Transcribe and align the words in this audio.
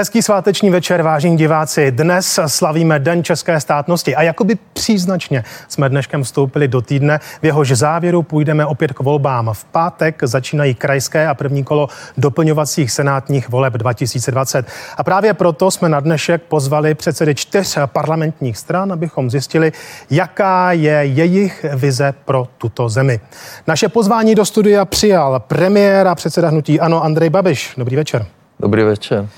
Hezký 0.00 0.22
sváteční 0.22 0.70
večer, 0.70 1.02
vážení 1.02 1.36
diváci. 1.36 1.90
Dnes 1.90 2.40
slavíme 2.46 2.98
Den 2.98 3.24
české 3.24 3.60
státnosti 3.60 4.16
a 4.16 4.22
jakoby 4.22 4.58
příznačně 4.72 5.44
jsme 5.68 5.88
dneškem 5.88 6.22
vstoupili 6.22 6.68
do 6.68 6.80
týdne, 6.80 7.20
v 7.42 7.44
jehož 7.44 7.72
závěru 7.72 8.22
půjdeme 8.22 8.66
opět 8.66 8.92
k 8.92 9.00
volbám. 9.00 9.50
V 9.52 9.64
pátek 9.64 10.22
začínají 10.22 10.74
krajské 10.74 11.28
a 11.28 11.34
první 11.34 11.64
kolo 11.64 11.88
doplňovacích 12.16 12.90
senátních 12.90 13.48
voleb 13.48 13.72
2020. 13.72 14.66
A 14.96 15.04
právě 15.04 15.34
proto 15.34 15.70
jsme 15.70 15.88
na 15.88 16.00
dnešek 16.00 16.42
pozvali 16.42 16.94
předsedy 16.94 17.34
čtyř 17.34 17.78
parlamentních 17.86 18.58
stran, 18.58 18.92
abychom 18.92 19.30
zjistili, 19.30 19.72
jaká 20.10 20.72
je 20.72 20.92
jejich 20.92 21.66
vize 21.74 22.14
pro 22.24 22.48
tuto 22.58 22.88
zemi. 22.88 23.20
Naše 23.66 23.88
pozvání 23.88 24.34
do 24.34 24.44
studia 24.44 24.84
přijal 24.84 25.40
premiér 25.46 26.08
a 26.08 26.14
předseda 26.14 26.48
hnutí 26.48 26.80
Ano 26.80 27.04
Andrej 27.04 27.30
Babiš. 27.30 27.74
Dobrý 27.76 27.96
večer. 27.96 28.26
Dobrý 28.60 28.82
večer. 28.82 29.28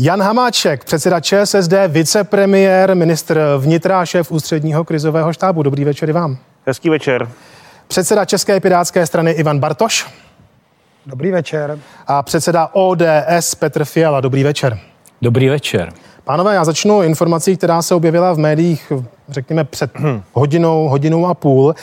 Jan 0.00 0.22
Hamáček, 0.22 0.84
předseda 0.84 1.20
ČSSD, 1.20 1.72
vicepremiér, 1.88 2.94
ministr 2.94 3.40
vnitra, 3.58 4.06
šéf 4.06 4.32
ústředního 4.32 4.84
krizového 4.84 5.32
štábu. 5.32 5.62
Dobrý 5.62 5.84
večer 5.84 6.10
i 6.10 6.12
vám. 6.12 6.38
Hezký 6.66 6.90
večer. 6.90 7.28
Předseda 7.88 8.24
České 8.24 8.60
pirátské 8.60 9.06
strany 9.06 9.30
Ivan 9.30 9.58
Bartoš. 9.58 10.06
Dobrý 11.06 11.30
večer. 11.30 11.78
A 12.06 12.22
předseda 12.22 12.70
ODS 12.72 13.54
Petr 13.58 13.84
Fiala. 13.84 14.20
Dobrý 14.20 14.44
večer. 14.44 14.78
Dobrý 15.22 15.48
večer. 15.48 15.92
Pánové, 16.24 16.54
já 16.54 16.64
začnu 16.64 17.02
informací, 17.02 17.56
která 17.56 17.82
se 17.82 17.94
objevila 17.94 18.32
v 18.32 18.38
médiích, 18.38 18.92
řekněme, 19.28 19.64
před 19.64 19.90
hodinou, 20.32 20.88
hodinou 20.88 21.26
a 21.26 21.34
půl. 21.34 21.74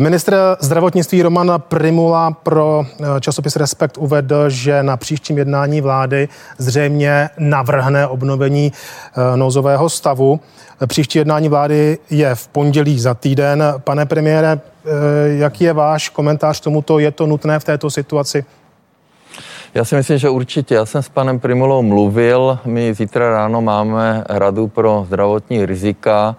Ministr 0.00 0.36
zdravotnictví 0.60 1.22
Roman 1.22 1.54
Primula 1.58 2.30
pro 2.30 2.84
eh, 2.86 3.20
časopis 3.20 3.56
Respekt 3.56 3.98
uvedl, 3.98 4.50
že 4.50 4.82
na 4.82 4.96
příštím 4.96 5.38
jednání 5.38 5.80
vlády 5.80 6.28
zřejmě 6.58 7.30
navrhne 7.38 8.06
obnovení 8.06 8.72
eh, 8.72 9.36
nouzového 9.36 9.88
stavu. 9.88 10.40
Příští 10.86 11.18
jednání 11.18 11.48
vlády 11.48 11.98
je 12.10 12.34
v 12.34 12.48
pondělí 12.48 13.00
za 13.00 13.14
týden. 13.14 13.64
Pane 13.78 14.06
premiére, 14.06 14.60
eh, 14.84 14.88
jaký 15.26 15.64
je 15.64 15.72
váš 15.72 16.08
komentář 16.08 16.60
k 16.60 16.64
tomuto? 16.64 16.98
Je 16.98 17.10
to 17.10 17.26
nutné 17.26 17.58
v 17.58 17.64
této 17.64 17.90
situaci? 17.90 18.44
Já 19.74 19.84
si 19.84 19.94
myslím, 19.94 20.18
že 20.18 20.28
určitě. 20.28 20.74
Já 20.74 20.86
jsem 20.86 21.02
s 21.02 21.08
panem 21.08 21.40
Primulou 21.40 21.82
mluvil. 21.82 22.58
My 22.64 22.94
zítra 22.94 23.30
ráno 23.30 23.62
máme 23.62 24.24
radu 24.28 24.68
pro 24.68 25.04
zdravotní 25.06 25.66
rizika 25.66 26.36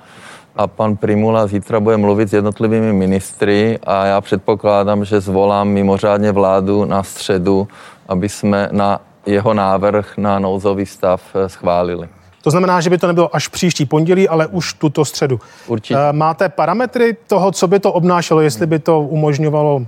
a 0.55 0.67
pan 0.67 0.95
Primula 0.95 1.47
zítra 1.47 1.79
bude 1.79 1.97
mluvit 1.97 2.29
s 2.29 2.33
jednotlivými 2.33 2.93
ministry 2.93 3.79
a 3.83 4.05
já 4.05 4.21
předpokládám, 4.21 5.05
že 5.05 5.21
zvolám 5.21 5.67
mimořádně 5.67 6.31
vládu 6.31 6.85
na 6.85 7.03
středu, 7.03 7.67
aby 8.07 8.29
jsme 8.29 8.69
na 8.71 9.01
jeho 9.25 9.53
návrh 9.53 10.17
na 10.17 10.39
nouzový 10.39 10.85
stav 10.85 11.21
eh, 11.35 11.49
schválili. 11.49 12.09
To 12.41 12.51
znamená, 12.51 12.81
že 12.81 12.89
by 12.89 12.97
to 12.97 13.07
nebylo 13.07 13.35
až 13.35 13.47
příští 13.47 13.85
pondělí, 13.85 14.29
ale 14.29 14.47
už 14.47 14.73
tuto 14.73 15.05
středu. 15.05 15.39
Určitě. 15.67 15.99
Eh, 15.99 16.13
máte 16.13 16.49
parametry 16.49 17.17
toho, 17.27 17.51
co 17.51 17.67
by 17.67 17.79
to 17.79 17.93
obnášelo, 17.93 18.41
jestli 18.41 18.67
by 18.67 18.79
to 18.79 19.01
umožňovalo 19.01 19.81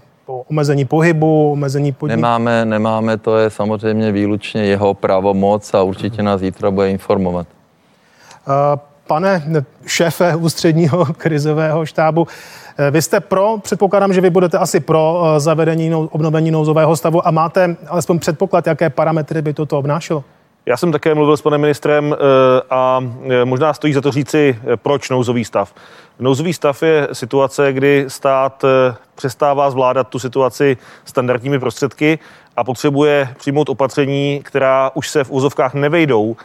omezení 0.49 0.85
pohybu, 0.85 1.51
omezení 1.51 1.91
podniků? 1.91 2.21
Nemáme, 2.21 2.65
nemáme, 2.65 3.17
to 3.17 3.37
je 3.37 3.49
samozřejmě 3.49 4.11
výlučně 4.11 4.65
jeho 4.65 4.93
pravomoc 4.93 5.73
a 5.73 5.83
určitě 5.83 6.23
nás 6.23 6.41
zítra 6.41 6.71
bude 6.71 6.89
informovat. 6.89 7.47
Uh, 8.47 8.79
Pane 9.07 9.43
šéfe 9.85 10.35
ústředního 10.35 11.05
krizového 11.17 11.85
štábu, 11.85 12.27
eh, 12.77 12.91
vy 12.91 13.01
jste 13.01 13.19
pro, 13.19 13.57
předpokládám, 13.61 14.13
že 14.13 14.21
vy 14.21 14.29
budete 14.29 14.57
asi 14.57 14.79
pro 14.79 15.23
eh, 15.25 15.39
zavedení 15.39 15.95
obnovení 15.95 16.51
nouzového 16.51 16.95
stavu 16.95 17.27
a 17.27 17.31
máte 17.31 17.75
alespoň 17.87 18.19
předpoklad, 18.19 18.67
jaké 18.67 18.89
parametry 18.89 19.41
by 19.41 19.53
toto 19.53 19.79
obnášelo? 19.79 20.23
Já 20.65 20.77
jsem 20.77 20.91
také 20.91 21.15
mluvil 21.15 21.37
s 21.37 21.41
panem 21.41 21.61
ministrem 21.61 22.13
eh, 22.13 22.17
a 22.69 23.03
možná 23.43 23.73
stojí 23.73 23.93
za 23.93 24.01
to 24.01 24.11
říci, 24.11 24.59
proč 24.75 25.09
nouzový 25.09 25.45
stav. 25.45 25.73
Nouzový 26.19 26.53
stav 26.53 26.83
je 26.83 27.07
situace, 27.13 27.73
kdy 27.73 28.05
stát 28.07 28.65
přestává 29.15 29.71
zvládat 29.71 30.07
tu 30.07 30.19
situaci 30.19 30.77
standardními 31.05 31.59
prostředky 31.59 32.19
a 32.57 32.63
potřebuje 32.63 33.29
přijmout 33.37 33.69
opatření, 33.69 34.41
která 34.43 34.91
už 34.93 35.09
se 35.09 35.23
v 35.23 35.31
úzovkách 35.31 35.73
nevejdou 35.73 36.35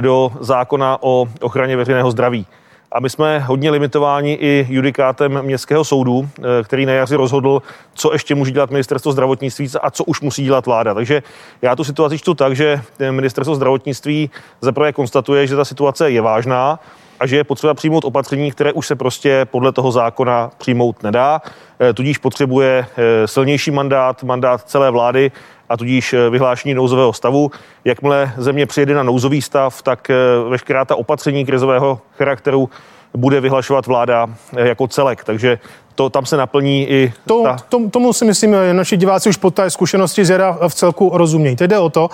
do 0.00 0.32
zákona 0.40 0.98
o 1.00 1.26
ochraně 1.40 1.76
veřejného 1.76 2.10
zdraví. 2.10 2.46
A 2.92 3.00
my 3.00 3.10
jsme 3.10 3.38
hodně 3.38 3.70
limitováni 3.70 4.38
i 4.40 4.66
judikátem 4.70 5.42
městského 5.42 5.84
soudu, 5.84 6.28
eh, 6.38 6.42
který 6.62 6.86
na 6.86 6.92
jaři 6.92 7.16
rozhodl, 7.16 7.62
co 7.94 8.12
ještě 8.12 8.34
může 8.34 8.50
dělat 8.50 8.70
ministerstvo 8.70 9.12
zdravotnictví 9.12 9.68
a 9.82 9.90
co 9.90 10.04
už 10.04 10.20
musí 10.20 10.44
dělat 10.44 10.66
vláda. 10.66 10.94
Takže 10.94 11.22
já 11.62 11.76
tu 11.76 11.84
situaci 11.84 12.18
čtu 12.18 12.34
tak, 12.34 12.56
že 12.56 12.82
ministerstvo 13.10 13.54
zdravotnictví 13.54 14.30
zaprvé 14.60 14.92
konstatuje, 14.92 15.46
že 15.46 15.56
ta 15.56 15.64
situace 15.64 16.10
je 16.10 16.20
vážná 16.20 16.78
a 17.20 17.26
že 17.26 17.36
je 17.36 17.44
potřeba 17.44 17.74
přijmout 17.74 18.04
opatření, 18.04 18.50
které 18.50 18.72
už 18.72 18.86
se 18.86 18.96
prostě 18.96 19.44
podle 19.50 19.72
toho 19.72 19.92
zákona 19.92 20.50
přijmout 20.58 21.02
nedá. 21.02 21.42
Eh, 21.80 21.92
tudíž 21.92 22.18
potřebuje 22.18 22.86
eh, 22.96 23.28
silnější 23.28 23.70
mandát, 23.70 24.22
mandát 24.22 24.62
celé 24.62 24.90
vlády 24.90 25.32
a 25.68 25.76
tudíž 25.76 26.12
eh, 26.12 26.30
vyhlášení 26.30 26.74
nouzového 26.74 27.12
stavu. 27.12 27.50
Jakmile 27.84 28.32
země 28.36 28.66
přijede 28.66 28.94
na 28.94 29.02
nouzový 29.02 29.42
stav, 29.42 29.82
tak 29.82 30.10
veškerá 30.48 30.84
ta 30.84 30.96
opatření 30.96 31.46
krizového 31.46 32.00
charakteru 32.18 32.70
bude 33.16 33.40
vyhlašovat 33.40 33.86
vláda 33.86 34.26
jako 34.56 34.88
celek. 34.88 35.24
Takže 35.24 35.58
to 35.96 36.10
tam 36.10 36.26
se 36.26 36.36
naplní 36.36 36.90
i... 36.90 37.12
To, 37.26 37.42
ta... 37.42 37.56
to, 37.68 37.90
tomu 37.90 38.12
si 38.12 38.24
myslím, 38.24 38.56
naši 38.72 38.96
diváci 38.96 39.28
už 39.28 39.36
po 39.36 39.50
té 39.50 39.70
zkušenosti 39.70 40.24
z 40.24 40.30
jara 40.30 40.58
v 40.68 40.74
celku 40.74 41.10
rozumějí. 41.14 41.56
Teď 41.56 41.70
jde 41.70 41.78
o 41.78 41.90
to, 41.90 42.04
uh, 42.04 42.10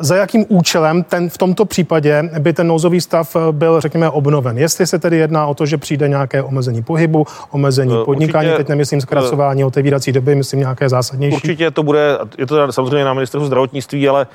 za 0.00 0.16
jakým 0.16 0.44
účelem 0.48 1.02
ten, 1.02 1.30
v 1.30 1.38
tomto 1.38 1.64
případě 1.64 2.22
by 2.38 2.52
ten 2.52 2.66
nouzový 2.66 3.00
stav 3.00 3.36
eh, 3.36 3.52
byl, 3.52 3.80
řekněme, 3.80 4.10
obnoven. 4.10 4.58
Jestli 4.58 4.86
se 4.86 4.98
tedy 4.98 5.16
jedná 5.16 5.46
o 5.46 5.54
to, 5.54 5.66
že 5.66 5.78
přijde 5.78 6.08
nějaké 6.08 6.42
omezení 6.42 6.82
pohybu, 6.82 7.26
omezení 7.50 7.92
uh, 7.92 8.04
podnikání, 8.04 8.48
určitě, 8.48 8.64
teď 8.64 8.68
nemyslím 8.68 9.00
zkracování 9.00 9.64
otevírací 9.64 10.12
doby, 10.12 10.34
myslím 10.34 10.60
nějaké 10.60 10.88
zásadnější. 10.88 11.36
Určitě 11.36 11.70
to 11.70 11.82
bude, 11.82 12.18
je 12.38 12.46
to 12.46 12.72
samozřejmě 12.72 13.04
na 13.04 13.14
ministerstvu 13.14 13.46
zdravotnictví, 13.46 14.08
ale 14.08 14.26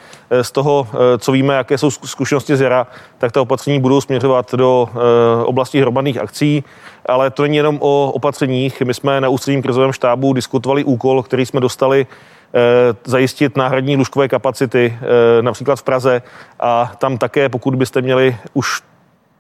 z 0.41 0.51
toho, 0.51 0.87
co 1.17 1.31
víme, 1.31 1.53
jaké 1.53 1.77
jsou 1.77 1.91
zkušenosti 1.91 2.57
z 2.57 2.61
jara, 2.61 2.87
tak 3.17 3.31
ta 3.31 3.41
opatření 3.41 3.79
budou 3.79 4.01
směřovat 4.01 4.53
do 4.55 4.89
oblasti 5.45 5.81
hromadných 5.81 6.17
akcí 6.17 6.63
ale 7.07 7.31
to 7.31 7.43
není 7.43 7.57
jenom 7.57 7.77
o 7.81 8.11
opatřeních. 8.11 8.81
My 8.81 8.93
jsme 8.93 9.21
na 9.21 9.29
ústředním 9.29 9.61
krizovém 9.61 9.93
štábu 9.93 10.33
diskutovali 10.33 10.83
úkol, 10.83 11.23
který 11.23 11.45
jsme 11.45 11.59
dostali 11.59 12.07
eh, 12.53 12.95
zajistit 13.05 13.57
náhradní 13.57 13.97
lůžkové 13.97 14.27
kapacity, 14.27 14.97
eh, 15.01 15.41
například 15.41 15.75
v 15.75 15.83
Praze. 15.83 16.21
A 16.59 16.91
tam 16.97 17.17
také, 17.17 17.49
pokud 17.49 17.75
byste 17.75 18.01
měli 18.01 18.37
už 18.53 18.81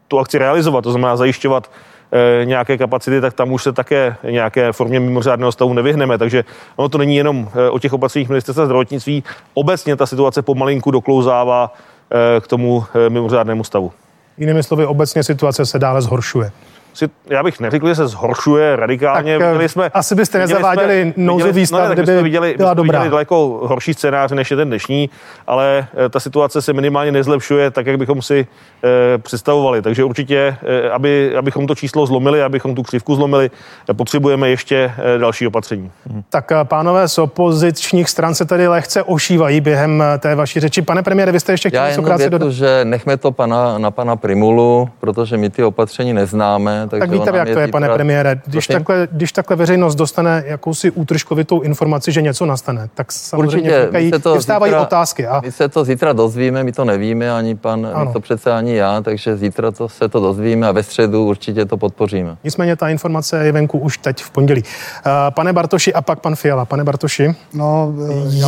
tu 0.07 0.19
akci 0.19 0.37
realizovat, 0.37 0.81
to 0.81 0.91
znamená 0.91 1.15
zajišťovat 1.15 1.71
eh, 2.11 2.45
nějaké 2.45 2.77
kapacity, 2.77 3.21
tak 3.21 3.33
tam 3.33 3.51
už 3.51 3.63
se 3.63 3.73
také 3.73 4.15
nějaké 4.23 4.71
formě 4.71 4.99
mimořádného 4.99 5.51
stavu 5.51 5.73
nevyhneme. 5.73 6.17
Takže 6.17 6.43
ono 6.75 6.89
to 6.89 6.97
není 6.97 7.15
jenom 7.15 7.49
o 7.71 7.79
těch 7.79 7.93
opatřeních 7.93 8.29
ministerstva 8.29 8.65
zdravotnictví. 8.65 9.23
Obecně 9.53 9.95
ta 9.95 10.05
situace 10.05 10.41
pomalinku 10.41 10.91
doklouzává 10.91 11.73
k 12.41 12.47
tomu 12.47 12.85
mimořádnému 13.09 13.63
stavu. 13.63 13.91
Jinými 14.37 14.63
slovy, 14.63 14.85
obecně 14.85 15.23
situace 15.23 15.65
se 15.65 15.79
dále 15.79 16.01
zhoršuje 16.01 16.51
si, 16.97 17.09
já 17.29 17.43
bych 17.43 17.59
neřekl, 17.59 17.87
že 17.87 17.95
se 17.95 18.07
zhoršuje 18.07 18.75
radikálně. 18.75 19.39
Tak, 19.39 19.47
viděli 19.47 19.69
jsme, 19.69 19.89
asi 19.93 20.15
byste 20.15 20.39
nezaváděli 20.39 21.13
nouzový 21.17 21.65
stav, 21.65 21.87
no, 21.87 21.93
kdyby 21.93 22.07
jsme 22.07 22.23
viděli, 22.23 22.53
byla 22.57 22.69
jsme 22.69 22.75
dobrá. 22.75 22.99
viděli 22.99 23.11
daleko 23.11 23.59
horší 23.63 23.93
scénář, 23.93 24.31
než 24.31 24.51
je 24.51 24.57
ten 24.57 24.67
dnešní, 24.67 25.09
ale 25.47 25.87
eh, 26.05 26.09
ta 26.09 26.19
situace 26.19 26.61
se 26.61 26.73
minimálně 26.73 27.11
nezlepšuje 27.11 27.71
tak, 27.71 27.85
jak 27.85 27.97
bychom 27.97 28.21
si 28.21 28.47
e, 28.83 29.17
představovali. 29.17 29.81
Takže 29.81 30.03
určitě, 30.03 30.57
e, 30.65 30.89
aby, 30.89 31.35
abychom 31.35 31.67
to 31.67 31.75
číslo 31.75 32.05
zlomili, 32.05 32.43
abychom 32.43 32.75
tu 32.75 32.83
křivku 32.83 33.15
zlomili, 33.15 33.51
potřebujeme 33.93 34.49
ještě 34.49 34.93
e, 35.15 35.17
další 35.17 35.47
opatření. 35.47 35.91
Mhm. 36.09 36.23
Tak 36.29 36.51
pánové 36.63 37.07
z 37.07 37.17
opozičních 37.17 38.09
stran 38.09 38.35
se 38.35 38.45
tady 38.45 38.67
lehce 38.67 39.03
ošívají 39.03 39.61
během 39.61 40.03
té 40.19 40.35
vaší 40.35 40.59
řeči. 40.59 40.81
Pane 40.81 41.03
premiére, 41.03 41.31
vy 41.31 41.39
jste 41.39 41.53
ještě 41.53 41.69
chtěli 41.69 41.89
něco 41.89 42.01
krátce 42.01 42.29
dodat? 42.29 42.51
že 42.51 42.81
nechme 42.83 43.17
to 43.17 43.31
pana, 43.31 43.77
na 43.77 43.91
pana 43.91 44.15
Primulu, 44.15 44.89
protože 44.99 45.37
my 45.37 45.49
ty 45.49 45.63
opatření 45.63 46.13
neznáme, 46.13 46.86
tak, 46.87 46.99
tak 46.99 47.09
víte, 47.09 47.31
jak 47.33 47.49
to 47.49 47.59
je, 47.59 47.67
pane 47.67 47.89
premiére. 47.89 48.41
Když 48.45 48.67
takhle, 48.67 49.07
když 49.11 49.31
takhle 49.31 49.55
veřejnost 49.55 49.95
dostane 49.95 50.43
jakousi 50.45 50.91
útržkovitou 50.91 51.61
informaci, 51.61 52.11
že 52.11 52.21
něco 52.21 52.45
nastane, 52.45 52.89
tak 52.95 53.11
samozřejmě 53.11 53.79
vznikají, 53.79 54.11
vstávají 54.39 54.73
otázky. 54.73 55.27
A... 55.27 55.41
My 55.41 55.51
se 55.51 55.69
to 55.69 55.83
zítra 55.83 56.13
dozvíme, 56.13 56.63
my 56.63 56.71
to 56.71 56.85
nevíme, 56.85 57.31
ani 57.31 57.55
pan, 57.55 57.87
ano. 57.93 58.13
to 58.13 58.19
přece 58.19 58.51
ani 58.51 58.75
já, 58.75 59.01
takže 59.01 59.37
zítra 59.37 59.71
to 59.71 59.89
se 59.89 60.09
to 60.09 60.19
dozvíme 60.19 60.67
a 60.67 60.71
ve 60.71 60.83
středu 60.83 61.25
určitě 61.25 61.65
to 61.65 61.77
podpoříme. 61.77 62.37
Nicméně 62.43 62.75
ta 62.75 62.89
informace 62.89 63.45
je 63.45 63.51
venku 63.51 63.77
už 63.77 63.97
teď 63.97 64.23
v 64.23 64.29
pondělí. 64.29 64.63
Uh, 64.63 65.11
pane 65.29 65.53
Bartoši 65.53 65.93
a 65.93 66.01
pak 66.01 66.19
pan 66.19 66.35
Fiala. 66.35 66.65
Pane 66.65 66.83
Bartoši, 66.83 67.35
no, 67.53 67.93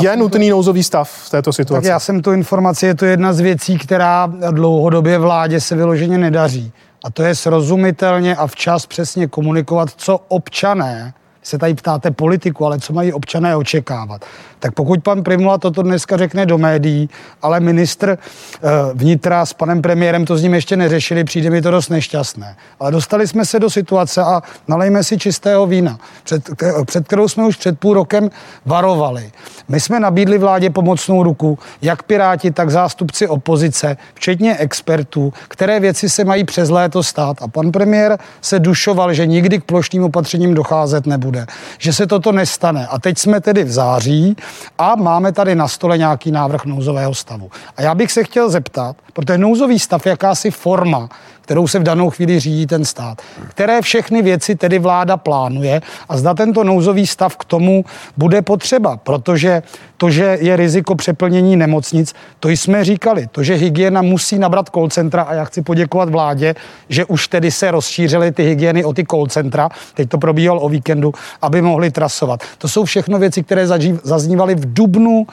je 0.02 0.18
nutný 0.18 0.50
to... 0.50 0.56
nouzový 0.56 0.84
stav 0.84 1.10
v 1.10 1.30
této 1.30 1.54
situaci? 1.54 1.84
Tak 1.84 1.92
já 1.92 2.00
jsem 2.00 2.22
tu 2.22 2.32
informaci, 2.32 2.86
je 2.86 2.96
to 2.96 3.06
jedna 3.06 3.34
z 3.34 3.40
věcí, 3.40 3.78
která 3.78 4.32
dlouhodobě 4.52 5.18
vládě 5.18 5.62
se 5.62 5.76
vyloženě 5.76 6.18
nedaří. 6.18 6.72
A 7.04 7.12
to 7.12 7.24
je 7.24 7.36
srozumitelně 7.36 8.36
a 8.36 8.48
včas 8.48 8.86
přesně 8.86 9.28
komunikovat, 9.28 9.90
co 9.98 10.18
občané, 10.28 11.14
se 11.44 11.58
tady 11.58 11.74
ptáte 11.74 12.12
politiku, 12.12 12.66
ale 12.66 12.80
co 12.80 12.94
mají 12.94 13.14
občané 13.14 13.56
očekávat. 13.56 14.26
Tak 14.60 14.74
pokud 14.74 15.04
pan 15.04 15.24
Primula 15.24 15.58
toto 15.58 15.84
dneska 15.84 16.18
řekne 16.18 16.46
do 16.46 16.58
médií, 16.58 17.10
ale 17.42 17.60
ministr 17.60 18.18
eh, 18.18 18.70
vnitra 18.94 19.46
s 19.46 19.54
panem 19.54 19.82
premiérem 19.82 20.26
to 20.26 20.38
s 20.38 20.42
ním 20.42 20.54
ještě 20.54 20.78
neřešili, 20.78 21.24
přijde 21.24 21.50
mi 21.50 21.62
to 21.62 21.72
dost 21.72 21.90
nešťastné. 21.90 22.56
Ale 22.80 22.92
dostali 22.92 23.28
jsme 23.28 23.46
se 23.46 23.60
do 23.60 23.70
situace 23.70 24.22
a 24.22 24.42
nalejme 24.68 25.04
si 25.04 25.18
čistého 25.18 25.66
vína, 25.66 26.00
před, 26.24 26.50
před 26.86 27.08
kterou 27.08 27.28
jsme 27.28 27.46
už 27.46 27.56
před 27.56 27.80
půl 27.80 27.94
rokem 27.94 28.30
varovali. 28.66 29.32
My 29.68 29.80
jsme 29.80 30.00
nabídli 30.00 30.38
vládě 30.38 30.70
pomocnou 30.70 31.24
ruku, 31.24 31.60
jak 31.82 32.04
Piráti, 32.04 32.52
tak 32.52 32.70
zástupci 32.70 33.28
opozice, 33.28 33.98
včetně 34.14 34.58
expertů, 34.58 35.34
které 35.48 35.80
věci 35.80 36.10
se 36.10 36.26
mají 36.26 36.44
přes 36.44 36.70
léto 36.70 37.04
stát. 37.04 37.38
A 37.42 37.48
pan 37.48 37.72
premiér 37.72 38.18
se 38.42 38.60
dušoval, 38.60 39.14
že 39.14 39.26
nikdy 39.26 39.60
k 39.60 39.64
plošným 39.64 40.04
opatřením 40.04 40.54
docházet 40.54 41.06
nebude, 41.06 41.46
že 41.78 41.94
se 41.94 42.08
toto 42.08 42.32
nestane. 42.32 42.88
A 42.88 43.00
teď 43.00 43.18
jsme 43.18 43.42
tedy 43.42 43.64
v 43.64 43.72
září 43.72 44.36
a 44.78 44.96
máme 44.96 45.32
tady 45.32 45.56
na 45.56 45.68
stole 45.68 45.98
nějaký 45.98 46.32
návrh 46.32 46.66
nouzového 46.66 47.16
stavu. 47.16 47.52
A 47.78 47.82
já 47.82 47.96
bych 47.96 48.12
se 48.12 48.24
chtěl 48.24 48.50
zeptat, 48.50 48.96
protože 49.14 49.38
nouzový 49.38 49.80
stav 49.80 50.06
je 50.06 50.10
jakási 50.10 50.52
forma, 50.52 51.10
kterou 51.50 51.68
se 51.68 51.80
v 51.80 51.84
danou 51.84 52.10
chvíli 52.10 52.40
řídí 52.40 52.68
ten 52.68 52.86
stát. 52.86 53.22
Které 53.48 53.82
všechny 53.82 54.22
věci 54.22 54.56
tedy 54.56 54.80
vláda 54.80 55.18
plánuje 55.18 55.82
a 56.10 56.18
zda 56.18 56.34
tento 56.34 56.64
nouzový 56.64 57.08
stav 57.08 57.38
k 57.38 57.46
tomu 57.46 57.86
bude 58.18 58.42
potřeba, 58.42 58.98
protože 58.98 59.64
to, 59.98 60.10
že 60.10 60.38
je 60.42 60.56
riziko 60.56 60.96
přeplnění 60.96 61.56
nemocnic, 61.56 62.14
to 62.40 62.50
jsme 62.50 62.84
říkali. 62.84 63.28
To, 63.32 63.44
že 63.44 63.54
hygiena 63.54 64.02
musí 64.02 64.40
nabrat 64.40 64.70
call 64.70 64.90
centra 64.90 65.22
a 65.22 65.34
já 65.34 65.46
chci 65.46 65.62
poděkovat 65.62 66.10
vládě, 66.10 66.56
že 66.90 67.06
už 67.06 67.28
tedy 67.28 67.52
se 67.52 67.72
rozšířily 67.72 68.32
ty 68.32 68.44
hygieny 68.44 68.86
o 68.86 68.94
ty 68.94 69.06
call 69.12 69.28
centra, 69.28 69.70
teď 69.94 70.10
to 70.10 70.18
probíhalo 70.18 70.62
o 70.62 70.70
víkendu, 70.70 71.14
aby 71.42 71.62
mohli 71.62 71.92
trasovat. 71.92 72.44
To 72.58 72.68
jsou 72.68 72.86
všechno 72.86 73.20
věci, 73.20 73.44
které 73.44 73.68
zaznívaly 74.04 74.56
v 74.56 74.74
Dubnu, 74.74 75.26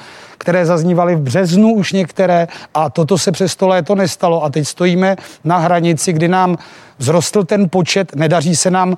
které 0.46 0.66
zaznívaly 0.66 1.16
v 1.16 1.20
březnu 1.20 1.74
už 1.74 1.92
některé 1.92 2.48
a 2.74 2.90
toto 2.90 3.18
se 3.18 3.32
přes 3.32 3.56
to 3.56 3.68
léto 3.68 3.94
nestalo. 3.94 4.44
A 4.44 4.50
teď 4.50 4.68
stojíme 4.68 5.16
na 5.44 5.58
hranici, 5.58 6.12
kdy 6.12 6.28
nám 6.28 6.58
vzrostl 6.98 7.44
ten 7.44 7.68
počet, 7.70 8.14
nedaří 8.14 8.56
se 8.56 8.70
nám 8.70 8.96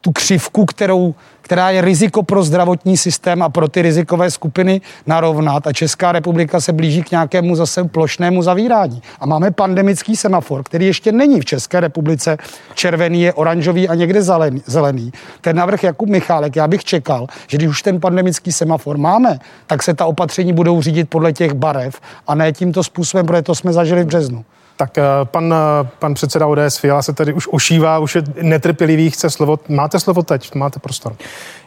tu 0.00 0.12
křivku, 0.12 0.64
kterou, 0.64 1.14
která 1.40 1.70
je 1.70 1.80
riziko 1.80 2.22
pro 2.22 2.42
zdravotní 2.42 2.96
systém 2.96 3.42
a 3.42 3.48
pro 3.48 3.68
ty 3.68 3.82
rizikové 3.82 4.30
skupiny 4.30 4.80
narovnat 5.06 5.66
a 5.66 5.72
Česká 5.72 6.12
republika 6.12 6.60
se 6.60 6.72
blíží 6.72 7.02
k 7.02 7.10
nějakému 7.10 7.56
zase 7.56 7.84
plošnému 7.84 8.42
zavírání. 8.42 9.02
A 9.20 9.26
máme 9.26 9.50
pandemický 9.50 10.16
semafor, 10.16 10.62
který 10.62 10.86
ještě 10.86 11.12
není 11.12 11.40
v 11.40 11.44
České 11.44 11.80
republice 11.80 12.36
červený, 12.74 13.22
je 13.22 13.32
oranžový 13.32 13.88
a 13.88 13.94
někde 13.94 14.22
zelený. 14.66 15.12
Ten 15.40 15.56
návrh 15.56 15.84
Jakub 15.84 16.08
Michálek, 16.08 16.56
já 16.56 16.68
bych 16.68 16.84
čekal, 16.84 17.26
že 17.46 17.56
když 17.56 17.68
už 17.68 17.82
ten 17.82 18.00
pandemický 18.00 18.52
semafor 18.52 18.98
máme, 18.98 19.38
tak 19.66 19.82
se 19.82 19.94
ta 19.94 20.06
opatření 20.06 20.52
budou 20.52 20.82
řídit 20.82 21.10
podle 21.10 21.32
těch 21.32 21.52
barev 21.52 22.00
a 22.26 22.34
ne 22.34 22.52
tímto 22.52 22.84
způsobem, 22.84 23.26
protože 23.26 23.42
to 23.42 23.54
jsme 23.54 23.72
zažili 23.72 24.04
v 24.04 24.06
březnu. 24.06 24.44
Tak 24.78 24.98
eh, 24.98 25.02
pan, 25.24 25.54
eh, 25.54 25.88
pan 25.98 26.14
předseda 26.14 26.46
ODS 26.46 26.76
Fiala 26.76 27.02
se 27.02 27.12
tady 27.12 27.32
už 27.32 27.48
ošívá, 27.50 27.98
už 27.98 28.14
je 28.14 28.22
netrpělivý, 28.42 29.10
chce 29.10 29.30
slovo. 29.30 29.58
Máte 29.68 30.00
slovo 30.00 30.22
teď, 30.22 30.54
máte 30.54 30.78
prostor. 30.80 31.16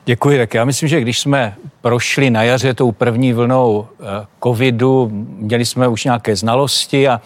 Děkuji, 0.05 0.37
tak 0.37 0.53
já 0.53 0.65
myslím, 0.65 0.89
že 0.89 1.01
když 1.01 1.19
jsme 1.19 1.55
prošli 1.81 2.29
na 2.29 2.43
jaře 2.43 2.73
tou 2.73 2.91
první 2.91 3.33
vlnou 3.33 3.87
eh, 3.99 4.25
covidu, 4.43 5.09
měli 5.37 5.65
jsme 5.65 5.87
už 5.87 6.03
nějaké 6.03 6.35
znalosti 6.35 7.07
a 7.07 7.21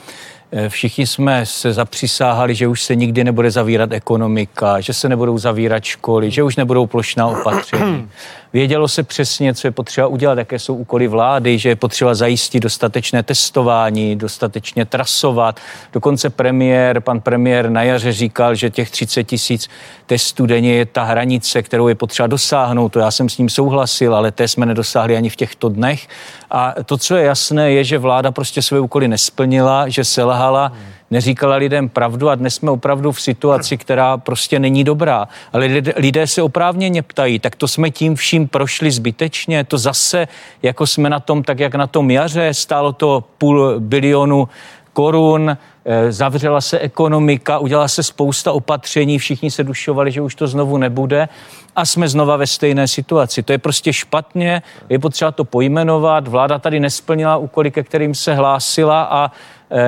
Všichni 0.68 1.08
jsme 1.08 1.46
se 1.46 1.74
zapřisáhali, 1.74 2.56
že 2.56 2.68
už 2.68 2.84
se 2.84 2.96
nikdy 2.96 3.24
nebude 3.24 3.52
zavírat 3.52 3.92
ekonomika, 3.92 4.80
že 4.80 4.94
se 4.94 5.10
nebudou 5.10 5.38
zavírat 5.38 5.84
školy, 5.84 6.32
že 6.32 6.44
už 6.44 6.56
nebudou 6.56 6.86
plošná 6.88 7.28
opatření. 7.28 8.10
Vědělo 8.56 8.88
se 8.88 9.04
přesně, 9.04 9.54
co 9.54 9.68
je 9.68 9.72
potřeba 9.72 10.08
udělat, 10.08 10.38
jaké 10.38 10.60
jsou 10.60 10.76
úkoly 10.76 11.08
vlády, 11.08 11.58
že 11.58 11.70
je 11.70 11.76
potřeba 11.76 12.16
zajistit 12.16 12.60
dostatečné 12.60 13.24
testování, 13.24 14.16
dostatečně 14.16 14.86
trasovat. 14.86 15.60
Dokonce 15.94 16.30
premiér, 16.30 17.02
pan 17.02 17.22
premiér 17.22 17.70
na 17.70 17.84
jaře 17.84 18.12
říkal, 18.12 18.56
že 18.56 18.70
těch 18.70 18.90
30 18.90 19.24
tisíc 19.24 19.70
testů 20.06 20.46
denně 20.46 20.74
je 20.74 20.86
ta 20.86 21.04
hranice, 21.04 21.64
kterou 21.64 21.88
je 21.88 21.96
potřeba 21.96 22.28
dosáhnout. 22.28 22.90
To 22.90 23.00
já 23.00 23.12
jsem 23.12 23.30
s 23.30 23.38
ním 23.38 23.50
souhlasil, 23.50 24.16
ale 24.16 24.32
té 24.32 24.48
jsme 24.48 24.66
nedosáhli 24.66 25.18
ani 25.18 25.30
v 25.30 25.36
těchto 25.36 25.70
dnech. 25.70 26.08
A 26.52 26.74
to, 26.86 26.98
co 26.98 27.16
je 27.16 27.26
jasné, 27.26 27.72
je, 27.72 27.84
že 27.84 27.98
vláda 27.98 28.32
prostě 28.32 28.62
své 28.62 28.80
úkoly 28.80 29.08
nesplnila, 29.08 29.90
že 29.90 30.04
selhala. 30.04 30.68
Hmm 30.68 30.96
neříkala 31.12 31.56
lidem 31.56 31.90
pravdu 31.90 32.30
a 32.30 32.36
dnes 32.36 32.56
jsme 32.56 32.72
opravdu 32.72 33.12
v 33.12 33.22
situaci, 33.22 33.78
která 33.78 34.18
prostě 34.18 34.60
není 34.60 34.84
dobrá. 34.84 35.28
Ale 35.54 35.66
lidé, 35.98 36.28
se 36.28 36.42
oprávněně 36.42 37.02
ptají, 37.02 37.40
tak 37.40 37.56
to 37.56 37.68
jsme 37.68 37.92
tím 37.92 38.16
vším 38.16 38.48
prošli 38.48 38.92
zbytečně, 38.92 39.64
to 39.64 39.78
zase, 39.78 40.28
jako 40.64 40.88
jsme 40.88 41.10
na 41.10 41.20
tom, 41.20 41.44
tak 41.44 41.60
jak 41.60 41.76
na 41.76 41.88
tom 41.88 42.12
jaře, 42.12 42.54
stálo 42.54 42.94
to 42.94 43.24
půl 43.38 43.80
bilionu 43.80 44.50
korun, 44.94 45.58
eh, 45.86 46.12
zavřela 46.12 46.62
se 46.62 46.80
ekonomika, 46.80 47.60
udělala 47.60 47.88
se 47.88 48.04
spousta 48.04 48.52
opatření, 48.52 49.18
všichni 49.18 49.52
se 49.52 49.64
dušovali, 49.64 50.12
že 50.12 50.22
už 50.22 50.36
to 50.36 50.48
znovu 50.48 50.78
nebude 50.78 51.28
a 51.76 51.86
jsme 51.86 52.08
znova 52.08 52.38
ve 52.38 52.48
stejné 52.48 52.88
situaci. 52.88 53.44
To 53.44 53.52
je 53.52 53.58
prostě 53.58 53.94
špatně, 53.94 54.62
je 54.90 55.00
potřeba 55.00 55.32
to 55.32 55.44
pojmenovat, 55.44 56.28
vláda 56.28 56.60
tady 56.60 56.80
nesplnila 56.80 57.38
úkoly, 57.38 57.72
ke 57.72 57.84
kterým 57.84 58.16
se 58.16 58.34
hlásila 58.34 59.04
a 59.04 59.32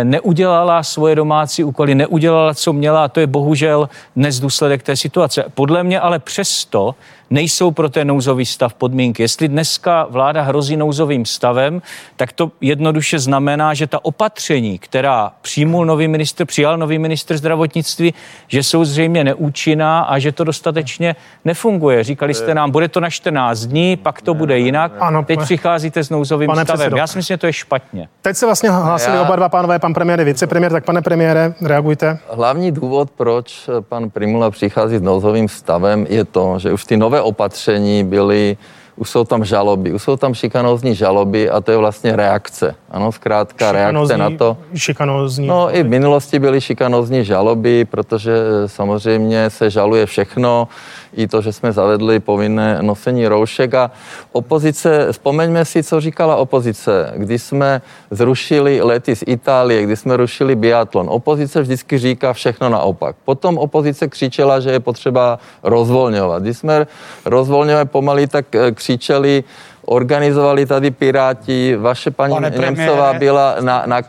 neudělala 0.04 0.84
svoje 0.84 1.16
domácí 1.16 1.64
úkoly, 1.64 1.96
neudělala, 1.96 2.54
co 2.54 2.74
měla 2.74 3.04
a 3.04 3.08
to 3.08 3.20
je 3.20 3.28
bohužel 3.28 3.90
dnes 4.16 4.40
důsledek 4.40 4.84
té 4.84 4.96
situace. 4.96 5.44
Podle 5.54 5.84
mě 5.84 6.00
ale 6.00 6.20
přesto 6.20 6.96
nejsou 7.30 7.72
pro 7.72 7.90
ten 7.90 8.08
nouzový 8.08 8.46
stav 8.46 8.74
podmínky. 8.74 9.24
Jestli 9.24 9.48
dneska 9.48 10.08
vláda 10.10 10.42
hrozí 10.42 10.78
nouzovým 10.78 11.26
stavem, 11.26 11.82
tak 12.16 12.32
to 12.32 12.52
jednoduše 12.62 13.20
znamená, 13.20 13.74
že 13.74 13.88
ta 13.88 14.06
opatření, 14.06 14.80
která 14.80 15.32
přijmul 15.42 15.86
nový 15.86 16.08
ministr, 16.08 16.46
přijal 16.46 16.78
nový 16.78 17.00
ministr 17.00 17.38
zdravotnictví, 17.38 18.14
že 18.48 18.64
jsou 18.64 18.86
zřejmě 18.86 19.24
neúčinná 19.24 20.00
a 20.00 20.20
že 20.20 20.32
to 20.32 20.44
dostatečně 20.44 21.16
nefunguje. 21.46 22.04
Říkali 22.04 22.34
jste 22.34 22.56
nám, 22.56 22.72
bude 22.72 22.88
to 22.88 23.00
na 23.00 23.10
14 23.10 23.60
dní, 23.60 23.98
pak 23.98 24.22
to 24.22 24.34
bude 24.34 24.60
jinak. 24.60 24.92
Ano, 25.00 25.24
Teď 25.24 25.40
přicházíte 25.40 26.04
s 26.04 26.10
nouzovým 26.10 26.48
pane 26.48 26.64
stavem. 26.64 26.80
Předsedo. 26.80 26.98
Já 26.98 27.08
si 27.08 27.18
myslím, 27.18 27.34
že 27.34 27.38
to 27.38 27.46
je 27.48 27.54
špatně. 27.54 28.10
Teď 28.22 28.38
se 28.38 28.46
vlastně 28.46 28.70
hlásili 28.70 29.16
Já... 29.16 29.22
oba 29.22 29.36
dva 29.36 29.50
pánové, 29.50 29.80
pan 29.80 29.94
premiér, 29.94 30.24
vicepremiér, 30.24 30.72
tak 30.72 30.86
pane 30.86 31.02
premiére, 31.02 31.54
reagujte. 31.62 32.20
Hlavní 32.32 32.72
důvod, 32.72 33.12
proč 33.12 33.70
pan 33.82 34.10
Primula 34.10 34.52
přichází 34.52 34.98
s 34.98 35.02
nouzovým 35.02 35.50
stavem, 35.50 36.06
je 36.10 36.26
to, 36.26 36.60
že 36.60 36.74
už 36.74 36.86
ty 36.86 36.98
nové 36.98 37.17
opatření 37.22 38.04
byly 38.04 38.58
už 38.98 39.10
jsou 39.10 39.24
tam 39.24 39.46
žaloby, 39.46 39.94
už 39.94 40.04
jsou 40.04 40.18
tam 40.18 40.34
šikanózní 40.34 40.96
žaloby 40.96 41.50
a 41.50 41.62
to 41.62 41.72
je 41.72 41.78
vlastně 41.78 42.16
reakce. 42.16 42.76
Ano, 42.92 43.12
zkrátka 43.12 43.72
reakce 43.72 44.18
na 44.18 44.30
to. 44.30 44.58
Šikanózní. 44.76 45.48
No 45.48 45.76
i 45.76 45.84
v 45.84 45.90
minulosti 45.90 46.40
byly 46.40 46.62
šikanózní 46.62 47.24
žaloby, 47.26 47.86
protože 47.86 48.34
samozřejmě 48.66 49.50
se 49.50 49.70
žaluje 49.70 50.06
všechno, 50.06 50.68
i 51.14 51.28
to, 51.28 51.42
že 51.42 51.54
jsme 51.54 51.72
zavedli 51.72 52.20
povinné 52.20 52.80
nosení 52.82 53.28
roušek 53.28 53.74
a 53.74 53.92
opozice, 54.32 55.12
vzpomeňme 55.12 55.66
si, 55.66 55.84
co 55.84 56.02
říkala 56.02 56.36
opozice, 56.36 57.14
když 57.16 57.44
jsme 57.44 57.82
zrušili 58.12 58.82
lety 58.82 59.16
z 59.16 59.24
Itálie, 59.28 59.84
když 59.84 60.00
jsme 60.00 60.18
rušili 60.18 60.56
biatlon. 60.56 61.08
Opozice 61.10 61.62
vždycky 61.62 61.98
říká 61.98 62.34
všechno 62.34 62.70
naopak. 62.70 63.16
Potom 63.26 63.58
opozice 63.58 64.08
křičela, 64.08 64.60
že 64.60 64.72
je 64.72 64.80
potřeba 64.80 65.40
rozvolňovat. 65.64 66.44
Když 66.44 66.58
jsme 66.58 66.88
rozvolňovali 67.26 67.86
pomaly, 67.86 68.28
tak 68.28 68.56
eh, 68.56 68.72
křičeli 68.72 69.44
organizovali 69.88 70.66
tady 70.66 70.92
Piráti, 70.92 71.76
vaše 71.76 72.12
paní 72.12 72.34
Pane 72.34 72.50
Němcová 72.50 73.14
byla 73.14 73.56
na, 73.60 73.84
na 73.86 74.02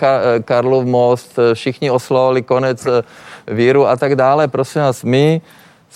Karlov 0.45 0.85
most, 0.85 1.39
všichni 1.55 1.91
oslovovali 1.91 2.43
konec 2.43 2.87
eh, 2.87 3.03
víru 3.55 3.87
a 3.87 3.97
tak 3.97 4.17
dále. 4.17 4.49
Prosím 4.49 4.83
vás, 4.83 5.05
my 5.05 5.41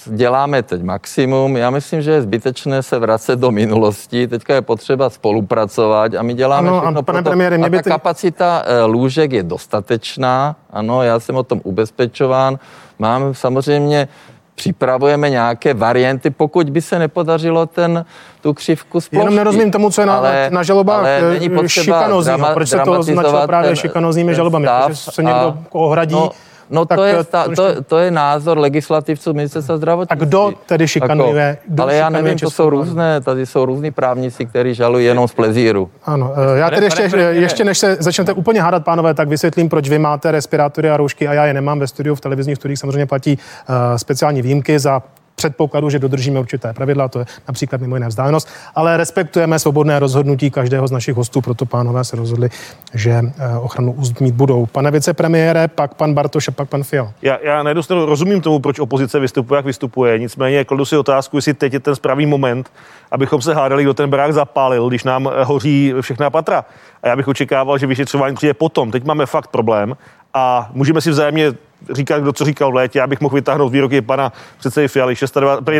děláme 0.06 0.62
teď 0.62 0.82
maximum. 0.82 1.56
Já 1.56 1.70
myslím, 1.70 2.02
že 2.02 2.10
je 2.10 2.22
zbytečné 2.22 2.82
se 2.82 2.98
vracet 2.98 3.38
do 3.38 3.50
minulosti. 3.50 4.28
Teďka 4.28 4.54
je 4.54 4.62
potřeba 4.62 5.10
spolupracovat 5.10 6.14
a 6.14 6.22
my 6.22 6.34
děláme 6.34 6.68
ano, 6.68 6.80
všechno 6.80 7.02
pane 7.02 7.22
premiére, 7.22 7.58
mě 7.58 7.66
a 7.66 7.70
ta 7.70 7.90
kapacita 7.90 8.62
eh, 8.66 8.84
lůžek 8.84 9.32
je 9.32 9.42
dostatečná. 9.42 10.56
Ano, 10.70 11.02
já 11.02 11.20
jsem 11.20 11.36
o 11.36 11.42
tom 11.42 11.60
ubezpečován. 11.64 12.58
Mám 12.98 13.34
samozřejmě 13.34 14.08
připravujeme 14.54 15.30
nějaké 15.30 15.74
varianty, 15.74 16.30
pokud 16.30 16.70
by 16.70 16.82
se 16.82 16.98
nepodařilo 16.98 17.66
ten, 17.66 18.04
tu 18.40 18.54
křivku 18.54 19.00
spouštět. 19.00 19.18
Jenom 19.18 19.34
nerozumím 19.34 19.70
tomu, 19.70 19.90
co 19.90 20.00
je 20.00 20.06
na, 20.06 20.16
ale, 20.16 20.50
na 20.52 20.62
žalobách 20.62 21.04
eh, 21.06 21.68
šikanozního. 21.68 22.48
Proč 22.54 22.68
se 22.68 22.78
to 22.78 22.92
označilo 22.92 23.46
právě 23.46 23.76
šikanozními 23.76 24.34
žalobami? 24.34 24.68
Protože 24.86 24.96
se 24.96 25.22
někdo 25.22 25.58
ohradí 25.70 26.14
no, 26.14 26.30
No 26.70 26.84
to 26.84 27.04
je, 27.04 27.24
ta, 27.24 27.44
to, 27.56 27.82
to 27.82 27.98
je 27.98 28.10
názor 28.10 28.58
legislativců 28.58 29.34
ministerstva 29.34 29.76
zdravotnictví. 29.76 30.26
A 30.26 30.28
kdo 30.28 30.52
tedy 30.66 30.88
šikanuje? 30.88 31.58
Kdo 31.68 31.82
ale 31.82 31.94
já 31.94 32.08
nevím, 32.08 32.38
to 32.38 32.50
jsou 32.50 32.70
různé, 32.70 33.20
tady 33.20 33.46
jsou 33.46 33.64
různí 33.64 33.90
právníci, 33.90 34.46
kteří 34.46 34.74
žalují 34.74 35.06
jenom 35.06 35.28
z 35.28 35.34
plezíru. 35.34 35.90
Ano, 36.04 36.32
eh, 36.54 36.58
já 36.58 36.70
tedy 36.70 36.86
ještě, 36.86 37.02
ještě 37.30 37.64
než 37.64 37.78
se 37.78 37.96
začnete 38.00 38.32
úplně 38.32 38.62
hádat, 38.62 38.84
pánové, 38.84 39.14
tak 39.14 39.28
vysvětlím, 39.28 39.68
proč 39.68 39.88
vy 39.88 39.98
máte 39.98 40.30
respirátory 40.30 40.90
a 40.90 40.96
roušky 40.96 41.28
a 41.28 41.32
já 41.32 41.46
je 41.46 41.54
nemám 41.54 41.78
ve 41.78 41.86
studiu, 41.86 42.14
v 42.14 42.20
televizních 42.20 42.56
studiích 42.56 42.78
samozřejmě 42.78 43.06
platí 43.06 43.38
uh, 43.38 43.74
speciální 43.96 44.42
výjimky 44.42 44.78
za 44.78 45.02
předpokladu, 45.42 45.90
že 45.90 45.98
dodržíme 45.98 46.40
určité 46.40 46.72
pravidla, 46.72 47.08
to 47.08 47.18
je 47.18 47.24
například 47.48 47.80
mimo 47.80 47.96
jiné 47.96 48.08
vzdálenost, 48.08 48.48
ale 48.74 48.96
respektujeme 48.96 49.58
svobodné 49.58 49.98
rozhodnutí 49.98 50.50
každého 50.50 50.86
z 50.86 50.90
našich 50.90 51.14
hostů, 51.14 51.40
proto 51.40 51.66
pánové 51.66 52.04
se 52.04 52.16
rozhodli, 52.16 52.48
že 52.94 53.10
eh, 53.10 53.58
ochranu 53.58 53.92
úst 53.92 54.20
mít 54.20 54.34
budou. 54.34 54.66
Pane 54.66 54.90
vicepremiére, 54.90 55.68
pak 55.68 55.94
pan 55.94 56.14
Bartoš 56.14 56.48
a 56.48 56.52
pak 56.52 56.68
pan 56.68 56.82
Fial. 56.82 57.10
Já, 57.22 57.38
já 57.42 57.62
nedostanu, 57.62 58.06
rozumím 58.06 58.40
tomu, 58.40 58.58
proč 58.58 58.78
opozice 58.78 59.20
vystupuje, 59.20 59.58
jak 59.58 59.66
vystupuje. 59.66 60.18
Nicméně 60.18 60.64
kladu 60.64 60.84
si 60.84 60.96
otázku, 60.96 61.36
jestli 61.36 61.54
teď 61.54 61.72
je 61.72 61.80
ten 61.80 61.94
správný 61.94 62.26
moment, 62.26 62.70
abychom 63.10 63.42
se 63.42 63.54
hádali, 63.54 63.82
kdo 63.82 63.94
ten 63.94 64.10
barák 64.10 64.32
zapálil, 64.32 64.88
když 64.88 65.04
nám 65.04 65.26
eh, 65.28 65.44
hoří 65.44 65.94
všechna 66.00 66.30
patra. 66.30 66.64
A 67.02 67.08
já 67.08 67.16
bych 67.16 67.28
očekával, 67.28 67.78
že 67.78 67.86
vyšetřování 67.86 68.36
přijde 68.36 68.54
potom. 68.54 68.90
Teď 68.90 69.04
máme 69.04 69.26
fakt 69.26 69.48
problém 69.48 69.96
a 70.34 70.70
můžeme 70.72 71.00
si 71.00 71.10
vzájemně 71.10 71.52
říkat, 71.90 72.20
kdo 72.20 72.32
co 72.32 72.44
říkal 72.44 72.72
v 72.72 72.74
létě. 72.74 72.98
Já 72.98 73.06
bych 73.06 73.20
mohl 73.20 73.34
vytáhnout 73.34 73.68
výroky 73.68 74.00
pana 74.00 74.32
předsedy 74.58 74.88
Fialy 74.88 75.14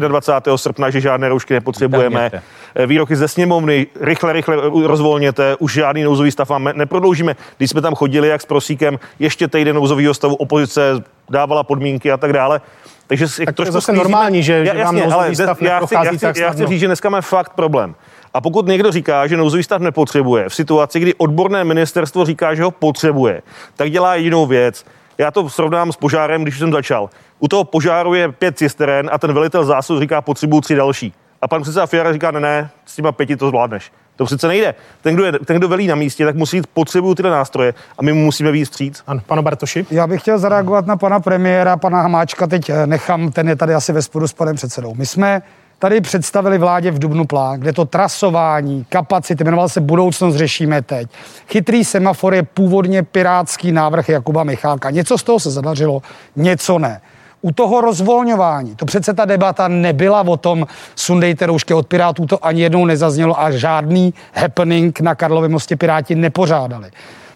21. 0.09 0.57
srpna, 0.57 0.91
že 0.91 1.01
žádné 1.01 1.29
roušky 1.29 1.55
nepotřebujeme. 1.55 2.31
Eh, 2.75 2.87
výroky 2.87 3.17
ze 3.17 3.29
sněmovny, 3.29 3.87
rychle, 4.01 4.33
rychle 4.33 4.57
rozvolněte, 4.87 5.57
už 5.59 5.73
žádný 5.73 6.03
nouzový 6.03 6.31
stav 6.31 6.49
vám 6.49 6.65
neprodloužíme. 6.75 7.37
Když 7.57 7.71
jsme 7.71 7.81
tam 7.81 7.95
chodili 7.95 8.29
jak 8.29 8.43
s 8.43 8.47
prosíkem, 8.47 8.99
ještě 9.19 9.49
týden 9.49 9.77
nouzového 9.77 10.15
stavu 10.15 10.35
opozice 10.35 11.03
dávala 11.31 11.63
podmínky 11.63 12.13
a 12.13 12.17
tak 12.17 12.33
dále. 12.33 12.61
Takže 13.07 13.27
tak 13.45 13.55
to 13.55 13.65
je 13.65 13.73
zase 13.73 13.93
normální, 13.93 14.43
že, 14.43 14.63
já, 14.67 14.75
jasně, 14.75 15.05
ale 15.05 15.35
stav 15.35 15.63
já 15.63 15.81
chci, 15.81 15.95
já, 15.95 16.13
chci, 16.13 16.41
já 16.41 16.51
chci 16.51 16.67
říct, 16.67 16.81
že 16.81 16.87
dneska 16.87 17.09
máme 17.11 17.23
fakt 17.23 17.53
problém. 17.53 17.95
A 18.35 18.41
pokud 18.41 18.67
někdo 18.67 18.93
říká, 18.93 19.27
že 19.27 19.37
nouzový 19.37 19.63
stav 19.63 19.83
nepotřebuje, 19.83 20.49
v 20.49 20.55
situaci, 20.55 21.01
kdy 21.01 21.15
odborné 21.15 21.65
ministerstvo 21.65 22.25
říká, 22.25 22.55
že 22.55 22.63
ho 22.63 22.71
potřebuje, 22.71 23.43
tak 23.77 23.91
dělá 23.91 24.15
jedinou 24.15 24.47
věc. 24.47 24.85
Já 25.19 25.31
to 25.31 25.51
srovnám 25.51 25.93
s 25.93 25.97
požárem, 25.97 26.43
když 26.43 26.59
jsem 26.59 26.73
začal. 26.73 27.11
U 27.39 27.49
toho 27.49 27.65
požáru 27.65 28.15
je 28.15 28.33
pět 28.33 28.59
cisteren 28.59 29.11
a 29.13 29.19
ten 29.19 29.33
velitel 29.33 29.65
zásob 29.65 30.01
říká, 30.01 30.21
potřebuju 30.21 30.61
tři 30.61 30.75
další. 30.75 31.15
A 31.43 31.49
pan 31.49 31.63
předseda 31.63 31.87
Fiara 31.87 32.13
říká, 32.13 32.31
ne, 32.31 32.41
ne, 32.41 32.71
s 32.87 32.97
těma 32.97 33.13
pěti 33.13 33.37
to 33.37 33.49
zvládneš. 33.49 33.93
To 34.17 34.25
přece 34.25 34.49
nejde. 34.49 34.75
Ten, 35.03 35.15
kdo, 35.15 35.25
je, 35.25 35.33
ten, 35.33 35.57
kdo 35.57 35.69
velí 35.69 35.87
na 35.87 35.95
místě, 35.95 36.25
tak 36.25 36.37
musí 36.37 36.57
jít, 36.57 36.67
potřebují 36.67 37.15
tyhle 37.15 37.31
nástroje 37.31 37.75
a 37.99 38.03
my 38.03 38.13
mu 38.13 38.25
musíme 38.25 38.53
víc 38.53 38.69
stříc. 38.69 39.03
Ano, 39.07 39.21
pane 39.27 39.43
Bartoši. 39.43 39.87
Já 39.91 40.07
bych 40.07 40.21
chtěl 40.21 40.39
zareagovat 40.39 40.87
na 40.87 40.97
pana 40.97 41.21
premiéra, 41.21 41.77
pana 41.77 42.03
Hamáčka, 42.03 42.47
teď 42.47 42.71
eh, 42.71 42.87
nechám, 42.87 43.33
ten 43.33 43.49
je 43.49 43.57
tady 43.57 43.75
asi 43.75 43.93
ve 43.93 44.03
spodu 44.03 44.29
s 44.29 44.33
panem 44.33 44.57
předsedou. 44.57 44.95
My 44.95 45.07
jsme 45.07 45.43
tady 45.83 46.01
představili 46.01 46.59
vládě 46.59 46.91
v 46.91 46.99
Dubnu 46.99 47.25
plán, 47.25 47.61
kde 47.61 47.73
to 47.73 47.85
trasování, 47.85 48.87
kapacity, 48.89 49.45
jmenoval 49.45 49.69
se 49.69 49.81
Budoucnost 49.81 50.37
řešíme 50.37 50.83
teď. 50.83 51.09
Chytrý 51.49 51.85
semafor 51.85 52.35
je 52.35 52.43
původně 52.43 53.03
pirátský 53.03 53.73
návrh 53.73 54.09
Jakuba 54.09 54.45
Michálka. 54.45 54.91
Něco 54.91 55.19
z 55.19 55.23
toho 55.23 55.41
se 55.41 55.51
zadařilo, 55.51 56.03
něco 56.37 56.79
ne. 56.79 57.01
U 57.41 57.53
toho 57.53 57.81
rozvolňování, 57.81 58.77
to 58.77 58.87
přece 58.87 59.15
ta 59.15 59.25
debata 59.25 59.69
nebyla 59.69 60.21
o 60.21 60.37
tom, 60.37 60.67
sundejte 60.95 61.47
roušky 61.47 61.75
od 61.75 61.87
Pirátů, 61.87 62.27
to 62.27 62.47
ani 62.47 62.63
jednou 62.63 62.85
nezaznělo 62.85 63.41
a 63.41 63.51
žádný 63.51 64.15
happening 64.35 65.01
na 65.01 65.15
Karlově 65.15 65.49
mostě 65.49 65.77
Piráti 65.77 66.15
nepořádali. 66.15 66.91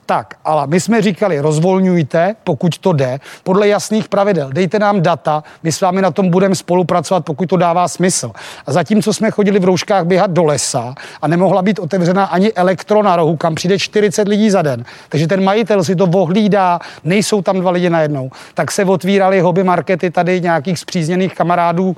Tak, 0.07 0.35
ale 0.45 0.67
my 0.67 0.81
jsme 0.81 1.03
říkali, 1.03 1.41
rozvolňujte, 1.41 2.37
pokud 2.45 2.79
to 2.79 2.93
jde, 2.93 3.21
podle 3.43 3.69
jasných 3.69 4.09
pravidel. 4.09 4.51
Dejte 4.53 4.79
nám 4.79 5.03
data, 5.03 5.45
my 5.63 5.73
s 5.73 5.81
vámi 5.81 6.03
na 6.03 6.11
tom 6.11 6.31
budeme 6.31 6.55
spolupracovat, 6.55 7.25
pokud 7.25 7.47
to 7.47 7.57
dává 7.57 7.89
smysl. 7.89 8.33
A 8.67 8.73
zatímco 8.73 9.13
jsme 9.13 9.31
chodili 9.31 9.59
v 9.59 9.65
rouškách 9.65 10.05
běhat 10.05 10.31
do 10.31 10.45
lesa 10.45 10.95
a 11.23 11.29
nemohla 11.29 11.63
být 11.63 11.79
otevřena 11.79 12.25
ani 12.25 12.53
elektro 12.53 13.03
na 13.03 13.17
rohu, 13.17 13.37
kam 13.37 13.55
přijde 13.55 13.79
40 13.79 14.29
lidí 14.29 14.51
za 14.51 14.63
den, 14.63 14.85
takže 15.09 15.27
ten 15.27 15.45
majitel 15.45 15.85
si 15.85 15.97
to 15.97 16.07
vohlídá, 16.07 16.79
nejsou 17.05 17.43
tam 17.43 17.61
dva 17.61 17.71
lidi 17.71 17.91
najednou, 17.91 18.31
tak 18.55 18.73
se 18.73 18.85
otvíraly 18.85 19.41
hobby 19.41 19.65
markety 19.65 20.11
tady 20.11 20.41
nějakých 20.41 20.79
zpřízněných 20.79 21.35
kamarádů 21.35 21.97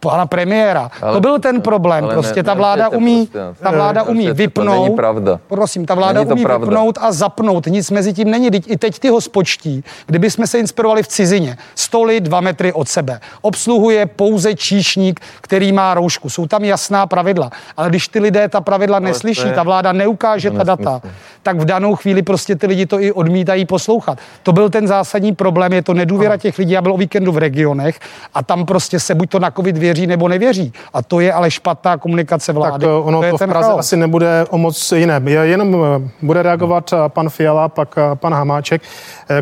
pana 0.00 0.26
premiéra. 0.26 0.90
Ale, 1.02 1.12
to 1.12 1.20
byl 1.20 1.38
ten 1.38 1.60
problém. 1.60 2.04
Ale 2.04 2.14
prostě 2.14 2.40
ne, 2.40 2.44
ta 2.44 2.54
vláda 2.54 2.88
umí, 2.88 3.26
prostě, 3.26 3.64
ta 3.64 3.70
vláda 3.70 4.02
ne, 4.02 4.08
umí 4.08 4.30
vypnout. 4.32 4.76
To 4.76 4.82
není 4.82 4.96
pravda. 4.96 5.40
Prosím, 5.48 5.86
ta 5.86 5.94
vláda 5.94 6.20
umí 6.20 6.42
pravda. 6.42 6.66
vypnout 6.66 6.98
a 7.00 7.12
zapnout. 7.12 7.66
Nic 7.66 7.90
mezi 7.90 8.12
tím 8.12 8.30
není. 8.30 8.46
I 8.66 8.76
teď 8.76 8.98
ty 8.98 9.08
hospočtí, 9.08 9.84
kdyby 10.06 10.30
jsme 10.30 10.46
se 10.46 10.58
inspirovali 10.58 11.02
v 11.02 11.08
cizině, 11.08 11.56
stoly 11.74 12.20
dva 12.20 12.40
metry 12.40 12.72
od 12.72 12.88
sebe. 12.88 13.20
Obsluhuje 13.40 14.06
pouze 14.06 14.54
číšník, 14.54 15.20
který 15.40 15.72
má 15.72 15.94
roušku. 15.94 16.30
Jsou 16.30 16.46
tam 16.46 16.64
jasná 16.64 17.06
pravidla. 17.06 17.50
Ale 17.76 17.88
když 17.88 18.08
ty 18.08 18.20
lidé 18.20 18.48
ta 18.48 18.60
pravidla 18.60 18.96
ale 18.96 19.06
neslyší, 19.06 19.46
je, 19.46 19.52
ta 19.52 19.62
vláda 19.62 19.92
neukáže 19.92 20.50
ta 20.50 20.64
data, 20.64 21.00
tak 21.42 21.60
v 21.60 21.64
danou 21.64 21.94
chvíli 21.94 22.22
prostě 22.22 22.56
ty 22.56 22.66
lidi 22.66 22.86
to 22.86 23.00
i 23.00 23.12
odmítají 23.12 23.64
poslouchat. 23.64 24.18
To 24.42 24.52
byl 24.52 24.70
ten 24.70 24.88
zásadní 24.88 25.34
problém, 25.34 25.72
je 25.72 25.82
to 25.82 25.94
nedůvěra 25.94 26.36
těch 26.36 26.58
lidí. 26.58 26.72
Já 26.72 26.82
byl 26.82 26.92
o 26.92 26.96
víkendu 26.96 27.32
v 27.32 27.38
regionech 27.38 28.00
a 28.34 28.42
tam 28.42 28.66
prostě 28.66 29.00
se 29.00 29.14
buď 29.14 29.30
to 29.30 29.38
na 29.38 29.50
covid 29.56 29.76
věří 29.78 30.06
nebo 30.06 30.28
nevěří. 30.28 30.72
A 30.94 31.02
to 31.02 31.20
je 31.20 31.32
ale 31.32 31.50
špatná 31.50 31.96
komunikace 31.96 32.52
vlády. 32.52 32.72
Tak 32.72 32.80
to, 32.80 33.02
ono 33.02 33.22
to, 33.22 33.30
to 33.30 33.36
v 33.36 33.48
Praze 33.48 33.68
chaos. 33.68 33.78
asi 33.78 33.96
nebude 33.96 34.46
o 34.50 34.58
moc 34.58 34.92
jiné. 34.92 35.22
Jenom 35.26 35.76
eh, 35.76 36.10
bude 36.22 36.42
reagovat 36.42 36.92
eh, 36.92 36.96
pan 37.08 37.28
Fiala, 37.28 37.68
pak 37.68 37.98
eh, 37.98 38.16
pan 38.16 38.34
Hamáček. 38.34 38.82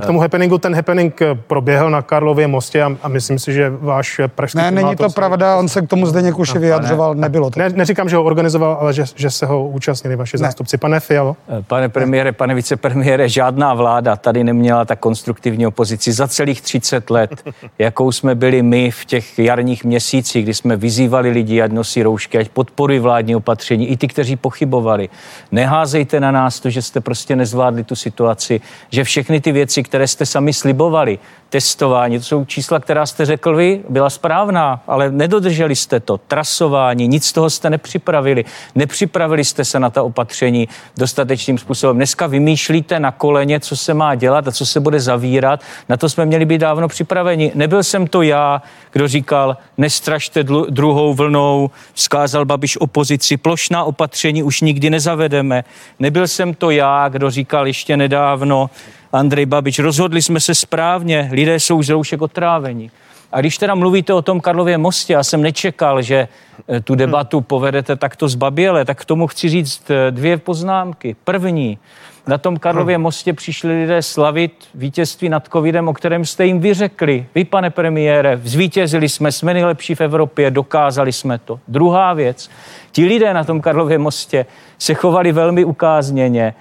K 0.01 0.07
tomu 0.07 0.21
happeningu, 0.21 0.59
ten 0.59 0.75
happening 0.75 1.21
proběhl 1.47 1.91
na 1.91 2.03
Karlově 2.03 2.47
mostě 2.47 2.83
a, 2.83 2.97
a 3.03 3.09
myslím 3.09 3.39
si, 3.39 3.53
že 3.53 3.71
váš 3.71 4.21
pražský 4.35 4.59
Ne, 4.59 4.71
není 4.71 4.97
to 4.97 5.09
pravda, 5.11 5.57
on 5.57 5.69
se 5.69 5.83
k 5.83 5.89
tomu 5.89 6.07
zde 6.07 6.23
někuši 6.23 6.59
vyjadřoval, 6.59 7.15
ne, 7.15 7.21
nebylo 7.21 7.51
to. 7.51 7.61
Ne, 7.61 7.69
neříkám, 7.69 8.09
že 8.09 8.17
ho 8.17 8.25
organizoval, 8.25 8.77
ale 8.81 8.93
že, 8.93 9.05
že 9.15 9.31
se 9.31 9.47
ho 9.47 9.69
účastnili 9.69 10.17
vaši 10.17 10.37
ne. 10.37 10.39
zástupci. 10.39 10.77
Pane 10.77 11.01
Fialo? 11.01 11.37
Pane 11.67 11.89
premiére, 11.89 12.33
pane 12.33 12.55
vicepremiére, 12.55 13.29
žádná 13.29 13.75
vláda 13.75 14.17
tady 14.17 14.45
neměla 14.45 14.85
tak 14.85 14.99
konstruktivní 14.99 15.67
opozici 15.67 16.13
za 16.13 16.29
celých 16.29 16.63
30 16.63 17.11
let, 17.11 17.31
jakou 17.79 18.13
jsme 18.13 18.35
byli 18.35 18.63
my 18.63 18.91
v 18.91 19.05
těch 19.05 19.39
jarních 19.39 19.85
měsících 19.85 20.04
měsících, 20.05 20.45
kdy 20.45 20.55
jsme 20.55 20.77
vyzývali 20.77 21.31
lidi, 21.31 21.63
ať 21.63 21.73
nosí 21.73 22.03
roušky, 22.03 22.39
ať 22.39 22.49
podporují 22.49 22.99
vládní 22.99 23.37
opatření, 23.37 23.89
i 23.89 23.97
ty, 23.97 24.09
kteří 24.09 24.37
pochybovali. 24.37 25.09
Neházejte 25.53 26.21
na 26.21 26.31
nás 26.31 26.61
to, 26.61 26.71
že 26.71 26.83
jste 26.83 27.01
prostě 27.01 27.37
nezvládli 27.37 27.85
tu 27.85 27.97
situaci, 27.97 28.61
že 28.91 29.05
všechny 29.05 29.41
ty 29.41 29.53
věci, 29.53 29.83
které 29.83 30.09
jste 30.09 30.27
sami 30.27 30.53
slibovali, 30.53 31.19
testování, 31.55 32.19
to 32.19 32.25
jsou 32.25 32.45
čísla, 32.45 32.81
která 32.81 33.07
jste 33.07 33.27
řekl 33.27 33.57
vy, 33.57 33.81
byla 33.89 34.11
správná, 34.11 34.83
ale 34.87 35.11
nedodrželi 35.11 35.77
jste 35.77 36.01
to. 36.01 36.19
Trasování, 36.19 37.09
nic 37.09 37.27
z 37.27 37.33
toho 37.33 37.51
jste 37.51 37.71
nepřipravili. 37.71 38.45
Nepřipravili 38.75 39.45
jste 39.45 39.65
se 39.65 39.81
na 39.81 39.91
ta 39.91 40.03
opatření 40.03 40.69
dostatečným 40.97 41.59
způsobem. 41.59 41.97
Dneska 41.97 42.27
vymýšlíte 42.27 43.01
na 43.01 43.11
koleně, 43.11 43.61
co 43.61 43.77
se 43.77 43.95
má 43.95 44.15
dělat 44.15 44.49
a 44.49 44.53
co 44.53 44.67
se 44.67 44.81
bude 44.81 45.01
zavírat. 45.01 45.61
Na 45.89 45.97
to 45.97 46.09
jsme 46.09 46.27
měli 46.27 46.45
být 46.45 46.59
dávno 46.59 46.89
připraveni. 46.89 47.53
Nebyl 47.55 47.83
jsem 47.83 48.07
to 48.07 48.23
já, 48.23 48.63
kdo 48.93 49.09
říkal, 49.09 49.57
nestrašte 49.79 50.45
druhou 50.71 51.15
vlnou, 51.15 51.71
vzkázal 51.93 52.45
Babiš 52.45 52.77
opozici, 52.77 53.37
plošná 53.37 53.85
opatření 53.85 54.43
už 54.43 54.61
nikdy 54.61 54.91
nezavedeme. 54.91 55.65
Nebyl 55.99 56.29
jsem 56.29 56.55
to 56.55 56.71
já, 56.71 57.09
kdo 57.09 57.31
říkal 57.31 57.67
ještě 57.67 57.97
nedávno, 57.97 58.71
Andrej 59.15 59.47
Babič. 59.47 59.79
Rozhodli 59.79 60.23
jsme 60.23 60.41
se 60.41 60.55
správně, 60.55 61.29
lidé 61.33 61.61
jsou 61.61 61.83
z 61.83 61.89
roušek 61.89 62.23
otráveni. 62.23 62.91
A 63.33 63.41
když 63.41 63.59
teda 63.59 63.75
mluvíte 63.75 64.15
o 64.15 64.23
tom 64.23 64.41
Karlově 64.41 64.79
mostě, 64.79 65.13
já 65.13 65.25
jsem 65.25 65.43
nečekal, 65.43 66.03
že 66.03 66.29
eh, 66.69 66.81
tu 66.81 66.95
debatu 66.95 67.41
povedete 67.41 67.97
takto 67.97 68.29
zbaběle, 68.29 68.85
tak 68.85 69.01
k 69.01 69.05
tomu 69.05 69.27
chci 69.27 69.49
říct 69.49 69.91
eh, 69.91 70.11
dvě 70.11 70.37
poznámky. 70.37 71.17
První, 71.25 71.79
na 72.27 72.39
tom 72.39 72.57
Karlově 72.57 72.99
mostě 72.99 73.33
přišli 73.33 73.81
lidé 73.81 74.03
slavit 74.03 74.53
vítězství 74.75 75.29
nad 75.29 75.49
covidem, 75.53 75.89
o 75.89 75.93
kterém 75.93 76.25
jste 76.25 76.47
jim 76.47 76.61
vyřekli. 76.61 77.27
Vy, 77.35 77.45
pane 77.45 77.71
premiére, 77.71 78.41
zvítězili 78.45 79.09
jsme, 79.09 79.33
jsme 79.33 79.55
nejlepší 79.55 79.95
v 79.95 80.01
Evropě, 80.01 80.51
dokázali 80.51 81.13
jsme 81.13 81.39
to. 81.39 81.61
Druhá 81.69 82.13
věc, 82.13 82.51
ti 82.93 83.05
lidé 83.05 83.35
na 83.35 83.45
tom 83.45 83.61
Karlově 83.61 83.99
mostě 83.99 84.47
se 84.79 84.95
chovali 84.95 85.33
velmi 85.33 85.65
ukázněně, 85.65 86.55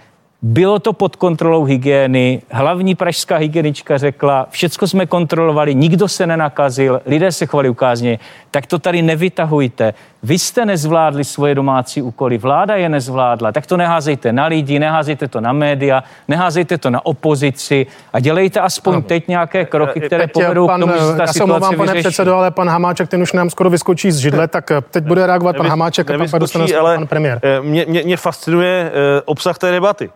bylo 0.43 0.79
to 0.79 0.93
pod 0.93 1.15
kontrolou 1.15 1.63
hygieny. 1.63 2.41
Hlavní 2.51 2.95
pražská 2.95 3.37
hygienička 3.37 3.97
řekla, 3.97 4.47
všecko 4.49 4.87
jsme 4.87 5.05
kontrolovali, 5.05 5.75
nikdo 5.75 6.07
se 6.07 6.27
nenakazil, 6.27 7.01
lidé 7.05 7.31
se 7.31 7.45
chovali 7.45 7.69
ukázně. 7.69 8.19
Tak 8.51 8.65
to 8.65 8.79
tady 8.79 9.01
nevytahujte. 9.01 9.93
Vy 10.23 10.39
jste 10.39 10.65
nezvládli 10.65 11.23
svoje 11.23 11.55
domácí 11.55 12.01
úkoly, 12.01 12.37
vláda 12.37 12.75
je 12.75 12.89
nezvládla. 12.89 13.51
Tak 13.51 13.67
to 13.67 13.77
neházejte 13.77 14.33
na 14.33 14.45
lidi, 14.45 14.79
neházejte 14.79 15.27
to 15.27 15.41
na 15.41 15.53
média, 15.53 16.03
neházejte 16.27 16.77
to 16.77 16.89
na 16.89 17.05
opozici 17.05 17.87
a 18.13 18.19
dělejte 18.19 18.59
aspoň 18.59 18.93
no. 18.93 19.01
teď 19.01 19.27
nějaké 19.27 19.65
kroky, 19.65 20.01
které 20.01 20.23
teď 20.23 20.33
povedou 20.33 20.67
pan, 20.67 20.81
k 20.81 20.83
tomu, 20.83 20.93
že 20.93 21.17
ta 21.17 21.23
já 21.23 21.33
situace 21.33 21.59
vám, 21.59 21.75
pane 21.75 21.95
předsedo, 21.95 22.35
ale 22.35 22.51
pan 22.51 22.69
Hamáček, 22.69 23.09
ten 23.09 23.21
už 23.21 23.33
nám 23.33 23.49
skoro 23.49 23.69
vyskočí 23.69 24.11
z 24.11 24.17
židle, 24.17 24.47
tak 24.47 24.71
teď 24.91 25.03
bude 25.03 25.27
reagovat 25.27 25.57
pan 25.57 25.67
Hamáček 25.67 26.11
a 26.11 26.17
pak 26.17 26.39
dostane 26.39 26.65
pan 26.73 27.07
premiér. 27.07 27.39
Eh, 27.43 27.61
mě, 27.61 27.85
mě, 27.89 28.03
mě 28.03 28.17
fascinuje 28.17 28.91
eh, 28.93 29.21
obsah 29.25 29.57
té 29.57 29.71
debaty. 29.71 30.09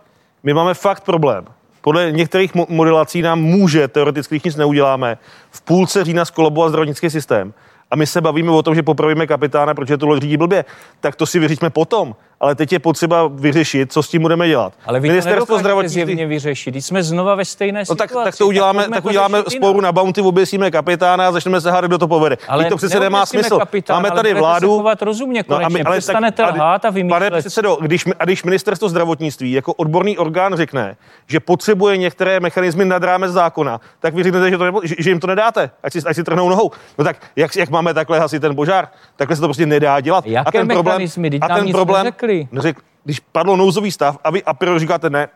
My 0.47 0.53
máme 0.53 0.73
fakt 0.73 1.03
problém. 1.03 1.45
Podle 1.81 2.11
některých 2.11 2.55
modelací 2.55 3.21
nám 3.21 3.41
může, 3.41 3.87
teoreticky, 3.87 4.35
když 4.35 4.43
nic 4.43 4.55
neuděláme, 4.55 5.17
v 5.51 5.61
půlce 5.61 6.03
října 6.03 6.25
skolabovat 6.25 6.69
zdravotnický 6.69 7.09
systém. 7.09 7.53
A 7.91 7.95
my 7.95 8.07
se 8.07 8.21
bavíme 8.21 8.51
o 8.51 8.63
tom, 8.63 8.75
že 8.75 8.83
popravíme 8.83 9.27
kapitána, 9.27 9.73
protože 9.73 9.97
to 9.97 10.19
řídí 10.19 10.37
blbě. 10.37 10.65
Tak 10.99 11.15
to 11.15 11.25
si 11.25 11.39
vyříďme 11.39 11.69
potom. 11.69 12.15
Ale 12.39 12.55
teď 12.55 12.71
je 12.71 12.79
potřeba 12.79 13.27
vyřešit, 13.27 13.93
co 13.93 14.03
s 14.03 14.09
tím 14.09 14.21
budeme 14.21 14.47
dělat. 14.47 14.73
Ale 14.85 14.99
vy 14.99 15.07
Ministerstvo 15.07 15.45
to 15.45 15.59
zdravotnictví 15.59 16.05
zjevně 16.05 16.25
vyřešit. 16.25 16.71
Když 16.71 16.85
jsme 16.85 17.03
znova 17.03 17.35
ve 17.35 17.45
stejné 17.45 17.83
no, 17.89 17.95
tak, 17.95 18.11
tak, 18.23 18.37
to 18.37 18.47
uděláme, 18.47 18.83
tak, 18.83 18.93
tak 18.93 19.05
uděláme 19.05 19.43
sporu 19.49 19.81
na 19.81 19.91
bounty, 19.91 20.21
oběsíme 20.21 20.71
kapitána 20.71 21.27
a 21.27 21.31
začneme 21.31 21.61
se 21.61 21.71
hádat, 21.71 21.89
kdo 21.89 21.97
to 21.97 22.07
povede. 22.07 22.37
Ale 22.47 22.65
to 22.65 22.77
přece 22.77 22.99
nemá 22.99 23.25
smysl. 23.25 23.57
Kapitán, 23.57 23.95
Máme 23.95 24.11
tady 24.11 24.33
vládu. 24.33 24.83
Se 24.97 25.05
rozumně, 25.05 25.43
konečně. 25.43 25.61
No, 25.61 25.65
a 25.65 25.69
my, 25.69 25.83
ale 25.83 25.97
Přestanete 25.97 26.43
tak, 26.43 26.55
lhát 26.55 26.85
a 26.85 26.89
vymýšlet. 26.89 27.19
Pane 27.19 27.39
předsedo, 27.39 27.77
když, 27.81 28.05
a 28.19 28.25
když 28.25 28.43
ministerstvo 28.43 28.89
zdravotnictví 28.89 29.51
jako 29.51 29.73
odborný 29.73 30.17
orgán 30.17 30.55
řekne, 30.55 30.95
že 31.27 31.39
potřebuje 31.39 31.97
některé 31.97 32.39
mechanismy 32.39 32.85
nad 32.85 33.03
rámec 33.03 33.31
zákona, 33.31 33.81
tak 33.99 34.13
vy 34.13 34.23
řeknete, 34.23 34.49
že, 34.49 34.57
to 34.57 34.63
nebo, 34.63 34.81
že, 34.83 34.95
že 34.99 35.09
jim 35.09 35.19
to 35.19 35.27
nedáte, 35.27 35.69
ať 35.83 35.93
si, 35.93 35.99
ať 36.05 36.15
si 36.15 36.23
trhnou 36.23 36.49
nohou. 36.49 36.71
No 36.97 37.03
tak 37.03 37.17
jak, 37.35 37.55
jak 37.55 37.69
máme 37.69 37.93
takhle 37.93 38.19
hasit 38.19 38.41
ten 38.41 38.55
požár? 38.55 38.87
Takhle 39.15 39.35
se 39.35 39.41
to 39.41 39.47
prostě 39.47 39.65
nedá 39.65 39.99
dělat. 39.99 40.25
Jaké 40.25 40.47
a 40.47 40.51
ten 40.51 40.67
problém, 40.67 41.01
a 41.41 41.47
ten 41.47 41.71
problém, 41.71 42.07
neřekli. 42.27 42.47
Neřek, 42.51 42.77
když 43.03 43.19
padlo 43.19 43.55
nouzový 43.55 43.91
stav 43.91 44.17
a 44.23 44.29
vy 44.29 44.43
a 44.43 44.53
priori 44.53 44.79
říkáte 44.79 45.09
ne, 45.09 45.27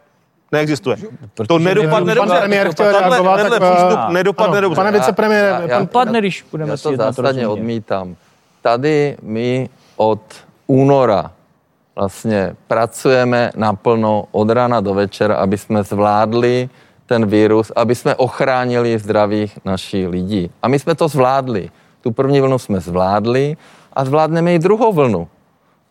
neexistuje. 0.52 0.98
Protože 1.34 1.48
to 1.48 1.60
nedopadne 1.60 2.16
dobře. 2.16 2.30
Pan 2.30 2.40
premiér 2.40 2.72
chtěl 2.72 2.92
reagovat, 2.92 3.36
tenhle 3.36 3.60
tak, 3.60 3.74
přístup 3.74 4.00
uh, 4.08 4.14
nedopadne 4.14 4.58
ano, 4.58 4.62
dobře. 4.62 4.76
Pane 4.76 4.92
vicepremiére, 4.92 5.48
já, 5.48 5.62
já, 5.62 5.80
dopadne, 5.80 6.20
když 6.20 6.46
budeme 6.52 6.72
já 6.72 6.78
to 6.78 6.96
zásadně 6.96 7.48
odmítám. 7.48 8.16
Tady 8.62 9.18
my 9.22 9.70
od 9.96 10.22
února 10.68 11.32
vlastně 11.96 12.56
pracujeme 12.68 13.52
naplno 13.56 14.26
od 14.32 14.50
rána 14.50 14.82
do 14.82 14.94
večera, 14.94 15.36
aby 15.36 15.58
jsme 15.58 15.84
zvládli 15.84 16.70
ten 17.06 17.26
virus, 17.26 17.72
aby 17.76 17.96
jsme 17.96 18.16
ochránili 18.16 19.00
zdravých 19.00 19.60
našich 19.66 20.08
lidí. 20.08 20.52
A 20.62 20.68
my 20.68 20.80
jsme 20.80 20.96
to 20.96 21.08
zvládli. 21.08 21.70
Tu 22.02 22.12
první 22.12 22.42
vlnu 22.42 22.60
jsme 22.60 22.80
zvládli 22.80 23.58
a 23.94 24.06
zvládneme 24.06 24.54
i 24.54 24.60
druhou 24.60 24.94
vlnu. 24.94 25.28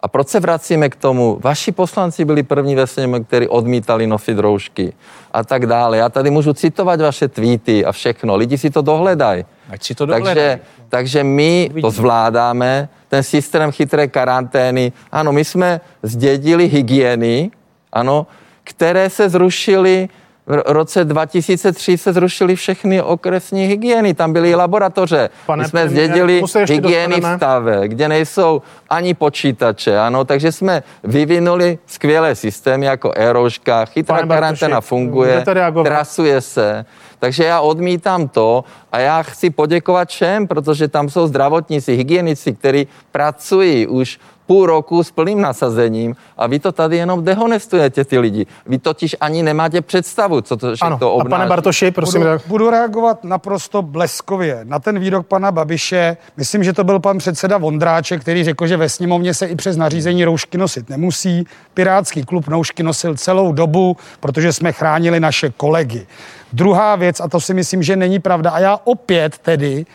A 0.02 0.08
proč 0.08 0.28
se 0.28 0.40
vracíme 0.40 0.88
k 0.88 0.96
tomu? 0.96 1.38
Vaši 1.42 1.72
poslanci 1.72 2.24
byli 2.24 2.42
první 2.42 2.74
ve 2.74 2.86
sněmu, 2.86 3.24
kteří 3.24 3.48
odmítali 3.48 4.06
nosit 4.06 4.38
roušky 4.38 4.92
a 5.32 5.44
tak 5.44 5.66
dále. 5.66 5.96
Já 5.96 6.08
tady 6.08 6.30
můžu 6.30 6.52
citovat 6.52 7.00
vaše 7.00 7.28
tweety 7.28 7.84
a 7.84 7.92
všechno. 7.92 8.36
Lidi 8.36 8.58
si 8.58 8.70
to 8.70 8.82
dohledají. 8.82 9.44
Ať 9.70 9.84
si 9.84 9.94
to 9.94 10.06
dohledají. 10.06 10.34
Takže, 10.34 10.60
takže 10.88 11.24
my 11.24 11.70
to 11.80 11.90
zvládáme, 11.90 12.88
ten 13.08 13.22
systém 13.22 13.72
chytré 13.72 14.08
karantény. 14.08 14.92
Ano, 15.12 15.32
my 15.32 15.44
jsme 15.44 15.80
zdědili 16.02 16.68
hygieny, 16.68 17.50
ano, 17.92 18.26
které 18.64 19.10
se 19.10 19.28
zrušily 19.28 20.08
v 20.50 20.62
roce 20.66 21.04
2003 21.04 21.98
se 21.98 22.12
zrušily 22.12 22.56
všechny 22.56 23.02
okresní 23.02 23.66
hygieny, 23.66 24.14
tam 24.14 24.32
byly 24.32 24.54
laboratoře. 24.54 25.30
Pane 25.46 25.62
My 25.62 25.68
jsme 25.68 25.88
zdědili 25.88 26.42
hygieny 26.68 27.20
v 27.20 27.36
stave, 27.36 27.88
kde 27.88 28.08
nejsou 28.08 28.62
ani 28.88 29.14
počítače, 29.14 29.98
ano, 29.98 30.24
takže 30.24 30.52
jsme 30.52 30.82
vyvinuli 31.04 31.78
skvělé 31.86 32.34
systémy 32.34 32.86
jako 32.86 33.12
Eroška, 33.16 33.84
chytrá 33.84 34.26
karanténa 34.26 34.80
funguje, 34.80 35.44
trasuje 35.84 36.40
se. 36.40 36.84
Takže 37.18 37.44
já 37.44 37.60
odmítám 37.60 38.28
to 38.28 38.64
a 38.92 38.98
já 38.98 39.22
chci 39.22 39.50
poděkovat 39.50 40.08
všem, 40.08 40.48
protože 40.48 40.88
tam 40.88 41.08
jsou 41.08 41.26
zdravotníci, 41.26 41.96
hygienici, 41.96 42.52
kteří 42.52 42.86
pracují 43.12 43.86
už 43.86 44.18
půl 44.50 44.66
roku 44.66 45.02
s 45.02 45.10
plným 45.10 45.40
nasazením 45.40 46.16
a 46.36 46.46
vy 46.46 46.58
to 46.58 46.72
tady 46.72 46.96
jenom 46.96 47.24
dehonestujete 47.24 48.04
ty 48.04 48.18
lidi. 48.18 48.46
Vy 48.66 48.78
totiž 48.78 49.16
ani 49.20 49.42
nemáte 49.42 49.80
představu, 49.80 50.40
co 50.40 50.56
to, 50.56 50.74
ano, 50.80 50.98
to 50.98 51.12
obnáší. 51.12 51.34
A 51.34 51.36
pane 51.36 51.48
Bartoši, 51.48 51.90
prosím. 51.90 52.20
Budu, 52.20 52.32
budu 52.46 52.70
reagovat 52.70 53.24
naprosto 53.24 53.82
bleskově 53.82 54.60
na 54.64 54.78
ten 54.78 54.98
výrok 54.98 55.26
pana 55.26 55.52
Babiše. 55.52 56.16
Myslím, 56.36 56.64
že 56.64 56.72
to 56.72 56.84
byl 56.84 57.00
pan 57.00 57.18
předseda 57.18 57.58
Vondráček, 57.58 58.20
který 58.20 58.44
řekl, 58.44 58.66
že 58.66 58.76
ve 58.76 58.88
sněmovně 58.88 59.34
se 59.34 59.46
i 59.46 59.56
přes 59.56 59.76
nařízení 59.76 60.24
roušky 60.24 60.58
nosit 60.58 60.90
nemusí. 60.90 61.44
Pirátský 61.74 62.24
klub 62.24 62.48
roušky 62.48 62.82
nosil 62.82 63.14
celou 63.14 63.52
dobu, 63.52 63.96
protože 64.20 64.52
jsme 64.52 64.72
chránili 64.72 65.20
naše 65.20 65.50
kolegy. 65.50 66.06
Druhá 66.52 66.96
věc, 66.96 67.20
a 67.20 67.28
to 67.28 67.40
si 67.40 67.54
myslím, 67.54 67.82
že 67.82 67.96
není 67.96 68.18
pravda, 68.18 68.50
a 68.50 68.58
já 68.58 68.78
opět 68.84 69.38
tedy 69.38 69.86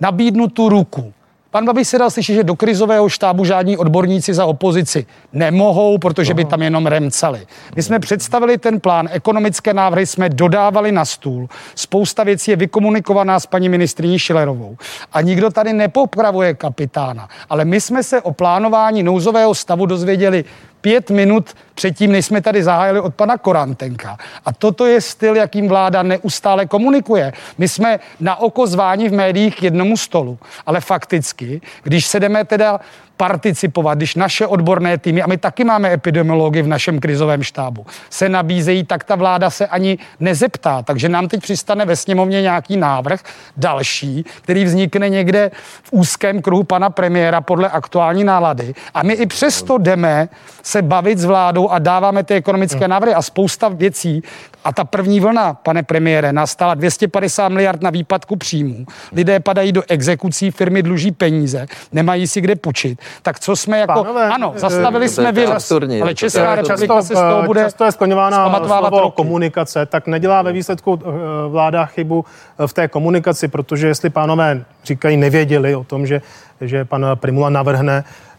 nabídnu 0.00 0.48
tu 0.48 0.68
ruku. 0.68 1.12
Pan 1.54 1.66
Babiš 1.66 1.88
se 1.88 1.98
dal 1.98 2.10
slyšet, 2.10 2.34
že 2.34 2.44
do 2.44 2.56
krizového 2.56 3.08
štábu 3.08 3.44
žádní 3.44 3.76
odborníci 3.76 4.34
za 4.34 4.46
opozici 4.46 5.06
nemohou, 5.32 5.98
protože 5.98 6.34
by 6.34 6.44
tam 6.44 6.62
jenom 6.62 6.86
remcali. 6.86 7.46
My 7.76 7.82
jsme 7.82 7.98
představili 7.98 8.58
ten 8.58 8.80
plán, 8.80 9.08
ekonomické 9.12 9.74
návrhy 9.74 10.06
jsme 10.06 10.28
dodávali 10.28 10.92
na 10.92 11.04
stůl, 11.04 11.48
spousta 11.74 12.24
věcí 12.24 12.50
je 12.50 12.56
vykomunikovaná 12.56 13.40
s 13.40 13.46
paní 13.46 13.68
ministriní 13.68 14.18
Šilerovou 14.18 14.76
a 15.12 15.20
nikdo 15.20 15.50
tady 15.50 15.72
nepopravuje 15.72 16.54
kapitána. 16.54 17.28
Ale 17.50 17.64
my 17.64 17.80
jsme 17.80 18.02
se 18.02 18.22
o 18.22 18.32
plánování 18.32 19.02
nouzového 19.02 19.54
stavu 19.54 19.86
dozvěděli 19.86 20.44
pět 20.84 21.10
minut 21.10 21.54
předtím, 21.74 22.12
než 22.12 22.26
jsme 22.26 22.40
tady 22.40 22.62
zahájili 22.62 23.00
od 23.00 23.14
pana 23.14 23.38
Korantenka. 23.38 24.18
A 24.44 24.52
toto 24.52 24.86
je 24.86 25.00
styl, 25.00 25.36
jakým 25.36 25.68
vláda 25.68 26.02
neustále 26.02 26.66
komunikuje. 26.66 27.32
My 27.58 27.68
jsme 27.68 28.00
na 28.20 28.36
oko 28.36 28.66
zváni 28.66 29.08
v 29.08 29.12
médiích 29.12 29.56
k 29.56 29.62
jednomu 29.62 29.96
stolu, 29.96 30.38
ale 30.66 30.80
fakticky, 30.80 31.60
když 31.82 32.06
se 32.06 32.20
jdeme 32.20 32.44
teda 32.44 32.80
participovat, 33.16 33.98
když 33.98 34.14
naše 34.14 34.46
odborné 34.46 34.98
týmy, 34.98 35.22
a 35.22 35.26
my 35.26 35.36
taky 35.36 35.64
máme 35.64 35.92
epidemiology 35.92 36.62
v 36.62 36.66
našem 36.66 37.00
krizovém 37.00 37.42
štábu, 37.42 37.86
se 38.10 38.28
nabízejí, 38.28 38.84
tak 38.84 39.04
ta 39.04 39.14
vláda 39.14 39.50
se 39.50 39.66
ani 39.66 39.98
nezeptá. 40.20 40.82
Takže 40.82 41.08
nám 41.08 41.28
teď 41.28 41.42
přistane 41.42 41.84
ve 41.84 41.96
sněmovně 41.96 42.42
nějaký 42.42 42.76
návrh 42.76 43.20
další, 43.56 44.24
který 44.42 44.64
vznikne 44.64 45.08
někde 45.08 45.50
v 45.82 45.92
úzkém 45.92 46.42
kruhu 46.42 46.64
pana 46.64 46.90
premiéra 46.90 47.40
podle 47.40 47.68
aktuální 47.68 48.24
nálady. 48.24 48.74
A 48.94 49.02
my 49.02 49.12
i 49.14 49.26
přesto 49.26 49.78
jdeme 49.78 50.28
se 50.62 50.82
bavit 50.82 51.18
s 51.18 51.24
vládou 51.24 51.68
a 51.68 51.78
dáváme 51.78 52.24
ty 52.24 52.34
ekonomické 52.34 52.88
návrhy 52.88 53.14
a 53.14 53.22
spousta 53.22 53.68
věcí, 53.68 54.22
a 54.64 54.72
ta 54.72 54.84
první 54.84 55.20
vlna, 55.20 55.54
pane 55.54 55.82
premiére, 55.82 56.32
nastala 56.32 56.74
250 56.74 57.48
miliard 57.48 57.82
na 57.82 57.90
výpadku 57.90 58.36
příjmů. 58.36 58.86
Lidé 59.12 59.40
padají 59.40 59.72
do 59.72 59.82
exekucí, 59.88 60.50
firmy 60.50 60.82
dluží 60.82 61.12
peníze, 61.12 61.66
nemají 61.92 62.26
si 62.26 62.40
kde 62.40 62.56
půjčit. 62.56 63.00
Tak 63.22 63.40
co 63.40 63.56
jsme 63.56 63.78
jako, 63.78 63.92
Pánové, 63.92 64.28
ano, 64.28 64.52
eh, 64.56 64.58
zastavili 64.58 65.08
jsme 65.08 65.32
virus, 65.32 65.72
ale 66.02 66.14
Česká 66.14 66.54
republika 66.54 67.02
se 67.02 67.14
z 67.14 67.18
toho 67.18 67.42
bude 67.42 67.64
Často 67.64 67.84
je 67.84 67.92
skloňována 67.92 68.66
slovo 68.66 69.10
komunikace, 69.10 69.86
tak 69.86 70.06
nedělá 70.06 70.42
ve 70.42 70.52
výsledku 70.52 71.00
eh, 71.02 71.08
vláda 71.48 71.86
chybu 71.86 72.24
v 72.66 72.72
té 72.72 72.88
komunikaci, 72.88 73.48
protože 73.48 73.86
jestli 73.86 74.10
pánové 74.10 74.64
říkají, 74.84 75.16
nevěděli 75.16 75.74
o 75.74 75.84
tom, 75.84 76.06
že, 76.06 76.22
že 76.60 76.84
pan 76.84 77.06
Primula 77.14 77.50
navrhne 77.50 78.04
Eh, 78.04 78.33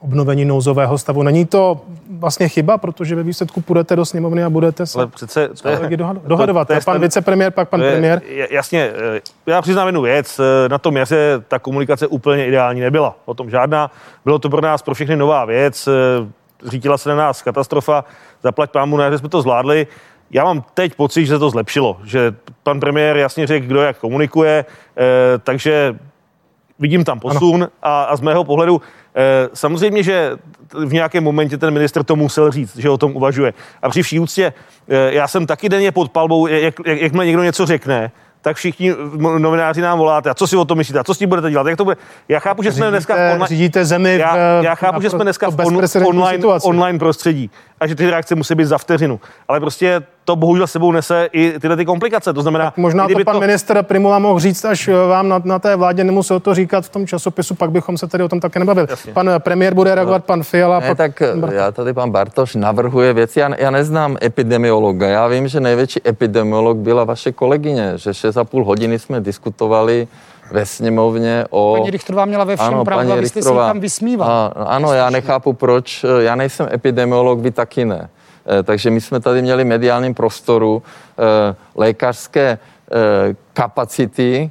obnovení 0.00 0.44
nouzového 0.44 0.98
stavu. 0.98 1.22
Není 1.22 1.46
to 1.46 1.80
vlastně 2.18 2.48
chyba, 2.48 2.78
protože 2.78 3.14
ve 3.14 3.22
výsledku 3.22 3.60
půjdete 3.60 3.96
do 3.96 4.04
sněmovny 4.04 4.44
a 4.44 4.50
budete 4.50 4.86
se 4.86 4.98
Ale 4.98 5.06
přece 5.06 5.48
to 5.62 5.68
je, 5.68 5.96
dohadovat. 6.26 6.68
To, 6.68 6.74
to 6.74 6.78
je 6.78 6.84
pan 6.84 7.00
vicepremiér, 7.00 7.52
pak 7.52 7.68
pan 7.68 7.80
premiér. 7.80 8.22
Jasně, 8.50 8.90
eh, 9.16 9.20
já 9.46 9.62
přiznám 9.62 9.88
jednu 9.88 10.02
věc. 10.02 10.40
Eh, 10.40 10.68
na 10.68 10.78
tom 10.78 10.96
jaře 10.96 11.42
ta 11.48 11.58
komunikace 11.58 12.06
úplně 12.06 12.46
ideální 12.46 12.80
nebyla. 12.80 13.16
O 13.24 13.34
tom 13.34 13.50
žádná. 13.50 13.90
Bylo 14.24 14.38
to 14.38 14.50
pro 14.50 14.60
nás, 14.60 14.82
pro 14.82 14.94
všechny 14.94 15.16
nová 15.16 15.44
věc. 15.44 15.88
Řítila 16.66 16.98
se 16.98 17.08
na 17.08 17.16
nás 17.16 17.42
katastrofa. 17.42 18.04
Zaplať 18.42 18.70
pámu, 18.70 18.96
na 18.96 19.18
jsme 19.18 19.28
to 19.28 19.42
zvládli. 19.42 19.86
Já 20.30 20.44
mám 20.44 20.64
teď 20.74 20.94
pocit, 20.94 21.26
že 21.26 21.32
se 21.32 21.38
to 21.38 21.50
zlepšilo, 21.50 21.96
že 22.04 22.34
pan 22.62 22.80
premiér 22.80 23.16
jasně 23.16 23.46
řekl, 23.46 23.66
kdo 23.66 23.80
jak 23.80 23.98
komunikuje, 23.98 24.64
takže 25.42 25.96
vidím 26.78 27.04
tam 27.04 27.20
posun 27.20 27.68
a, 27.82 28.04
a 28.04 28.16
z 28.16 28.20
mého 28.20 28.44
pohledu 28.44 28.80
Eh, 28.80 28.97
samozřejmě, 29.54 30.02
že 30.02 30.36
v 30.86 30.92
nějakém 30.92 31.24
momentě 31.24 31.58
ten 31.58 31.74
minister 31.74 32.04
to 32.04 32.16
musel 32.16 32.50
říct, 32.50 32.76
že 32.76 32.90
o 32.90 32.98
tom 32.98 33.16
uvažuje. 33.16 33.54
A 33.82 33.88
při 33.88 34.02
vší 34.02 34.20
úctě, 34.20 34.52
eh, 34.88 35.14
já 35.14 35.28
jsem 35.28 35.46
taky 35.46 35.68
denně 35.68 35.92
pod 35.92 36.10
palbou, 36.10 36.46
jak, 36.46 36.74
jak, 36.86 37.00
jakmile 37.00 37.26
někdo 37.26 37.42
něco 37.42 37.66
řekne, 37.66 38.10
tak 38.42 38.56
všichni 38.56 38.94
novináři 39.38 39.80
nám 39.80 39.98
voláte, 39.98 40.30
a 40.30 40.34
co 40.34 40.46
si 40.46 40.56
o 40.56 40.64
tom 40.64 40.78
myslíte, 40.78 40.98
a 40.98 41.04
co 41.04 41.14
s 41.14 41.18
tím 41.18 41.28
budete 41.28 41.50
dělat, 41.50 41.66
jak 41.66 41.76
to 41.76 41.84
bude. 41.84 41.96
Já 42.28 42.38
chápu, 42.38 42.62
že 42.62 42.72
jsme 42.72 42.90
dneska 42.90 43.14
v 43.14 43.18
online, 43.18 43.46
řídíte 43.46 43.84
zemi 43.84 44.16
v, 44.16 44.20
já, 44.20 44.36
já 44.62 44.74
chápu, 44.74 45.00
že 45.00 45.10
jsme 45.10 45.24
dneska 45.24 45.50
v 45.50 45.66
on, 45.66 45.80
online, 46.06 46.46
online 46.62 46.98
prostředí 46.98 47.50
a 47.80 47.86
že 47.86 47.94
ty 47.94 48.10
reakce 48.10 48.34
musí 48.34 48.54
být 48.54 48.64
za 48.64 48.78
vteřinu. 48.78 49.20
Ale 49.48 49.60
prostě 49.60 50.02
to 50.28 50.36
bohužel 50.36 50.66
sebou 50.66 50.92
nese 50.92 51.28
i 51.32 51.60
tyhle 51.60 51.76
ty 51.76 51.84
komplikace. 51.84 52.32
To 52.32 52.42
znamená, 52.42 52.64
tak 52.64 52.76
možná 52.76 53.08
to 53.08 53.24
pan 53.24 53.34
to... 53.34 53.40
minister 53.40 53.82
Primula 53.82 54.18
mohl 54.18 54.40
říct, 54.40 54.64
až 54.64 54.88
vám 54.88 55.28
na, 55.28 55.40
na 55.44 55.58
té 55.58 55.76
vládě 55.76 56.04
nemusel 56.04 56.40
to 56.40 56.54
říkat 56.54 56.84
v 56.84 56.88
tom 56.88 57.06
časopisu, 57.06 57.54
pak 57.54 57.70
bychom 57.70 57.98
se 57.98 58.06
tady 58.06 58.24
o 58.24 58.28
tom 58.28 58.40
také 58.40 58.58
nebavili. 58.58 58.86
Jasně. 58.90 59.12
Pan 59.12 59.30
premiér 59.38 59.74
bude 59.74 59.94
reagovat, 59.94 60.24
pan 60.24 60.42
Fiala. 60.42 60.80
Ne, 60.80 60.88
pak 60.88 60.96
tak 60.96 61.22
pan 61.40 61.50
já 61.52 61.72
tady 61.72 61.92
pan 61.92 62.10
Bartoš 62.10 62.54
navrhuje 62.54 63.12
věci. 63.12 63.40
Já, 63.40 63.50
já 63.58 63.70
neznám 63.70 64.16
epidemiologa. 64.22 65.08
Já 65.08 65.26
vím, 65.26 65.48
že 65.48 65.60
největší 65.60 66.00
epidemiolog 66.08 66.76
byla 66.76 67.04
vaše 67.04 67.32
kolegyně, 67.32 67.92
že 67.96 68.10
6,5 68.10 68.64
hodiny 68.64 68.98
jsme 68.98 69.20
diskutovali 69.20 70.08
ve 70.50 70.66
sněmovně 70.66 71.44
o... 71.50 71.76
Paní 71.78 71.90
Richterová 71.90 72.24
měla 72.24 72.44
ve 72.44 72.56
všem 72.56 72.74
ano, 72.74 72.84
pravdu, 72.84 73.12
abyste 73.12 73.42
se 73.42 73.48
tam 73.54 73.80
vysmíval. 73.80 74.30
A, 74.30 74.46
ano, 74.46 74.92
já 74.92 75.10
nechápu, 75.10 75.52
proč. 75.52 76.04
Já 76.18 76.34
nejsem 76.34 76.68
epidemiolog, 76.72 77.38
vy 77.40 77.50
taky 77.50 77.84
ne. 77.84 78.08
E, 78.48 78.62
takže 78.62 78.90
my 78.90 79.00
jsme 79.00 79.20
tady 79.20 79.42
měli 79.42 79.64
mediálním 79.64 80.14
prostoru 80.14 80.82
e, 81.18 81.54
lékařské 81.74 82.42
e, 82.50 82.58
kapacity 83.52 84.50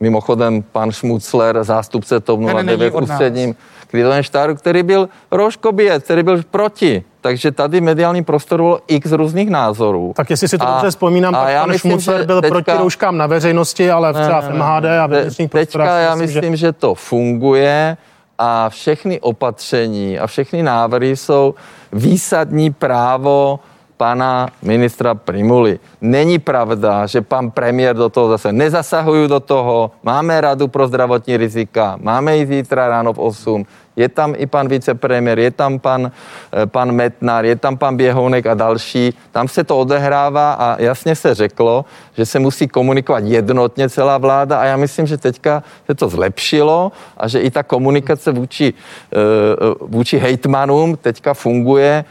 Mimochodem, 0.00 0.62
pan 0.62 0.92
Šmucler, 0.92 1.64
zástupce 1.64 2.20
TOP 2.20 2.40
Ne, 2.40 2.54
ne, 2.54 2.62
není 2.62 2.78
09 2.78 2.94
od 2.94 3.00
nás. 3.00 3.10
ústředním 3.10 3.54
krizovém 3.90 4.22
štábu, 4.22 4.54
který 4.54 4.82
byl 4.82 5.08
rožkobět, 5.30 6.04
který 6.04 6.22
byl 6.22 6.42
proti. 6.50 7.04
Takže 7.20 7.52
tady 7.52 7.80
v 7.80 7.82
mediálním 7.82 8.24
prostoru 8.24 8.64
bylo 8.64 8.80
x 8.86 9.12
různých 9.12 9.50
názorů. 9.50 10.12
Tak 10.16 10.30
jestli 10.30 10.48
si 10.48 10.58
to 10.58 10.68
A- 10.68 10.72
dobře 10.72 10.90
vzpomínám, 10.90 11.34
a 11.34 11.44
tak 11.44 11.52
já 11.52 11.60
pan 11.60 11.70
myslím, 11.70 11.92
Šmucer 11.92 12.20
že 12.20 12.26
byl 12.26 12.40
teďka- 12.40 12.54
proti 12.54 12.78
rouškám 12.78 13.16
na 13.18 13.26
veřejnosti, 13.26 13.90
ale 13.90 14.12
třeba 14.12 14.40
v 14.40 14.50
MHD 14.54 14.84
a 14.98 15.06
ve 15.06 15.20
vnitřních 15.22 15.50
Teďka 15.50 15.60
prostorách. 15.78 16.02
já 16.02 16.16
si 16.16 16.22
myslím, 16.22 16.56
že... 16.56 16.72
to 16.72 16.94
funguje 16.94 17.96
a 18.38 18.68
všechny 18.68 19.20
opatření 19.20 20.18
a 20.18 20.26
všechny 20.26 20.62
návrhy 20.62 21.16
jsou 21.16 21.54
výsadní 21.92 22.72
právo 22.72 23.60
pana 23.96 24.48
ministra 24.62 25.14
Primuly. 25.14 25.78
Není 26.00 26.38
pravda, 26.38 27.06
že 27.06 27.20
pan 27.20 27.50
premiér 27.50 27.96
do 27.96 28.08
toho 28.08 28.28
zase 28.28 28.52
nezasahují 28.52 29.28
do 29.28 29.40
toho. 29.40 29.90
Máme 30.02 30.40
radu 30.40 30.68
pro 30.68 30.88
zdravotní 30.88 31.36
rizika, 31.36 31.96
máme 32.00 32.36
ji 32.36 32.46
zítra 32.46 32.88
ráno 32.88 33.12
v 33.12 33.18
8. 33.18 33.66
Je 33.96 34.08
tam 34.08 34.34
i 34.36 34.46
pan 34.46 34.68
vicepremiér, 34.68 35.38
je 35.38 35.50
tam 35.50 35.78
pan, 35.78 36.12
eh, 36.52 36.66
pan 36.66 36.92
Metnar, 36.92 37.44
je 37.44 37.56
tam 37.56 37.76
pan 37.76 37.96
Běhounek 37.96 38.46
a 38.46 38.54
další. 38.54 39.14
Tam 39.32 39.48
se 39.48 39.64
to 39.64 39.78
odehrává 39.78 40.52
a 40.52 40.82
jasně 40.82 41.16
se 41.16 41.34
řeklo, 41.34 41.84
že 42.16 42.26
se 42.26 42.38
musí 42.38 42.68
komunikovat 42.68 43.24
jednotně 43.24 43.88
celá 43.88 44.18
vláda 44.18 44.60
a 44.60 44.64
já 44.64 44.76
myslím, 44.76 45.06
že 45.06 45.16
teďka 45.16 45.62
se 45.86 45.94
to 45.94 46.08
zlepšilo 46.08 46.92
a 47.16 47.28
že 47.28 47.40
i 47.40 47.50
ta 47.50 47.62
komunikace 47.62 48.32
vůči, 48.32 48.74
eh, 48.74 49.16
eh, 49.16 49.74
vůči 49.80 50.18
hejtmanům 50.18 50.96
teďka 50.96 51.34
funguje 51.34 52.04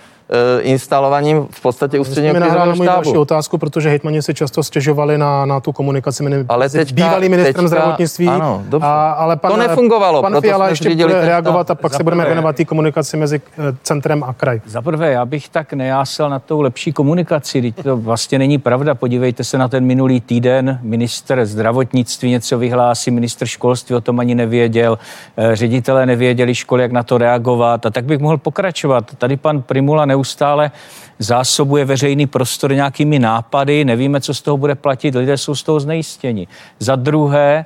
instalovaním 0.61 1.47
v 1.51 1.61
podstatě 1.61 1.99
ústředního 1.99 2.35
krizového 2.35 2.75
moji 2.75 2.87
další 2.87 3.09
štábu. 3.09 3.21
otázku, 3.21 3.57
protože 3.57 3.89
hejtmani 3.89 4.21
si 4.21 4.33
často 4.33 4.63
stěžovali 4.63 5.17
na, 5.17 5.45
na 5.45 5.59
tu 5.59 5.71
komunikaci 5.71 6.23
mezi 6.23 6.45
Ale 6.49 6.69
teďka- 6.69 6.95
bývalým 6.95 7.31
ministrem 7.31 7.53
teďka- 7.53 7.67
zdravotnictví. 7.67 8.27
ano, 8.27 8.63
dobře. 8.69 8.87
a, 8.87 9.11
ale 9.11 9.35
pan, 9.35 9.51
To 9.51 9.57
nefungovalo, 9.57 10.21
Pan 10.21 10.31
proto 10.31 10.47
Fiala 10.47 10.69
ještě 10.69 10.95
bude 10.95 11.21
reagovat 11.25 11.71
a 11.71 11.75
pak 11.75 11.93
se 11.93 12.03
budeme 12.03 12.25
věnovat 12.25 12.55
té 12.55 12.65
komunikaci 12.65 13.17
mezi 13.17 13.41
eh, 13.57 13.75
centrem 13.83 14.23
a 14.23 14.33
kraj. 14.33 14.61
Za 14.65 14.81
prvé, 14.81 15.11
já 15.11 15.25
bych 15.25 15.49
tak 15.49 15.73
nejásal 15.73 16.29
na 16.29 16.39
tou 16.39 16.61
lepší 16.61 16.93
komunikaci. 16.93 17.61
Teď 17.61 17.83
to 17.83 17.97
vlastně 17.97 18.39
není 18.39 18.57
pravda. 18.57 18.95
Podívejte 18.95 19.43
se 19.43 19.57
na 19.57 19.67
ten 19.67 19.85
minulý 19.85 20.21
týden. 20.21 20.79
Minister 20.81 21.45
zdravotnictví 21.45 22.29
něco 22.31 22.57
vyhlásí, 22.57 23.11
minister 23.11 23.47
školství 23.47 23.95
o 23.95 24.01
tom 24.01 24.19
ani 24.19 24.35
nevěděl, 24.35 24.97
eh, 25.37 25.55
ředitelé 25.55 26.05
nevěděli 26.05 26.55
školy, 26.55 26.81
jak 26.81 26.91
na 26.91 27.03
to 27.03 27.17
reagovat. 27.17 27.85
A 27.85 27.89
tak 27.89 28.05
bych 28.05 28.19
mohl 28.19 28.37
pokračovat. 28.37 29.11
Tady 29.17 29.37
pan 29.37 29.61
Primula 29.61 30.05
neustále 30.15 30.71
zásobuje 31.19 31.85
veřejný 31.85 32.27
prostor 32.27 32.73
nějakými 32.73 33.19
nápady, 33.19 33.85
nevíme, 33.85 34.21
co 34.21 34.33
z 34.33 34.41
toho 34.41 34.57
bude 34.57 34.75
platit, 34.75 35.15
lidé 35.15 35.37
jsou 35.37 35.55
z 35.55 35.63
toho 35.63 35.79
znejistěni. 35.79 36.47
Za 36.79 36.95
druhé, 36.95 37.65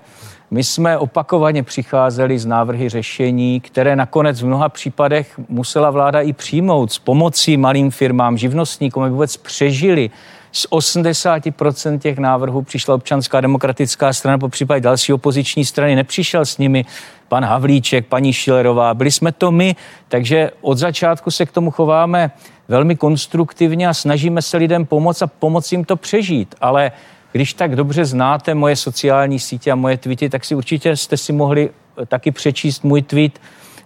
my 0.52 0.64
jsme 0.64 0.98
opakovaně 0.98 1.64
přicházeli 1.64 2.40
z 2.40 2.46
návrhy 2.46 2.90
řešení, 2.90 3.62
které 3.62 3.96
nakonec 3.96 4.42
v 4.42 4.46
mnoha 4.46 4.70
případech 4.70 5.40
musela 5.50 5.92
vláda 5.92 6.22
i 6.22 6.34
přijmout 6.34 6.92
s 6.92 7.00
pomocí 7.00 7.58
malým 7.58 7.92
firmám, 7.92 8.38
živnostníkům, 8.38 9.04
aby 9.04 9.12
vůbec 9.12 9.38
přežili. 9.38 10.10
Z 10.52 10.68
80% 10.72 12.00
těch 12.00 12.18
návrhů 12.18 12.62
přišla 12.62 12.96
občanská 12.96 13.42
demokratická 13.42 14.14
strana, 14.14 14.38
po 14.38 14.50
případě 14.50 14.82
další 14.82 15.14
opoziční 15.14 15.66
strany, 15.66 15.96
nepřišel 15.96 16.46
s 16.46 16.58
nimi 16.58 16.86
pan 17.28 17.46
Havlíček, 17.46 18.08
paní 18.08 18.34
Šilerová, 18.34 18.94
byli 18.94 19.12
jsme 19.12 19.32
to 19.32 19.52
my, 19.52 19.76
takže 20.08 20.52
od 20.62 20.78
začátku 20.78 21.32
se 21.32 21.46
k 21.46 21.52
tomu 21.52 21.72
chováme 21.72 22.32
velmi 22.68 22.96
konstruktivně 22.96 23.88
a 23.88 23.94
snažíme 23.94 24.42
se 24.42 24.58
lidem 24.58 24.86
pomoct 24.86 25.22
a 25.22 25.28
pomoct 25.28 25.72
jim 25.72 25.86
to 25.86 25.96
přežít, 25.96 26.56
ale 26.62 26.92
když 27.32 27.54
tak 27.54 27.76
dobře 27.76 28.06
znáte 28.06 28.56
moje 28.56 28.76
sociální 28.76 29.40
sítě 29.40 29.72
a 29.72 29.76
moje 29.76 29.98
tweety, 29.98 30.30
tak 30.30 30.46
si 30.46 30.56
určitě 30.56 30.96
jste 30.96 31.18
si 31.18 31.34
mohli 31.34 31.70
eh, 31.70 32.06
taky 32.06 32.32
přečíst 32.32 32.84
můj 32.84 33.02
tweet, 33.02 33.40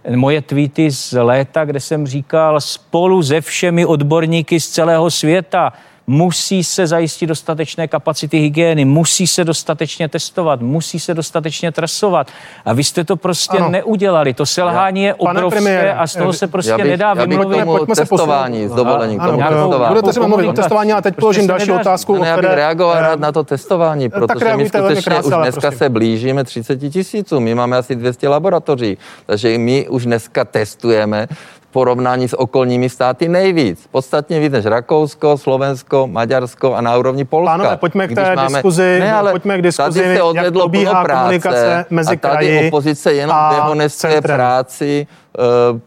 eh, 0.04 0.15
moje 0.15 0.41
tweety 0.41 0.91
z 0.91 1.23
léta, 1.23 1.65
kde 1.65 1.80
jsem 1.80 2.08
říkal 2.08 2.62
spolu 2.62 3.23
se 3.23 3.41
všemi 3.41 3.86
odborníky 3.86 4.60
z 4.60 4.69
celého 4.69 5.12
světa 5.12 5.73
musí 6.07 6.63
se 6.63 6.87
zajistit 6.87 7.27
dostatečné 7.27 7.87
kapacity 7.87 8.37
hygieny, 8.39 8.85
musí 8.85 9.27
se 9.27 9.43
dostatečně 9.43 10.09
testovat, 10.09 10.61
musí 10.61 10.99
se 10.99 11.13
dostatečně 11.13 11.71
trasovat. 11.71 12.27
A 12.65 12.73
vy 12.73 12.83
jste 12.83 13.03
to 13.03 13.15
prostě 13.15 13.57
Ano. 13.57 13.65
ano. 13.65 13.71
neudělali. 13.71 14.33
To 14.33 14.45
selhání 14.45 15.03
je 15.03 15.13
obrovské 15.13 15.49
premiére, 15.49 15.93
a 15.93 16.07
z 16.07 16.15
toho 16.15 16.29
eh, 16.29 16.33
se 16.33 16.47
prostě 16.47 16.71
já 16.71 16.77
bych, 16.77 16.85
nedá 16.87 17.07
já 17.07 17.15
bych 17.15 17.27
vymluvit. 17.27 17.59
tomu 17.59 17.77
pojďme 17.77 17.95
se 17.95 18.01
testování, 18.01 18.57
posunout. 18.61 18.73
s 18.73 18.75
dovolením, 18.75 19.19
Ano, 19.21 19.29
tomu 19.29 19.37
nějakou- 19.37 19.55
testování. 19.55 19.89
budete 19.89 20.09
třeba 20.11 20.27
mluvit 20.27 20.47
o 20.47 20.53
testování, 20.53 20.93
ale 20.93 21.01
teď 21.01 21.13
Prostě 21.13 21.21
položím 21.21 21.41
se 21.43 21.47
další 21.47 21.67
nedá- 21.67 21.79
otázku. 21.81 22.13
Ne, 22.13 22.19
o 22.19 22.25
já 22.25 22.35
bych 22.37 22.45
které- 22.45 22.55
reagoval 22.55 22.97
eh, 22.97 23.01
rád 23.01 23.19
na 23.19 23.31
to 23.31 23.43
testování, 23.43 24.09
tak 24.09 24.19
protože 24.19 24.57
my 24.57 24.69
skutečně 24.69 25.19
už 25.19 25.33
dneska 25.33 25.61
prosím. 25.61 25.77
se 25.77 25.89
blížíme 25.89 26.43
30 26.43 26.77
tisícům. 26.89 27.43
My 27.43 27.55
máme 27.55 27.77
asi 27.77 27.95
200 27.95 28.27
laboratoří, 28.29 28.97
takže 29.25 29.57
my 29.57 29.87
už 29.89 30.05
dneska 30.05 30.45
testujeme 30.45 31.27
porovnání 31.73 32.27
s 32.27 32.39
okolními 32.39 32.89
státy 32.89 33.27
nejvíc. 33.29 33.88
Podstatně 33.91 34.39
víc 34.39 34.51
než 34.53 34.65
Rakousko, 34.65 35.38
Slovensko, 35.38 36.07
Maďarsko 36.07 36.73
a 36.75 36.81
na 36.81 36.97
úrovni 36.97 37.25
Polska. 37.25 37.51
Pánové, 37.51 37.77
pojďme 37.77 38.07
k 38.07 38.15
té 38.15 38.36
diskuzi, 38.47 38.97
Ne, 38.99 39.13
ale 39.13 39.31
pojďme 39.31 39.57
k 39.57 39.62
diskuzi, 39.62 39.99
tady 40.01 40.09
se 40.09 40.13
jak 40.13 40.23
odvedlo 40.23 40.62
probíhá 40.62 41.03
práce 41.03 41.19
komunikace 41.21 41.86
mezi 41.89 42.07
a 42.07 42.19
tady 42.19 42.19
kraji 42.47 42.67
opozice 42.67 43.13
jenom 43.13 43.36
a 43.36 43.53
dehonestuje 43.55 44.21
práci 44.21 45.07
uh, 45.38 45.43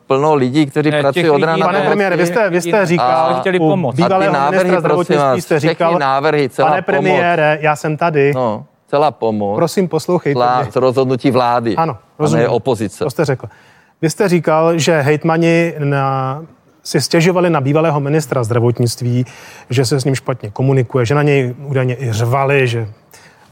plno 0.06 0.34
lidí, 0.34 0.66
kteří 0.66 0.90
Ne, 0.90 1.00
pracují 1.00 1.30
od 1.30 1.42
rána 1.42 1.66
Pane 1.66 1.80
premiére, 1.82 2.16
vy 2.16 2.26
jste, 2.26 2.50
vy 2.50 2.60
jste 2.60 2.86
říkal, 2.86 3.34
A- 3.36 3.40
chtěli 3.40 3.58
pomoct. 3.58 4.00
A 4.00 4.18
ty 4.18 4.26
návrhy, 4.32 4.60
prosím 4.64 4.78
zdravotnictví 4.80 5.16
vás, 5.16 5.38
jste 5.44 5.60
říkal, 5.60 5.98
návrhy, 5.98 6.48
celá 6.48 6.68
pane 6.68 6.82
pomoc. 6.82 7.00
premiére, 7.02 7.58
já 7.60 7.76
jsem 7.76 7.96
tady, 7.96 8.32
No, 8.34 8.64
celá 8.88 9.10
pomoc. 9.10 9.56
prosím 9.56 9.88
poslouchejte 9.88 10.38
Vlá, 10.38 10.66
rozhodnutí 10.76 11.30
vlády. 11.30 11.76
Ano, 11.76 11.92
a 11.92 11.98
rozumím. 12.18 12.42
ne 12.42 12.48
opozice. 12.48 13.04
To 13.04 13.10
jste 13.10 13.24
řekl. 13.24 13.46
Vy 14.02 14.10
jste 14.10 14.28
říkal, 14.28 14.78
že 14.78 15.00
hejtmani 15.00 15.74
na, 15.78 16.42
si 16.84 17.00
stěžovali 17.00 17.50
na 17.50 17.60
bývalého 17.60 18.00
ministra 18.00 18.44
zdravotnictví, 18.44 19.26
že 19.70 19.84
se 19.84 20.00
s 20.00 20.04
ním 20.04 20.14
špatně 20.14 20.50
komunikuje, 20.50 21.06
že 21.06 21.14
na 21.14 21.22
něj 21.22 21.54
údajně 21.64 21.96
i 22.00 22.12
řvali, 22.12 22.68
že 22.68 22.88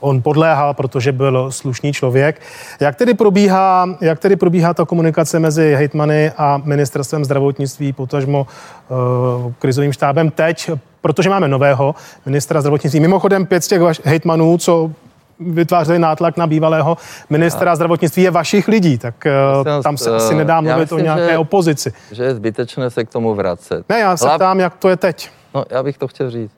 on 0.01 0.23
podléhal, 0.23 0.75
protože 0.75 1.13
byl 1.13 1.53
slušný 1.53 1.93
člověk. 1.93 2.41
Jak 2.81 2.97
tedy 2.97 3.15
probíhá, 3.15 3.89
jak 4.01 4.19
tedy 4.19 4.37
probíhá 4.37 4.75
ta 4.75 4.85
komunikace 4.85 5.41
mezi 5.41 5.75
hejtmany 5.75 6.33
a 6.37 6.61
ministerstvem 6.65 7.25
zdravotnictví, 7.25 7.93
potažmo 7.93 8.47
uh, 8.89 9.53
krizovým 9.59 9.93
štábem 9.93 10.31
teď, 10.31 10.71
protože 11.01 11.31
máme 11.31 11.49
nového 11.49 11.95
ministra 12.27 12.61
zdravotnictví. 12.61 13.01
Mimochodem 13.01 13.47
pět 13.47 13.65
z 13.65 13.69
těch 13.69 13.81
hejtmanů, 14.05 14.59
co 14.59 14.91
vytvářeli 15.41 15.99
nátlak 15.99 16.37
na 16.37 16.47
bývalého 16.47 16.97
ministra 17.31 17.77
zdravotnictví 17.77 18.23
je 18.23 18.31
vašich 18.31 18.69
lidí, 18.69 18.99
tak 18.99 19.15
uh, 19.27 19.63
Prosím 19.63 19.83
tam 19.83 19.97
se 19.97 20.17
asi 20.17 20.35
eh, 20.35 20.37
nedá 20.37 20.61
mluvit 20.61 20.77
o 20.77 20.81
myslím, 20.81 21.03
nějaké 21.03 21.29
že- 21.33 21.39
opozici. 21.39 21.93
Že 22.13 22.25
je 22.25 22.35
zbytečné 22.35 22.91
se 22.91 23.05
k 23.05 23.09
tomu 23.09 23.35
vracet. 23.35 23.85
Ne, 23.89 23.99
já 23.99 24.17
se 24.17 24.25
Hlav- 24.27 24.37
ptám, 24.37 24.61
jak 24.61 24.77
to 24.77 24.89
je 24.89 24.97
teď. 24.97 25.31
No, 25.55 25.65
já 25.71 25.83
bych 25.83 25.99
to 25.99 26.09
chtěl 26.09 26.31
říct. 26.31 26.53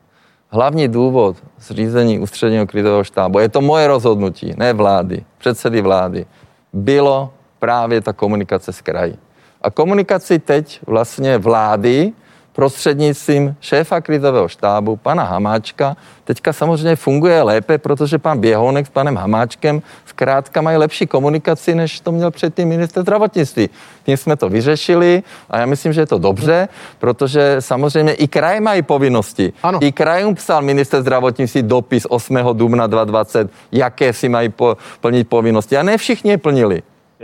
Hlavní 0.49 0.87
důvod 0.87 1.37
zřízení 1.59 2.19
ústředního 2.19 2.67
krizového 2.67 3.03
štábu, 3.03 3.39
je 3.39 3.49
to 3.49 3.61
moje 3.61 3.87
rozhodnutí, 3.87 4.53
ne 4.57 4.73
vlády, 4.73 5.23
předsedy 5.37 5.81
vlády, 5.81 6.25
bylo 6.73 7.33
právě 7.59 8.01
ta 8.01 8.13
komunikace 8.13 8.73
s 8.73 8.81
kraji. 8.81 9.15
A 9.61 9.69
komunikaci 9.71 10.39
teď 10.39 10.79
vlastně 10.87 11.37
vlády 11.37 12.11
prostřednictvím 12.57 13.55
šéfa 13.61 14.01
krizového 14.01 14.47
štábu, 14.47 14.95
pana 14.95 15.23
Hamáčka, 15.23 15.97
teďka 16.23 16.53
samozřejmě 16.53 16.95
funguje 16.95 17.41
lépe, 17.41 17.77
protože 17.77 18.17
pan 18.17 18.39
Běhonek 18.39 18.87
s 18.87 18.89
panem 18.89 19.15
Hamáčkem 19.15 19.81
zkrátka 20.05 20.61
mají 20.61 20.77
lepší 20.77 21.07
komunikaci, 21.07 21.75
než 21.75 21.99
to 21.99 22.11
měl 22.11 22.31
předtím 22.31 22.67
minister 22.67 23.03
zdravotnictví. 23.03 23.69
Tím 24.05 24.17
jsme 24.17 24.35
to 24.35 24.49
vyřešili 24.49 25.23
a 25.49 25.59
já 25.59 25.65
myslím, 25.65 25.93
že 25.93 26.01
je 26.01 26.05
to 26.05 26.17
dobře, 26.17 26.67
protože 26.99 27.55
samozřejmě 27.59 28.13
i 28.13 28.27
kraje 28.27 28.61
mají 28.61 28.81
povinnosti. 28.81 29.53
Ano. 29.63 29.79
I 29.81 29.91
krajům 29.91 30.35
psal 30.35 30.61
minister 30.61 31.01
zdravotnictví 31.01 31.61
dopis 31.61 32.05
8. 32.09 32.37
dubna 32.53 32.87
2020, 32.87 33.49
jaké 33.71 34.13
si 34.13 34.29
mají 34.29 34.49
po, 34.49 34.77
plnit 35.01 35.29
povinnosti. 35.29 35.77
A 35.77 35.83
ne 35.83 35.97
všichni 35.97 36.31
je 36.31 36.37
plnili. 36.37 36.81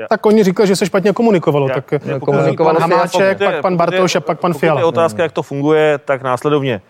Tak 0.09 0.25
oni 0.25 0.43
říkali, 0.43 0.67
že 0.67 0.75
se 0.75 0.85
špatně 0.85 1.13
komunikovalo. 1.13 1.67
Já- 1.67 1.73
tak 1.75 1.91
já 1.91 2.15
eh, 2.15 2.19
komunikovalo 2.19 2.79
pan 2.79 2.91
Hamáček, 2.91 3.37
pak 3.43 3.61
pan 3.61 3.77
Bartoš 3.77 4.15
a 4.15 4.19
pak 4.19 4.39
pan 4.39 4.53
Fiala. 4.53 4.79
je 4.79 4.85
otázka, 4.85 5.23
jak 5.23 5.31
to 5.31 5.43
funguje, 5.43 5.99
tak 6.05 6.21
následovně. 6.21 6.81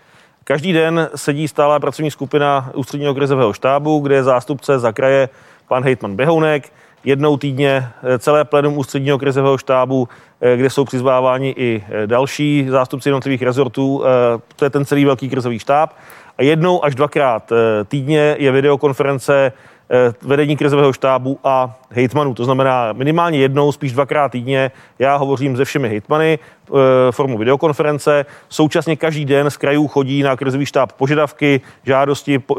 Každý 0.44 0.74
den 0.74 1.10
sedí 1.16 1.48
stálá 1.48 1.80
pracovní 1.80 2.12
skupina 2.12 2.72
ústředního 2.76 3.14
krizového 3.14 3.54
štábu, 3.54 4.00
kde 4.00 4.16
je 4.16 4.24
zástupce 4.24 4.80
za 4.80 4.92
kraje 4.92 5.30
pan 5.68 5.84
hejtman 5.84 6.16
Behounek, 6.16 6.72
jednou 7.04 7.38
týdně 7.38 7.88
eh, 8.04 8.20
celé 8.20 8.46
plénum 8.46 8.78
ústředního 8.78 9.18
krizového 9.20 9.58
štábu, 9.58 10.08
eh, 10.42 10.58
kde 10.58 10.70
jsou 10.70 10.86
přizváváni 10.86 11.54
i 11.58 11.84
další 12.06 12.66
zástupci 12.70 13.10
jednotlivých 13.10 13.42
rezortů, 13.44 14.04
to 14.56 14.66
je 14.66 14.70
ten 14.70 14.86
celý 14.86 15.06
velký 15.06 15.30
krizový 15.30 15.60
štáb. 15.60 15.94
A 16.38 16.44
jednou 16.44 16.86
až 16.86 16.96
dvakrát 16.96 17.52
týdně 17.88 18.36
je 18.40 18.52
videokonference 18.52 19.52
vedení 20.22 20.58
krizového 20.58 20.94
štábu 20.94 21.40
a 21.44 21.80
hejtmanů. 21.90 22.34
To 22.34 22.46
znamená 22.46 22.94
minimálně 22.94 23.40
jednou, 23.40 23.72
spíš 23.72 23.92
dvakrát 23.92 24.32
týdně. 24.32 24.72
Já 25.00 25.16
hovořím 25.16 25.58
se 25.58 25.66
všemi 25.66 25.90
hejtmany 25.90 26.40
eh, 26.40 26.72
formou 27.12 27.38
videokonference. 27.38 28.26
Současně 28.50 28.96
každý 28.96 29.26
den 29.26 29.50
z 29.50 29.58
krajů 29.58 29.88
chodí 29.88 30.24
na 30.24 30.36
krizový 30.36 30.66
štáb 30.66 30.92
požadavky, 30.92 31.62
žádosti, 31.84 32.44
eh, 32.52 32.54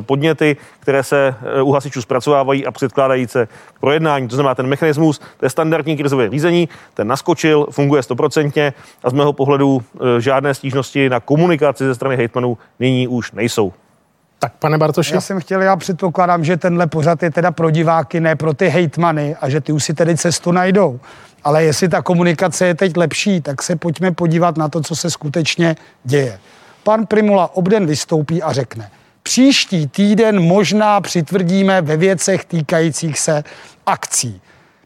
podněty, 0.00 0.56
které 0.80 1.02
se 1.02 1.34
u 1.62 1.72
hasičů 1.72 2.02
zpracovávají 2.02 2.66
a 2.66 2.70
předkládají 2.70 3.28
se 3.28 3.48
k 3.74 3.80
projednání. 3.80 4.28
To 4.28 4.34
znamená, 4.34 4.54
ten 4.54 4.66
mechanismus, 4.66 5.18
to 5.18 5.46
je 5.46 5.50
standardní 5.50 5.96
krizové 5.96 6.30
řízení, 6.30 6.68
ten 6.94 7.08
naskočil, 7.08 7.66
funguje 7.70 8.02
stoprocentně 8.02 8.72
a 9.04 9.10
z 9.10 9.12
mého 9.12 9.32
pohledu 9.32 9.82
žádné 10.18 10.54
stížnosti 10.54 11.08
na 11.08 11.20
komunikaci 11.20 11.84
ze 11.84 11.94
strany 11.94 12.16
hejtmanů 12.16 12.58
nyní 12.78 13.08
už 13.08 13.32
nejsou. 13.32 13.72
Tak 14.42 14.52
pane 14.58 14.78
Bartoši. 14.78 15.14
Já 15.14 15.20
jsem 15.20 15.40
chtěl, 15.40 15.62
já 15.62 15.76
předpokládám, 15.76 16.44
že 16.44 16.56
tenhle 16.56 16.86
pořad 16.86 17.22
je 17.22 17.30
teda 17.30 17.50
pro 17.50 17.70
diváky, 17.70 18.20
ne 18.20 18.36
pro 18.36 18.54
ty 18.54 18.68
hejtmany 18.68 19.36
a 19.40 19.48
že 19.48 19.60
ty 19.60 19.72
už 19.72 19.84
si 19.84 19.94
tedy 19.94 20.16
cestu 20.16 20.52
najdou. 20.52 21.00
Ale 21.44 21.64
jestli 21.64 21.88
ta 21.88 22.02
komunikace 22.02 22.66
je 22.66 22.74
teď 22.74 22.96
lepší, 22.96 23.40
tak 23.40 23.62
se 23.62 23.76
pojďme 23.76 24.12
podívat 24.12 24.56
na 24.56 24.68
to, 24.68 24.80
co 24.80 24.96
se 24.96 25.10
skutečně 25.10 25.76
děje. 26.04 26.38
Pan 26.84 27.06
Primula 27.06 27.56
obden 27.56 27.86
vystoupí 27.86 28.42
a 28.42 28.52
řekne, 28.52 28.90
příští 29.22 29.86
týden 29.86 30.42
možná 30.42 31.00
přitvrdíme 31.00 31.82
ve 31.82 31.96
věcech 31.96 32.44
týkajících 32.44 33.18
se 33.18 33.44
akcí 33.86 34.40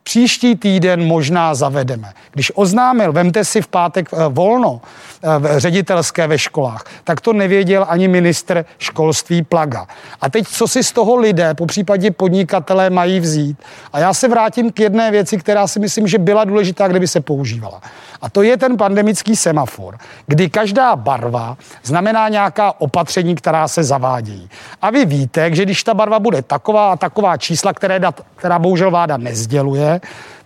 příští 0.05 0.57
týden 0.57 1.07
možná 1.07 1.55
zavedeme. 1.55 2.13
Když 2.33 2.53
oznámil, 2.55 3.13
vemte 3.13 3.45
si 3.45 3.63
v 3.63 3.67
pátek 3.67 4.09
eh, 4.13 4.17
volno 4.29 4.81
eh, 5.23 5.61
ředitelské 5.61 6.27
ve 6.27 6.39
školách, 6.39 6.85
tak 7.05 7.21
to 7.21 7.33
nevěděl 7.33 7.87
ani 7.89 8.09
ministr 8.09 8.65
školství 8.79 9.43
Plaga. 9.43 9.87
A 10.21 10.31
teď, 10.31 10.49
co 10.49 10.69
si 10.69 10.83
z 10.85 10.93
toho 10.93 11.17
lidé, 11.17 11.55
po 11.55 11.67
případě 11.67 12.11
podnikatelé 12.11 12.91
mají 12.91 13.21
vzít? 13.21 13.59
A 13.93 13.99
já 13.99 14.15
se 14.15 14.29
vrátím 14.29 14.73
k 14.73 14.81
jedné 14.81 15.11
věci, 15.11 15.39
která 15.39 15.67
si 15.67 15.81
myslím, 15.81 16.07
že 16.07 16.19
byla 16.19 16.45
důležitá, 16.45 16.89
kdyby 16.89 17.09
se 17.09 17.21
používala. 17.21 17.81
A 18.23 18.31
to 18.31 18.43
je 18.43 18.57
ten 18.57 18.77
pandemický 18.77 19.37
semafor, 19.37 19.99
kdy 20.27 20.51
každá 20.51 20.97
barva 20.97 21.57
znamená 21.83 22.29
nějaká 22.29 22.81
opatření, 22.81 23.35
která 23.35 23.69
se 23.69 23.85
zavádějí. 23.85 24.49
A 24.83 24.91
vy 24.91 25.05
víte, 25.05 25.55
že 25.55 25.65
když 25.65 25.85
ta 25.85 25.95
barva 25.95 26.19
bude 26.19 26.43
taková 26.43 26.93
a 26.93 26.97
taková 26.97 27.37
čísla, 27.37 27.73
které 27.73 27.99
dat, 27.99 28.21
která 28.37 28.59
bohužel 28.59 28.91
vláda 28.91 29.17
nezděluje, 29.17 29.94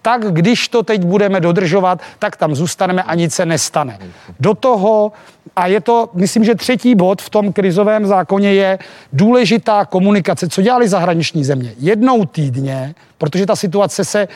tak 0.03 0.33
když 0.33 0.69
to 0.69 0.83
teď 0.83 1.05
budeme 1.05 1.41
dodržovat, 1.41 2.01
tak 2.19 2.37
tam 2.37 2.55
zůstaneme 2.55 3.03
a 3.03 3.15
nic 3.15 3.35
se 3.35 3.47
nestane. 3.47 3.99
Do 4.41 4.55
toho, 4.55 5.13
a 5.57 5.67
je 5.67 5.81
to, 5.81 6.11
myslím, 6.15 6.45
že 6.45 6.55
třetí 6.55 6.95
bod 6.95 7.23
v 7.23 7.31
tom 7.31 7.53
krizovém 7.53 8.07
zákoně 8.07 8.55
je 8.55 8.79
důležitá 9.13 9.85
komunikace. 9.85 10.49
Co 10.49 10.63
dělali 10.63 10.89
zahraniční 10.89 11.45
země? 11.45 11.75
Jednou 11.79 12.25
týdně, 12.25 12.95
protože 13.19 13.47
ta 13.47 13.57
situace 13.57 14.05
se 14.05 14.29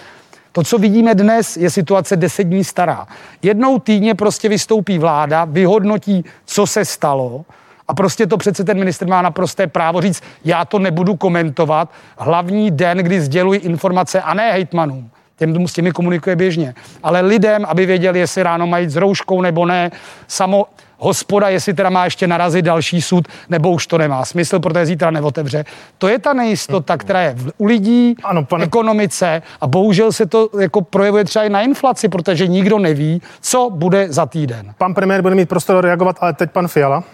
to, 0.53 0.63
co 0.63 0.79
vidíme 0.79 1.15
dnes, 1.15 1.57
je 1.57 1.71
situace 1.71 2.17
deset 2.17 2.45
dní 2.45 2.65
stará. 2.65 3.07
Jednou 3.43 3.79
týdně 3.79 4.15
prostě 4.15 4.49
vystoupí 4.49 4.99
vláda, 4.99 5.45
vyhodnotí, 5.45 6.25
co 6.45 6.67
se 6.67 6.85
stalo, 6.85 7.45
a 7.89 7.95
prostě 7.95 8.27
to 8.27 8.37
přece 8.37 8.65
ten 8.65 8.79
minister 8.79 9.09
má 9.09 9.23
naprosté 9.23 9.67
právo 9.67 10.01
říct, 10.01 10.23
já 10.45 10.65
to 10.65 10.79
nebudu 10.79 11.17
komentovat. 11.17 11.91
Hlavní 12.19 12.71
den, 12.71 12.99
kdy 12.99 13.21
sděluji 13.21 13.61
informace, 13.61 14.23
a 14.23 14.35
ne 14.35 14.53
hejtmanům, 14.53 15.11
těm 15.37 15.69
s 15.69 15.73
těmi 15.73 15.93
komunikuje 15.93 16.37
běžně, 16.37 16.75
ale 17.03 17.21
lidem, 17.21 17.65
aby 17.69 17.87
věděli, 17.87 18.19
jestli 18.19 18.43
ráno 18.43 18.67
mají 18.67 18.89
s 18.89 18.97
rouškou 18.97 19.41
nebo 19.41 19.67
ne. 19.67 19.91
Samo 20.27 20.67
hospoda, 20.99 21.49
jestli 21.49 21.75
teda 21.75 21.91
má 21.91 22.05
ještě 22.05 22.27
narazit 22.27 22.65
další 22.65 23.03
sud, 23.03 23.29
nebo 23.49 23.71
už 23.71 23.87
to 23.87 23.99
nemá 23.99 24.25
smysl, 24.25 24.61
protože 24.61 24.87
zítra 24.87 25.11
neotevře. 25.11 25.65
To 25.99 26.09
je 26.09 26.19
ta 26.19 26.33
nejistota, 26.33 26.97
která 26.97 27.21
je 27.21 27.37
u 27.59 27.65
lidí, 27.65 28.17
ano, 28.25 28.45
pane... 28.45 28.65
ekonomice 28.65 29.43
a 29.61 29.67
bohužel 29.67 30.13
se 30.13 30.27
to 30.27 30.49
jako 30.61 30.81
projevuje 30.81 31.25
třeba 31.25 31.45
i 31.45 31.49
na 31.49 31.61
inflaci, 31.61 32.09
protože 32.09 32.47
nikdo 32.47 32.79
neví, 32.79 33.23
co 33.41 33.71
bude 33.71 34.13
za 34.13 34.27
týden. 34.27 34.75
Pan 34.79 34.95
premiér 34.95 35.23
bude 35.23 35.35
mít 35.35 35.49
prostor 35.49 35.85
reagovat, 35.85 36.17
ale 36.21 36.33
teď 36.33 36.51
pan 36.51 36.69
Fiala. 36.69 37.05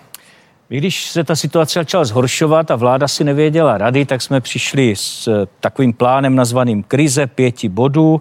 Když 0.68 1.11
se 1.11 1.24
ta 1.24 1.37
situace 1.37 1.78
začala 1.78 2.04
zhoršovat 2.04 2.70
a 2.70 2.76
vláda 2.76 3.09
si 3.09 3.24
nevěděla 3.24 3.78
rady, 3.78 4.04
tak 4.04 4.22
jsme 4.22 4.40
přišli 4.40 4.96
s 4.96 5.28
eh, 5.28 5.46
takovým 5.61 5.92
plánem 5.92 6.35
nazvaným 6.35 6.83
krize 6.83 7.26
pěti 7.26 7.68
bodů. 7.68 8.20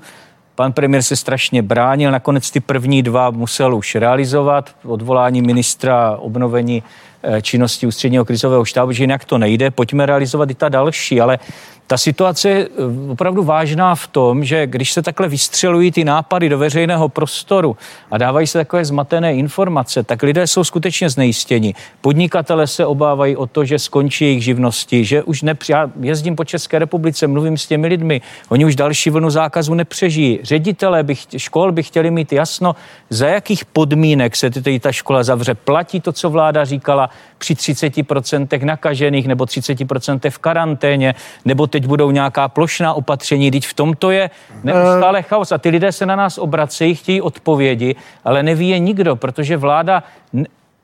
Pan 0.56 0.74
premiér 0.74 1.04
se 1.04 1.16
strašně 1.16 1.62
bránil, 1.62 2.12
nakonec 2.12 2.52
ty 2.52 2.60
první 2.60 3.04
dva 3.04 3.30
musel 3.30 3.76
už 3.76 3.96
realizovat, 3.96 4.76
odvolání 4.84 5.42
ministra, 5.42 6.18
obnovení 6.18 6.84
eh, 7.24 7.42
činnosti 7.42 7.88
ústředního 7.88 8.26
krizového 8.26 8.66
štábu, 8.66 8.92
že 8.92 9.04
jinak 9.04 9.26
to 9.26 9.38
nejde, 9.38 9.72
pojďme 9.72 10.06
realizovat 10.06 10.50
i 10.50 10.56
ta 10.56 10.70
další, 10.70 11.22
ale 11.22 11.40
ta 11.88 11.98
situace 11.98 12.50
je 12.50 12.68
eh, 12.68 13.12
opravdu 13.12 13.44
vážná 13.44 13.96
v 13.96 14.08
tom, 14.08 14.44
že 14.44 14.68
když 14.68 14.94
se 14.94 15.02
takhle 15.02 15.28
vystřelují 15.28 15.92
ty 15.92 16.04
nápady 16.04 16.50
do 16.50 16.58
veřejného 16.58 17.10
prostoru 17.10 17.78
a 18.12 18.18
dávají 18.18 18.48
se 18.48 18.58
takové 18.58 18.86
zmatené 18.86 19.34
informace, 19.34 20.04
tak 20.04 20.24
lidé 20.24 20.48
jsou 20.48 20.64
skutečně 20.64 21.10
znejistěni. 21.10 21.74
Podnikatele 22.02 22.68
se 22.68 22.86
obávají 22.86 23.36
o 23.36 23.48
to, 23.48 23.66
že 23.66 23.80
skončí 23.80 24.26
jejich 24.26 24.44
živnosti, 24.44 25.06
že 25.06 25.24
už 25.24 25.42
nepři... 25.42 25.72
Já 25.72 25.92
jezdím 26.00 26.36
po 26.36 26.46
České 26.46 26.80
republice, 26.80 27.28
mluvím 27.28 27.58
s 27.58 27.68
těmi 27.68 27.88
lidmi, 27.88 28.22
oni 28.50 28.66
už 28.66 28.76
další 28.76 29.10
vlnu 29.10 29.30
zákazu 29.30 29.74
nepřežijí. 29.74 30.40
Ředitelé 30.44 31.04
bych, 31.04 31.26
škol 31.38 31.72
by 31.72 31.84
chtěli 31.84 32.12
mít 32.12 32.34
jasno, 32.34 32.76
za 33.10 33.28
jakých 33.28 33.66
podmínek 33.66 34.36
se 34.36 34.50
ty, 34.50 34.80
ta 34.80 34.92
škola 34.92 35.24
zavře. 35.24 35.56
Platí 35.56 36.02
to, 36.02 36.12
co 36.12 36.30
vláda 36.30 36.66
říkala 36.66 37.10
při 37.38 37.54
30% 37.54 38.66
nakažených 38.66 39.28
nebo 39.28 39.44
30% 39.44 40.30
v 40.30 40.38
karanténě, 40.38 41.16
nebo 41.46 41.68
teď 41.80 41.88
budou 41.88 42.12
nějaká 42.12 42.48
plošná 42.48 42.94
opatření, 42.94 43.52
teď 43.52 43.68
v 43.68 43.74
tomto 43.74 44.12
je 44.12 44.30
neustále 44.64 45.22
chaos 45.22 45.52
a 45.52 45.58
ty 45.58 45.70
lidé 45.70 45.92
se 45.92 46.06
na 46.06 46.16
nás 46.16 46.38
obracejí, 46.38 46.96
chtějí 46.96 47.22
odpovědi, 47.22 47.96
ale 48.26 48.44
neví 48.44 48.70
je 48.70 48.80
nikdo, 48.80 49.16
protože 49.16 49.58
vláda 49.58 50.04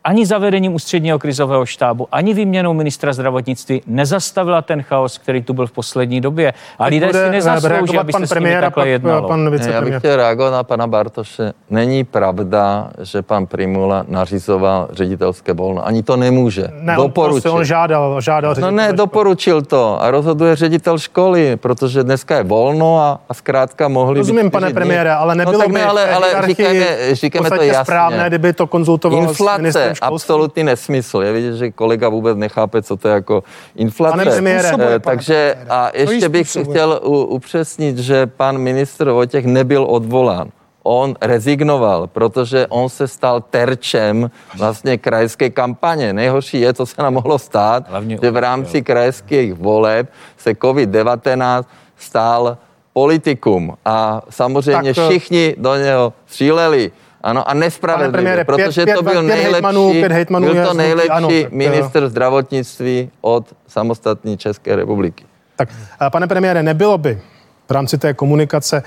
ani 0.03 0.25
zavedením 0.25 0.75
ústředního 0.75 1.19
krizového 1.19 1.65
štábu, 1.65 2.07
ani 2.11 2.33
výměnou 2.33 2.73
ministra 2.73 3.13
zdravotnictví 3.13 3.81
nezastavila 3.87 4.61
ten 4.61 4.81
chaos, 4.81 5.17
který 5.17 5.43
tu 5.43 5.53
byl 5.53 5.67
v 5.67 5.71
poslední 5.71 6.21
době. 6.21 6.53
A 6.79 6.85
lidé 6.85 7.13
si 7.13 7.29
nezaslouží, 7.29 7.97
aby 7.97 8.13
se 8.13 8.27
s 8.27 8.33
nimi 8.33 8.57
takhle 8.61 8.87
jednalo. 8.89 9.27
Pan 9.27 9.53
Já 9.71 9.81
bych 9.81 9.97
chtěl 9.97 10.15
reagovat 10.15 10.51
na 10.51 10.63
pana 10.63 10.87
Bartoše. 10.87 11.53
Není 11.69 12.03
pravda, 12.03 12.89
že 13.01 13.21
pan 13.21 13.45
Primula 13.45 14.05
nařizoval 14.07 14.87
ředitelské 14.91 15.53
volno. 15.53 15.87
Ani 15.87 16.03
to 16.03 16.17
nemůže. 16.17 16.67
Ne, 16.71 16.95
doporučil. 16.95 17.51
On, 17.51 17.57
on 17.57 17.65
žádal, 17.65 18.21
žádal 18.21 18.55
No 18.59 18.71
ne, 18.71 18.93
doporučil 18.93 19.61
to 19.61 20.01
a 20.01 20.11
rozhoduje 20.11 20.55
ředitel 20.55 20.97
školy, 20.97 21.55
protože 21.55 22.03
dneska 22.03 22.37
je 22.37 22.43
volno 22.43 22.99
a, 22.99 23.19
a 23.29 23.33
zkrátka 23.33 23.87
mohli 23.87 24.19
Rozumím, 24.19 24.51
pane 24.51 24.73
premiére, 24.73 25.13
ale 25.13 25.35
nebylo 25.35 25.57
no, 25.57 25.63
tak 25.63 25.73
by 25.73 25.81
ale, 25.81 26.09
ale 26.09 26.47
říkáme, 26.47 27.15
říkáme 27.15 27.49
to 27.49 27.61
jasně. 27.61 27.85
správné, 27.85 28.25
kdyby 28.27 28.53
to 28.53 28.67
konzultoval 28.67 29.19
Inflace, 29.19 29.92
absolutní 30.01 30.63
nesmysl. 30.63 31.21
Je 31.21 31.33
vidět, 31.33 31.55
že 31.55 31.71
kolega 31.71 32.09
vůbec 32.09 32.37
nechápe, 32.37 32.81
co 32.81 32.97
to 32.97 33.07
je 33.07 33.13
jako 33.13 33.43
inflace. 33.75 34.17
Pane 34.17 34.31
premiére, 34.31 34.71
eh, 34.79 34.99
Takže 34.99 35.55
a 35.69 35.89
ještě 35.93 36.29
bych 36.29 36.49
chtěl 36.63 36.99
upřesnit, 37.27 37.97
že 37.97 38.25
pan 38.25 38.57
ministr 38.57 39.11
Vojtěch 39.11 39.45
nebyl 39.45 39.85
odvolán 39.89 40.49
on 40.83 41.15
rezignoval, 41.21 42.07
protože 42.07 42.67
on 42.67 42.89
se 42.89 43.07
stal 43.07 43.41
terčem 43.41 44.31
vlastně 44.57 44.97
krajské 44.97 45.49
kampaně. 45.49 46.13
Nejhorší 46.13 46.61
je, 46.61 46.73
co 46.73 46.85
se 46.85 47.01
nám 47.01 47.13
mohlo 47.13 47.39
stát, 47.39 47.89
Hlavně 47.89 48.17
že 48.21 48.31
v 48.31 48.37
rámci 48.37 48.81
krajských 48.81 49.53
voleb 49.53 50.11
se 50.37 50.51
COVID-19 50.51 51.63
stal 51.97 52.57
politikum 52.93 53.77
a 53.85 54.21
samozřejmě 54.29 54.93
tak, 54.93 55.05
všichni 55.05 55.55
do 55.57 55.75
něho 55.75 56.13
stříleli. 56.25 56.91
Ano, 57.23 57.49
a 57.49 57.53
nespravedlivě, 57.53 58.45
protože 58.45 58.83
pět, 58.85 58.95
to 58.95 59.03
byl 59.03 59.11
pět 59.11 59.21
nejlepší, 59.21 59.51
hejtmanů, 59.53 59.91
pět 59.91 60.11
hejtmanů 60.11 60.53
byl 60.53 60.67
to 60.67 60.73
nejlepší 60.73 61.09
ano, 61.09 61.29
minister 61.49 62.09
zdravotnictví 62.09 63.11
od 63.21 63.45
samostatní 63.67 64.37
České 64.37 64.75
republiky. 64.75 65.25
Tak, 65.55 65.69
pane 66.11 66.27
premiére, 66.27 66.63
nebylo 66.63 66.97
by 66.97 67.21
v 67.67 67.71
rámci 67.71 67.97
té 67.97 68.13
komunikace 68.13 68.83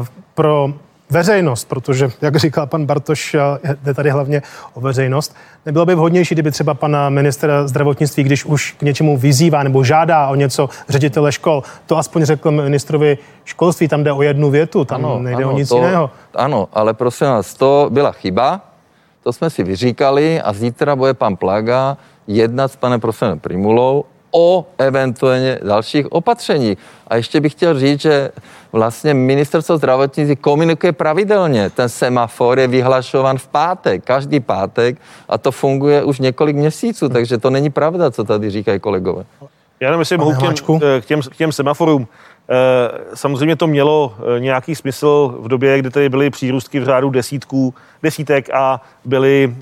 uh, 0.00 0.06
pro 0.34 0.74
veřejnost, 1.12 1.68
protože, 1.68 2.10
jak 2.20 2.36
říkal 2.36 2.66
pan 2.66 2.86
Bartoš, 2.86 3.36
jde 3.82 3.94
tady 3.94 4.10
hlavně 4.10 4.42
o 4.74 4.80
veřejnost. 4.80 5.36
Nebylo 5.66 5.86
by 5.86 5.94
vhodnější, 5.94 6.34
kdyby 6.34 6.50
třeba 6.50 6.74
pan 6.74 6.96
minister 7.08 7.50
zdravotnictví, 7.64 8.24
když 8.24 8.44
už 8.44 8.72
k 8.78 8.82
něčemu 8.82 9.16
vyzývá 9.16 9.62
nebo 9.62 9.84
žádá 9.84 10.28
o 10.28 10.34
něco 10.34 10.68
ředitele 10.88 11.32
škol, 11.32 11.62
to 11.86 11.98
aspoň 11.98 12.24
řekl 12.24 12.50
ministrovi 12.50 13.18
školství, 13.44 13.88
tam 13.88 14.04
jde 14.04 14.12
o 14.12 14.22
jednu 14.22 14.50
větu, 14.50 14.84
tam 14.84 15.04
ano, 15.04 15.18
nejde 15.18 15.44
ano, 15.44 15.52
o 15.52 15.56
nic 15.56 15.68
to, 15.68 15.76
jiného. 15.76 16.10
Ano, 16.34 16.68
ale 16.72 16.94
prosím 16.94 17.26
vás, 17.26 17.54
to 17.54 17.86
byla 17.90 18.12
chyba, 18.12 18.60
to 19.22 19.32
jsme 19.32 19.50
si 19.50 19.62
vyříkali 19.62 20.40
a 20.40 20.52
zítra 20.52 20.96
bude 20.96 21.14
pan 21.14 21.36
Plaga 21.36 21.96
jednat 22.26 22.72
s 22.72 22.76
panem 22.76 23.00
profesorem 23.00 23.38
Primulou 23.38 24.04
o 24.32 24.66
eventuálně 24.78 25.58
dalších 25.62 26.12
opatření. 26.12 26.76
A 27.06 27.16
ještě 27.16 27.40
bych 27.40 27.52
chtěl 27.52 27.78
říct, 27.78 28.00
že 28.00 28.30
vlastně 28.72 29.14
ministerstvo 29.14 29.76
zdravotnictví 29.76 30.36
komunikuje 30.36 30.92
pravidelně. 30.92 31.70
Ten 31.70 31.88
semafor 31.88 32.58
je 32.58 32.68
vyhlašovan 32.68 33.38
v 33.38 33.48
pátek, 33.48 34.04
každý 34.04 34.40
pátek 34.40 34.96
a 35.28 35.38
to 35.38 35.52
funguje 35.52 36.04
už 36.04 36.18
několik 36.18 36.56
měsíců, 36.56 37.08
takže 37.08 37.38
to 37.38 37.50
není 37.50 37.70
pravda, 37.70 38.10
co 38.10 38.24
tady 38.24 38.50
říkají 38.50 38.80
kolegové. 38.80 39.24
Já 39.80 39.90
nevím, 39.90 40.00
jestli 40.00 40.18
mohu 40.18 40.32
k 40.32 40.40
těm, 40.40 40.54
k, 41.00 41.04
těm, 41.06 41.22
k 41.22 41.36
těm 41.36 41.52
semaforům. 41.52 42.08
Samozřejmě 43.14 43.56
to 43.56 43.66
mělo 43.66 44.14
nějaký 44.38 44.74
smysl 44.74 45.38
v 45.40 45.48
době, 45.48 45.78
kdy 45.78 45.90
tady 45.90 46.08
byly 46.08 46.30
přírůstky 46.30 46.80
v 46.80 46.84
řádu 46.84 47.10
desítků, 47.10 47.74
desítek 48.02 48.50
a 48.50 48.80
byly, 49.04 49.56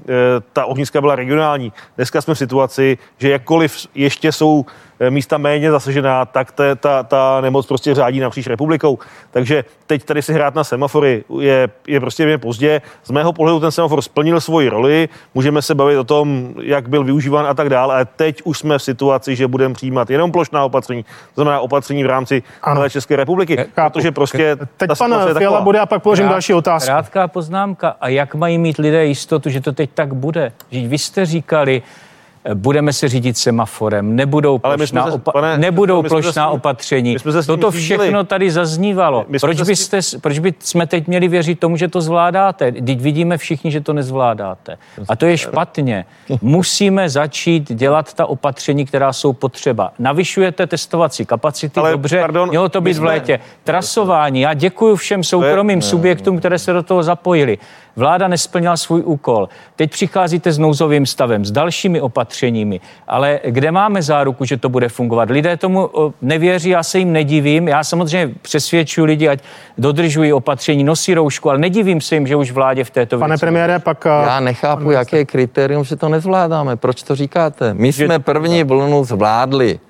ta 0.53 0.65
ohniska 0.65 1.01
byla 1.01 1.17
regionální. 1.17 1.73
Dneska 1.97 2.21
jsme 2.21 2.35
v 2.35 2.39
situaci, 2.39 2.99
že 3.19 3.31
jakkoliv 3.31 3.87
ještě 3.95 4.33
jsou 4.33 4.65
Eh, 4.65 4.90
místa 5.11 5.39
méně 5.39 5.71
zasažená, 5.71 6.25
tak 6.25 6.53
ta, 6.53 6.75
ta, 6.75 7.03
ta 7.03 7.41
nemoc 7.41 7.67
prostě 7.67 7.95
řádí 7.95 8.21
napříč 8.21 8.47
republikou. 8.47 8.99
Takže 9.31 9.65
teď 9.87 10.05
tady 10.05 10.23
si 10.23 10.33
hrát 10.33 10.55
na 10.55 10.65
semafory 10.65 11.25
je, 11.41 11.69
je 11.87 12.01
prostě 12.01 12.27
mě 12.27 12.39
pozdě. 12.39 12.83
Z 13.05 13.11
mého 13.11 13.33
pohledu 13.33 13.61
ten 13.61 13.71
semafor 13.71 14.03
splnil 14.03 14.41
svoji 14.41 14.69
roli, 14.69 15.09
můžeme 15.35 15.63
se 15.63 15.75
bavit 15.75 15.97
o 15.97 16.05
tom, 16.05 16.55
jak 16.63 16.89
byl 16.89 17.05
využíván 17.05 17.47
a 17.47 17.55
tak 17.55 17.69
dále, 17.69 17.95
ale 17.95 18.05
teď 18.05 18.43
už 18.45 18.59
jsme 18.59 18.79
v 18.79 18.83
situaci, 18.83 19.37
že 19.37 19.47
budeme 19.47 19.75
přijímat 19.75 20.11
jenom 20.11 20.33
plošná 20.33 20.65
opatření, 20.65 21.03
to 21.03 21.43
znamená 21.43 21.61
opatření 21.61 22.05
v 22.05 22.07
rámci 22.07 22.43
celé 22.75 22.91
České 22.91 23.17
republiky, 23.17 23.57
Kápu. 23.75 23.93
protože 23.93 24.13
prostě 24.13 24.57
Teď 24.77 24.91
pan 24.99 25.15
Fiala 25.39 25.61
bude 25.61 25.79
a 25.81 25.87
pak 25.87 26.03
položím 26.03 26.25
Krát, 26.25 26.33
další 26.33 26.55
otázku. 26.55 26.87
Krátká 26.87 27.29
poznámka. 27.29 27.97
A 28.01 28.09
jak 28.09 28.35
mají 28.35 28.59
mít 28.59 28.79
lidé 28.79 29.07
jistotu, 29.07 29.51
že 29.51 29.61
to 29.61 29.73
teď 29.73 29.91
tak 29.95 30.15
bude? 30.15 30.53
Že 30.71 30.89
vy 30.89 30.99
jste 30.99 31.27
říkali, 31.27 31.83
budeme 32.55 32.93
se 32.93 33.09
řídit 33.09 33.39
semaforem, 33.39 34.17
nebudou 34.17 34.59
plošná, 34.59 35.11
se, 35.11 35.17
opa- 35.17 35.33
pane, 35.33 35.59
nebudou 35.59 36.03
plošná 36.03 36.33
se, 36.33 36.55
opatření. 36.55 37.17
Toto 37.47 37.71
všechno 37.71 38.25
tady 38.25 38.51
zaznívalo. 38.51 39.27
Proč, 39.41 39.63
byste, 39.63 40.01
proč 40.21 40.39
by 40.39 40.55
jsme 40.59 40.87
teď 40.87 41.07
měli 41.07 41.29
věřit 41.29 41.61
tomu, 41.61 41.77
že 41.77 41.89
to 41.89 42.01
zvládáte? 42.01 42.73
Teď 42.73 43.01
vidíme 43.01 43.39
všichni, 43.39 43.71
že 43.71 43.81
to 43.81 43.93
nezvládáte. 43.93 44.79
A 45.09 45.17
to 45.17 45.27
je 45.27 45.39
špatně. 45.39 46.05
Musíme 46.43 47.09
začít 47.09 47.73
dělat 47.73 48.15
ta 48.15 48.27
opatření, 48.27 48.87
která 48.87 49.13
jsou 49.13 49.33
potřeba. 49.33 49.93
Navyšujete 49.99 50.67
testovací 50.67 51.27
kapacity, 51.27 51.81
Ale, 51.81 51.91
dobře, 51.91 52.21
pardon, 52.21 52.49
mělo 52.49 52.69
to 52.69 52.81
být 52.81 52.99
v 52.99 53.05
létě. 53.05 53.41
Trasování, 53.65 54.41
já 54.41 54.55
děkuji 54.55 54.97
všem 54.97 55.25
soukromým 55.25 55.83
subjektům, 55.83 56.39
které 56.39 56.59
se 56.59 56.73
do 56.73 56.83
toho 56.83 57.03
zapojili. 57.03 57.59
Vláda 57.97 58.29
nesplnila 58.29 58.77
svůj 58.77 59.03
úkol. 59.05 59.49
Teď 59.77 59.91
přicházíte 59.91 60.53
s 60.53 60.59
nouzovým 60.59 61.07
stavem, 61.07 61.45
s 61.45 61.51
dalšími 61.51 62.01
opatřeními, 62.01 62.81
ale 63.09 63.41
kde 63.45 63.71
máme 63.71 64.03
záruku, 64.03 64.45
že 64.45 64.57
to 64.57 64.69
bude 64.69 64.89
fungovat? 64.89 65.31
Lidé 65.31 65.57
tomu 65.57 65.91
nevěří, 66.23 66.71
já 66.71 66.83
se 66.83 66.99
jim 66.99 67.13
nedivím. 67.13 67.69
Já 67.69 67.85
samozřejmě 67.85 68.35
přesvědčuji 68.43 69.05
lidi, 69.05 69.29
ať 69.29 69.41
dodržují 69.79 70.33
opatření, 70.33 70.85
nosí 70.85 71.15
roušku, 71.15 71.51
ale 71.51 71.59
nedivím 71.59 72.01
se 72.01 72.15
jim, 72.15 72.27
že 72.27 72.37
už 72.37 72.51
vládě 72.51 72.85
v 72.85 72.91
této 72.91 73.19
Pane 73.19 73.33
věci. 73.33 73.41
premiére, 73.41 73.79
pak... 73.79 74.05
Já 74.05 74.41
nechápu, 74.41 74.91
jaké 74.91 75.17
je 75.17 75.25
kritérium, 75.25 75.85
že 75.85 75.97
to 75.97 76.09
nezvládáme. 76.09 76.77
Proč 76.77 77.03
to 77.03 77.15
říkáte? 77.15 77.75
My 77.75 77.93
jsme 77.93 78.19
první 78.19 78.65
vlnu 78.65 79.05
zvládli. 79.05 79.81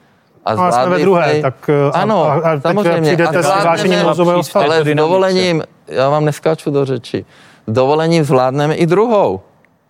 A 0.44 0.54
no, 0.54 0.72
jsme 0.72 0.88
ve 0.88 0.98
druhé, 0.98 1.40
tak 1.42 1.70
ano, 1.92 2.24
a, 2.24 2.34
a 2.34 2.60
samozřejmě. 2.60 3.00
přijdete 3.00 3.38
a 3.38 3.42
s 3.42 3.54
vyhlášením 3.54 4.02
nouzového 4.02 4.42
stavu. 4.42 4.64
Ale 4.64 4.84
s 4.84 4.94
dovolením, 4.94 5.62
já 5.88 6.08
vám 6.08 6.24
neskáču 6.24 6.70
do 6.70 6.84
řeči 6.84 7.24
dovolením 7.68 8.24
zvládneme 8.24 8.74
i 8.74 8.86
druhou. 8.86 9.40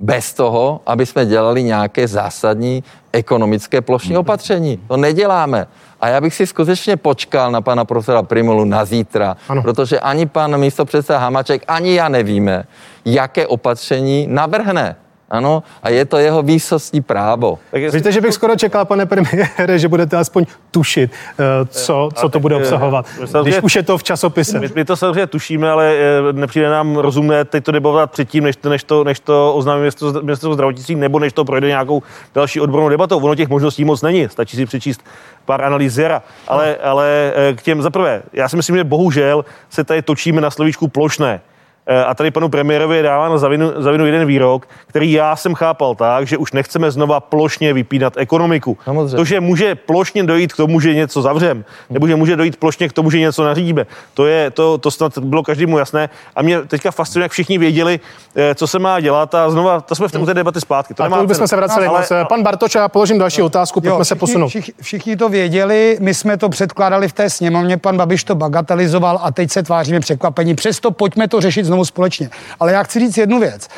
Bez 0.01 0.35
toho, 0.35 0.81
aby 0.87 1.07
jsme 1.07 1.27
dělali 1.27 1.63
nějaké 1.63 2.09
zásadní 2.09 2.85
ekonomické 3.13 3.81
plošní 3.81 4.17
opatření. 4.17 4.81
To 4.89 4.97
neděláme. 4.97 5.67
A 6.01 6.09
já 6.09 6.21
bych 6.21 6.35
si 6.35 6.47
skutečně 6.47 6.97
počkal 6.97 7.51
na 7.51 7.61
pana 7.61 7.85
profesora 7.85 8.23
Primulu 8.23 8.65
na 8.65 8.85
zítra, 8.85 9.37
ano. 9.49 9.63
protože 9.63 10.01
ani 10.01 10.27
pan 10.27 10.61
místopředseda 10.61 11.19
Hamaček, 11.19 11.63
ani 11.69 11.95
já 11.95 12.09
nevíme, 12.09 12.65
jaké 13.05 13.47
opatření 13.47 14.27
navrhne. 14.31 14.97
Ano, 15.31 15.62
a 15.83 15.88
je 15.88 16.05
to 16.05 16.19
jeho 16.19 16.43
výsostní 16.43 17.01
právo. 17.03 17.59
Tak 17.71 17.83
jestli... 17.83 17.99
Víte, 17.99 18.12
že 18.12 18.21
bych 18.21 18.35
skoro 18.35 18.57
čekal, 18.57 18.85
pane 18.85 19.07
premiére, 19.07 19.79
že 19.79 19.88
budete 19.88 20.16
aspoň 20.16 20.47
tušit, 20.71 21.11
eh, 21.38 21.45
co, 21.66 22.09
co 22.14 22.29
to 22.29 22.40
bude 22.40 22.57
obsahovat, 22.57 23.07
když 23.43 23.59
už 23.62 23.77
je 23.77 23.83
to 23.83 23.99
v 23.99 24.03
časopise. 24.03 24.61
My, 24.61 24.69
my 24.75 24.85
to 24.85 24.97
samozřejmě 24.97 25.27
tušíme, 25.27 25.71
ale 25.71 25.95
eh, 25.95 26.33
nepřijde 26.33 26.71
nám 26.71 26.97
rozumné 26.97 27.45
teď 27.45 27.64
to 27.64 27.73
debatovat 27.73 28.11
předtím, 28.11 28.45
než 28.45 28.57
to, 28.57 28.69
než 28.69 28.85
to, 28.85 29.05
než 29.05 29.21
to 29.21 29.55
oznámí 29.55 29.81
ministerstvo 30.23 30.55
zdravotnictví, 30.55 30.95
nebo 30.95 31.19
než 31.19 31.33
to 31.33 31.45
projde 31.45 31.69
nějakou 31.69 32.03
další 32.35 32.61
odbornou 32.61 32.88
debatou. 32.88 33.19
Ono 33.19 33.35
těch 33.35 33.49
možností 33.49 33.85
moc 33.85 34.03
není, 34.03 34.29
stačí 34.29 34.57
si 34.57 34.66
přečíst 34.66 35.05
pár 35.45 35.64
analýz 35.64 35.93
Zera. 35.93 36.23
Ale, 36.49 36.77
ale 36.77 37.33
eh, 37.35 37.55
k 37.55 37.62
těm 37.62 37.83
zaprvé, 37.83 38.23
já 38.33 38.49
si 38.49 38.57
myslím, 38.57 38.77
že 38.77 38.85
bohužel 38.85 39.45
se 39.71 39.85
tady 39.85 40.03
točíme 40.03 40.40
na 40.40 40.51
slovíčku 40.51 40.88
plošné. 40.88 41.40
Eh, 41.87 42.05
a 42.05 42.14
tady 42.14 42.31
panu 42.31 42.49
premiérovi 42.49 43.03
dává 43.03 43.29
na 43.29 43.38
zavinu, 43.38 43.83
zavinu 43.83 44.07
jeden 44.07 44.27
výrok, 44.27 44.69
který 44.87 45.12
já 45.12 45.37
jsem 45.37 45.55
chápal 45.55 45.95
tak, 45.95 46.27
že 46.27 46.37
už 46.37 46.53
nechceme 46.53 46.90
znova 46.90 47.21
plošně 47.21 47.73
vypínat 47.73 48.12
ekonomiku. 48.16 48.79
Samozřejmě. 48.85 49.16
To, 49.16 49.25
že 49.25 49.40
může 49.40 49.75
plošně 49.75 50.25
dojít 50.25 50.53
k 50.53 50.57
tomu, 50.57 50.81
že 50.81 50.95
něco 50.95 51.23
zavřem, 51.23 51.64
nebo 51.90 52.09
že 52.09 52.16
může 52.16 52.37
dojít 52.37 52.57
plošně 52.57 52.88
k 52.88 52.93
tomu, 52.93 53.11
že 53.11 53.19
něco 53.19 53.45
nařídíme, 53.45 53.87
to, 54.14 54.27
je, 54.27 54.51
to, 54.51 54.79
to 54.79 54.90
snad 54.90 55.19
bylo 55.19 55.43
každému 55.43 55.79
jasné. 55.79 56.11
A 56.37 56.43
mě 56.43 56.61
teďka 56.62 56.90
fascinuje, 56.90 57.25
jak 57.25 57.33
všichni 57.33 57.59
věděli, 57.59 58.01
eh, 58.37 58.55
co 58.55 58.66
se 58.66 58.79
má 58.79 59.01
dělat 59.01 59.35
a 59.35 59.51
znova, 59.51 59.81
to 59.81 59.95
jsme 59.95 60.09
v 60.09 60.27
té 60.27 60.35
debaty 60.35 60.61
zpátky. 60.61 60.95
To 60.95 61.03
a 61.03 61.09
to 61.09 61.27
bychom 61.27 61.49
se 61.49 61.57
vraceli. 61.57 61.87
Ale, 61.87 62.07
Pan 62.29 62.43
Bartoč, 62.43 62.75
já 62.75 62.88
položím 62.88 63.19
další 63.19 63.43
otázku, 63.43 63.81
pojďme 63.81 63.99
jo, 63.99 64.05
se 64.05 64.14
posunout. 64.14 64.49
Všichni, 64.49 64.75
všichni 64.81 65.16
to 65.16 65.29
věděli, 65.29 65.97
my 66.01 66.14
jsme 66.14 66.37
to 66.37 66.49
předkládali 66.49 67.09
v 67.09 67.12
té 67.12 67.31
sněmovně, 67.31 67.77
pan 67.77 67.97
Babiš 67.97 68.25
to 68.25 68.35
bagatelizoval 68.35 69.21
a 69.23 69.31
teď 69.33 69.51
se 69.51 69.62
tváříme 69.62 70.01
překvapení. 70.01 70.55
Přesto 70.55 70.90
pojďme 70.90 71.29
to 71.29 71.40
řešit 71.40 71.70
znovu 71.71 71.85
společně. 71.85 72.31
Ale 72.61 72.73
já 72.73 72.83
chci 72.83 72.99
říct 73.01 73.17
jednu 73.17 73.41
věc 73.41 73.69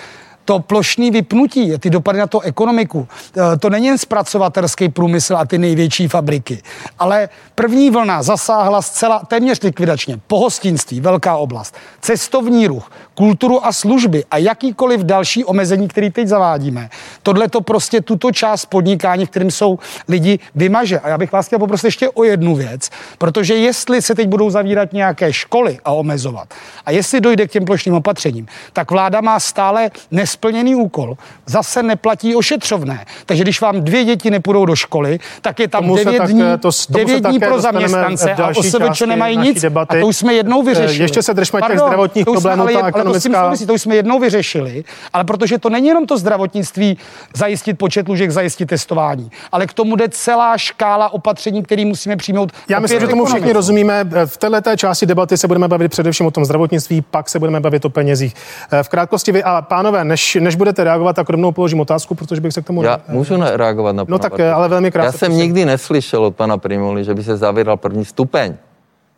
to 0.45 0.59
plošní 0.59 1.11
vypnutí, 1.11 1.73
ty 1.79 1.91
dopady 1.91 2.19
na 2.19 2.27
to 2.27 2.41
ekonomiku, 2.41 3.09
eh, 3.37 3.57
to 3.57 3.71
není 3.71 3.87
jen 3.87 3.99
zpracovatelský 3.99 4.89
průmysl 4.89 5.37
a 5.37 5.45
ty 5.45 5.59
největší 5.59 6.09
fabriky, 6.09 6.63
ale 6.99 7.29
první 7.55 7.91
vlna 7.91 8.23
zasáhla 8.23 8.83
zcela 8.83 9.19
téměř 9.19 9.63
likvidačně 9.63 10.21
pohostinství, 10.27 11.01
velká 11.01 11.37
oblast, 11.37 11.77
cestovní 12.01 12.67
ruch, 12.67 12.91
kulturu 13.15 13.67
a 13.67 13.73
služby 13.73 14.25
a 14.31 14.37
jakýkoliv 14.39 15.01
další 15.01 15.45
omezení, 15.45 15.89
který 15.89 16.11
teď 16.11 16.29
zavádíme. 16.29 16.91
Tohle 17.23 17.49
to 17.49 17.61
prostě 17.61 18.01
tuto 18.01 18.33
část 18.33 18.67
podnikání, 18.67 19.27
v 19.27 19.31
kterým 19.31 19.51
jsou 19.51 19.79
lidi, 20.09 20.39
vymaže. 20.55 21.01
A 21.01 21.09
já 21.09 21.19
bych 21.19 21.33
vás 21.33 21.47
chtěl 21.47 21.59
poprosit 21.59 21.85
ještě 21.85 22.09
o 22.09 22.25
jednu 22.25 22.55
věc, 22.55 22.91
protože 23.19 23.55
jestli 23.55 24.03
se 24.03 24.15
teď 24.15 24.29
budou 24.29 24.51
zavírat 24.51 24.93
nějaké 24.93 25.33
školy 25.33 25.79
a 25.85 25.93
omezovat, 25.93 26.55
a 26.87 26.91
jestli 26.91 27.21
dojde 27.21 27.47
k 27.47 27.51
těm 27.51 27.65
plošným 27.65 27.95
opatřením, 27.95 28.47
tak 28.73 28.91
vláda 28.91 29.21
má 29.21 29.41
stále 29.41 29.91
nesplněný 30.33 30.75
úkol. 30.75 31.17
Zase 31.47 31.83
neplatí 31.83 32.37
ošetřovné. 32.37 33.05
Takže 33.27 33.45
když 33.45 33.61
vám 33.61 33.81
dvě 33.81 34.05
děti 34.05 34.31
nepůjdou 34.31 34.65
do 34.65 34.77
školy, 34.77 35.19
tak 35.41 35.61
je 35.61 35.69
tam 35.69 35.95
devět 35.95 36.23
dní, 36.23 36.43
to, 36.61 36.71
devět 36.89 37.25
dní 37.25 37.39
pro 37.39 37.61
zaměstnance 37.61 38.35
a 38.35 38.49
OSVČ 38.49 39.01
nemají 39.01 39.37
nic. 39.37 39.61
Debaty. 39.63 39.99
A 39.99 40.01
to 40.01 40.07
už 40.07 40.17
jsme 40.17 40.35
jednou 40.35 40.63
vyřešili. 40.63 41.05
Ještě 41.05 41.23
se 41.23 41.35
držme 41.35 41.61
těch 41.67 41.79
zdravotních 41.79 42.25
problémů. 42.25 42.63
Ale, 42.63 42.73
ale 42.73 43.05
to 43.05 43.15
s 43.15 43.23
tím 43.23 43.35
souvisí, 43.35 43.67
to 43.67 43.75
už 43.75 43.83
jsme 43.83 43.95
jednou 43.95 44.19
vyřešili, 44.19 44.85
ale 45.13 45.25
protože 45.25 45.59
to 45.59 45.71
není 45.71 45.89
jenom 45.89 46.07
to 46.07 46.19
zdravotnictví 46.19 46.99
zajistit 47.35 47.75
počet 47.75 48.09
lůžek, 48.09 48.31
zajistit 48.31 48.67
testování, 48.67 49.31
ale 49.53 49.67
k 49.67 49.73
tomu 49.73 49.97
jde 49.97 50.09
celá 50.09 50.59
škála 50.59 51.13
opatření, 51.13 51.63
které 51.63 51.85
musíme 51.85 52.17
přijmout. 52.17 52.53
Já 52.69 52.81
myslím, 52.81 53.01
že 53.01 53.09
tomu 53.09 53.25
všichni 53.25 53.53
rozumíme. 53.53 54.05
V 54.27 54.37
této 54.37 54.77
části 54.77 55.07
debaty 55.07 55.37
se 55.37 55.49
budeme 55.49 55.69
bavit 55.69 55.89
především 55.89 56.27
o 56.27 56.31
tom 56.31 56.45
zdravotnictví, 56.45 57.03
pak 57.03 57.29
se 57.29 57.39
budeme 57.39 57.61
bavit 57.61 57.85
o 57.85 57.91
penězích. 57.91 58.35
V 58.83 58.89
krátkosti 58.89 59.33
vy, 59.33 59.43
a 59.43 59.63
pánové, 59.63 60.05
než, 60.05 60.22
než 60.41 60.57
budete 60.57 60.85
reagovat, 60.85 61.17
tak 61.17 61.31
rovnou 61.31 61.53
položím 61.53 61.81
otázku, 61.81 62.15
protože 62.15 62.41
bych 62.41 62.53
se 62.53 62.63
k 62.63 62.67
tomu. 62.67 62.83
Já 62.83 62.97
ne... 63.09 63.15
můžu 63.15 63.35
reagovat 63.55 63.93
na 63.93 64.05
No 64.09 64.19
tak, 64.19 64.41
ale 64.41 64.69
velmi 64.69 64.91
krátce. 64.91 65.07
Já 65.07 65.13
jsem 65.19 65.37
nikdy 65.37 65.65
neslyšel 65.65 66.25
od 66.25 66.37
pana 66.37 66.59
Primuli, 66.59 67.05
že 67.05 67.15
by 67.15 67.25
se 67.25 67.37
zavíral 67.37 67.77
první 67.77 68.05
stupeň. 68.05 68.55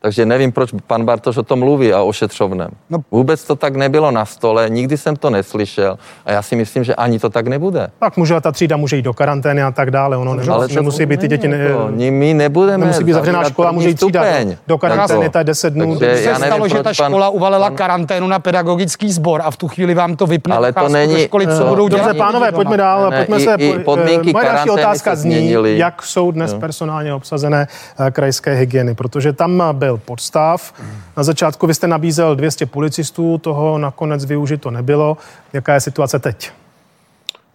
Takže 0.05 0.27
nevím, 0.27 0.53
proč 0.53 0.71
pan 0.87 1.05
Bartoš 1.05 1.37
o 1.37 1.43
tom 1.43 1.59
mluví 1.59 1.93
a 1.93 2.03
o 2.03 2.13
šetřovném. 2.13 2.69
No. 2.91 2.99
Vůbec 3.11 3.45
to 3.45 3.57
tak 3.57 3.77
nebylo 3.77 4.11
na 4.11 4.25
stole, 4.25 4.71
nikdy 4.71 4.97
jsem 4.97 5.17
to 5.17 5.31
neslyšel 5.31 5.99
a 6.27 6.33
já 6.33 6.43
si 6.43 6.57
myslím, 6.57 6.85
že 6.85 6.95
ani 6.95 7.19
to 7.19 7.31
tak 7.31 7.47
nebude. 7.47 7.89
Tak 8.01 8.17
může 8.17 8.41
ta 8.41 8.53
třída 8.53 8.77
může 8.77 8.97
jít 8.97 9.03
do 9.03 9.15
karantény 9.15 9.63
a 9.63 9.71
tak 9.71 9.91
dále. 9.91 10.17
Ono 10.17 10.35
nemusí, 10.35 10.51
ale 10.51 10.69
nemusí 10.75 11.07
být 11.07 11.21
ty 11.21 11.29
děti. 11.29 11.49
Ne, 11.49 11.69
to, 11.69 11.89
my 12.11 12.35
nebudeme. 12.35 12.79
Nemusí 12.79 13.05
být 13.05 13.13
zavřená 13.13 13.45
škola, 13.45 13.73
může 13.73 13.89
jít 13.89 13.95
třída 13.95 14.45
do, 14.45 14.57
do 14.67 14.79
karantény, 14.79 15.31
je 15.39 15.45
10 15.45 15.73
dnů. 15.73 15.99
Takže 15.99 16.17
se 16.17 16.25
nevím, 16.25 16.47
stalo, 16.47 16.69
že 16.69 16.83
ta 16.83 16.93
škola 16.93 17.31
pan, 17.31 17.37
uvalila 17.37 17.69
pan... 17.69 17.77
karanténu 17.77 18.29
na 18.29 18.39
pedagogický 18.39 19.13
sbor 19.13 19.43
a 19.45 19.51
v 19.51 19.57
tu 19.57 19.69
chvíli 19.69 19.95
vám 19.95 20.17
to 20.17 20.27
vypne. 20.27 20.57
Ale 20.57 20.73
to 20.73 20.89
není. 20.89 21.25
Školy, 21.25 21.47
co 21.47 21.65
budou 21.65 21.89
Dobře, 21.89 22.15
pánové, 22.15 22.53
pojďme 22.53 22.77
dál. 22.77 23.13
Pojďme 23.17 23.41
se. 23.41 23.57
Podmínky 23.85 24.33
Moje 24.33 24.45
další 24.45 24.71
otázka 24.71 25.15
zní, 25.15 25.55
jak 25.65 26.03
jsou 26.03 26.31
dnes 26.31 26.55
personálně 26.55 27.15
obsazené 27.15 27.69
eh, 27.99 28.11
krajské 28.11 28.55
hygieny, 28.55 28.95
protože 28.95 29.33
tam 29.33 29.63
byl 29.73 29.94
podstav, 29.99 30.73
na 31.17 31.23
začátku 31.23 31.67
vy 31.67 31.75
jste 31.75 31.87
nabízel 31.87 32.37
200 32.37 32.67
policistů, 32.67 33.39
toho 33.39 33.79
nakonec 33.79 34.25
využito 34.25 34.71
nebylo. 34.71 35.17
Jaká 35.53 35.75
je 35.75 35.81
situace 35.81 36.19
teď? 36.19 36.53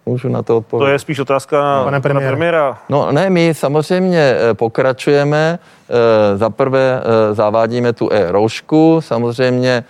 Můžu 0.06 0.30
na 0.30 0.44
to 0.44 0.58
odpovědět. 0.58 0.90
To 0.90 0.92
je 0.92 1.00
spíš 1.00 1.20
otázka 1.20 1.62
na 1.62 1.84
pana 1.84 2.00
premiéra. 2.00 2.32
premiéra. 2.32 2.78
No 2.90 3.12
ne, 3.12 3.30
my 3.30 3.54
samozřejmě 3.54 4.20
eh, 4.20 4.54
pokračujeme. 4.54 5.60
Eh, 5.90 6.38
za 6.38 6.50
prvé 6.50 7.02
eh, 7.02 7.34
zavádíme 7.34 7.94
tu 7.94 8.10
e-roušku. 8.12 9.02
Samozřejmě 9.02 9.84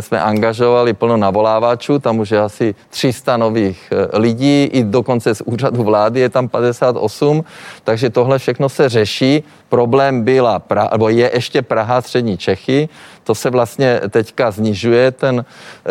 jsme 0.00 0.20
angažovali 0.20 0.92
plno 0.92 1.16
navolávačů, 1.16 1.98
tam 1.98 2.18
už 2.18 2.30
je 2.30 2.40
asi 2.40 2.74
300 2.90 3.36
nových 3.36 3.92
eh, 3.92 4.18
lidí, 4.18 4.64
i 4.64 4.84
dokonce 4.84 5.34
z 5.34 5.40
úřadu 5.40 5.82
vlády 5.82 6.20
je 6.20 6.28
tam 6.28 6.48
58, 6.48 7.44
takže 7.84 8.10
tohle 8.10 8.38
všechno 8.38 8.68
se 8.68 8.88
řeší. 8.88 9.44
Problém 9.68 10.24
byla, 10.24 10.62
nebo 10.92 11.08
je 11.08 11.30
ještě 11.34 11.62
Praha, 11.62 12.02
střední 12.02 12.38
Čechy, 12.38 12.88
to 13.24 13.34
se 13.34 13.50
vlastně 13.50 14.00
teďka 14.10 14.50
znižuje 14.50 15.10
ten, 15.10 15.44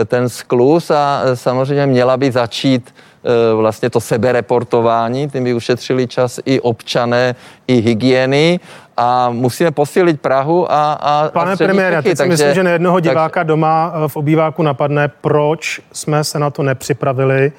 ten 0.05 0.29
sklus 0.29 0.91
a 0.91 1.21
samozřejmě 1.33 1.85
měla 1.87 2.17
by 2.17 2.31
začít 2.31 2.93
Eh, 2.93 3.12
vlastně 3.55 3.89
to 3.89 3.99
sebereportování, 3.99 5.29
tím 5.29 5.43
by 5.43 5.53
ušetřili 5.53 6.07
čas 6.07 6.39
i 6.45 6.59
občané, 6.59 7.35
i 7.67 7.73
hygieny. 7.81 8.59
A 8.97 9.29
musíme 9.29 9.71
posílit 9.71 10.21
Prahu 10.21 10.71
a, 10.71 10.93
a 10.93 11.29
Pane 11.29 11.53
a 11.53 11.55
premiére, 11.55 12.01
teď 12.01 12.17
si 12.17 12.27
myslím, 12.27 12.53
že 12.53 12.63
nejednoho 12.63 12.99
diváka 12.99 13.39
takže, 13.39 13.47
doma 13.47 13.93
eh, 13.95 14.07
v 14.07 14.15
obýváku 14.15 14.63
napadne, 14.63 15.07
proč 15.07 15.81
jsme 15.91 16.23
se 16.23 16.39
na 16.39 16.49
to 16.49 16.63
nepřipravili 16.63 17.51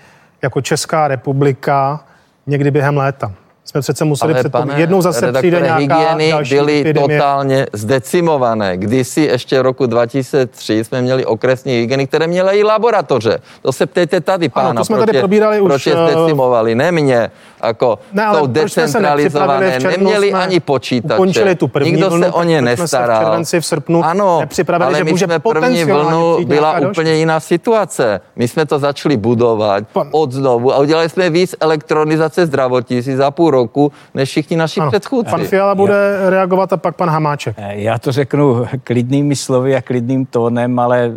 jako 0.42 0.60
Česká 0.60 1.08
republika 1.08 2.04
někdy 2.46 2.70
během 2.70 2.96
léta 2.96 3.32
jsme 3.64 3.80
přece 3.80 4.04
museli 4.04 4.34
před 4.34 4.52
pane 4.52 4.80
jednou 4.80 5.02
zase 5.02 5.32
přijde 5.32 5.60
nějaká 5.60 5.78
hygieny 5.78 6.30
další 6.30 6.54
byly 6.54 6.80
epidemie. 6.80 7.18
totálně 7.18 7.66
zdecimované. 7.72 8.76
Kdysi 8.76 9.20
ještě 9.20 9.62
roku 9.62 9.86
2003 9.86 10.84
jsme 10.84 11.02
měli 11.02 11.24
okresní 11.24 11.72
hygieny, 11.72 12.06
které 12.06 12.26
měly 12.26 12.58
i 12.58 12.62
laboratoře. 12.62 13.38
To 13.62 13.72
se 13.72 13.86
ptejte 13.86 14.20
tady, 14.20 14.48
pána. 14.48 14.70
Ano, 14.70 14.80
to 14.80 14.84
jsme 14.84 14.96
proč 14.96 15.06
tady 15.06 15.18
probírali 15.18 15.60
proč 15.62 15.76
už. 15.76 15.86
je 15.86 15.94
eh, 15.96 16.12
zdecimovali, 16.12 16.74
ne 16.74 16.92
mě. 16.92 17.30
Jako 17.64 17.98
ne, 18.12 18.24
ale 18.24 18.48
decentralizované, 18.48 19.78
neměli 19.78 20.32
ani 20.32 20.60
počítače. 20.60 21.14
Ukončili 21.14 21.54
tu 21.54 21.68
první 21.68 21.92
Nikdo 21.92 22.10
vlnu, 22.10 22.24
se 22.24 22.32
o 22.32 22.42
ně 22.42 22.62
nestaral. 22.62 23.44
v, 23.44 23.60
v 23.60 23.66
srpnu 23.66 24.04
ano, 24.04 24.42
ale 24.80 24.98
že 24.98 25.04
my 25.04 25.10
může 25.10 25.24
jsme 25.24 25.38
první 25.38 25.84
vlnu 25.84 26.44
byla 26.44 26.80
úplně 26.90 27.14
jiná 27.14 27.40
situace. 27.40 28.20
My 28.36 28.48
jsme 28.48 28.66
to 28.66 28.78
začali 28.78 29.16
budovat 29.16 29.84
od 30.10 30.32
znovu 30.32 30.74
a 30.74 30.78
udělali 30.78 31.08
jsme 31.08 31.30
víc 31.30 31.54
elektronizace 31.60 32.46
zdravotnictví 32.46 33.14
za 33.14 33.30
půl 33.30 33.53
roku, 33.54 33.92
než 34.14 34.28
všichni 34.28 34.56
naši 34.56 34.80
ano. 34.80 34.90
předchůdci. 34.90 35.30
Pan 35.30 35.44
Fiala 35.44 35.74
bude 35.74 36.18
já. 36.22 36.30
reagovat 36.30 36.72
a 36.72 36.76
pak 36.76 36.96
pan 36.96 37.08
Hamáček. 37.10 37.56
Eh, 37.58 37.80
já 37.80 37.98
to 37.98 38.12
řeknu 38.12 38.66
klidnými 38.84 39.36
slovy 39.36 39.76
a 39.76 39.82
klidným 39.82 40.26
tónem, 40.26 40.78
ale 40.78 41.12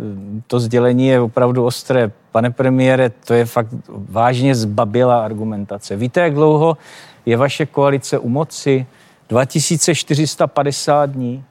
to 0.46 0.60
sdělení 0.60 1.06
je 1.06 1.20
opravdu 1.20 1.64
ostré. 1.64 2.10
Pane 2.32 2.50
premiére, 2.50 3.10
to 3.10 3.34
je 3.34 3.44
fakt 3.44 3.68
vážně 3.88 4.54
zbabělá 4.54 5.24
argumentace. 5.24 5.96
Víte, 5.96 6.20
jak 6.20 6.34
dlouho 6.34 6.76
je 7.26 7.36
vaše 7.36 7.66
koalice 7.66 8.18
u 8.18 8.28
moci? 8.28 8.86
2450 9.28 11.10
dní. 11.10 11.44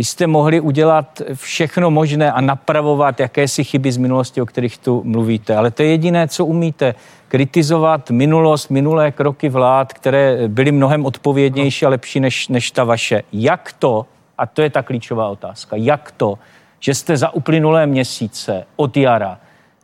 Vy 0.00 0.04
jste 0.04 0.26
mohli 0.26 0.60
udělat 0.60 1.22
všechno 1.34 1.90
možné 1.90 2.32
a 2.32 2.40
napravovat 2.40 3.20
jakési 3.20 3.64
chyby 3.64 3.92
z 3.92 3.96
minulosti, 3.96 4.42
o 4.42 4.46
kterých 4.46 4.78
tu 4.78 5.02
mluvíte. 5.04 5.56
Ale 5.56 5.70
to 5.70 5.82
je 5.82 5.88
jediné, 5.88 6.28
co 6.28 6.46
umíte. 6.46 6.94
Kritizovat 7.28 8.10
minulost, 8.10 8.68
minulé 8.68 9.10
kroky 9.10 9.48
vlád, 9.48 9.92
které 9.92 10.48
byly 10.48 10.72
mnohem 10.72 11.06
odpovědnější 11.06 11.86
a 11.86 11.88
lepší 11.88 12.20
než, 12.20 12.48
než 12.48 12.70
ta 12.70 12.84
vaše. 12.84 13.22
Jak 13.32 13.74
to, 13.78 14.06
a 14.38 14.46
to 14.46 14.62
je 14.62 14.70
ta 14.70 14.82
klíčová 14.82 15.28
otázka, 15.28 15.76
jak 15.76 16.10
to, 16.16 16.38
že 16.78 16.94
jste 16.94 17.16
za 17.16 17.30
uplynulé 17.34 17.86
měsíce 17.86 18.66
od 18.76 18.96
jara 18.96 19.38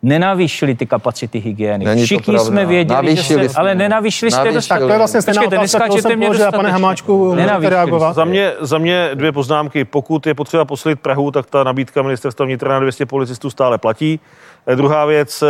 nenavýšili 0.06 0.74
ty 0.74 0.86
kapacity 0.86 1.38
hygieny. 1.38 1.84
Není 1.84 2.04
Všichni 2.04 2.38
jsme 2.38 2.66
věděli, 2.66 3.02
navýšili 3.02 3.42
že 3.42 3.48
se, 3.48 3.58
ale 3.58 3.74
nenavýšili 3.74 4.30
jste 4.30 4.52
to. 4.52 4.60
Tak 4.68 4.80
to 4.80 4.88
je 4.88 4.98
vlastně 4.98 5.22
stejná 5.22 5.42
Počkejte, 5.42 5.58
otázka, 5.58 5.78
kterou 5.78 6.02
jsem 6.02 6.20
položil, 6.20 6.52
pane 6.52 6.70
Hamáčku, 6.70 7.34
reagovat. 7.60 8.12
Za 8.12 8.24
mě, 8.24 8.52
za 8.60 8.78
mě 8.78 9.10
dvě 9.14 9.32
poznámky. 9.32 9.84
Pokud 9.84 10.26
je 10.26 10.34
potřeba 10.34 10.64
posilit 10.64 11.00
Prahu, 11.00 11.30
tak 11.30 11.46
ta 11.46 11.64
nabídka 11.64 12.02
ministerstva 12.02 12.46
vnitra 12.46 12.72
na 12.72 12.80
200 12.80 13.06
policistů 13.06 13.50
stále 13.50 13.78
platí. 13.78 14.20
Eh, 14.66 14.76
druhá 14.76 15.04
věc, 15.04 15.42
eh, 15.42 15.46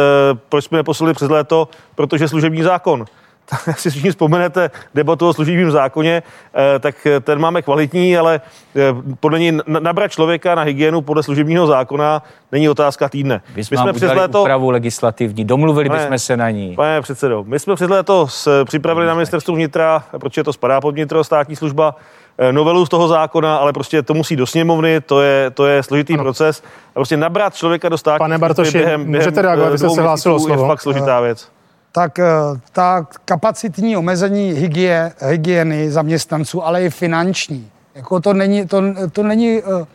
proč 0.49 0.65
jsme 0.65 0.79
neposlali 0.79 1.15
přes 1.15 1.29
léto? 1.29 1.69
Protože 1.95 2.29
služební 2.29 2.63
zákon 2.63 3.05
tak 3.47 3.79
si 3.81 3.91
všichni 3.91 4.11
vzpomenete 4.11 4.71
debatu 4.95 5.29
o 5.29 5.33
služebním 5.33 5.71
zákoně, 5.71 6.23
eh, 6.55 6.79
tak 6.79 7.07
ten 7.21 7.39
máme 7.39 7.63
kvalitní, 7.63 8.19
ale 8.19 8.41
eh, 8.77 8.81
podle 9.21 9.39
ní 9.39 9.59
nabrat 9.67 10.13
člověka 10.13 10.55
na 10.55 10.63
hygienu 10.63 11.01
podle 11.01 11.23
služebního 11.23 11.67
zákona 11.67 12.23
není 12.53 12.69
otázka 12.69 13.09
týdne. 13.09 13.41
my 13.57 13.65
jsme 13.65 13.93
přes 13.93 14.13
léto 14.13 14.43
úpravu 14.43 14.71
legislativní, 14.71 15.45
domluvili 15.45 15.89
pane, 15.89 16.01
bychom 16.01 16.19
se 16.19 16.37
na 16.37 16.51
ní. 16.51 16.75
Pane 16.77 17.01
předsedo, 17.01 17.45
my 17.47 17.59
jsme 17.59 17.75
přes 17.75 17.91
léto 17.91 18.27
připravili 18.65 19.07
na 19.07 19.15
ministerstvu 19.15 19.55
vnitra, 19.55 20.05
protože 20.21 20.45
to 20.45 20.53
spadá 20.53 20.81
pod 20.81 20.95
vnitro 20.95 21.25
státní 21.25 21.57
služba, 21.57 21.97
eh, 22.39 22.53
novelu 22.53 22.87
z 22.87 22.89
toho 22.89 23.09
zákona, 23.09 23.57
ale 23.57 23.73
prostě 23.73 24.03
to 24.03 24.15
musí 24.15 24.37
do 24.37 24.47
sněmovny, 24.47 25.01
to 25.01 25.23
je, 25.23 25.51
to 25.51 25.67
je 25.67 25.83
složitý 25.83 26.15
ano. 26.15 26.23
proces. 26.23 26.63
A 26.91 26.95
prostě 26.95 27.17
nabrat 27.17 27.55
člověka 27.55 27.89
do 27.89 27.99
státní 27.99 28.19
Pane 28.19 28.39
Bartoši, 28.39 28.79
během, 28.79 29.05
během 29.05 29.15
můžete 29.15 29.43
reagovat, 29.43 29.73
vy 29.73 29.79
jste 29.79 29.91
se 29.91 30.03
hlásil 30.03 30.41
slovo. 30.41 30.63
je 30.63 30.69
fakt 30.69 30.83
složitá 30.83 31.21
věc 31.21 31.56
tak 31.97 32.19
eh, 32.19 32.25
ta 32.73 33.07
kapacitní 33.25 33.97
omezení 33.97 34.53
hygie, 34.53 35.13
hygieny 35.21 35.91
zaměstnanců, 35.91 36.65
ale 36.65 36.85
i 36.85 36.91
finanční, 36.91 37.71
jako 37.95 38.21
to 38.21 38.35
není, 38.35 38.67
to, 38.67 38.83
to 39.13 39.23
není 39.23 39.63
uh, 39.63 39.87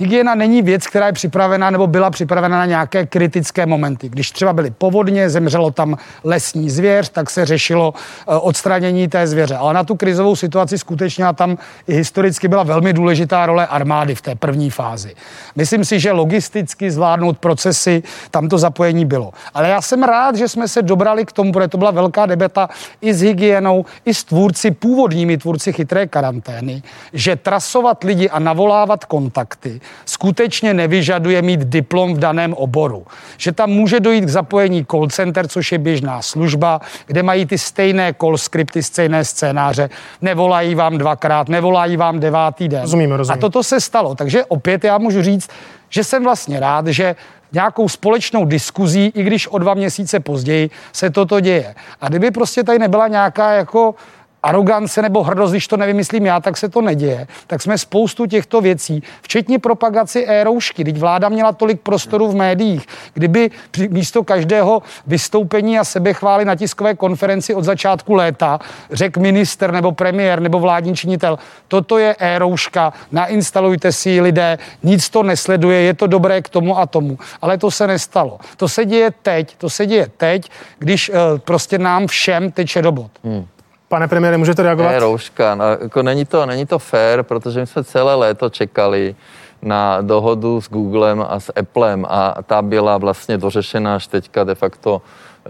Hygiena 0.00 0.34
není 0.34 0.62
věc, 0.62 0.86
která 0.86 1.06
je 1.06 1.12
připravená 1.12 1.70
nebo 1.70 1.86
byla 1.86 2.10
připravena 2.10 2.58
na 2.58 2.66
nějaké 2.66 3.06
kritické 3.06 3.66
momenty. 3.66 4.08
Když 4.08 4.30
třeba 4.30 4.52
byly 4.52 4.70
povodně, 4.70 5.30
zemřelo 5.30 5.70
tam 5.70 5.96
lesní 6.24 6.70
zvěř, 6.70 7.08
tak 7.08 7.30
se 7.30 7.46
řešilo 7.46 7.94
eh, 7.96 8.24
odstranění 8.34 9.08
té 9.08 9.26
zvěře. 9.26 9.56
Ale 9.56 9.74
na 9.74 9.84
tu 9.84 9.96
krizovou 9.96 10.36
situaci 10.36 10.78
skutečně 10.78 11.24
a 11.24 11.32
tam 11.32 11.58
i 11.88 11.94
historicky 11.94 12.48
byla 12.48 12.62
velmi 12.62 12.92
důležitá 12.92 13.46
role 13.46 13.66
armády 13.66 14.14
v 14.14 14.20
té 14.22 14.34
první 14.34 14.70
fázi. 14.70 15.14
Myslím 15.56 15.84
si, 15.84 16.00
že 16.00 16.12
logisticky 16.12 16.90
zvládnout 16.90 17.38
procesy, 17.38 18.02
tam 18.30 18.48
to 18.48 18.58
zapojení 18.58 19.04
bylo. 19.04 19.32
Ale 19.54 19.68
já 19.68 19.82
jsem 19.82 20.02
rád, 20.02 20.36
že 20.36 20.48
jsme 20.48 20.68
se 20.68 20.82
dobrali 20.82 21.24
k 21.24 21.32
tomu, 21.32 21.52
protože 21.52 21.68
to 21.68 21.78
byla 21.78 21.90
velká 21.90 22.26
debata 22.26 22.68
i 23.00 23.14
s 23.14 23.20
hygienou, 23.22 23.84
i 24.04 24.14
s 24.14 24.24
tvůrci, 24.24 24.70
původními 24.70 25.38
tvůrci 25.38 25.72
chytré 25.72 26.06
karantény, 26.06 26.82
že 27.12 27.36
trasovat 27.36 28.04
lidi 28.04 28.30
a 28.30 28.38
navolávat 28.38 29.04
kontakty 29.04 29.80
skutečně 30.04 30.74
nevyžaduje 30.74 31.42
mít 31.42 31.60
diplom 31.60 32.14
v 32.14 32.18
daném 32.18 32.54
oboru. 32.54 33.06
Že 33.36 33.52
tam 33.52 33.70
může 33.70 34.00
dojít 34.00 34.24
k 34.24 34.28
zapojení 34.28 34.86
call 34.90 35.08
center, 35.08 35.48
což 35.48 35.72
je 35.72 35.78
běžná 35.78 36.22
služba, 36.22 36.80
kde 37.06 37.22
mají 37.22 37.46
ty 37.46 37.58
stejné 37.58 38.14
call 38.20 38.38
skripty, 38.38 38.82
stejné 38.82 39.24
scénáře, 39.24 39.90
nevolají 40.22 40.74
vám 40.74 40.98
dvakrát, 40.98 41.48
nevolají 41.48 41.96
vám 41.96 42.20
devátý 42.20 42.68
den. 42.68 42.82
Rozumím, 42.82 43.12
rozumím. 43.12 43.38
A 43.38 43.40
toto 43.40 43.62
se 43.62 43.80
stalo. 43.80 44.14
Takže 44.14 44.44
opět 44.44 44.84
já 44.84 44.98
můžu 44.98 45.22
říct, 45.22 45.50
že 45.88 46.04
jsem 46.04 46.24
vlastně 46.24 46.60
rád, 46.60 46.86
že 46.86 47.16
nějakou 47.52 47.88
společnou 47.88 48.44
diskuzí, 48.44 49.12
i 49.14 49.22
když 49.22 49.48
o 49.48 49.58
dva 49.58 49.74
měsíce 49.74 50.20
později 50.20 50.70
se 50.92 51.10
toto 51.10 51.40
děje. 51.40 51.74
A 52.00 52.08
kdyby 52.08 52.30
prostě 52.30 52.64
tady 52.64 52.78
nebyla 52.78 53.08
nějaká 53.08 53.52
jako 53.52 53.94
arogance 54.42 55.02
nebo 55.02 55.22
hrdost, 55.22 55.52
když 55.52 55.68
to 55.68 55.76
nevymyslím 55.76 56.26
já, 56.26 56.40
tak 56.40 56.56
se 56.56 56.68
to 56.68 56.80
neděje. 56.80 57.26
Tak 57.46 57.62
jsme 57.62 57.78
spoustu 57.78 58.26
těchto 58.26 58.60
věcí, 58.60 59.02
včetně 59.22 59.58
propagaci 59.58 60.26
e-roušky, 60.28 60.84
když 60.84 60.98
vláda 60.98 61.28
měla 61.28 61.52
tolik 61.52 61.80
prostoru 61.80 62.28
v 62.28 62.34
médiích, 62.34 62.86
kdyby 63.14 63.50
místo 63.88 64.24
každého 64.24 64.82
vystoupení 65.06 65.78
a 65.78 65.84
sebechvály 65.84 66.44
na 66.44 66.54
tiskové 66.54 66.94
konferenci 66.94 67.54
od 67.54 67.64
začátku 67.64 68.14
léta 68.14 68.58
řekl 68.90 69.20
minister 69.20 69.72
nebo 69.72 69.92
premiér 69.92 70.40
nebo 70.40 70.60
vládní 70.60 70.96
činitel, 70.96 71.38
toto 71.68 71.98
je 71.98 72.16
e-rouška, 72.18 72.92
nainstalujte 73.12 73.92
si 73.92 74.10
ji 74.10 74.20
lidé, 74.20 74.58
nic 74.82 75.10
to 75.10 75.22
nesleduje, 75.22 75.80
je 75.80 75.94
to 75.94 76.06
dobré 76.06 76.42
k 76.42 76.48
tomu 76.48 76.78
a 76.78 76.86
tomu. 76.86 77.18
Ale 77.42 77.58
to 77.58 77.70
se 77.70 77.86
nestalo. 77.86 78.38
To 78.56 78.68
se 78.68 78.84
děje 78.84 79.10
teď, 79.22 79.56
to 79.56 79.70
se 79.70 79.86
děje 79.86 80.10
teď, 80.16 80.50
když 80.78 81.10
uh, 81.10 81.16
prostě 81.38 81.78
nám 81.78 82.06
všem 82.06 82.52
teče 82.52 82.82
do 82.82 82.92
bod. 82.92 83.10
Hmm. 83.24 83.46
Pane 83.90 84.08
premiére, 84.08 84.36
můžete 84.36 84.62
reagovat? 84.62 84.90
Ne, 84.90 84.98
rouška, 84.98 85.54
no, 85.54 85.64
jako 85.64 86.02
není, 86.02 86.24
to, 86.24 86.46
není 86.46 86.66
to 86.66 86.78
fér, 86.78 87.22
protože 87.22 87.60
my 87.60 87.66
jsme 87.66 87.84
celé 87.84 88.14
léto 88.14 88.50
čekali 88.50 89.14
na 89.62 90.00
dohodu 90.00 90.60
s 90.60 90.68
Googlem 90.68 91.24
a 91.28 91.40
s 91.40 91.52
Applem 91.56 92.06
a 92.08 92.34
ta 92.42 92.62
byla 92.62 92.98
vlastně 92.98 93.38
dořešena 93.38 93.94
až 93.94 94.06
teďka 94.06 94.44
de 94.44 94.54
facto 94.54 95.02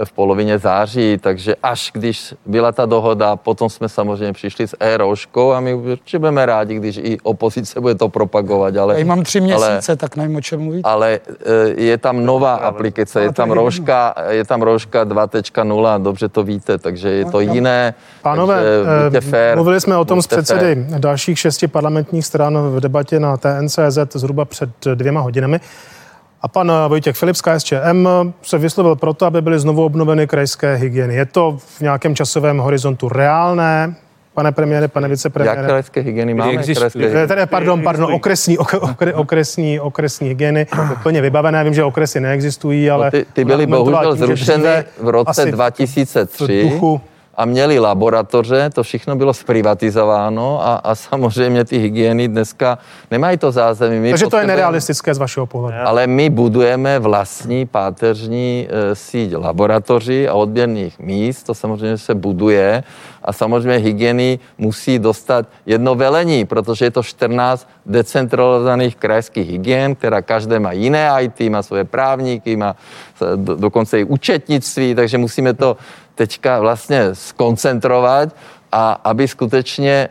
v 0.04 0.12
polovině 0.12 0.58
září, 0.58 1.18
takže 1.20 1.54
až 1.62 1.90
když 1.94 2.34
byla 2.46 2.72
ta 2.72 2.86
dohoda, 2.86 3.36
potom 3.36 3.70
jsme 3.70 3.88
samozřejmě 3.88 4.32
přišli 4.32 4.68
s 4.68 4.76
e-rouškou 4.80 5.52
a 5.52 5.60
my 5.60 5.74
určitě 5.74 6.18
budeme 6.18 6.46
rádi, 6.46 6.74
když 6.74 6.96
i 7.02 7.18
opozice 7.22 7.80
bude 7.80 7.94
to 7.94 8.08
propagovat. 8.08 8.76
Ale, 8.76 8.98
Já 8.98 9.06
mám 9.06 9.22
tři 9.22 9.40
měsíce, 9.40 9.92
ale, 9.92 9.96
tak 9.96 10.16
nevím, 10.16 10.36
o 10.36 10.40
čem 10.40 10.60
mluvit. 10.60 10.80
Ale 10.84 11.20
e, 11.46 11.82
je 11.82 11.98
tam 11.98 12.24
nová 12.24 12.54
aplikace, 12.54 13.22
je 13.22 13.32
tam 13.32 13.50
rouška, 13.50 14.14
je 14.28 14.44
tam 14.44 14.62
rouška 14.62 15.04
2.0, 15.04 16.02
dobře 16.02 16.28
to 16.28 16.42
víte, 16.42 16.78
takže 16.78 17.08
je 17.08 17.24
to 17.24 17.40
jiné. 17.40 17.94
Pánové, 18.22 18.62
takže 19.10 19.30
fair, 19.30 19.54
mluvili 19.54 19.80
jsme 19.80 19.96
o 19.96 20.04
tom 20.04 20.22
s 20.22 20.26
předsedy 20.26 20.84
fair. 20.88 21.00
dalších 21.00 21.38
šesti 21.38 21.68
parlamentních 21.68 22.26
stran 22.26 22.58
v 22.58 22.80
debatě 22.80 23.20
na 23.20 23.36
TNCZ 23.36 23.98
zhruba 24.14 24.44
před 24.44 24.70
dvěma 24.94 25.20
hodinami. 25.20 25.60
A 26.42 26.48
pan 26.48 26.70
eh, 26.70 26.88
Vojtěch 26.88 27.16
Filip 27.16 27.36
z 27.36 27.42
KSČM 27.42 28.08
se 28.42 28.58
vyslovil 28.58 28.96
proto, 28.96 29.26
aby 29.26 29.42
byly 29.42 29.58
znovu 29.58 29.84
obnoveny 29.84 30.26
krajské 30.26 30.74
hygieny. 30.74 31.14
Je 31.14 31.26
to 31.26 31.58
v 31.58 31.80
nějakém 31.80 32.14
časovém 32.14 32.58
horizontu 32.58 33.08
reálné? 33.08 33.94
pane 34.34 34.52
premiére, 34.52 34.88
pane 34.88 35.08
vicepremiére? 35.08 35.60
Jak 35.60 35.66
krajské 35.66 36.00
hygieny 36.00 36.34
máme? 36.34 36.52
Existují. 36.52 36.76
Krajské... 36.76 37.22
Eh, 37.22 37.26
Tedy, 37.26 37.46
pardon, 37.46 37.82
pardon, 37.82 38.12
okresní, 38.12 38.58
ok, 38.58 38.74
okre, 38.74 39.14
okresní, 39.14 39.80
okresní 39.80 40.28
hygieny, 40.28 40.66
plně 41.02 41.20
vybavené. 41.20 41.64
Vím, 41.64 41.74
že 41.74 41.84
okresy 41.84 42.20
neexistují, 42.20 42.90
ale... 42.90 43.06
No 43.06 43.10
ty, 43.10 43.26
ty 43.32 43.44
byly 43.44 43.66
bohužel 43.66 44.16
tím, 44.16 44.26
dříve 44.26 44.84
v 45.00 45.08
roce 45.08 45.42
asi 45.42 45.52
2003 45.52 46.44
v 46.44 46.70
duchu 46.70 47.00
a 47.34 47.44
měli 47.44 47.78
laboratoře, 47.78 48.70
to 48.70 48.82
všechno 48.82 49.16
bylo 49.16 49.34
zprivatizováno 49.34 50.66
a, 50.66 50.74
a 50.74 50.94
samozřejmě 50.94 51.64
ty 51.64 51.78
hygieny 51.78 52.28
dneska 52.28 52.78
nemají 53.10 53.38
to 53.38 53.52
zázemí. 53.52 53.98
My 53.98 54.10
Takže 54.10 54.26
to 54.26 54.36
je 54.36 54.46
nerealistické 54.46 55.14
z 55.14 55.18
vašeho 55.18 55.46
pohledu. 55.46 55.78
Ale 55.84 56.06
my 56.06 56.30
budujeme 56.30 56.98
vlastní 56.98 57.66
páteřní 57.66 58.68
e, 58.70 58.94
síť 58.94 59.34
laboratoří 59.34 60.28
a 60.28 60.34
odběrných 60.34 60.98
míst, 60.98 61.42
to 61.42 61.54
samozřejmě 61.54 61.98
se 61.98 62.14
buduje 62.14 62.84
a 63.22 63.32
samozřejmě 63.32 63.78
hygieny 63.78 64.38
musí 64.58 64.98
dostat 64.98 65.46
jedno 65.66 65.94
velení, 65.94 66.44
protože 66.44 66.84
je 66.84 66.90
to 66.90 67.02
14 67.02 67.68
decentralizovaných 67.86 68.96
krajských 68.96 69.50
hygien, 69.50 69.94
která 69.94 70.22
každé 70.22 70.60
má 70.60 70.72
jiné 70.72 71.10
IT, 71.20 71.40
má 71.50 71.62
svoje 71.62 71.84
právníky, 71.84 72.56
má 72.56 72.76
e, 73.22 73.36
do, 73.36 73.56
dokonce 73.56 74.00
i 74.00 74.04
účetnictví, 74.04 74.94
takže 74.94 75.18
musíme 75.18 75.54
to 75.54 75.76
teďka 76.20 76.60
vlastně 76.60 77.14
skoncentrovat 77.14 78.28
a 78.72 78.92
aby 79.04 79.28
skutečně 79.28 79.90
e, 79.90 80.08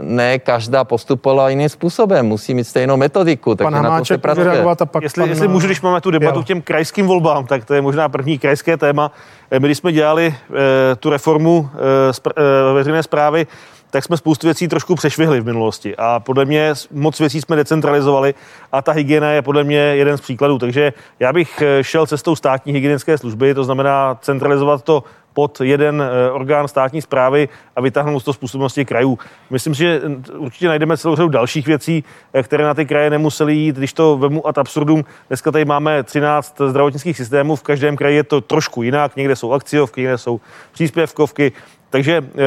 ne 0.00 0.38
každá 0.38 0.84
postupovala 0.84 1.48
jiným 1.48 1.68
způsobem, 1.68 2.26
musí 2.26 2.54
mít 2.54 2.64
stejnou 2.64 2.96
metodiku, 2.96 3.56
Pan 3.56 3.72
takže 3.72 3.88
na 3.88 3.98
to 3.98 4.04
se 4.04 4.18
pracuje. 4.18 4.46
reagovat 4.46 4.82
a 4.82 4.86
pak 4.86 5.02
Jestli, 5.02 5.22
pan, 5.22 5.28
jestli 5.28 5.48
můžu, 5.48 5.66
když 5.66 5.80
máme 5.80 6.00
tu 6.00 6.10
debatu 6.10 6.38
Jo. 6.38 6.42
k 6.42 6.46
těm 6.46 6.62
krajským 6.62 7.06
volbám, 7.06 7.46
tak 7.46 7.64
to 7.64 7.74
je 7.74 7.80
možná 7.80 8.08
první 8.08 8.38
krajské 8.38 8.76
téma. 8.76 9.12
Eh, 9.50 9.60
My, 9.60 9.68
když 9.68 9.78
jsme 9.78 9.92
dělali 9.92 10.26
e, 10.26 10.96
tu 10.96 11.10
reformu 11.10 11.70
e, 11.74 12.32
e, 12.70 12.74
veřejné 12.74 13.02
zprávy, 13.02 13.46
tak 13.90 14.04
jsme 14.04 14.16
spoustu 14.16 14.46
věcí 14.46 14.68
trošku 14.68 14.94
přešvihli 14.94 15.40
v 15.40 15.44
minulosti. 15.44 15.94
A 15.98 16.20
podle 16.20 16.44
mě 16.44 16.74
moc 16.90 17.20
věcí 17.20 17.40
jsme 17.40 17.56
decentralizovali 17.56 18.34
a 18.72 18.82
ta 18.82 18.92
hygiena 18.92 19.30
je 19.30 19.42
podle 19.42 19.64
mě 19.64 19.76
jeden 19.76 20.18
z 20.18 20.20
příkladů. 20.20 20.58
Takže 20.58 20.92
já 21.20 21.32
bych 21.32 21.62
šel 21.82 22.06
cestou 22.06 22.36
státní 22.36 22.72
hygienické 22.72 23.18
služby, 23.18 23.54
to 23.54 23.64
znamená 23.64 24.18
centralizovat 24.22 24.82
to 24.82 25.04
pod 25.32 25.60
jeden 25.60 26.02
eh, 26.02 26.30
orgán 26.30 26.68
státní 26.68 27.02
zprávy 27.02 27.48
a 27.76 27.80
vytáhnout 27.80 28.24
to 28.24 28.32
z 28.32 28.36
působnosti 28.36 28.84
krajů. 28.84 29.18
Myslím 29.50 29.74
si, 29.74 29.78
že 29.78 30.00
mm, 30.04 30.24
určitě 30.36 30.68
najdeme 30.68 30.96
celou 30.96 31.16
řadu 31.16 31.28
dalších 31.28 31.66
věcí, 31.66 32.04
eh, 32.32 32.42
které 32.42 32.64
na 32.64 32.74
ty 32.74 32.86
kraje 32.86 33.10
nemusely 33.10 33.54
jít. 33.54 33.76
Když 33.76 33.92
to 33.92 34.18
vemu 34.18 34.46
ad 34.46 34.58
absurdum, 34.58 35.04
dneska 35.28 35.50
tady 35.50 35.64
máme 35.64 36.02
13 36.02 36.60
zdravotnických 36.68 37.16
systémů, 37.16 37.56
v 37.56 37.62
každém 37.62 37.96
kraji 37.96 38.16
je 38.16 38.24
to 38.24 38.40
trošku 38.40 38.82
jinak, 38.82 39.16
někde 39.16 39.36
jsou 39.36 39.52
akciovky, 39.52 40.00
někde 40.00 40.18
jsou 40.18 40.40
příspěvkovky, 40.72 41.52
takže 41.90 42.24
eh, 42.24 42.38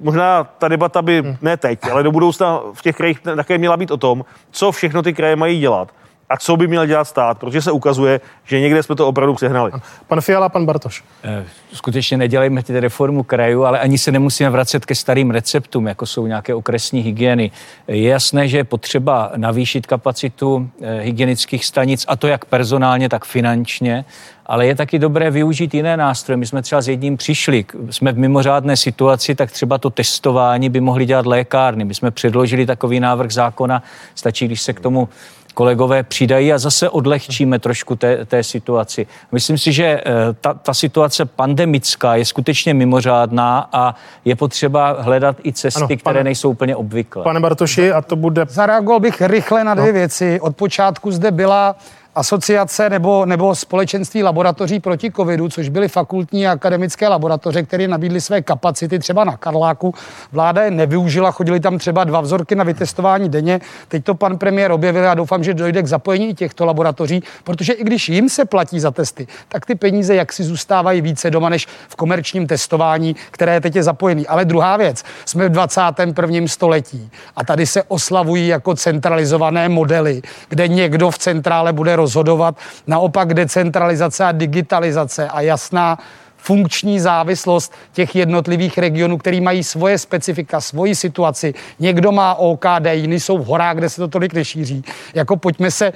možná 0.00 0.44
ta 0.44 0.68
debata 0.68 1.02
by 1.02 1.36
ne 1.42 1.56
teď, 1.56 1.78
ale 1.92 2.02
do 2.02 2.12
budoucna 2.12 2.60
v 2.72 2.82
těch 2.82 2.96
krajích 2.96 3.20
také 3.20 3.58
měla 3.58 3.76
být 3.76 3.90
o 3.90 3.96
tom, 3.96 4.24
co 4.50 4.72
všechno 4.72 5.02
ty 5.02 5.12
kraje 5.12 5.36
mají 5.36 5.60
dělat 5.60 5.88
a 6.32 6.36
co 6.36 6.56
by 6.56 6.68
měl 6.68 6.86
dělat 6.86 7.04
stát, 7.04 7.38
protože 7.38 7.62
se 7.62 7.72
ukazuje, 7.72 8.20
že 8.44 8.60
někde 8.60 8.82
jsme 8.82 8.96
to 8.96 9.08
opravdu 9.08 9.34
přehnali. 9.34 9.72
Pan 10.08 10.20
Fiala, 10.20 10.48
pan 10.48 10.66
Bartoš. 10.66 11.04
Eh, 11.24 11.44
Skutečně 11.72 12.16
nedělejme 12.16 12.62
ty 12.62 12.80
reformu 12.80 13.22
krajů, 13.22 13.64
ale 13.64 13.80
ani 13.80 13.98
se 13.98 14.12
nemusíme 14.12 14.50
vracet 14.50 14.86
ke 14.86 14.94
starým 14.94 15.30
receptům, 15.30 15.86
jako 15.86 16.06
jsou 16.06 16.26
nějaké 16.26 16.54
okresní 16.54 17.00
hygieny. 17.00 17.50
Je 17.88 18.08
jasné, 18.08 18.48
že 18.48 18.56
je 18.56 18.64
potřeba 18.64 19.32
navýšit 19.36 19.86
kapacitu 19.86 20.70
eh, 20.82 21.00
hygienických 21.00 21.64
stanic, 21.64 22.04
a 22.08 22.16
to 22.16 22.26
jak 22.26 22.44
personálně, 22.44 23.08
tak 23.08 23.24
finančně, 23.24 24.04
ale 24.46 24.66
je 24.66 24.74
taky 24.74 24.98
dobré 24.98 25.30
využít 25.30 25.74
jiné 25.74 25.96
nástroje. 25.96 26.36
My 26.36 26.46
jsme 26.46 26.62
třeba 26.62 26.80
s 26.82 26.88
jedním 26.88 27.16
přišli, 27.16 27.64
jsme 27.90 28.12
v 28.12 28.18
mimořádné 28.18 28.76
situaci, 28.76 29.34
tak 29.34 29.50
třeba 29.50 29.78
to 29.78 29.90
testování 29.90 30.68
by 30.68 30.80
mohly 30.80 31.06
dělat 31.06 31.26
lékárny. 31.26 31.84
My 31.84 31.94
jsme 31.94 32.10
předložili 32.10 32.66
takový 32.66 33.00
návrh 33.00 33.30
zákona, 33.32 33.82
stačí, 34.14 34.46
když 34.46 34.62
se 34.62 34.72
k 34.72 34.80
tomu 34.80 35.08
kolegové 35.54 36.02
přidají 36.02 36.52
a 36.52 36.58
zase 36.58 36.88
odlehčíme 36.90 37.58
trošku 37.58 37.96
té, 37.96 38.24
té 38.24 38.42
situaci. 38.42 39.06
Myslím 39.32 39.58
si, 39.58 39.72
že 39.72 39.84
eh, 39.84 40.02
ta, 40.40 40.54
ta 40.54 40.74
situace 40.74 41.24
pandemická 41.24 42.14
je 42.14 42.24
skutečně 42.24 42.74
mimořádná 42.74 43.68
a 43.72 43.94
je 44.24 44.36
potřeba 44.36 44.96
hledat 45.00 45.36
i 45.44 45.52
cesty, 45.52 45.78
Ano, 45.78 45.84
ano, 45.84 45.88
pane- 45.88 46.00
které 46.00 46.24
nejsou 46.24 46.50
úplně 46.50 46.76
obvyklé. 46.76 47.24
Pane 47.24 47.40
Bartoši, 47.40 47.92
a 47.92 48.02
to 48.02 48.16
bude 48.16 48.46
Zareagoval 48.48 49.00
bych 49.00 49.20
rychle 49.20 49.64
na 49.64 49.74
dvě 49.74 49.86
no. 49.86 49.92
věci. 49.92 50.40
Od 50.40 50.56
počátku 50.56 51.10
zde 51.12 51.30
byla 51.30 51.76
asociace 52.14 52.90
nebo, 52.90 53.26
nebo 53.26 53.54
společenství 53.54 54.22
laboratoří 54.22 54.80
proti 54.80 55.12
covidu, 55.12 55.48
což 55.48 55.68
byly 55.68 55.88
fakultní 55.88 56.46
a 56.46 56.52
akademické 56.52 57.08
laboratoře, 57.08 57.62
které 57.62 57.88
nabídly 57.88 58.20
své 58.20 58.42
kapacity 58.42 58.98
třeba 58.98 59.24
na 59.24 59.36
Karláku. 59.36 59.94
Vláda 60.32 60.62
je 60.62 60.70
nevyužila, 60.70 61.30
chodili 61.30 61.60
tam 61.60 61.78
třeba 61.78 62.04
dva 62.04 62.20
vzorky 62.20 62.54
na 62.54 62.64
vytestování 62.64 63.28
denně. 63.28 63.60
Teď 63.88 64.04
to 64.04 64.14
pan 64.14 64.38
premiér 64.38 64.72
objevil 64.72 65.10
a 65.10 65.14
doufám, 65.14 65.44
že 65.44 65.54
dojde 65.54 65.82
k 65.82 65.86
zapojení 65.86 66.34
těchto 66.34 66.64
laboratoří, 66.64 67.22
protože 67.44 67.72
i 67.72 67.84
když 67.84 68.08
jim 68.08 68.28
se 68.28 68.44
platí 68.44 68.80
za 68.80 68.90
testy, 68.90 69.26
tak 69.48 69.66
ty 69.66 69.74
peníze 69.74 70.14
jaksi 70.14 70.44
zůstávají 70.44 71.00
více 71.00 71.30
doma 71.30 71.48
než 71.48 71.66
v 71.88 71.96
komerčním 71.96 72.46
testování, 72.46 73.16
které 73.30 73.60
teď 73.60 73.76
je 73.76 73.82
zapojený. 73.82 74.26
Ale 74.26 74.44
druhá 74.44 74.76
věc, 74.76 75.02
jsme 75.24 75.48
v 75.48 75.52
21. 75.52 76.46
století 76.46 77.10
a 77.36 77.44
tady 77.44 77.66
se 77.66 77.82
oslavují 77.82 78.48
jako 78.48 78.74
centralizované 78.74 79.68
modely, 79.68 80.22
kde 80.48 80.68
někdo 80.68 81.10
v 81.10 81.18
centrále 81.18 81.72
bude 81.72 81.96
rozhodovat. 82.02 82.58
Naopak 82.86 83.34
decentralizace 83.34 84.24
a 84.24 84.32
digitalizace 84.32 85.28
a 85.28 85.40
jasná 85.40 85.98
funkční 86.42 87.00
závislost 87.00 87.72
těch 87.92 88.16
jednotlivých 88.16 88.78
regionů, 88.78 89.18
který 89.18 89.40
mají 89.40 89.64
svoje 89.64 89.98
specifika, 89.98 90.60
svoji 90.60 90.94
situaci. 90.94 91.54
Někdo 91.78 92.12
má 92.12 92.34
OKD, 92.34 92.86
jiný 92.92 93.20
jsou 93.20 93.38
v 93.38 93.46
horách, 93.46 93.76
kde 93.76 93.88
se 93.88 93.96
to 93.96 94.08
tolik 94.08 94.34
nešíří. 94.34 94.84
Jako 95.14 95.36
pojďme 95.36 95.70
se 95.70 95.92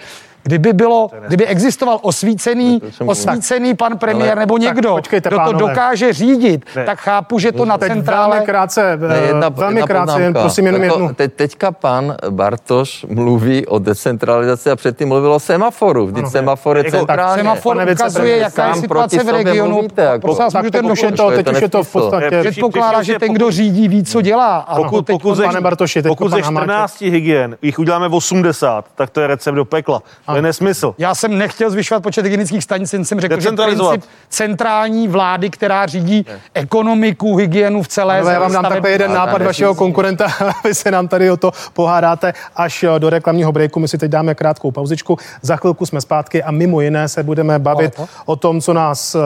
Kdyby 0.46 0.72
bylo, 0.72 1.10
kdyby 1.26 1.46
existoval 1.46 1.98
osvícený, 2.02 2.82
osvícený 3.06 3.74
pan 3.74 3.98
premiér 3.98 4.30
Ale- 4.32 4.40
nebo 4.40 4.58
někdo, 4.58 4.94
počkejte, 4.96 5.28
kdo 5.28 5.36
to 5.38 5.44
pánové. 5.44 5.58
dokáže 5.68 6.12
řídit, 6.12 6.64
Ne. 6.76 6.84
tak 6.84 6.98
chápu, 6.98 7.38
že 7.38 7.52
to 7.52 7.64
na 7.64 7.78
teď 7.78 7.92
centrále... 7.92 8.30
velmi 8.30 8.46
krátce, 8.46 8.96
Ne, 8.96 9.16
eh, 9.18 9.26
jedna, 9.26 9.48
velmi 9.48 9.78
jedna 9.80 9.86
krátce, 9.86 10.22
jen 10.22 10.32
prosím 10.34 10.66
jenom 10.66 10.82
Jako 10.82 10.94
jednu. 10.94 11.14
Te, 11.14 11.28
teďka 11.28 11.70
pan 11.72 12.16
Bartoš 12.30 13.06
mluví 13.08 13.66
o 13.66 13.78
decentralizaci 13.78 14.70
a 14.70 14.76
předtím 14.76 15.08
mluvil 15.08 15.32
o 15.32 15.40
semaforu. 15.40 16.06
Vždyť 16.06 16.26
semafor 16.26 16.76
je 16.76 16.84
Jako- 16.86 16.96
centrálně. 16.96 17.42
Semafor 17.42 17.76
ukazuje, 17.92 18.36
jaká 18.36 18.68
je 18.68 18.74
situace 18.74 19.24
v 19.24 19.28
regionu. 19.28 19.70
mluvíte, 19.74 20.02
jako- 20.02 20.20
Prosím 20.20 20.44
vás, 20.44 20.52
teď 20.52 20.62
už 20.64 21.02
je 21.02 21.10
dokončit. 21.10 21.16
to, 21.16 21.30
teď 21.30 21.52
už 21.56 21.60
je 21.62 21.68
to 21.68 21.82
v 21.82 21.92
podstatě... 21.92 22.30
Ne, 22.30 22.40
Předpokládá, 22.50 23.02
že 23.02 23.18
ten, 23.18 23.32
kdo 23.32 23.50
řídí, 23.50 23.88
ví, 23.88 24.04
co 24.04 24.20
dělá. 24.20 24.56
A 24.56 24.74
Pokud, 24.76 25.34
ze, 25.36 25.44
pane 25.44 25.60
Bartoši, 25.60 26.02
teď 26.02 26.10
pokud 26.10 26.30
pan 26.30 26.38
ze 26.40 26.44
Hamáček. 26.44 26.66
14 26.66 27.00
hygien 27.00 27.56
jich 27.62 27.78
uděláme 27.78 28.06
80, 28.08 28.84
tak 28.94 29.10
to 29.10 29.20
je 29.20 29.26
recept 29.26 29.54
do 29.54 29.64
pekla. 29.64 30.02
To 30.36 30.38
je 30.38 30.42
nesmysl. 30.42 30.94
Já 30.98 31.14
jsem 31.14 31.38
nechtěl 31.38 31.70
zvyšovat 31.70 32.02
počet 32.02 32.24
hygienických 32.24 32.64
stanic, 32.64 32.92
jen 32.92 33.04
jsem 33.04 33.20
řekl, 33.20 33.40
že 33.40 33.52
princip 33.52 34.04
centrální 34.28 35.08
vlády, 35.08 35.50
která 35.50 35.86
řídí 35.86 36.26
ekonomiku, 36.54 37.36
hygienu 37.36 37.82
v 37.82 37.88
celé 37.88 38.20
Ale 38.20 38.32
já 38.32 38.40
vám 38.40 38.52
dám 38.52 38.64
takový 38.64 38.92
jeden 38.92 39.12
nápad 39.12 39.42
vašeho 39.42 39.74
konkurenta, 39.74 40.26
vy 40.64 40.74
se 40.74 40.90
nám 40.90 41.08
tady 41.08 41.30
o 41.30 41.36
to 41.36 41.52
pohádáte 41.72 42.32
až 42.56 42.82
eh, 42.82 42.98
do 42.98 43.10
reklamního 43.10 43.52
breaku. 43.52 43.80
My 43.80 43.88
si 43.88 43.98
teď 43.98 44.10
dáme 44.10 44.34
krátkou 44.34 44.70
pauzičku, 44.70 45.18
za 45.42 45.56
chvilku 45.56 45.86
jsme 45.86 46.00
zpátky 46.00 46.42
a 46.42 46.50
mimo 46.50 46.80
jiné 46.80 47.08
se 47.08 47.22
budeme 47.22 47.58
bavit 47.58 48.00
o 48.24 48.36
tom, 48.36 48.60
co 48.60 48.72
nás 48.72 49.14
eh, 49.14 49.18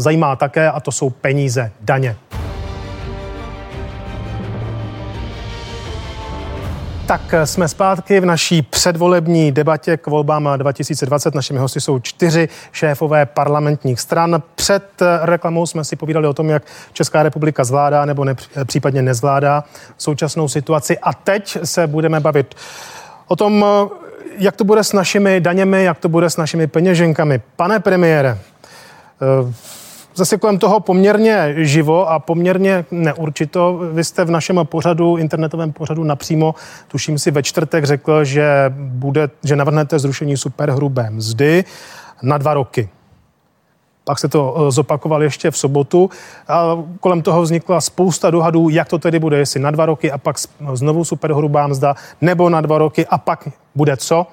zajímá 0.00 0.36
také 0.36 0.70
a 0.70 0.80
to 0.80 0.92
jsou 0.92 1.10
peníze, 1.10 1.70
daně. 1.80 2.16
Tak 7.08 7.34
eh, 7.34 7.46
jsme 7.46 7.68
zpátky 7.68 8.20
v 8.20 8.24
naší 8.24 8.62
předvolební 8.62 9.52
debatě 9.52 9.96
k 9.96 10.06
volbám 10.06 10.48
2020. 10.56 11.34
Našimi 11.34 11.58
hosty 11.58 11.80
jsou 11.80 11.98
čtyři 11.98 12.48
šéfové 12.72 13.26
parlamentních 13.26 14.00
stran. 14.00 14.42
Před 14.54 15.02
eh, 15.02 15.18
reklamou 15.22 15.66
jsme 15.66 15.84
si 15.84 15.96
povídali 15.96 16.26
o 16.26 16.34
tom, 16.34 16.48
jak 16.48 16.62
Česká 16.92 17.22
republika 17.22 17.64
zvládá 17.64 18.04
nebo 18.04 18.24
ne, 18.24 18.34
případně 18.64 19.02
nezvládá 19.02 19.64
současnou 19.98 20.48
situaci. 20.48 20.98
A 20.98 21.14
teď 21.14 21.58
se 21.64 21.86
budeme 21.86 22.20
bavit 22.20 22.54
o 23.28 23.36
tom, 23.36 23.64
eh, 23.64 23.88
jak 24.38 24.56
to 24.56 24.64
bude 24.64 24.84
s 24.84 24.92
našimi 24.92 25.40
daněmi, 25.40 25.84
jak 25.84 25.98
to 25.98 26.08
bude 26.08 26.30
s 26.30 26.36
našimi 26.36 26.66
peněženkami. 26.66 27.40
Pane 27.56 27.80
premiére, 27.80 28.38
eh, 29.22 29.52
zase 30.18 30.38
kolem 30.38 30.58
toho 30.58 30.80
poměrně 30.80 31.54
živo 31.56 32.10
a 32.10 32.18
poměrně 32.18 32.84
neurčito. 32.90 33.80
Vy 33.92 34.04
jste 34.04 34.24
v 34.24 34.30
našem 34.30 34.60
pořadu, 34.64 35.16
internetovém 35.16 35.72
pořadu 35.72 36.04
napřímo, 36.04 36.54
tuším 36.88 37.18
si 37.18 37.30
ve 37.30 37.42
čtvrtek 37.42 37.84
řekl, 37.84 38.24
že, 38.24 38.74
bude, 38.76 39.30
že 39.44 39.56
navrhnete 39.56 39.98
zrušení 39.98 40.36
superhrubé 40.36 41.10
mzdy 41.10 41.64
na 42.22 42.38
dva 42.38 42.54
roky. 42.54 42.88
Pak 44.04 44.18
se 44.18 44.28
to 44.28 44.56
eh, 44.58 44.70
zopakoval 44.70 45.22
ještě 45.22 45.50
v 45.50 45.56
sobotu. 45.56 46.10
A 46.48 46.78
kolem 47.00 47.22
toho 47.22 47.42
vznikla 47.42 47.80
spousta 47.80 48.30
dohadů, 48.30 48.68
jak 48.68 48.88
to 48.88 48.98
tedy 48.98 49.18
bude, 49.18 49.38
jestli 49.38 49.60
na 49.60 49.70
dva 49.70 49.86
roky 49.86 50.12
a 50.12 50.18
pak 50.18 50.36
znovu 50.72 51.04
superhrubá 51.04 51.66
mzda, 51.66 51.94
nebo 52.20 52.50
na 52.50 52.60
dva 52.60 52.78
roky 52.78 53.06
a 53.06 53.18
pak 53.18 53.48
bude 53.74 53.96
co. 53.96 54.26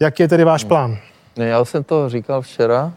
Jak 0.00 0.20
je 0.20 0.28
tedy 0.28 0.44
váš 0.44 0.64
plán? 0.64 0.96
Ne, 1.36 1.46
já 1.46 1.64
jsem 1.64 1.84
to 1.84 2.08
říkal 2.08 2.42
včera. 2.42 2.92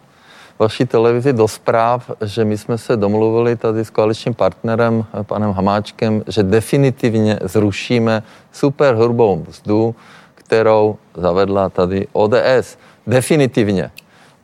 Vaší 0.60 0.86
televizi 0.86 1.34
do 1.34 1.48
zpráv, 1.48 2.12
že 2.22 2.46
my 2.46 2.58
jsme 2.58 2.78
se 2.78 2.98
domluvili 2.98 3.56
tady 3.56 3.86
s 3.86 3.90
koaličním 3.90 4.34
partnerem, 4.34 5.06
eh, 5.14 5.24
panem 5.24 5.52
Hamáčkem, 5.52 6.24
že 6.28 6.44
definitivně 6.44 7.40
zrušíme 7.42 8.24
superhrubou 8.52 9.46
mzdu, 9.48 9.96
kterou 10.36 10.96
zavedla 11.14 11.70
tady 11.70 12.08
ODS. 12.14 12.78
Definitivně. 13.08 13.92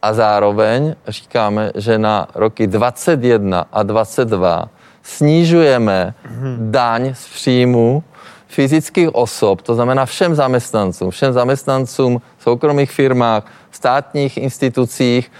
A 0.01 0.13
zároveň 0.13 0.95
říkáme, 1.07 1.71
že 1.75 1.97
na 1.97 2.27
roky 2.35 2.67
21 2.67 3.65
a 3.71 3.83
22 3.83 4.69
snižujeme 5.03 6.13
daň 6.57 7.15
z 7.15 7.27
příjmu 7.27 8.03
fyzických 8.47 9.15
osob, 9.15 9.61
to 9.61 9.75
znamená 9.75 10.05
všem 10.05 10.35
zaměstnancům, 10.35 11.09
všem 11.09 11.33
zaměstnancům 11.33 12.21
v 12.37 12.43
soukromých 12.43 12.91
firmách, 12.91 13.43
státních 13.71 14.37
institucích 14.37 15.31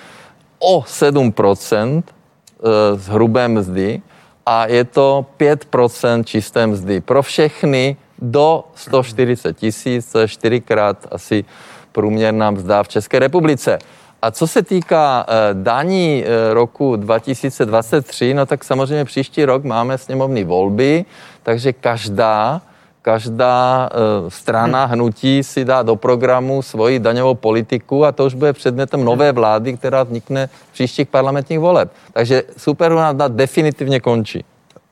o 0.64 0.82
7% 0.82 2.04
eh, 2.04 2.68
z 2.96 3.08
hrubé 3.08 3.48
mzdy 3.48 4.02
a 4.46 4.68
je 4.68 4.84
to 4.84 5.26
5% 5.40 6.24
čisté 6.24 6.68
mzdy 6.68 7.02
pro 7.02 7.24
všechny 7.24 7.98
do 8.20 8.64
140 8.76 9.58
tisíc, 9.58 10.12
to 10.12 10.20
je 10.20 10.28
čtyřikrát 10.28 11.08
asi 11.12 11.46
průměrná 11.92 12.52
mzda 12.52 12.84
v 12.84 12.88
České 12.88 13.20
republice. 13.20 13.80
A 14.22 14.32
co 14.32 14.48
se 14.48 14.64
týká 14.64 15.26
uh, 15.28 15.64
daní 15.64 16.24
uh, 16.24 16.54
roku 16.54 16.96
2023, 16.96 18.34
no 18.34 18.46
tak 18.46 18.64
samozřejmě 18.64 19.06
příští 19.06 19.46
rok 19.46 19.64
máme 19.64 19.98
sněmovní 19.98 20.44
volby, 20.44 21.06
takže 21.44 21.74
každá 21.74 22.62
každá 23.04 23.90
uh, 23.90 24.30
strana 24.30 24.86
hnutí 24.86 25.44
si 25.44 25.66
dá 25.66 25.84
do 25.84 25.96
programu 25.96 26.62
svoji 26.62 27.00
daňovou 27.00 27.36
politiku 27.36 28.06
a 28.06 28.12
to 28.12 28.26
už 28.26 28.34
bude 28.34 28.54
předmětem 28.54 29.04
nové 29.06 29.32
vlády, 29.32 29.78
která 29.78 30.04
vznikne 30.04 30.48
v 30.48 30.74
příštích 30.74 31.08
parlamentních 31.08 31.60
voleb. 31.60 31.92
Takže 32.14 32.44
superhrubá 32.58 33.14
definitivně 33.28 34.00
končí. 34.00 34.46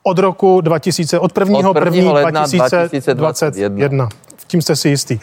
Od 0.04 0.20
roku 0.20 0.62
2000, 0.62 1.20
od 1.20 1.38
1. 1.38 1.70
Od 1.70 1.76
1. 1.76 1.96
1. 1.96 2.12
ledna 2.12 2.46
2021. 2.46 3.14
2021. 3.14 4.10
Tím 4.48 4.62
jste 4.62 4.76
si 4.76 4.90
jistý. 4.90 5.16
Uh, 5.16 5.22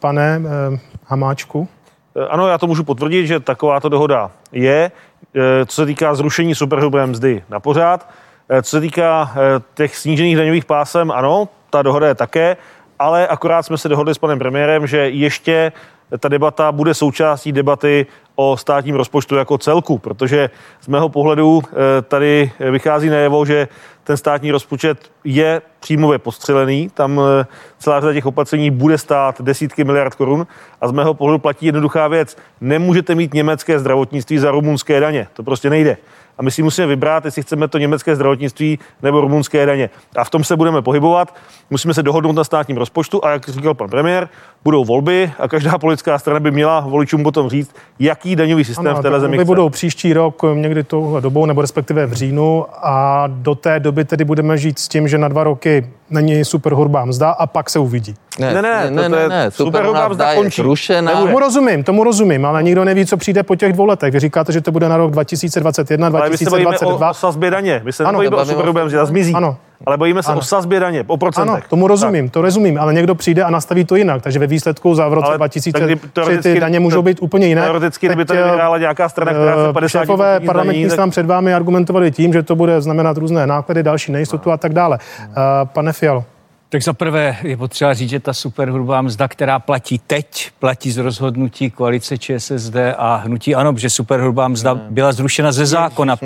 pane 0.00 0.38
uh, 0.38 0.78
Hamáčku? 1.06 1.68
Eh, 2.16 2.26
Ano, 2.26 2.48
já 2.48 2.58
to 2.58 2.66
můžu 2.66 2.84
potvrdit, 2.84 3.26
že 3.26 3.40
takováto 3.40 3.88
dohoda 3.88 4.30
je. 4.52 4.92
Eh, 5.34 5.66
Co 5.66 5.74
se 5.82 5.86
týká 5.86 6.14
zrušení 6.14 6.54
superhrubé 6.54 7.06
mzdy 7.06 7.42
na 7.48 7.60
pořád, 7.60 8.08
Eh, 8.48 8.62
co 8.62 8.70
se 8.70 8.80
týká 8.80 9.32
eh, 9.34 9.62
těch 9.74 9.96
snížených 9.96 10.36
daňových 10.36 10.64
pásem, 10.64 11.10
ano, 11.10 11.48
ta 11.72 11.82
dohoda 11.82 12.08
je 12.08 12.14
také, 12.14 12.56
ale 12.98 13.26
akorát 13.26 13.62
jsme 13.62 13.78
se 13.78 13.88
dohodli 13.88 14.14
s 14.14 14.18
panem 14.18 14.38
premiérem, 14.38 14.86
že 14.86 15.08
ještě 15.08 15.72
ta 16.18 16.28
debata 16.28 16.72
bude 16.72 16.94
součástí 16.94 17.52
debaty 17.52 18.06
o 18.34 18.56
státním 18.56 18.94
rozpočtu 18.94 19.36
jako 19.36 19.58
celku, 19.58 19.98
protože 19.98 20.50
z 20.80 20.88
mého 20.88 21.08
pohledu 21.08 21.62
eh, 21.64 22.02
tady 22.02 22.52
vychází 22.70 23.08
najevo, 23.08 23.44
že 23.44 23.68
ten 24.04 24.16
státní 24.16 24.50
rozpočet 24.50 25.10
je 25.24 25.62
příjmově 25.80 26.18
postřelený, 26.18 26.90
tam 26.94 27.20
eh, 27.20 27.46
celá 27.78 28.00
řada 28.00 28.12
těch 28.12 28.26
opatření 28.26 28.70
bude 28.70 28.98
stát 28.98 29.42
desítky 29.42 29.84
miliard 29.84 30.14
korun 30.14 30.46
a 30.80 30.88
z 30.88 30.92
mého 30.92 31.14
pohledu 31.14 31.38
platí 31.38 31.66
jednoduchá 31.66 32.08
věc. 32.08 32.36
Nemůžete 32.60 33.14
mít 33.14 33.34
německé 33.34 33.78
zdravotnictví 33.78 34.38
za 34.38 34.50
rumunské 34.50 35.00
daně, 35.00 35.26
to 35.32 35.42
prostě 35.42 35.70
nejde. 35.70 35.96
A 36.38 36.42
my 36.42 36.50
si 36.50 36.62
musíme 36.62 36.86
vybrat, 36.86 37.24
jestli 37.24 37.42
chceme 37.42 37.68
to 37.68 37.78
německé 37.78 38.16
zdravotnictví 38.16 38.78
nebo 39.02 39.20
rumunské 39.20 39.66
daně. 39.66 39.90
A 40.16 40.24
v 40.24 40.30
tom 40.30 40.44
se 40.44 40.56
budeme 40.56 40.82
pohybovat. 40.82 41.36
Musíme 41.70 41.94
se 41.94 42.02
dohodnout 42.02 42.32
na 42.32 42.44
státním 42.44 42.76
rozpočtu 42.76 43.24
a 43.24 43.30
jak 43.30 43.48
říkal 43.48 43.74
pan 43.74 43.90
premiér, 43.90 44.28
budou 44.64 44.84
volby 44.84 45.32
a 45.38 45.48
každá 45.48 45.78
politická 45.78 46.18
strana 46.18 46.40
by 46.40 46.50
měla 46.50 46.80
voličům 46.80 47.22
potom 47.22 47.48
říct, 47.50 47.70
jaký 47.98 48.36
daňový 48.36 48.64
systém 48.64 48.86
Ano, 48.86 49.00
v 49.00 49.02
tak 49.02 49.20
zemi 49.20 49.36
chce. 49.36 49.44
budou 49.44 49.68
příští 49.68 50.12
rok 50.12 50.42
někdy 50.54 50.84
touhle 50.84 51.20
dobou, 51.20 51.46
nebo 51.46 51.60
respektive 51.60 52.06
v 52.06 52.12
říjnu 52.12 52.66
a 52.82 53.24
do 53.26 53.54
té 53.54 53.80
doby 53.80 54.04
tedy 54.04 54.24
budeme 54.24 54.58
žít 54.58 54.78
s 54.78 54.88
tím, 54.88 55.08
že 55.08 55.18
na 55.18 55.28
dva 55.28 55.44
roky 55.44 55.86
není 56.10 56.44
super 56.44 56.72
hurba 56.74 57.04
mzda 57.04 57.30
a 57.30 57.46
pak 57.46 57.70
se 57.70 57.78
uvidí. 57.78 58.14
Ne, 58.38 58.54
ne, 58.54 58.62
ne, 58.62 58.84
to- 58.88 58.94
ne, 58.94 59.02
to 59.02 59.08
ne, 59.16 59.22
je- 59.22 59.28
ne. 59.28 59.50
superhrubá 59.50 59.50
Superhrubá 59.50 60.08
mzda 60.08 60.08
mzda 60.24 60.30
je 60.30 60.36
končí. 60.36 60.62
zrušená. 60.62 61.12
Tomu 61.12 61.38
rozumím, 61.38 61.84
tomu 61.84 62.04
rozumím, 62.04 62.46
ale 62.46 62.62
nikdo 62.62 62.84
neví, 62.84 63.06
co 63.06 63.16
přijde 63.16 63.42
po 63.42 63.56
těch 63.56 63.72
dvou 63.72 63.84
letech. 63.86 64.12
Vy 64.12 64.20
říkáte, 64.20 64.52
že 64.52 64.60
to 64.60 64.72
bude 64.72 64.88
na 64.88 64.96
rok 64.96 65.10
2021, 65.10 66.06
Ale 66.06 66.30
my 66.30 66.36
se 66.38 66.50
bavíme 66.50 66.68
o, 66.68 66.70
2022. 66.70 67.10
o 67.10 67.14
sazbě 67.14 67.50
daně. 67.50 67.80
My 67.84 67.92
se 67.92 68.04
Ano, 68.04 68.18
bavíme 68.18 68.82
o- 68.82 68.88
že 68.88 68.96
ta 68.96 69.04
zmizí. 69.04 69.34
Ano. 69.34 69.56
Ale 69.86 69.96
bavíme 69.96 70.22
se 70.22 70.30
Ano. 70.32 70.40
o 70.40 70.42
sazbě 70.42 70.80
daně, 70.80 71.04
o 71.06 71.16
procentech. 71.16 71.54
Ano, 71.54 71.62
tomu 71.70 71.86
rozumím, 71.88 72.30
to 72.30 72.42
rozumím, 72.42 72.78
ale 72.80 72.94
někdo 72.94 73.14
přijde 73.14 73.42
a 73.44 73.50
nastaví 73.50 73.84
to 73.84 73.96
jinak, 73.96 74.22
takže 74.22 74.38
ve 74.38 74.46
výsledku 74.46 74.94
za 74.94 75.08
v 75.08 75.12
roce 75.12 75.26
Ale 75.26 75.36
2003 75.36 75.96
tak 75.96 76.10
teoreticky- 76.12 76.52
ty 76.54 76.60
daně 76.60 76.80
můžou 76.80 77.02
být 77.02 77.18
úplně 77.20 77.46
jiné. 77.46 77.62
Teoreticky, 77.62 78.06
kdyby 78.06 78.24
tady 78.24 78.40
eh, 78.40 78.44
vyhrála 78.44 78.78
nějaká 78.78 79.08
strana, 79.08 79.32
která 79.32 79.54
se 79.56 79.68
eh, 79.70 79.72
50 79.72 79.98
Šéfové 80.00 80.32
daní, 80.34 80.46
parlamentní 80.46 80.82
tak- 80.84 80.92
stran 80.92 81.10
před 81.10 81.26
vámi 81.26 81.54
argumentovali 81.54 82.10
tím, 82.10 82.32
že 82.32 82.42
to 82.42 82.56
bude 82.56 82.80
znamenat 82.80 83.16
různé 83.16 83.46
náklady, 83.46 83.82
další 83.82 84.12
nejistotu 84.12 84.50
a 84.52 84.56
tak 84.56 84.72
dále. 84.72 84.98
Eh, 85.22 85.26
Pane 85.64 85.92
Fialo, 85.92 86.24
Tak 86.72 86.82
za 86.82 86.92
prvé 86.92 87.36
je 87.42 87.56
potřeba 87.56 87.94
říct, 87.94 88.10
že 88.10 88.20
ta 88.20 88.32
superhrubá 88.32 89.02
mzda, 89.02 89.28
která 89.28 89.58
platí 89.58 89.98
teď, 90.06 90.50
platí 90.58 90.90
z 90.90 90.98
rozhodnutí 90.98 91.70
koalice 91.70 92.18
ČSSD 92.18 92.76
a 92.96 93.16
hnutí 93.16 93.54
ANO, 93.54 93.74
že 93.76 93.90
superhrubá 93.90 94.48
mzda 94.48 94.74
byla 94.74 95.12
zrušena 95.12 95.52
ze 95.52 95.66
zákona 95.66 96.16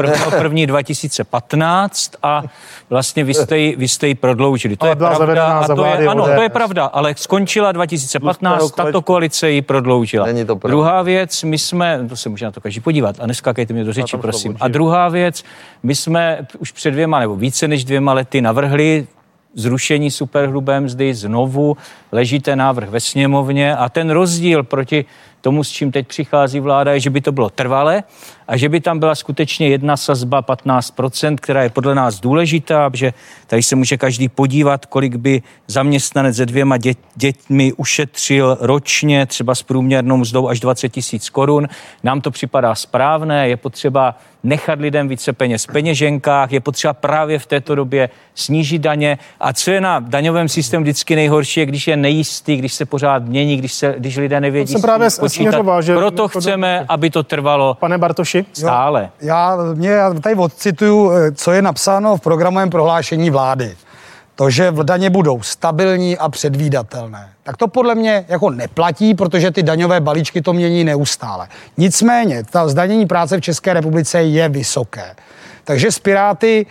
1. 0.42 0.66
2015 0.66 2.12
a 2.22 2.42
vlastně 2.90 3.24
vy 3.24 3.34
jste 3.34 3.58
ji, 3.58 3.76
vy 3.76 3.88
jste 3.88 4.08
ji 4.08 4.14
prodloužili. 4.14 4.76
To 4.76 4.86
je 4.86 4.94
byla 4.94 5.16
pravda. 5.16 5.58
A 5.58 5.74
to 5.74 5.84
je, 5.84 6.08
ano, 6.08 6.24
to 6.24 6.42
je 6.42 6.48
pravda, 6.48 6.84
ale 6.84 7.14
skončila 7.16 7.72
2015, 7.72 8.58
Tlustého 8.58 8.86
tato 8.86 9.02
koalice 9.02 9.50
ji 9.50 9.62
prodloužila. 9.62 10.26
Není 10.26 10.44
to 10.44 10.56
pravda. 10.56 10.72
Druhá 10.72 11.02
věc, 11.02 11.42
my 11.42 11.58
jsme, 11.58 12.06
to 12.08 12.16
se 12.16 12.28
může 12.28 12.44
na 12.44 12.50
to 12.50 12.60
každý 12.60 12.80
podívat, 12.80 13.16
a 13.20 13.26
neskákejte 13.26 13.74
mě 13.74 13.84
do 13.84 13.92
řeči, 13.92 14.16
prosím. 14.16 14.56
A 14.60 14.68
druhá 14.68 15.08
věc, 15.08 15.44
my 15.82 15.94
jsme 15.94 16.46
už 16.58 16.72
před 16.72 16.90
dvěma 16.90 17.20
nebo 17.20 17.36
více 17.36 17.68
než 17.68 17.84
dvěma 17.84 18.12
lety 18.12 18.40
navrhli 18.40 19.06
zrušení 19.56 20.10
superhrubé 20.10 20.80
mzdy 20.80 21.14
znovu, 21.14 21.76
leží 22.12 22.40
ten 22.40 22.58
návrh 22.58 22.88
ve 22.88 23.00
sněmovně 23.00 23.76
a 23.76 23.88
ten 23.88 24.10
rozdíl 24.10 24.62
proti 24.62 25.04
tomu, 25.40 25.64
s 25.64 25.70
čím 25.70 25.92
teď 25.92 26.06
přichází 26.06 26.60
vláda, 26.60 26.92
je, 26.92 27.00
že 27.00 27.10
by 27.10 27.20
to 27.20 27.32
bylo 27.32 27.50
trvalé 27.50 28.02
a 28.48 28.56
že 28.56 28.68
by 28.68 28.80
tam 28.80 28.98
byla 28.98 29.14
skutečně 29.14 29.68
jedna 29.68 29.96
sazba 29.96 30.42
15%, 30.42 31.36
která 31.40 31.62
je 31.62 31.70
podle 31.70 31.94
nás 31.94 32.20
důležitá, 32.20 32.90
že 32.94 33.12
tady 33.46 33.62
se 33.62 33.76
může 33.76 33.96
každý 33.96 34.28
podívat, 34.28 34.86
kolik 34.86 35.16
by 35.16 35.42
zaměstnanec 35.66 36.36
se 36.36 36.46
dvěma 36.46 36.76
dět, 36.76 36.98
dětmi 37.16 37.72
ušetřil 37.72 38.58
ročně, 38.60 39.26
třeba 39.26 39.54
s 39.54 39.62
průměrnou 39.62 40.16
mzdou 40.16 40.48
až 40.48 40.60
20 40.60 40.88
tisíc 40.88 41.30
korun. 41.30 41.68
Nám 42.04 42.20
to 42.20 42.30
připadá 42.30 42.74
správné, 42.74 43.48
je 43.48 43.56
potřeba 43.56 44.14
nechat 44.44 44.80
lidem 44.80 45.08
více 45.08 45.32
peněz 45.32 45.64
v 45.64 45.72
peněženkách, 45.72 46.52
je 46.52 46.60
potřeba 46.60 46.92
právě 46.92 47.38
v 47.38 47.46
této 47.46 47.74
době 47.74 48.08
snížit 48.34 48.78
daně. 48.78 49.18
A 49.40 49.52
co 49.52 49.70
je 49.70 49.80
na 49.80 50.00
daňovém 50.00 50.48
systému 50.48 50.82
vždycky 50.82 51.16
nejhorší, 51.16 51.60
je, 51.60 51.66
když 51.66 51.88
je 51.88 51.96
nejistý, 51.96 52.56
když 52.56 52.72
se 52.74 52.84
pořád 52.86 53.22
mění, 53.24 53.56
když, 53.56 53.72
se, 53.72 53.94
když 53.98 54.16
lidé 54.16 54.40
nevědí, 54.40 54.72
jsem 54.72 54.78
s 54.78 54.82
čím 54.82 54.82
právě 54.82 55.10
směřoval, 55.10 55.82
že- 55.82 55.94
Proto 55.94 56.28
chceme, 56.28 56.84
aby 56.88 57.10
to 57.10 57.22
trvalo 57.22 57.74
pane 57.80 57.98
Bartoši, 57.98 58.35
stále. 58.52 59.10
Já, 59.20 59.56
mě, 59.74 59.88
já 59.88 60.14
tady 60.14 60.34
odcituju, 60.34 61.10
eh, 61.10 61.32
co 61.32 61.52
je 61.52 61.62
napsáno 61.62 62.16
v 62.16 62.20
programovém 62.20 62.70
prohlášení 62.70 63.30
vlády. 63.30 63.76
To, 64.34 64.50
že 64.50 64.70
v 64.70 64.84
daně 64.84 65.10
budou 65.10 65.42
stabilní 65.42 66.18
a 66.18 66.28
předvídatelné. 66.28 67.28
Tak 67.42 67.56
to 67.56 67.68
podle 67.68 67.94
mě 67.94 68.24
jako 68.28 68.50
neplatí, 68.50 69.14
protože 69.14 69.50
ty 69.50 69.62
daňové 69.62 70.00
balíčky 70.00 70.42
to 70.42 70.52
mění 70.52 70.84
neustále. 70.84 71.48
Nicméně, 71.76 72.44
ta 72.44 72.68
zdanění 72.68 73.06
práce 73.06 73.36
v 73.36 73.40
České 73.40 73.74
republice 73.74 74.22
je 74.22 74.48
vysoké. 74.48 75.16
Takže 75.64 75.92
z 75.92 75.98
Piráty, 75.98 76.66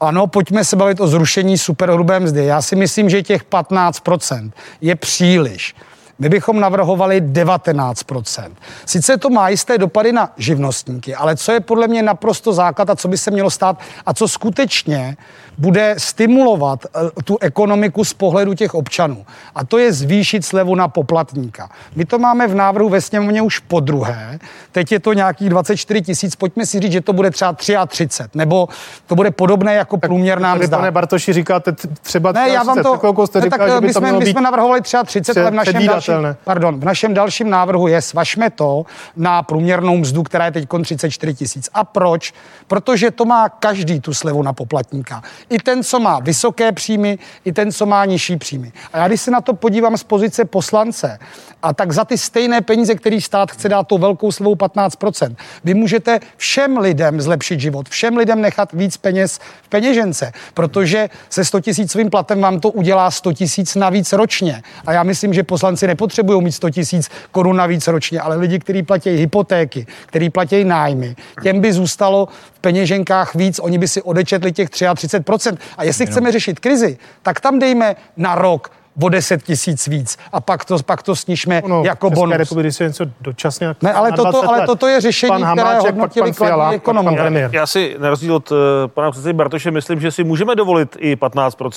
ano, 0.00 0.26
pojďme 0.26 0.64
se 0.64 0.76
bavit 0.76 1.00
o 1.00 1.06
zrušení 1.06 1.58
superhrubé 1.58 2.20
mzdy. 2.20 2.44
Já 2.44 2.62
si 2.62 2.76
myslím, 2.76 3.10
že 3.10 3.22
těch 3.22 3.44
15% 3.44 4.52
je 4.80 4.94
příliš. 4.94 5.74
My 6.18 6.28
bychom 6.28 6.60
navrhovali 6.60 7.20
19%. 7.20 8.50
Sice 8.86 9.16
to 9.16 9.30
má 9.30 9.48
jisté 9.48 9.78
dopady 9.78 10.12
na 10.12 10.32
živnostníky, 10.36 11.14
ale 11.14 11.36
co 11.36 11.52
je 11.52 11.60
podle 11.60 11.88
mě 11.88 12.02
naprosto 12.02 12.52
základ 12.52 12.90
a 12.90 12.96
co 12.96 13.08
by 13.08 13.18
se 13.18 13.30
mělo 13.30 13.50
stát 13.50 13.78
a 14.06 14.14
co 14.14 14.28
skutečně 14.28 15.16
bude 15.58 15.94
stimulovat 15.98 16.86
eh, 16.86 17.22
tu 17.24 17.38
ekonomiku 17.40 18.04
z 18.04 18.14
pohledu 18.14 18.54
těch 18.54 18.74
občanů. 18.74 19.26
A 19.54 19.64
to 19.64 19.78
je 19.78 19.92
zvýšit 19.92 20.44
slevu 20.44 20.74
na 20.74 20.88
poplatníka. 20.88 21.70
My 21.96 22.04
to 22.04 22.18
máme 22.18 22.46
v 22.46 22.54
návrhu 22.54 22.88
ve 22.88 23.00
sněmovně 23.00 23.42
už 23.42 23.58
po 23.58 23.80
druhé. 23.80 24.38
Teď 24.72 24.92
je 24.92 25.00
to 25.00 25.12
nějakých 25.12 25.48
24 25.48 26.02
tisíc. 26.02 26.36
Pojďme 26.36 26.66
si 26.66 26.80
říct, 26.80 26.92
že 26.92 27.00
to 27.00 27.12
bude 27.12 27.30
třeba 27.30 27.52
33, 27.86 28.24
nebo 28.34 28.68
to 29.06 29.14
bude 29.14 29.30
podobné 29.30 29.74
jako 29.74 29.96
průměrná 29.96 30.52
tady, 30.52 30.64
mzda. 30.64 30.76
pane 30.76 30.90
Bartoši, 30.90 31.32
říkáte 31.32 31.72
třeba 32.02 32.32
Ne, 32.32 32.48
já 32.48 32.62
vám 32.62 32.76
30. 32.76 32.82
to... 32.82 33.40
Ne, 33.40 33.50
tak 33.50 33.82
my 33.82 33.94
jsme, 33.94 34.12
my 34.12 34.26
jsme 34.26 34.40
navrhovali 34.40 34.80
33, 34.80 35.40
ale 35.40 35.50
v 35.50 35.54
našem 35.54 35.86
dalším 35.86 36.03
dalším, 36.12 36.36
pardon, 36.44 36.80
v 36.80 36.84
našem 36.84 37.14
dalším 37.14 37.50
návrhu 37.50 37.86
je, 37.86 38.02
svažme 38.02 38.50
to 38.50 38.86
na 39.16 39.42
průměrnou 39.42 39.96
mzdu, 39.96 40.22
která 40.22 40.44
je 40.44 40.50
teď 40.50 40.68
34 40.82 41.34
tisíc. 41.34 41.68
A 41.74 41.84
proč? 41.84 42.34
Protože 42.66 43.10
to 43.10 43.24
má 43.24 43.48
každý 43.48 44.00
tu 44.00 44.14
slevu 44.14 44.42
na 44.42 44.52
poplatníka. 44.52 45.22
I 45.50 45.58
ten, 45.58 45.82
co 45.82 46.00
má 46.00 46.18
vysoké 46.18 46.72
příjmy, 46.72 47.18
i 47.44 47.52
ten, 47.52 47.72
co 47.72 47.86
má 47.86 48.04
nižší 48.04 48.36
příjmy. 48.36 48.72
A 48.92 48.98
já 48.98 49.08
když 49.08 49.20
se 49.20 49.30
na 49.30 49.40
to 49.40 49.54
podívám 49.54 49.96
z 49.96 50.04
pozice 50.04 50.44
poslance, 50.44 51.18
a 51.64 51.72
tak 51.72 51.92
za 51.92 52.04
ty 52.04 52.18
stejné 52.18 52.60
peníze, 52.60 52.94
který 52.94 53.20
stát 53.20 53.50
chce 53.50 53.68
dát 53.68 53.88
tou 53.88 53.98
velkou 53.98 54.32
slevou 54.32 54.54
15%, 54.54 55.36
vy 55.64 55.74
můžete 55.74 56.20
všem 56.36 56.78
lidem 56.78 57.20
zlepšit 57.20 57.60
život, 57.60 57.88
všem 57.88 58.16
lidem 58.16 58.40
nechat 58.40 58.72
víc 58.72 58.96
peněz 58.96 59.40
v 59.62 59.68
peněžence, 59.68 60.32
protože 60.54 61.08
se 61.30 61.44
100 61.44 61.60
tisícovým 61.60 62.10
platem 62.10 62.40
vám 62.40 62.60
to 62.60 62.70
udělá 62.70 63.10
100 63.10 63.32
tisíc 63.32 63.74
navíc 63.74 64.12
ročně. 64.12 64.62
A 64.86 64.92
já 64.92 65.02
myslím, 65.02 65.34
že 65.34 65.42
poslanci 65.42 65.86
nepotřebují 65.94 66.42
mít 66.42 66.52
100 66.52 66.70
tisíc 66.70 67.10
korun 67.30 67.56
navíc 67.56 67.88
ročně, 67.88 68.20
ale 68.20 68.36
lidi, 68.36 68.58
kteří 68.58 68.82
platí 68.82 69.10
hypotéky, 69.10 69.86
kteří 70.06 70.30
platí 70.30 70.64
nájmy, 70.64 71.16
těm 71.42 71.60
by 71.60 71.72
zůstalo 71.72 72.28
v 72.54 72.58
peněženkách 72.60 73.34
víc, 73.34 73.58
oni 73.58 73.78
by 73.78 73.88
si 73.88 74.02
odečetli 74.02 74.52
těch 74.52 74.68
33%. 74.68 75.56
A 75.76 75.84
jestli 75.84 76.06
chceme 76.06 76.32
řešit 76.32 76.60
krizi, 76.60 76.98
tak 77.22 77.40
tam 77.40 77.58
dejme 77.58 77.96
na 78.16 78.34
rok 78.34 78.70
o 79.02 79.08
10 79.08 79.42
tisíc 79.42 79.88
víc 79.88 80.18
a 80.32 80.40
pak 80.40 80.64
to, 80.64 80.78
pak 80.86 81.02
to 81.02 81.16
snižme 81.16 81.62
no, 81.66 81.84
jako 81.84 82.08
České 82.08 82.20
bonus. 82.20 82.36
republiky 82.36 82.72
se 82.72 82.84
něco 82.84 83.04
dočasně. 83.20 83.74
Ne, 83.82 83.92
ale, 83.92 84.12
toto, 84.12 84.48
ale 84.48 84.66
toto 84.66 84.86
je 84.86 85.00
řešení, 85.00 85.28
pan 85.28 85.44
Hamáček, 85.44 85.78
které 85.78 85.90
hodnotili 85.90 86.32
Fiala, 86.32 86.72
ekonomové. 86.72 87.40
Já, 87.40 87.48
já 87.52 87.66
si 87.66 87.96
na 87.98 88.10
rozdíl 88.10 88.34
od 88.34 88.52
uh, 88.52 88.58
pana 88.86 89.10
předsedy 89.10 89.32
Bartoše 89.32 89.70
myslím, 89.70 90.00
že 90.00 90.10
si 90.10 90.24
můžeme 90.24 90.54
dovolit 90.54 90.96
i 90.98 91.16
15 91.16 91.60
Uh, 91.60 91.68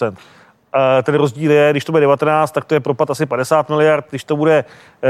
ten 1.03 1.15
rozdíl 1.15 1.51
je, 1.51 1.71
když 1.71 1.85
to 1.85 1.91
bude 1.91 2.01
19, 2.01 2.51
tak 2.51 2.65
to 2.65 2.73
je 2.73 2.79
propad 2.79 3.09
asi 3.09 3.25
50 3.25 3.69
miliard, 3.69 4.05
když 4.09 4.23
to 4.23 4.35
bude 4.35 4.65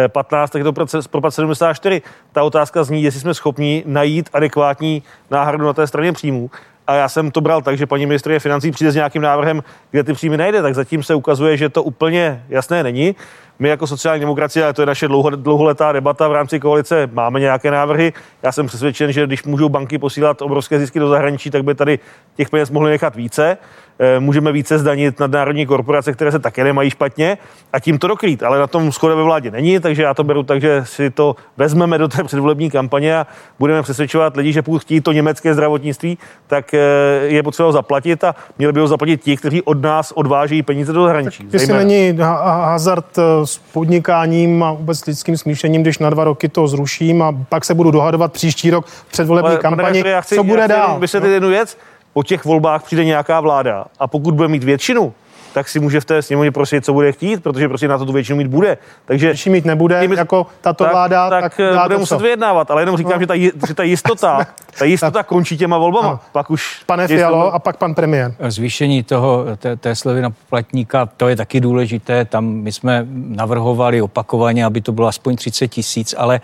15, 0.08 0.50
tak 0.50 0.60
je 0.60 0.64
to 0.64 0.74
propad 1.12 1.34
74. 1.34 2.02
Ta 2.32 2.44
otázka 2.44 2.84
zní, 2.84 3.04
jestli 3.04 3.22
jsme 3.22 3.34
schopni 3.34 3.84
najít 3.86 4.30
adekvátní 4.34 5.04
náhradu 5.32 5.66
na 5.66 5.74
té 5.74 5.88
straně 5.88 6.14
příjmů 6.14 6.50
a 6.88 6.96
já 6.96 7.10
jsem 7.10 7.32
to 7.32 7.42
bral 7.42 7.62
tak, 7.62 7.78
že 7.78 7.86
paní 7.86 8.06
ministrině 8.06 8.40
financí 8.40 8.72
přijde 8.72 8.92
s 8.92 8.96
nějakým 8.96 9.22
návrhem, 9.22 9.64
kde 9.92 10.04
ty 10.04 10.14
příjmy 10.14 10.38
nejde, 10.38 10.62
tak 10.62 10.76
zatím 10.76 11.04
se 11.04 11.16
ukazuje, 11.16 11.58
že 11.58 11.70
to 11.70 11.84
úplně 11.84 12.44
jasné 12.50 12.84
není. 12.84 13.16
My 13.60 13.70
jako 13.70 13.88
sociální 13.88 14.20
demokracie, 14.20 14.68
a 14.68 14.74
to 14.74 14.82
je 14.82 14.86
naše 14.86 15.08
dlouho, 15.08 15.30
dlouholetá 15.30 15.92
debata 15.92 16.28
v 16.28 16.32
rámci 16.32 16.60
koalice, 16.60 17.10
máme 17.14 17.40
nějaké 17.40 17.72
návrhy. 17.72 18.14
Já 18.44 18.52
jsem 18.52 18.68
přesvědčen, 18.68 19.12
že 19.12 19.28
když 19.28 19.44
můžou 19.44 19.70
banky 19.70 19.98
posílat 19.98 20.42
obrovské 20.42 20.80
zisky 20.80 21.00
do 21.00 21.10
zahraničí, 21.10 21.52
tak 21.52 21.64
by 21.64 21.76
tady 21.76 22.00
těch 22.36 22.50
peněz 22.50 22.70
mohly 22.70 22.92
nechat 22.92 23.16
více. 23.16 23.58
Eh, 24.00 24.20
můžeme 24.20 24.52
více 24.52 24.80
zdanit 24.80 25.20
nadnárodní 25.20 25.66
korporace, 25.66 26.14
které 26.14 26.32
se 26.32 26.40
také 26.40 26.64
nemají 26.64 26.90
špatně 26.90 27.38
a 27.74 27.80
tím 27.80 27.98
to 28.00 28.08
dokrýt. 28.08 28.44
Ale 28.44 28.60
na 28.60 28.68
tom 28.68 28.92
schoda 28.92 29.16
ve 29.16 29.24
vládě 29.24 29.52
není, 29.52 29.80
takže 29.80 30.04
já 30.04 30.14
to 30.14 30.24
beru 30.24 30.44
tak, 30.44 30.62
že 30.62 30.82
si 30.86 31.10
to 31.10 31.36
vezmeme 31.58 31.98
do 31.98 32.08
té 32.08 32.24
předvolební 32.24 32.70
kampaně 32.72 33.18
a 33.18 33.28
budeme 33.60 33.82
přesvědčovat 33.82 34.38
lidi, 34.38 34.54
že 34.54 34.62
pokud 34.62 34.82
chtějí 34.82 35.02
to 35.02 35.12
německé 35.12 35.54
zdravotnictví, 35.54 36.18
tak 36.48 36.74
eh, 36.74 36.80
je 37.22 37.44
potřeba 37.44 37.72
zaplatit 37.72 38.24
a 38.24 38.36
měli 38.58 38.74
by 38.74 38.80
ho 38.80 38.88
zaplatit 38.88 39.24
ti, 39.24 39.38
kteří 39.38 39.62
od 39.62 39.82
nás 39.82 40.12
odváží 40.12 40.64
peníze 40.64 40.94
do 40.94 41.04
zahraničí. 41.04 41.44
Tak 41.44 41.54
jestli 41.54 41.74
není 41.74 42.18
hazard 42.20 43.18
eh, 43.18 43.22
s 43.48 43.58
podnikáním 43.58 44.64
a 44.64 44.72
vůbec 44.72 45.06
lidským 45.06 45.38
smíšením, 45.38 45.82
když 45.82 46.00
na 46.00 46.10
dva 46.10 46.24
roky 46.24 46.50
to 46.50 46.68
zruším 46.68 47.22
a 47.22 47.36
pak 47.50 47.66
se 47.66 47.74
budu 47.74 47.92
dohadovat 47.92 48.34
příští 48.34 48.70
rok 48.70 48.86
předvolební 49.12 49.58
kampani, 49.58 50.04
co 50.24 50.44
bude 50.44 50.68
dál. 50.68 51.00
Vysvětlit 51.00 51.30
no? 51.30 51.34
jednu 51.34 51.50
věc, 51.50 51.78
po 52.18 52.24
těch 52.24 52.46
volbách 52.46 52.84
přijde 52.84 53.06
nějaká 53.06 53.40
vláda 53.40 53.86
a 54.00 54.08
pokud 54.08 54.36
bude 54.36 54.48
mít 54.48 54.64
většinu, 54.64 55.14
tak 55.54 55.70
si 55.70 55.80
může 55.80 56.00
v 56.00 56.06
té 56.06 56.22
sněmovně 56.22 56.52
prosit, 56.52 56.86
co 56.86 56.94
bude 56.94 57.12
chtít, 57.12 57.44
protože 57.44 57.68
prostě 57.68 57.88
na 57.88 57.98
to 57.98 58.06
tu 58.06 58.14
většinu 58.14 58.38
mít 58.38 58.48
bude. 58.48 58.78
Takže 59.06 59.30
když 59.30 59.46
mít 59.46 59.66
nebude, 59.66 60.02
tím, 60.02 60.12
jako 60.12 60.48
tato 60.62 60.84
tak, 60.84 60.94
vláda, 60.94 61.30
tak, 61.30 61.58
tak 61.58 61.84
bude 61.84 61.98
muset 61.98 62.22
vyjednávat. 62.22 62.72
Ale 62.72 62.82
jenom 62.82 62.98
říkám, 62.98 63.14
no. 63.14 63.20
že, 63.20 63.28
ta, 63.28 63.34
že 63.68 63.74
ta 63.74 63.84
jistota, 63.84 64.48
ta 64.80 64.86
jistota 64.86 65.24
končí 65.24 65.58
těma 65.58 65.78
volbama. 65.78 66.10
No. 66.10 66.20
Pak 66.32 66.52
už 66.52 66.84
Pane 66.86 67.08
Fialo 67.08 67.54
a 67.54 67.60
pak 67.60 67.78
pan 67.78 67.96
premiér. 67.96 68.36
Zvýšení 68.48 69.04
toho, 69.04 69.46
té, 69.58 69.76
té 69.76 69.96
slevy 69.96 70.22
na 70.22 70.30
poplatníka, 70.30 71.06
to 71.06 71.28
je 71.28 71.36
taky 71.36 71.62
důležité. 71.62 72.26
Tam 72.26 72.46
my 72.46 72.72
jsme 72.72 73.08
navrhovali 73.10 74.02
opakovaně, 74.02 74.66
aby 74.66 74.82
to 74.82 74.92
bylo 74.92 75.08
aspoň 75.08 75.36
30 75.36 75.68
tisíc, 75.68 76.16
ale 76.18 76.42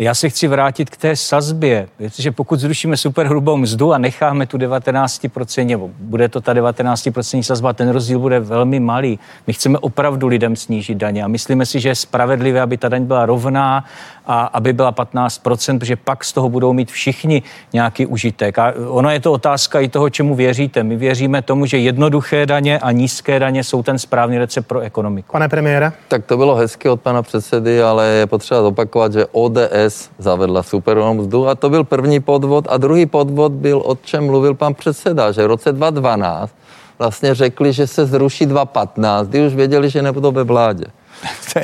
já 0.00 0.14
se 0.14 0.28
chci 0.28 0.48
vrátit 0.48 0.90
k 0.90 0.96
té 0.96 1.16
sazbě, 1.16 1.88
protože 1.96 2.30
pokud 2.32 2.60
zrušíme 2.60 2.96
superhrubou 2.96 3.56
mzdu 3.56 3.92
a 3.92 3.98
necháme 3.98 4.46
tu 4.46 4.58
19%, 4.58 5.66
nebo 5.66 5.90
bude 5.98 6.28
to 6.28 6.40
ta 6.40 6.54
19% 6.54 7.42
sazba, 7.42 7.72
ten 7.72 7.88
rozdíl 7.88 8.18
bude 8.18 8.40
velmi 8.40 8.80
malý. 8.80 9.18
My 9.46 9.52
chceme 9.52 9.78
opravdu 9.78 10.26
lidem 10.26 10.56
snížit 10.56 10.94
daně 10.94 11.24
a 11.24 11.28
myslíme 11.28 11.66
si, 11.66 11.80
že 11.80 11.88
je 11.88 11.94
spravedlivé, 11.94 12.60
aby 12.60 12.76
ta 12.76 12.88
daň 12.88 13.04
byla 13.04 13.26
rovná 13.26 13.84
a 14.32 14.46
aby 14.52 14.72
byla 14.72 14.92
15%, 14.92 15.78
protože 15.78 15.96
pak 15.96 16.24
z 16.24 16.32
toho 16.32 16.48
budou 16.48 16.72
mít 16.72 16.90
všichni 16.90 17.42
nějaký 17.72 18.06
užitek. 18.06 18.58
A 18.58 18.72
ono 18.88 19.10
je 19.10 19.20
to 19.20 19.32
otázka 19.32 19.80
i 19.80 19.88
toho, 19.88 20.10
čemu 20.10 20.34
věříte. 20.34 20.82
My 20.82 20.96
věříme 20.96 21.42
tomu, 21.42 21.66
že 21.66 21.78
jednoduché 21.78 22.46
daně 22.46 22.78
a 22.78 22.92
nízké 22.92 23.38
daně 23.38 23.64
jsou 23.64 23.82
ten 23.82 23.98
správný 23.98 24.38
recept 24.38 24.66
pro 24.66 24.80
ekonomiku. 24.80 25.32
Pane 25.32 25.48
premiére? 25.48 25.92
Tak 26.08 26.24
to 26.24 26.36
bylo 26.36 26.54
hezky 26.54 26.88
od 26.88 27.00
pana 27.00 27.22
předsedy, 27.22 27.82
ale 27.82 28.06
je 28.06 28.26
potřeba 28.26 28.62
zopakovat, 28.62 29.12
že 29.12 29.26
ODS 29.32 30.10
zavedla 30.18 30.62
superovou 30.62 31.14
mzdu 31.14 31.48
a 31.48 31.54
to 31.54 31.70
byl 31.70 31.84
první 31.84 32.20
podvod. 32.20 32.66
A 32.68 32.76
druhý 32.76 33.06
podvod 33.06 33.52
byl, 33.52 33.82
o 33.84 33.96
čem 33.96 34.26
mluvil 34.26 34.54
pan 34.54 34.74
předseda, 34.74 35.32
že 35.32 35.42
v 35.42 35.46
roce 35.46 35.72
2012 35.72 36.54
vlastně 36.98 37.34
řekli, 37.34 37.72
že 37.72 37.86
se 37.86 38.06
zruší 38.06 38.46
2015, 38.46 39.28
kdy 39.28 39.46
už 39.46 39.54
věděli, 39.54 39.90
že 39.90 40.02
nebudou 40.02 40.32
ve 40.32 40.44
vládě. 40.44 40.84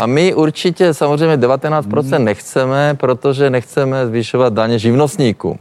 A 0.01 0.07
my 0.07 0.35
určitě 0.35 0.95
samozřejmě 0.95 1.37
19% 1.37 2.19
nechceme, 2.19 2.95
protože 2.95 3.51
nechceme 3.51 4.07
zvyšovat 4.07 4.53
daně 4.53 4.79
živnostníkům. 4.79 5.59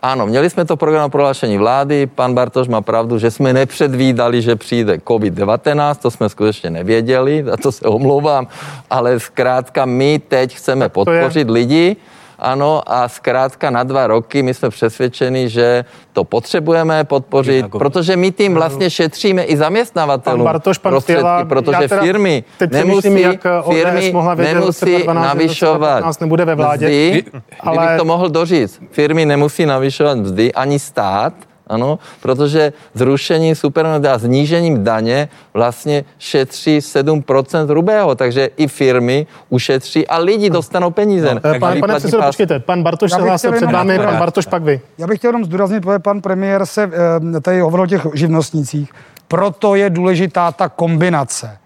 Ano, 0.00 0.26
měli 0.26 0.50
jsme 0.50 0.64
to 0.64 0.76
program 0.76 1.10
prohlášení 1.10 1.58
vlády, 1.58 2.06
pan 2.06 2.34
Bartoš 2.34 2.68
má 2.68 2.80
pravdu, 2.80 3.18
že 3.18 3.30
jsme 3.30 3.52
nepředvídali, 3.52 4.42
že 4.42 4.56
přijde 4.56 4.96
COVID-19, 4.96 5.94
to 5.94 6.10
jsme 6.10 6.28
skutečně 6.28 6.70
nevěděli, 6.70 7.44
za 7.46 7.56
to 7.56 7.72
se 7.72 7.84
omlouvám, 7.88 8.46
ale 8.90 9.20
zkrátka 9.20 9.84
my 9.84 10.20
teď 10.28 10.56
chceme 10.56 10.88
podpořit 10.88 11.50
lidi, 11.50 11.96
ano, 12.38 12.82
a 12.86 13.08
zkrátka 13.08 13.70
na 13.70 13.82
dva 13.82 14.06
roky 14.06 14.42
my 14.42 14.54
jsme 14.54 14.70
přesvědčeni, 14.70 15.48
že 15.48 15.84
to 16.12 16.24
potřebujeme 16.24 17.04
podpořit, 17.04 17.62
jako... 17.62 17.78
protože 17.78 18.16
my 18.16 18.32
tím 18.32 18.54
vlastně 18.54 18.90
šetříme 18.90 19.42
i 19.42 19.56
zaměstnavatelům 19.56 20.44
pan 20.44 20.52
Bartoš, 20.52 20.78
pan 20.78 21.00
Fiala, 21.00 21.44
protože 21.44 21.88
firmy 21.88 22.44
nemusí, 22.70 23.20
jak 23.20 23.46
firmy 23.70 24.12
mohla 24.12 24.34
vědět, 24.34 24.54
nemusí 24.54 25.06
navyšovat 25.12 26.04
nebude 26.20 26.44
ve 26.44 26.54
vládě, 26.54 26.86
mzdy, 26.86 27.24
ale... 27.60 27.76
kdybych 27.76 27.98
to 27.98 28.04
mohl 28.04 28.28
doříct, 28.28 28.80
firmy 28.90 29.26
nemusí 29.26 29.66
navyšovat 29.66 30.18
mzdy, 30.18 30.52
ani 30.52 30.78
stát, 30.78 31.34
ano, 31.66 31.98
protože 32.22 32.72
zrušením 32.94 33.54
superhrubé 33.54 34.08
a 34.08 34.18
znížením 34.18 34.84
daně 34.84 35.28
vlastně 35.54 36.04
šetří 36.18 36.78
7% 36.78 37.68
hrubého, 37.68 38.14
takže 38.14 38.50
i 38.56 38.68
firmy 38.68 39.26
ušetří 39.48 40.08
a 40.08 40.18
lidi 40.18 40.50
dostanou 40.50 40.90
peníze. 40.90 41.34
No, 41.34 41.40
pan, 41.40 41.80
pane 41.80 41.94
předsedo, 41.94 42.18
pas... 42.18 42.26
počkejte, 42.26 42.58
pan 42.58 42.82
Bartoš 42.82 43.10
se 43.10 43.22
hlásil 43.22 43.52
před 43.52 43.72
vámi, 43.72 43.98
pan 43.98 44.18
Bartoš 44.18 44.46
pak 44.46 44.62
vy. 44.62 44.80
Já 44.98 45.06
bych 45.06 45.18
chtěl 45.18 45.28
jenom 45.28 45.44
zdůraznit, 45.44 45.80
protože 45.80 45.98
pan 45.98 46.20
premiér 46.20 46.66
se 46.66 46.90
eh, 47.36 47.40
tady 47.40 47.60
hovoril 47.60 47.84
o 47.84 47.86
těch 47.86 48.06
živnostnících, 48.14 48.92
proto 49.28 49.74
je 49.74 49.90
důležitá 49.90 50.52
ta 50.52 50.68
kombinace. 50.68 51.58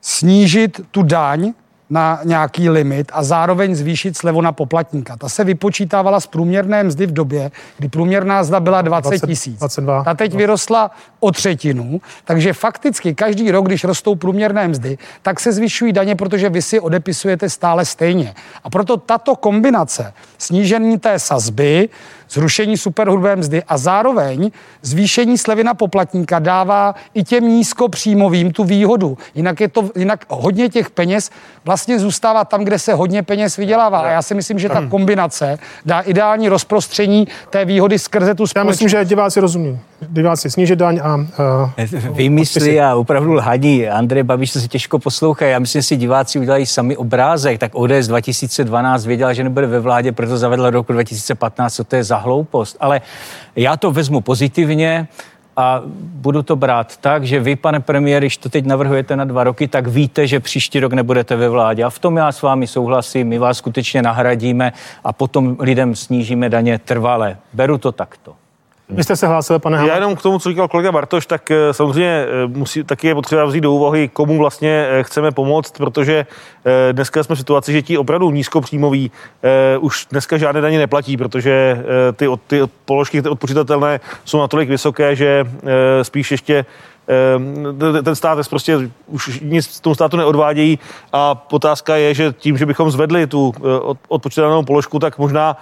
Snížit 0.00 0.80
tu 0.90 1.02
daň, 1.02 1.52
na 1.90 2.20
nějaký 2.24 2.70
limit 2.70 3.10
a 3.14 3.22
zároveň 3.22 3.74
zvýšit 3.74 4.16
slevu 4.16 4.40
na 4.40 4.52
poplatníka. 4.52 5.16
Ta 5.16 5.28
se 5.28 5.44
vypočítávala 5.44 6.20
z 6.20 6.26
průměrné 6.26 6.84
mzdy 6.84 7.06
v 7.06 7.12
době, 7.12 7.50
kdy 7.78 7.88
průměrná 7.88 8.42
mzda 8.42 8.60
byla 8.60 8.82
20 8.82 9.26
tisíc. 9.26 9.62
Ta 10.04 10.14
teď 10.14 10.34
vyrostla 10.34 10.90
o 11.20 11.32
třetinu, 11.32 12.00
takže 12.24 12.52
fakticky 12.52 13.14
každý 13.14 13.50
rok, 13.50 13.66
když 13.66 13.84
rostou 13.84 14.14
průměrné 14.14 14.68
mzdy, 14.68 14.98
tak 15.22 15.40
se 15.40 15.52
zvyšují 15.52 15.92
daně, 15.92 16.16
protože 16.16 16.48
vy 16.48 16.62
si 16.62 16.80
odepisujete 16.80 17.50
stále 17.50 17.84
stejně. 17.84 18.34
A 18.64 18.70
proto 18.70 18.96
tato 18.96 19.36
kombinace 19.36 20.12
snížení 20.38 20.98
té 20.98 21.18
sazby, 21.18 21.88
zrušení 22.34 22.76
superhrubé 22.76 23.36
mzdy 23.36 23.62
a 23.68 23.78
zároveň 23.78 24.50
zvýšení 24.82 25.38
slevy 25.38 25.64
na 25.64 25.74
poplatníka 25.74 26.38
dává 26.38 26.94
i 27.14 27.24
těm 27.24 27.48
nízkopříjmovým 27.48 28.52
tu 28.52 28.64
výhodu. 28.64 29.18
Jinak, 29.34 29.60
je 29.60 29.68
to, 29.68 29.90
jinak 29.96 30.24
hodně 30.28 30.68
těch 30.68 30.90
peněz 30.90 31.30
vlastně 31.64 31.98
zůstává 31.98 32.44
tam, 32.44 32.64
kde 32.64 32.78
se 32.78 32.94
hodně 32.94 33.22
peněz 33.22 33.56
vydělává. 33.56 34.00
A 34.00 34.08
já 34.08 34.22
si 34.22 34.34
myslím, 34.34 34.58
že 34.58 34.68
ta 34.68 34.86
kombinace 34.86 35.58
dá 35.86 36.00
ideální 36.00 36.48
rozprostření 36.48 37.28
té 37.50 37.64
výhody 37.64 37.98
skrze 37.98 38.34
tu 38.34 38.46
společnost. 38.46 38.66
Já 38.66 38.70
myslím, 38.70 38.88
že 38.88 39.04
diváci 39.04 39.40
rozumí. 39.40 39.78
Diváci 40.08 40.50
snížit 40.50 40.76
daň 40.76 41.00
a... 41.02 41.16
Uh, 41.16 42.14
Vymyslí 42.16 42.80
a 42.80 42.94
opravdu 42.94 43.32
lhaní. 43.32 43.88
Andrej 43.88 44.22
Babiš 44.22 44.52
to 44.52 44.60
si 44.60 44.68
těžko 44.68 44.98
poslouchá. 44.98 45.46
Já 45.46 45.58
myslím, 45.58 45.82
že 45.82 45.86
si 45.88 45.96
diváci 45.96 46.38
udělají 46.38 46.66
sami 46.66 46.96
obrázek. 46.96 47.60
Tak 47.60 47.74
ODS 47.74 48.06
2012 48.06 49.06
věděla, 49.06 49.32
že 49.32 49.44
nebude 49.44 49.66
ve 49.66 49.80
vládě, 49.80 50.12
proto 50.12 50.38
zavedla 50.38 50.70
roku 50.70 50.92
2015, 50.92 51.74
co 51.74 51.84
to 51.84 51.96
je 51.96 52.04
za 52.04 52.16
hloupost. 52.16 52.76
Ale 52.80 53.00
já 53.56 53.76
to 53.76 53.90
vezmu 53.90 54.20
pozitivně 54.20 55.08
a 55.56 55.82
budu 55.96 56.42
to 56.42 56.56
brát 56.56 56.96
tak, 56.96 57.24
že 57.24 57.40
vy, 57.40 57.56
pane 57.56 57.80
premiér, 57.80 58.22
když 58.22 58.36
to 58.36 58.48
teď 58.48 58.66
navrhujete 58.66 59.16
na 59.16 59.24
dva 59.24 59.44
roky, 59.44 59.68
tak 59.68 59.86
víte, 59.86 60.26
že 60.26 60.40
příští 60.40 60.80
rok 60.80 60.92
nebudete 60.92 61.36
ve 61.36 61.48
vládě. 61.48 61.84
A 61.84 61.90
v 61.90 61.98
tom 61.98 62.16
já 62.16 62.32
s 62.32 62.42
vámi 62.42 62.66
souhlasím, 62.66 63.28
my 63.28 63.38
vás 63.38 63.58
skutečně 63.58 64.02
nahradíme 64.02 64.72
a 65.04 65.12
potom 65.12 65.56
lidem 65.60 65.96
snížíme 65.96 66.48
daně 66.48 66.78
trvale. 66.78 67.36
Beru 67.52 67.78
to 67.78 67.92
takto. 67.92 68.34
Vy 68.88 69.04
jste 69.04 69.16
se 69.16 69.26
hlásil, 69.26 69.58
pane 69.58 69.86
Já 69.86 69.94
jenom 69.94 70.16
k 70.16 70.22
tomu, 70.22 70.38
co 70.38 70.48
říkal 70.48 70.68
kolega 70.68 70.92
Bartoš, 70.92 71.26
tak 71.26 71.50
eh, 71.50 71.72
samozřejmě 71.72 72.26
eh, 72.26 72.46
musí, 72.46 72.84
taky 72.84 73.06
je 73.06 73.14
potřeba 73.14 73.44
vzít 73.44 73.60
do 73.60 73.72
úvahy, 73.72 74.08
komu 74.08 74.38
vlastně 74.38 74.86
eh, 74.90 75.02
chceme 75.02 75.30
pomoct, 75.30 75.72
protože 75.76 76.26
dneska 76.92 77.22
jsme 77.22 77.34
v 77.34 77.38
situaci, 77.38 77.72
že 77.72 77.82
ti 77.82 77.98
opravdu 77.98 78.30
nízkopříjmoví 78.30 79.10
už 79.80 80.06
dneska 80.10 80.38
žádné 80.38 80.60
daně 80.60 80.78
neplatí, 80.78 81.16
protože 81.16 81.84
ty, 82.16 82.26
ty 82.46 82.60
položky 82.84 83.22
odpočítatelné 83.22 84.00
jsou 84.24 84.38
natolik 84.38 84.68
vysoké, 84.68 85.16
že 85.16 85.44
spíš 86.02 86.30
ještě 86.30 86.66
ten 88.04 88.14
stát 88.14 88.48
prostě 88.48 88.90
už 89.06 89.40
nic 89.40 89.80
tomu 89.80 89.94
státu 89.94 90.16
neodvádějí. 90.16 90.78
A 91.12 91.46
otázka 91.50 91.96
je, 91.96 92.14
že 92.14 92.32
tím, 92.32 92.58
že 92.58 92.66
bychom 92.66 92.90
zvedli 92.90 93.26
tu 93.26 93.54
odpočítatelnou 94.08 94.62
položku, 94.62 94.98
tak 94.98 95.18
možná 95.18 95.56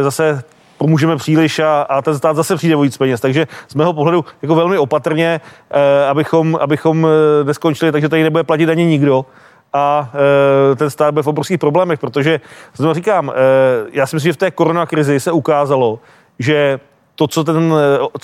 zase 0.00 0.42
pomůžeme 0.80 1.16
příliš 1.16 1.58
a, 1.58 1.82
a 1.82 2.02
ten 2.02 2.18
stát 2.18 2.36
zase 2.36 2.56
přijde 2.56 2.76
o 2.76 2.80
víc 2.80 2.96
peněz. 2.96 3.20
Takže 3.20 3.46
z 3.68 3.74
mého 3.74 3.92
pohledu 3.92 4.24
jako 4.42 4.54
velmi 4.54 4.78
opatrně, 4.78 5.40
eh, 5.70 6.06
abychom, 6.08 6.56
abychom 6.60 7.06
eh, 7.06 7.44
neskončili, 7.44 7.92
takže 7.92 8.08
tady 8.08 8.22
nebude 8.22 8.44
platit 8.44 8.68
ani 8.68 8.84
nikdo 8.84 9.24
a 9.72 10.10
e, 10.72 10.76
ten 10.76 10.90
stát 10.90 11.14
bude 11.14 11.22
v 11.22 11.26
obrovských 11.26 11.58
problémech, 11.58 11.98
protože 11.98 12.40
znovu 12.74 12.94
říkám, 12.94 13.30
e, 13.30 13.32
já 13.92 14.06
si 14.06 14.16
myslím, 14.16 14.28
že 14.28 14.32
v 14.32 14.36
té 14.36 14.50
koronakrizi 14.50 15.20
se 15.20 15.32
ukázalo, 15.32 15.98
že 16.38 16.80
to, 17.20 17.28
co, 17.28 17.44
ten, 17.44 17.74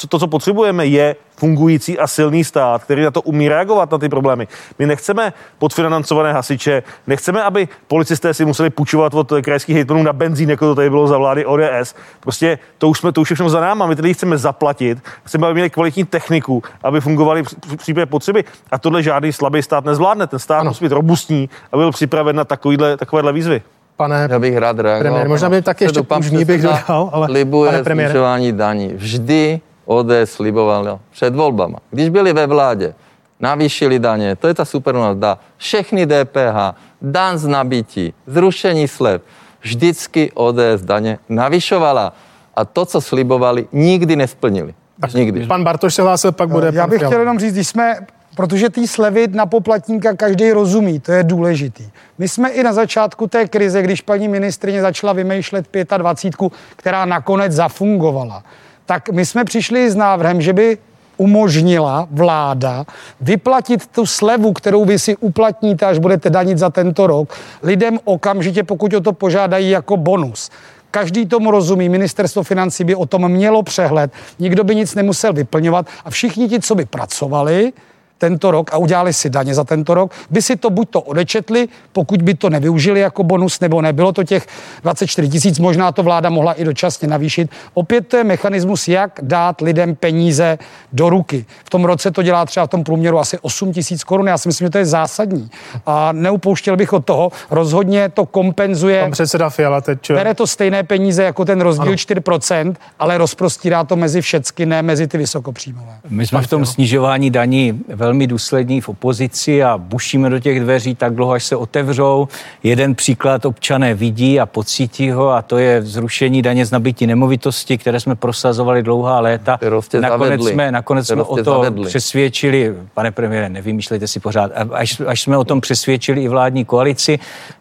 to, 0.09 0.19
co 0.19 0.27
potřebujeme, 0.27 0.87
je 0.87 1.17
fungující 1.37 1.99
a 1.99 2.07
silný 2.07 2.45
stát, 2.45 2.85
který 2.85 3.03
na 3.03 3.11
to 3.11 3.23
umí 3.23 3.49
reagovat 3.49 3.91
na 3.91 3.99
ty 3.99 4.09
problémy. 4.09 4.49
My 4.79 4.87
nechceme 4.87 5.33
podfinancované 5.59 6.33
hasiče, 6.33 6.83
nechceme, 7.07 7.43
aby 7.43 7.69
policisté 7.87 8.35
si 8.35 8.45
museli 8.45 8.71
půjčovat 8.71 9.15
od 9.15 9.33
krajských 9.43 9.77
hejtmanů 9.77 10.03
na 10.03 10.13
benzín, 10.13 10.51
jako 10.51 10.67
to 10.67 10.75
tady 10.75 10.91
bylo 10.91 11.09
za 11.09 11.19
vlády 11.19 11.47
ODS. 11.47 11.95
Prostě 12.21 12.59
to 12.79 12.89
už 12.89 12.99
jsme 12.99 13.13
to 13.13 13.21
už 13.21 13.29
všechno 13.29 13.49
za 13.49 13.61
náma. 13.61 13.87
My 13.87 13.97
tedy 13.97 14.15
chceme 14.15 14.39
zaplatit, 14.39 14.99
chceme, 15.25 15.47
aby 15.47 15.55
měli 15.55 15.71
kvalitní 15.71 16.05
techniku, 16.05 16.63
aby 16.83 17.01
fungovali 17.01 17.43
v 17.67 17.77
případě 17.77 18.07
potřeby. 18.07 18.45
A 18.71 18.79
tohle 18.79 19.03
žádný 19.03 19.33
slabý 19.33 19.63
stát 19.63 19.85
nezvládne. 19.85 20.27
Ten 20.27 20.39
stát 20.39 20.61
ano. 20.61 20.71
musí 20.71 20.85
být 20.85 20.93
robustní 20.93 21.51
a 21.73 21.77
byl 21.77 21.93
připraven 21.93 22.37
na 22.37 22.45
takovýhle, 22.45 22.97
takovéhle 22.97 23.33
výzvy 23.33 23.63
pane 23.97 24.29
Já 24.31 24.39
bych 24.39 24.57
rád 24.57 24.79
reagoval. 24.79 25.01
Premiér, 25.03 25.29
možná 25.29 25.51
by 25.51 25.63
taky 25.63 25.85
ještě 25.85 26.03
půžní 26.03 26.45
bych 26.45 26.63
dodal, 26.63 27.11
ale 27.13 27.27
slibuje 27.31 27.71
pane 27.71 27.83
premiére. 27.83 28.11
snižování 28.11 28.53
daní. 28.53 28.89
Vždy 28.95 29.61
ODS 29.85 30.11
sliboval 30.25 30.99
před 31.11 31.35
volbama. 31.35 31.79
Když 31.91 32.09
byli 32.09 32.33
ve 32.33 32.47
vládě, 32.47 32.95
navýšili 33.41 33.99
daně, 33.99 34.37
to 34.37 34.49
je 34.49 34.55
ta 34.55 34.65
supernost, 34.65 35.19
dá 35.19 35.39
všechny 35.57 36.07
DPH, 36.07 36.77
dan 37.03 37.39
z 37.39 37.47
nabití, 37.47 38.15
zrušení 38.27 38.89
slev, 38.89 39.23
vždycky 39.61 40.31
ODS 40.35 40.83
daně 40.83 41.19
navyšovala. 41.29 42.13
A 42.57 42.65
to, 42.65 42.85
co 42.85 43.01
slibovali, 43.01 43.67
nikdy 43.73 44.17
nesplnili. 44.17 44.75
Tak 45.01 45.13
nikdy. 45.15 45.47
Pan 45.47 45.65
Bartoš 45.65 45.95
se 45.95 46.03
hlásil, 46.03 46.33
pak 46.33 46.49
bude. 46.49 46.71
Já 46.75 46.87
bych 46.87 47.03
chtěl 47.03 47.21
jenom 47.21 47.39
říct, 47.39 47.53
když 47.53 47.69
jsme 47.69 47.97
protože 48.37 48.71
ty 48.71 48.89
slevy 48.89 49.27
na 49.29 49.47
poplatníka 49.47 50.15
každý 50.15 50.53
rozumí, 50.53 51.01
to 51.01 51.13
je 51.13 51.25
důležitý. 51.25 51.89
My 52.19 52.29
jsme 52.29 52.51
i 52.51 52.63
na 52.63 52.73
začátku 52.73 53.27
té 53.27 53.49
krize, 53.49 53.83
když 53.83 54.01
paní 54.01 54.29
ministrině 54.29 54.81
začala 54.81 55.13
vymýšlet 55.13 55.67
25, 55.97 56.53
která 56.77 57.05
nakonec 57.05 57.53
zafungovala, 57.53 58.45
tak 58.87 59.09
my 59.09 59.27
jsme 59.27 59.45
přišli 59.45 59.91
s 59.91 59.97
návrhem, 59.97 60.41
že 60.41 60.53
by 60.53 60.79
umožnila 61.17 62.09
vláda 62.11 62.85
vyplatit 63.21 63.87
tu 63.87 64.07
slevu, 64.07 64.53
kterou 64.53 64.85
vy 64.85 64.99
si 64.99 65.17
uplatníte, 65.17 65.87
až 65.87 65.99
budete 65.99 66.31
danit 66.31 66.59
za 66.59 66.71
tento 66.71 67.07
rok, 67.07 67.35
lidem 67.63 67.99
okamžitě, 68.05 68.65
pokud 68.65 68.95
o 68.95 69.01
to 69.01 69.13
požádají 69.13 69.71
jako 69.71 69.97
bonus. 69.97 70.51
Každý 70.91 71.27
tomu 71.27 71.51
rozumí, 71.51 71.89
ministerstvo 71.89 72.43
financí 72.43 72.85
by 72.85 72.95
o 72.95 73.07
tom 73.07 73.29
mělo 73.29 73.63
přehled, 73.63 74.13
nikdo 74.39 74.65
by 74.65 74.75
nic 74.75 74.95
nemusel 74.95 75.33
vyplňovat 75.33 75.87
a 76.05 76.11
všichni 76.11 76.49
ti, 76.49 76.61
co 76.61 76.75
by 76.75 76.85
pracovali, 76.85 77.73
tento 78.19 78.51
rok 78.51 78.75
a 78.75 78.77
udělali 78.77 79.13
si 79.13 79.31
daně 79.31 79.55
za 79.55 79.65
tento 79.65 79.95
rok, 79.95 80.13
by 80.31 80.43
si 80.43 80.57
to 80.57 80.71
buď 80.71 80.91
to 80.91 81.01
odečetli, 81.01 81.69
pokud 81.93 82.23
by 82.23 82.35
to 82.35 82.51
nevyužili 82.51 83.01
jako 83.01 83.23
bonus, 83.23 83.61
nebo 83.61 83.83
nebylo 83.83 84.13
to 84.13 84.25
těch 84.25 84.47
24 84.83 85.29
tisíc, 85.29 85.59
možná 85.59 85.93
to 85.93 86.03
vláda 86.03 86.31
mohla 86.31 86.53
i 86.53 86.65
dočasně 86.65 87.09
navýšit. 87.09 87.51
Opět 87.75 88.09
to 88.09 88.17
je 88.17 88.25
mechanismus, 88.25 88.89
jak 88.89 89.21
dát 89.23 89.61
lidem 89.61 89.95
peníze 89.95 90.59
do 90.93 91.11
ruky. 91.11 91.45
V 91.65 91.71
tom 91.71 91.85
roce 91.85 92.11
to 92.11 92.23
dělá 92.23 92.45
třeba 92.47 92.67
v 92.67 92.71
tom 92.71 92.85
průměru 92.85 93.19
asi 93.19 93.39
8 93.39 93.73
tisíc 93.73 94.05
korun. 94.05 94.27
Já 94.27 94.39
si 94.39 94.49
myslím, 94.49 94.67
že 94.67 94.71
to 94.71 94.79
je 94.79 94.87
zásadní. 94.87 95.51
A 95.87 96.13
neupouštěl 96.13 96.77
bych 96.77 96.93
od 96.93 97.05
toho. 97.05 97.33
Rozhodně 97.51 98.09
to 98.09 98.27
kompenzuje. 98.27 99.03
Pan 99.03 99.11
předseda 99.11 99.51
Fiala 99.51 99.81
teď. 99.81 100.13
Bere 100.13 100.35
to 100.35 100.47
stejné 100.47 100.83
peníze 100.83 101.23
jako 101.23 101.45
ten 101.45 101.61
rozdíl 101.61 101.89
ano. 101.89 101.93
4%, 101.93 102.75
ale 102.99 103.19
rozprostírá 103.19 103.85
to 103.85 103.97
mezi 103.97 104.21
všecky, 104.21 104.67
ne 104.67 104.83
mezi 104.83 105.07
ty 105.07 105.19
vysokopříjmové. 105.19 105.93
My 106.09 106.27
jsme 106.27 106.43
v 106.43 106.47
tom 106.47 106.67
snižování 106.67 107.31
daní 107.31 107.81
velmi 108.07 108.27
důslední 108.27 108.81
v 108.81 108.89
opozici 108.89 109.63
a 109.63 109.79
bušíme 109.79 110.31
do 110.31 110.39
těch 110.39 110.61
dveří 110.61 110.95
tak 110.95 111.15
dlouho, 111.15 111.33
až 111.33 111.45
se 111.45 111.57
otevřou. 111.57 112.29
Jeden 112.63 112.95
příklad 112.95 113.45
občané 113.45 113.95
vidí 113.95 114.41
a 114.41 114.47
pocítí 114.47 115.11
ho 115.11 115.31
a 115.31 115.43
to 115.43 115.59
je 115.59 115.83
zrušení 115.83 116.43
daně 116.43 116.67
z 116.67 116.71
nabití 116.71 117.07
nemovitosti, 117.07 117.79
které 117.79 118.01
jsme 118.01 118.15
prosazovali 118.15 118.83
dlouhá 118.83 119.21
léta. 119.21 119.59
Nakonec 120.01 120.47
jsme, 120.47 120.73
nakonec 120.73 121.07
jsme 121.07 121.23
o 121.23 121.37
to 121.37 121.45
zavedli. 121.45 121.87
přesvědčili, 121.87 122.75
pane 122.95 123.11
premiére, 123.11 123.49
nevymýšlejte 123.49 124.07
si 124.09 124.21
pořád, 124.21 124.53
až, 124.73 125.03
až 125.07 125.21
jsme 125.21 125.37
o 125.37 125.45
tom 125.45 125.61
přesvědčili 125.61 126.23
i 126.23 126.29
vládní 126.29 126.65
koalici. 126.65 127.19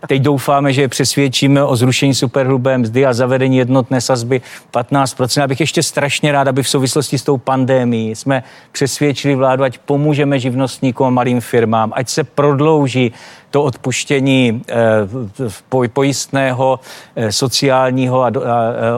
Teď 0.07 0.21
doufáme, 0.21 0.73
že 0.73 0.87
přesvědčíme 0.87 1.63
o 1.63 1.75
zrušení 1.75 2.13
superhrubé 2.13 2.77
mzdy 2.77 3.05
a 3.05 3.13
zavedení 3.13 3.57
jednotné 3.57 4.01
sazby 4.01 4.41
15%. 4.73 5.43
Abych 5.43 5.59
ještě 5.59 5.83
strašně 5.83 6.31
rád, 6.31 6.47
aby 6.47 6.63
v 6.63 6.69
souvislosti 6.69 7.17
s 7.17 7.23
tou 7.23 7.37
pandémií 7.37 8.15
jsme 8.15 8.43
přesvědčili 8.71 9.35
vládu, 9.35 9.63
ať 9.63 9.77
pomůžeme 9.77 10.34
pomůžeme 10.35 10.39
živnostníkům 10.39 11.07
a 11.07 11.09
malým 11.09 11.41
firmám, 11.41 11.91
ať 11.95 12.09
se 12.09 12.23
prodlouží 12.23 13.11
to 13.51 13.63
odpuštění 13.63 14.61
eh, 14.69 15.87
pojistného 15.87 16.79
eh, 17.15 17.31
sociálního 17.31 18.23
a 18.23 18.29
eh, 18.29 18.41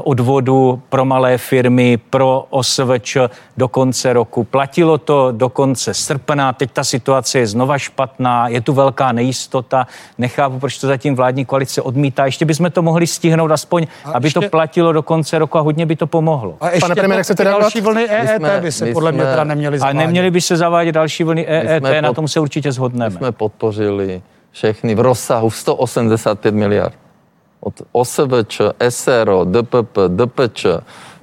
odvodu 0.04 0.82
pro 0.90 1.06
malé 1.06 1.38
firmy, 1.38 1.98
pro 1.98 2.46
OSVČ 2.50 3.18
do 3.58 3.68
konce 3.68 4.14
roku. 4.14 4.44
Platilo 4.44 4.98
to 4.98 5.32
do 5.32 5.50
konce 5.50 5.94
srpna, 5.94 6.54
teď 6.54 6.72
ta 6.72 6.84
situace 6.84 7.40
je 7.40 7.48
znova 7.48 7.78
špatná, 7.78 8.48
je 8.48 8.62
tu 8.62 8.74
velká 8.74 9.12
nejistota, 9.12 9.88
nechápu, 10.18 10.60
proč 10.60 10.78
to 10.78 10.88
zatím 10.88 11.16
vládní 11.16 11.46
koalice 11.46 11.82
odmítá. 11.82 12.26
Ještě 12.26 12.46
bychom 12.46 12.72
to 12.72 12.82
mohli 12.82 13.08
stihnout 13.08 13.52
aspoň, 13.52 13.88
a 14.06 14.12
aby 14.12 14.28
ještě... 14.28 14.40
to 14.40 14.50
platilo 14.50 14.94
do 14.94 15.04
konce 15.04 15.40
roku 15.40 15.58
a 15.58 15.62
hodně 15.62 15.86
by 15.86 15.96
to 15.96 16.08
pomohlo. 16.08 16.58
A 16.62 16.70
ještě 16.70 16.82
Pane 16.82 16.96
premiére, 16.96 17.24
chcete 17.24 17.44
další 17.44 17.82
vlny 17.82 18.10
EET 18.10 18.38
jsme, 18.38 18.60
by 18.62 18.72
se 18.72 18.94
podle 18.94 19.12
jsme, 19.12 19.24
mě 19.24 19.32
teda 19.32 19.44
neměly 19.44 19.80
zavádět. 19.80 20.00
A 20.00 20.06
neměly 20.06 20.32
by 20.32 20.42
se 20.42 20.58
zavádět 20.58 20.92
další 20.92 21.24
vlny 21.24 21.48
EET, 21.48 21.84
na 22.02 22.14
tom 22.14 22.28
se 22.28 22.40
určitě 22.40 22.72
shodneme. 22.72 23.10
My 23.10 23.18
jsme 23.18 23.32
podpořili 23.32 24.22
všechny 24.58 24.96
v 24.96 25.00
rozsahu 25.00 25.50
185 25.50 26.56
miliard. 26.56 26.94
Od 27.60 27.74
OSVČ, 27.92 28.62
SRO, 28.90 29.46
DPP, 29.46 29.98
DPČ, 30.08 30.66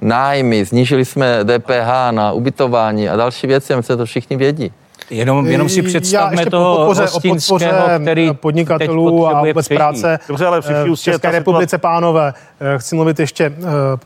nájmy, 0.01 0.65
snížili 0.65 1.05
jsme 1.05 1.39
DPH 1.43 2.11
na 2.11 2.31
ubytování 2.31 3.09
a 3.09 3.15
další 3.15 3.47
věci, 3.47 3.73
a 3.73 3.77
myslím, 3.77 3.97
to 3.97 4.05
všichni 4.05 4.37
vědí. 4.37 4.71
Jenom, 5.09 5.47
jenom 5.47 5.69
si 5.69 5.81
představme 5.81 6.45
toho 6.45 6.75
podpoře, 6.75 7.01
hostinského, 7.01 7.99
který 8.01 8.33
podnikatelů 8.33 9.27
a 9.27 9.43
vůbec 9.45 9.67
práce 9.67 10.19
Dobře, 10.27 10.45
ale 10.45 10.61
v 10.61 10.95
České 10.95 11.31
republice, 11.31 11.77
pánové. 11.77 12.33
Eh, 12.59 12.79
chci 12.79 12.95
mluvit 12.95 13.19
ještě 13.19 13.45
eh, 13.45 13.61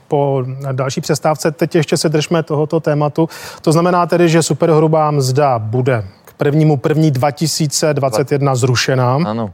po 0.07 0.43
další 0.71 1.01
přestávce. 1.01 1.51
Teď 1.51 1.75
ještě 1.75 1.97
se 1.97 2.09
držme 2.09 2.43
tohoto 2.43 2.79
tématu. 2.79 3.29
To 3.61 3.71
znamená 3.71 4.05
tedy, 4.05 4.29
že 4.29 4.43
superhrubá 4.43 5.11
mzda 5.11 5.59
bude 5.59 6.03
prvnímu 6.39 6.77
první 6.77 7.11
2021 7.11 8.55
zrušená. 8.55 9.15
Ano. 9.15 9.51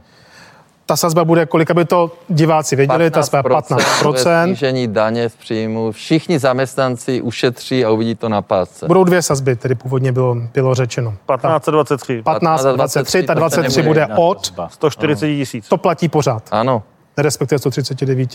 Ta 0.86 0.96
sazba 0.96 1.24
bude, 1.24 1.46
kolika 1.46 1.74
by 1.74 1.84
to 1.84 2.10
diváci 2.28 2.76
věděli, 2.76 3.10
ta 3.10 3.22
sazba 3.22 3.42
15%. 3.42 4.44
Snížení 4.44 4.88
daně 4.88 5.28
z 5.28 5.36
příjmu, 5.36 5.92
všichni 5.92 6.38
zaměstnanci 6.38 7.22
ušetří 7.22 7.84
a 7.84 7.90
uvidí 7.90 8.14
to 8.14 8.28
na 8.28 8.42
pásce. 8.42 8.86
Budou 8.86 9.04
dvě 9.04 9.22
sazby, 9.22 9.56
tedy 9.56 9.74
původně 9.74 10.12
bylo, 10.12 10.36
bylo 10.54 10.74
řečeno. 10.74 11.14
15 11.26 11.68
a 11.68 11.70
23. 11.70 12.22
15 12.22 12.64
a 12.64 12.72
23, 12.72 13.22
ta 13.22 13.34
23 13.34 13.82
bude 13.82 14.06
od 14.16 14.52
140 14.68 15.26
tisíc. 15.26 15.68
To 15.68 15.76
platí 15.76 16.08
pořád. 16.08 16.42
Ano 16.50 16.82
respektive 17.16 17.58
139 17.58 18.34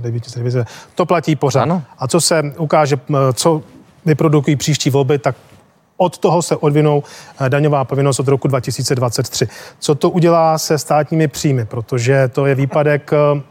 9, 0.00 0.24
To 0.94 1.06
platí 1.06 1.36
pořád. 1.36 1.62
Ano. 1.62 1.82
A 1.98 2.08
co 2.08 2.20
se 2.20 2.42
ukáže, 2.58 2.96
co 3.34 3.62
vyprodukují 4.04 4.56
příští 4.56 4.90
volby, 4.90 5.18
tak 5.18 5.36
od 5.96 6.18
toho 6.18 6.42
se 6.42 6.56
odvinou 6.56 7.02
eh, 7.40 7.50
daňová 7.50 7.84
povinnost 7.84 8.20
od 8.20 8.28
roku 8.28 8.48
2023. 8.48 9.48
Co 9.78 9.94
to 9.94 10.10
udělá 10.10 10.58
se 10.58 10.78
státními 10.78 11.28
příjmy? 11.28 11.64
Protože 11.64 12.28
to 12.28 12.46
je 12.46 12.54
výpadek 12.54 13.10
eh, 13.12 13.42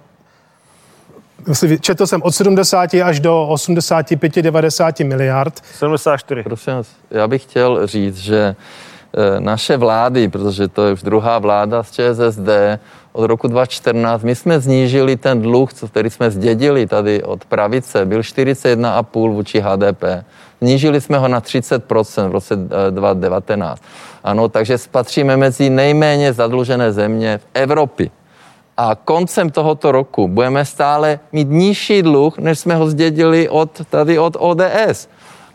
četl 1.79 2.07
jsem 2.07 2.21
od 2.23 2.35
70 2.35 2.93
až 2.93 3.19
do 3.19 3.49
85-90 3.51 5.07
miliard. 5.07 5.61
74. 5.73 6.43
Prosím 6.43 6.73
vás, 6.73 6.87
já 7.11 7.27
bych 7.27 7.41
chtěl 7.41 7.87
říct, 7.87 8.17
že 8.17 8.55
eh, 8.55 9.39
naše 9.39 9.77
vlády, 9.77 10.27
protože 10.27 10.67
to 10.67 10.85
je 10.85 10.93
už 10.93 11.03
druhá 11.03 11.39
vláda 11.39 11.83
z 11.83 11.91
ČSSD, 11.91 12.49
od 13.15 13.27
roku 13.27 13.47
2014, 13.47 14.23
my 14.23 14.35
jsme 14.35 14.59
znížili 14.59 15.17
ten 15.17 15.41
dluh, 15.41 15.69
který 15.87 16.09
jsme 16.09 16.31
zdědili 16.31 16.87
tady 16.87 17.23
od 17.23 17.45
pravice, 17.45 18.05
byl 18.05 18.21
41,5 18.21 19.31
vůči 19.31 19.59
HDP. 19.59 20.03
Znížili 20.66 21.01
jsme 21.01 21.18
ho 21.18 21.28
na 21.28 21.41
30% 21.41 22.30
v 22.30 22.32
roce 22.32 22.55
2019. 22.89 23.82
Eh, 23.82 23.88
ano, 24.24 24.49
takže 24.49 24.78
spatříme 24.78 25.38
mezi 25.38 25.70
nejméně 25.70 26.34
zadlužené 26.34 26.91
země 26.91 27.38
v 27.38 27.45
Evropě. 27.53 28.09
A 28.78 28.95
koncem 28.95 29.49
tohoto 29.49 29.91
roku 29.91 30.28
budeme 30.28 30.66
stále 30.66 31.20
mít 31.32 31.47
nižší 31.49 32.01
dluh, 32.01 32.38
než 32.38 32.59
jsme 32.59 32.76
ho 32.76 32.89
zdědili 32.89 33.49
od, 33.49 33.82
tady 33.89 34.20
od 34.20 34.38
ODS. 34.39 35.07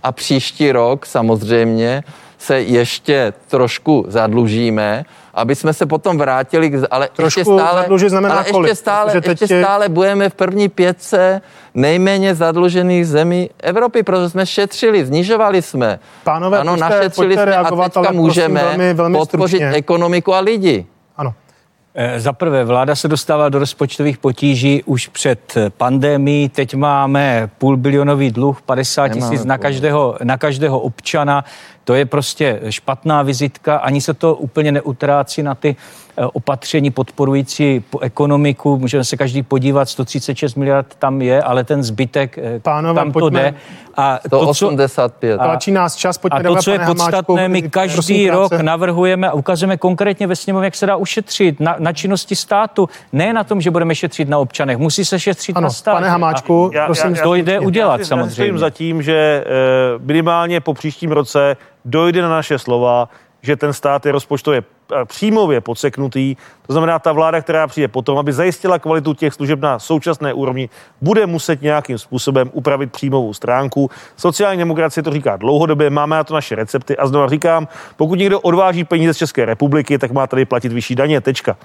A 0.03 0.13
příští 0.13 0.73
rok 0.73 1.07
samozřejmě 1.07 2.05
se 2.39 2.61
ještě 2.63 3.33
trošku 3.49 4.05
zadlužíme, 4.09 5.05
aby 5.35 5.55
jsme 5.55 5.73
se 5.73 5.87
potom 5.87 6.19
vrátili, 6.19 6.73
ale 6.91 7.09
Trošku 7.13 7.41
ještě 7.41 7.45
stále, 7.45 7.87
znamená 8.09 8.35
ale 8.35 8.45
kolik? 8.45 8.69
ještě 8.69 8.81
stále, 8.81 9.13
ještě 9.29 9.47
stále 9.47 9.89
budeme 9.89 10.29
v 10.29 10.35
první 10.35 10.69
pětce 10.69 11.41
nejméně 11.75 12.35
zadlužených 12.35 13.09
zemí 13.09 13.51
Evropy, 13.61 14.03
protože 14.03 14.31
jsme 14.31 14.47
šetřili, 14.47 15.05
znižovali 15.07 15.63
jsme. 15.63 15.99
Pánové, 16.25 16.59
ano, 16.59 16.73
pojďte, 16.73 16.85
našetřili 16.91 17.27
pojďte 17.27 17.43
jsme 17.43 17.45
reagovat, 17.45 17.85
a 17.85 17.89
teďka 17.89 18.09
ale 18.09 18.13
můžeme 18.13 18.63
velmi, 18.63 18.95
velmi 18.95 19.19
podpořit 19.19 19.57
stručně. 19.57 19.77
ekonomiku 19.77 20.35
a 20.35 20.41
lidi. 20.41 20.87
Ano. 21.17 21.35
Eh, 22.03 22.21
za 22.21 22.33
prvé, 22.33 22.65
vláda 22.65 22.95
se 22.95 23.09
dostává 23.09 23.49
do 23.49 23.59
rozpočtových 23.59 24.19
potíží 24.19 24.83
už 24.83 25.09
před 25.09 25.55
pandemí. 25.77 26.49
Teď 26.49 26.75
máme 26.75 27.51
půl 27.59 27.77
bilionový 27.77 28.31
dluh, 28.31 28.63
50 28.63 29.09
tisíc 29.09 29.45
na 29.45 29.59
každého, 29.59 30.17
na 30.25 30.39
každého 30.39 30.81
občana. 30.81 31.45
To 31.85 31.95
je 31.95 32.07
prostě 32.07 32.61
špatná 32.71 33.23
vizitka, 33.23 33.77
ani 33.77 34.01
se 34.01 34.15
to 34.15 34.35
úplně 34.35 34.73
neutrácí 34.73 35.43
na 35.43 35.55
ty 35.55 35.77
opatření 36.27 36.91
podporující 36.91 37.85
ekonomiku. 38.01 38.79
Můžeme 38.79 39.05
se 39.05 39.17
každý 39.17 39.43
podívat, 39.43 39.89
136 39.89 40.55
miliard 40.55 40.95
tam 40.99 41.23
je, 41.23 41.43
ale 41.43 41.65
ten 41.65 41.83
zbytek 41.83 42.39
eh, 42.39 42.61
Pánové, 42.61 42.95
tam 43.01 43.13
to 43.13 43.31
jde. 43.31 43.55
A 43.97 44.19
to, 44.31 44.41
85. 44.41 45.39
Tlačí 45.39 45.71
nás 45.73 45.97
čas, 45.97 46.19
pojďme 46.19 46.39
a 46.41 46.43
to, 46.43 46.57
co 46.57 46.71
je 46.71 46.79
podstatné, 46.79 47.49
my 47.49 47.63
každý 47.63 47.95
prosím, 47.97 48.31
rok 48.31 48.49
krátce. 48.49 48.63
navrhujeme 48.63 49.29
a 49.29 49.33
ukazujeme 49.33 49.77
konkrétně 49.77 50.27
ve 50.27 50.37
sněmovně, 50.37 50.67
jak 50.67 50.75
se 50.75 50.87
dá 50.87 50.97
ušetřit 50.97 51.61
na, 51.61 51.77
na 51.79 51.93
činnosti 51.93 52.37
státu. 52.37 52.89
Ne 53.13 53.33
na 53.33 53.45
tom, 53.45 53.61
že 53.61 53.71
budeme 53.71 53.95
šetřit 53.95 54.29
na 54.29 54.39
občanech. 54.39 54.79
Musí 54.79 55.05
se 55.05 55.21
šetřit 55.21 55.57
Ano, 55.57 55.65
na 55.65 55.71
státě. 55.71 55.95
pane 55.95 56.09
Hamáčku, 56.11 56.71
Já- 56.75 56.87
prosím, 56.87 57.15
já- 57.15 57.23
to 57.23 57.35
jde 57.35 57.61
udělat 57.61 58.01
já 58.01 58.07
samozřejmě. 58.07 58.53
Já 58.53 58.59
za 58.59 58.71
tím, 58.71 59.03
že 59.03 59.45
eh, 59.47 59.51
minimálně 59.99 60.61
po 60.61 60.75
příštím 60.75 61.13
roce 61.13 61.57
dojde 61.85 62.23
na 62.23 62.29
naše 62.29 62.59
slova, 62.59 63.09
že 63.43 63.57
ten 63.57 63.73
stát 63.73 64.07
je 64.07 64.13
rozpočtově 64.13 64.63
eh, 64.63 65.05
příjmově 65.05 65.61
podseknutý. 65.61 66.37
To 66.67 66.73
znamená, 66.73 66.99
ta 66.99 67.13
vláda, 67.13 67.41
která 67.41 67.67
přijde 67.67 67.89
potom, 67.89 68.19
aby 68.19 68.33
zajistila 68.33 68.79
kvalitu 68.79 69.15
těch 69.15 69.35
služeb 69.35 69.61
na 69.61 69.79
současné 69.79 70.35
úrovni, 70.35 70.69
bude 71.01 71.27
muset 71.27 71.63
nějakým 71.63 71.99
způsobem 71.99 72.51
upravit 72.53 72.93
příjmovou 72.93 73.35
stránku. 73.35 73.91
Sociální 74.17 74.59
demokracie 74.59 75.03
to 75.03 75.11
říká 75.11 75.37
dlouhodobě, 75.37 75.91
máme 75.91 76.17
na 76.17 76.25
to 76.25 76.35
naše 76.35 76.55
recepty 76.55 76.97
a 76.97 77.07
znovu 77.07 77.29
říkám, 77.29 77.69
pokud 77.97 78.19
někdo 78.19 78.41
odváží 78.41 78.85
peníze 78.85 79.15
z 79.15 79.17
České 79.17 79.45
republiky, 79.45 79.99
tak 79.99 80.11
má 80.11 80.27
tady 80.27 80.45
platit 80.45 80.73
vyšší 80.73 80.95
daně. 80.95 81.21
Tečka. 81.21 81.57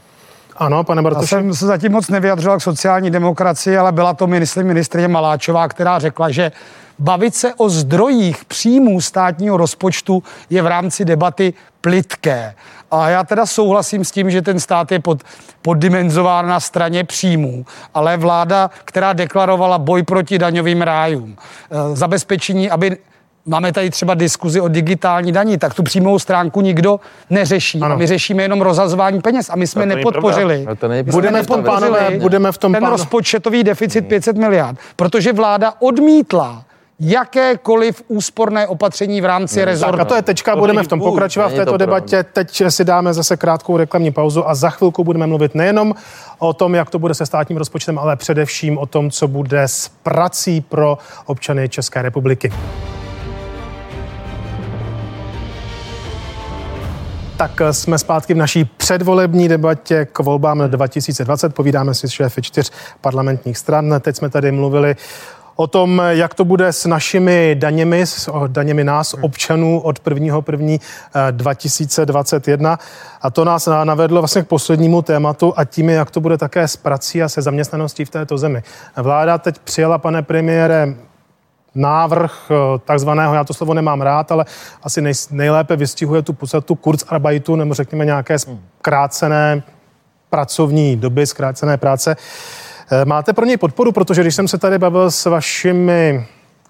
Ano, 0.58 0.84
pane 0.84 1.00
Já 1.00 1.04
Bartoši. 1.04 1.28
jsem 1.28 1.54
se 1.54 1.66
zatím 1.66 1.92
moc 1.92 2.10
nevyjadřoval 2.10 2.58
k 2.58 2.62
sociální 2.62 3.12
demokracii, 3.12 3.78
ale 3.78 3.92
byla 3.92 4.14
to, 4.14 4.28
myslím, 4.28 4.68
ministrině 4.68 5.08
Maláčová, 5.08 5.68
která 5.68 6.00
řekla, 6.00 6.30
že 6.30 6.52
bavit 7.00 7.36
se 7.36 7.54
o 7.54 7.70
zdrojích 7.70 8.46
příjmů 8.46 9.02
státního 9.02 9.58
rozpočtu 9.58 10.24
je 10.50 10.62
v 10.62 10.68
rámci 10.68 11.06
debaty 11.06 11.54
plitké. 11.82 12.56
A 12.92 13.10
já 13.10 13.24
teda 13.24 13.46
souhlasím 13.46 14.06
s 14.06 14.12
tím, 14.12 14.32
že 14.32 14.42
ten 14.42 14.60
stát 14.60 14.92
je 14.92 15.00
pod, 15.00 15.24
poddimenzován 15.62 16.48
na 16.48 16.60
straně 16.60 17.04
příjmů, 17.04 17.66
ale 17.94 18.18
vláda, 18.18 18.70
která 18.86 19.14
deklarovala 19.14 19.78
boj 19.78 20.04
proti 20.04 20.40
daňovým 20.40 20.82
rájům, 20.82 21.38
eh, 21.38 21.96
zabezpečení, 21.96 22.70
aby 22.72 22.98
Máme 23.48 23.72
tady 23.72 23.90
třeba 23.90 24.14
diskuzi 24.14 24.62
o 24.62 24.68
digitální 24.68 25.32
daní, 25.32 25.58
tak 25.58 25.74
tu 25.74 25.84
přímou 25.84 26.20
stránku 26.20 26.62
nikdo 26.62 27.00
neřeší. 27.30 27.82
Ano. 27.82 27.98
My 27.98 28.08
řešíme 28.08 28.44
jenom 28.44 28.62
rozhazování 28.62 29.22
peněz 29.22 29.50
a 29.50 29.56
my 29.56 29.68
jsme 29.68 29.82
to 29.82 29.96
nepodpořili. 29.96 30.68
To 30.80 30.90
My 30.90 31.04
jsme 31.04 31.12
Budeme 31.12 31.44
v 31.44 31.48
tom, 31.48 31.58
nepodpořili 31.58 31.92
pánové, 31.92 32.20
budeme 32.20 32.52
v 32.52 32.58
tom, 32.58 32.74
ten 32.74 32.82
pánové. 32.82 32.98
rozpočtový 32.98 33.64
deficit 33.64 34.02
500 34.02 34.38
miliard, 34.38 34.80
protože 34.96 35.34
vláda 35.34 35.74
odmítla 35.80 36.64
jakékoliv 37.00 38.04
úsporné 38.08 38.68
opatření 38.68 39.22
v 39.22 39.26
rámci 39.26 39.66
rezortu. 39.66 39.98
Tak 39.98 40.02
a 40.02 40.06
to 40.06 40.16
je 40.16 40.22
tečka, 40.22 40.56
budeme 40.56 40.84
v 40.84 40.88
tom 40.88 41.00
pokračovat 41.00 41.48
v 41.48 41.52
to 41.52 41.58
této 41.58 41.72
pravda. 41.72 41.86
debatě. 41.86 42.24
Teď 42.24 42.64
si 42.70 42.86
dáme 42.86 43.14
zase 43.14 43.38
krátkou 43.38 43.78
reklamní 43.78 44.12
pauzu 44.12 44.50
a 44.50 44.56
za 44.56 44.70
chvilku 44.70 45.04
budeme 45.04 45.28
mluvit 45.28 45.56
nejenom 45.56 45.94
o 46.40 46.54
tom, 46.54 46.76
jak 46.76 46.90
to 46.90 47.00
bude 47.00 47.14
se 47.14 47.26
státním 47.26 47.58
rozpočtem, 47.58 48.00
ale 48.00 48.16
především 48.16 48.78
o 48.78 48.86
tom, 48.86 49.12
co 49.12 49.28
bude 49.28 49.62
s 49.62 49.92
prací 50.04 50.62
pro 50.62 50.98
občany 51.26 51.70
České 51.70 52.02
republiky. 52.02 52.52
Tak 57.38 57.62
eh, 57.62 57.74
jsme 57.74 57.98
zpátky 57.98 58.34
v 58.34 58.38
naší 58.38 58.66
předvolební 58.66 59.48
debatě 59.48 60.08
k 60.12 60.20
volbám 60.20 60.60
2020. 60.60 61.56
Povídáme 61.56 61.94
si 61.94 62.08
s 62.08 62.12
šéfy 62.12 62.42
čtyř 62.42 62.72
parlamentních 63.02 63.58
stran. 63.58 63.96
Teď 64.00 64.16
jsme 64.16 64.30
tady 64.30 64.52
mluvili 64.52 64.96
o 65.56 65.68
tom, 65.68 66.02
jak 66.10 66.34
to 66.34 66.46
bude 66.46 66.68
s 66.68 66.86
našimi 66.86 67.56
daněmi, 67.60 68.06
s 68.06 68.30
daněmi 68.48 68.84
nás, 68.84 69.16
občanů 69.22 69.80
od 69.80 70.00
1. 70.10 70.42
1. 70.52 70.78
2021. 71.32 72.80
A 73.22 73.30
to 73.30 73.46
nás 73.46 73.66
na- 73.66 73.84
navedlo 73.84 74.22
vlastně 74.22 74.42
k 74.42 74.48
poslednímu 74.48 75.02
tématu 75.02 75.54
a 75.58 75.66
tím, 75.66 75.90
je, 75.90 75.96
jak 75.96 76.12
to 76.12 76.22
bude 76.22 76.38
také 76.38 76.68
s 76.68 76.78
prací 76.78 77.24
a 77.24 77.30
se 77.30 77.42
zaměstnaností 77.42 78.06
v 78.06 78.10
této 78.10 78.38
zemi. 78.38 78.64
Vláda 78.98 79.38
teď 79.38 79.60
přijala, 79.60 79.98
pane 79.98 80.22
premiére, 80.22 80.94
návrh 81.76 82.52
eh, 82.52 82.80
takzvaného, 82.86 83.34
já 83.36 83.44
to 83.44 83.54
slovo 83.54 83.74
nemám 83.74 84.02
rád, 84.02 84.32
ale 84.32 84.46
asi 84.84 85.02
nej, 85.02 85.14
nejlépe 85.32 85.76
vystihuje 85.76 86.22
tu 86.22 86.34
podstatu 86.34 86.76
Kurzarbeitu, 86.76 87.56
nebo 87.56 87.74
řekněme 87.74 88.06
nějaké 88.06 88.36
zkrácené 88.40 89.64
pracovní 90.30 90.96
doby, 90.96 91.28
zkrácené 91.28 91.78
práce. 91.78 92.16
Eh, 92.92 93.06
Máte 93.06 93.34
pro 93.34 93.46
něj 93.46 93.58
podporu, 93.58 93.92
protože 93.92 94.22
když 94.22 94.36
jsem 94.36 94.48
se 94.48 94.58
tady 94.58 94.78
bavil 94.78 95.12
s 95.12 95.26
vašimi 95.26 96.26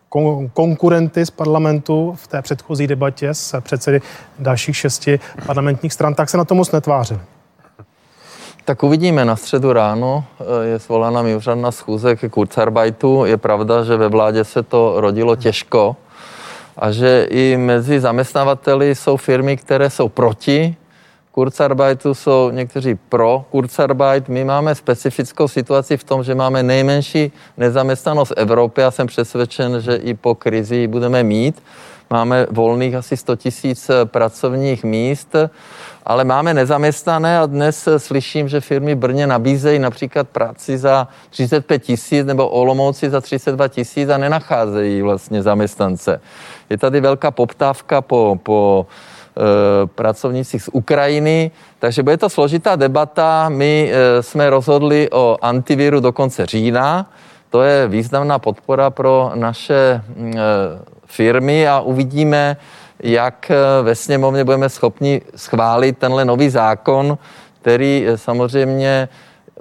kon- 0.09 0.49
konkurenty 0.53 1.25
z 1.25 1.29
parlamentu 1.29 2.13
v 2.17 2.27
té 2.27 2.41
předchozí 2.41 2.87
debatě 2.87 3.33
s 3.33 3.61
předsedy 3.61 4.01
dalších 4.39 4.77
šesti 4.77 5.19
parlamentních 5.45 5.93
stran, 5.93 6.13
tak 6.13 6.29
se 6.29 6.37
na 6.37 6.45
to 6.45 6.55
moc 6.55 6.71
netvářili. 6.71 7.19
Tak 8.65 8.83
uvidíme 8.83 9.25
na 9.25 9.35
středu 9.35 9.73
ráno. 9.73 10.23
eh, 10.39 10.67
Je 10.67 10.79
svolána 10.79 11.21
mimořádná 11.21 11.71
schůze 11.71 12.15
ke 12.15 12.29
Kurzarbeitu. 12.29 13.25
Je 13.25 13.37
pravda, 13.37 13.83
že 13.83 13.97
ve 13.97 14.07
vládě 14.07 14.43
se 14.43 14.63
to 14.63 14.93
rodilo 15.01 15.35
těžko 15.35 15.95
a 16.77 16.91
že 16.91 17.27
i 17.29 17.57
mezi 17.57 17.99
zaměstnavateli 17.99 18.95
jsou 18.95 19.17
firmy, 19.17 19.57
které 19.57 19.89
jsou 19.89 20.09
proti 20.09 20.75
Kurzarbeitu, 21.31 22.13
jsou 22.13 22.49
někteří 22.49 22.95
pro 22.95 23.45
Kurzarbeit. 23.51 24.29
My 24.29 24.43
máme 24.43 24.75
specifickou 24.75 25.47
situaci 25.47 25.97
v 25.97 26.03
tom, 26.03 26.23
že 26.23 26.35
máme 26.35 26.63
nejmenší 26.63 27.31
nezaměstnanost 27.57 28.29
v 28.29 28.33
Evropě 28.37 28.85
a 28.85 28.91
jsem 28.91 29.07
přesvědčen, 29.07 29.81
že 29.81 29.95
i 29.95 30.13
po 30.13 30.35
krizi 30.35 30.87
budeme 30.87 31.23
mít. 31.23 31.61
Máme 32.09 32.47
volných 32.51 32.95
asi 32.95 33.17
100 33.17 33.35
tisíc 33.35 33.91
pracovních 34.05 34.83
míst, 34.83 35.35
ale 36.05 36.23
máme 36.23 36.53
nezaměstnané 36.53 37.39
a 37.39 37.45
dnes 37.45 37.89
slyším, 37.97 38.49
že 38.49 38.61
firmy 38.61 38.95
Brně 38.95 39.27
nabízejí 39.27 39.79
například 39.79 40.29
práci 40.29 40.77
za 40.77 41.07
35 41.29 41.83
tisíc 41.83 42.25
nebo 42.25 42.49
Olomouci 42.49 43.09
za 43.09 43.21
32 43.21 43.67
tisíc 43.67 44.09
a 44.09 44.17
nenacházejí 44.17 45.01
vlastně 45.01 45.41
zaměstnance. 45.41 46.21
Je 46.69 46.77
tady 46.77 47.01
velká 47.01 47.31
poptávka 47.31 48.01
po, 48.01 48.39
po 48.43 48.85
eh, 49.37 49.41
pracovnících 49.87 50.63
z 50.63 50.69
Ukrajiny, 50.73 51.51
takže 51.79 52.03
bude 52.03 52.17
to 52.17 52.29
složitá 52.29 52.75
debata. 52.75 53.49
My 53.49 53.91
eh, 53.91 54.23
jsme 54.23 54.49
rozhodli 54.49 55.09
o 55.11 55.37
antiviru 55.41 55.99
do 55.99 56.11
konce 56.11 56.45
října. 56.45 57.09
To 57.49 57.61
je 57.61 57.87
významná 57.87 58.39
podpora 58.39 58.89
pro 58.89 59.31
naše 59.35 60.01
mm, 60.15 60.33
eh, 60.37 60.94
firmy 61.15 61.67
a 61.67 61.79
uvidíme, 61.79 62.57
jak 62.99 63.51
eh, 63.51 63.83
ve 63.83 63.95
sněmovně 63.95 64.43
budeme 64.43 64.69
schopni 64.69 65.21
schválit 65.35 65.97
tenhle 65.97 66.25
nový 66.25 66.49
zákon, 66.49 67.17
který 67.61 68.05
eh, 68.07 68.17
samozřejmě 68.17 69.09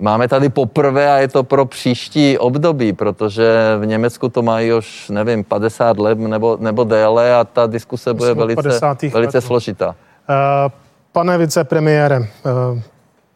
máme 0.00 0.28
tady 0.28 0.48
poprvé 0.48 1.12
a 1.12 1.16
je 1.16 1.28
to 1.28 1.44
pro 1.44 1.66
příští 1.66 2.38
období, 2.38 2.92
protože 2.92 3.55
v 3.78 3.86
Německu 3.86 4.28
to 4.28 4.42
mají 4.42 4.72
už, 4.72 5.09
nevím, 5.09 5.44
50 5.44 5.98
let 5.98 6.18
nebo, 6.18 6.57
nebo 6.61 6.84
déle 6.84 7.34
a 7.34 7.44
ta 7.44 7.66
diskuse 7.66 8.14
bude 8.14 8.34
velice, 8.34 8.62
50. 8.62 9.02
velice 9.02 9.40
složitá. 9.40 9.94
Eh, 10.30 10.70
Pane 11.12 11.38
vicepremiére, 11.38 12.16
eh, 12.16 12.82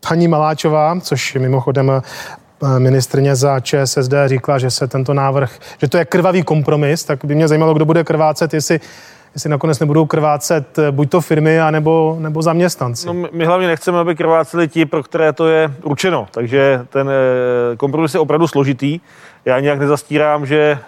paní 0.09 0.29
Maláčová, 0.29 1.01
což 1.01 1.35
mimochodem 1.35 2.03
ministrně 2.79 3.37
za 3.37 3.61
ČSSD 3.61 4.13
říkala, 4.27 4.59
že 4.59 4.71
se 4.71 4.89
tento 4.89 5.15
návrh, 5.15 5.59
že 5.81 5.89
to 5.89 5.99
je 5.99 6.05
krvavý 6.05 6.43
kompromis, 6.43 7.05
tak 7.05 7.25
by 7.25 7.35
mě 7.35 7.49
zajímalo, 7.49 7.75
kdo 7.75 7.85
bude 7.85 8.05
krvácet, 8.05 8.55
jestli 8.55 8.81
jestli 9.35 9.51
nakonec 9.51 9.79
nebudou 9.79 10.07
krvácet 10.07 10.79
eh, 10.79 10.91
buď 10.91 11.11
to 11.11 11.21
firmy, 11.21 11.61
anebo, 11.61 12.17
nebo 12.21 12.43
zaměstnanci. 12.43 13.07
No, 13.07 13.15
my 13.33 13.45
hlavně 13.45 13.67
nechceme, 13.67 13.99
aby 13.99 14.17
krváceli 14.17 14.69
ti, 14.69 14.87
pro 14.87 15.03
které 15.03 15.33
to 15.33 15.49
je 15.49 15.75
určeno. 15.83 16.27
Takže 16.31 16.87
ten 16.89 17.11
eh, 17.11 17.77
kompromis 17.77 18.15
je 18.15 18.21
opravdu 18.21 18.49
složitý. 18.49 19.01
Já 19.45 19.61
nějak 19.61 19.79
nezastírám, 19.79 20.47
že 20.47 20.79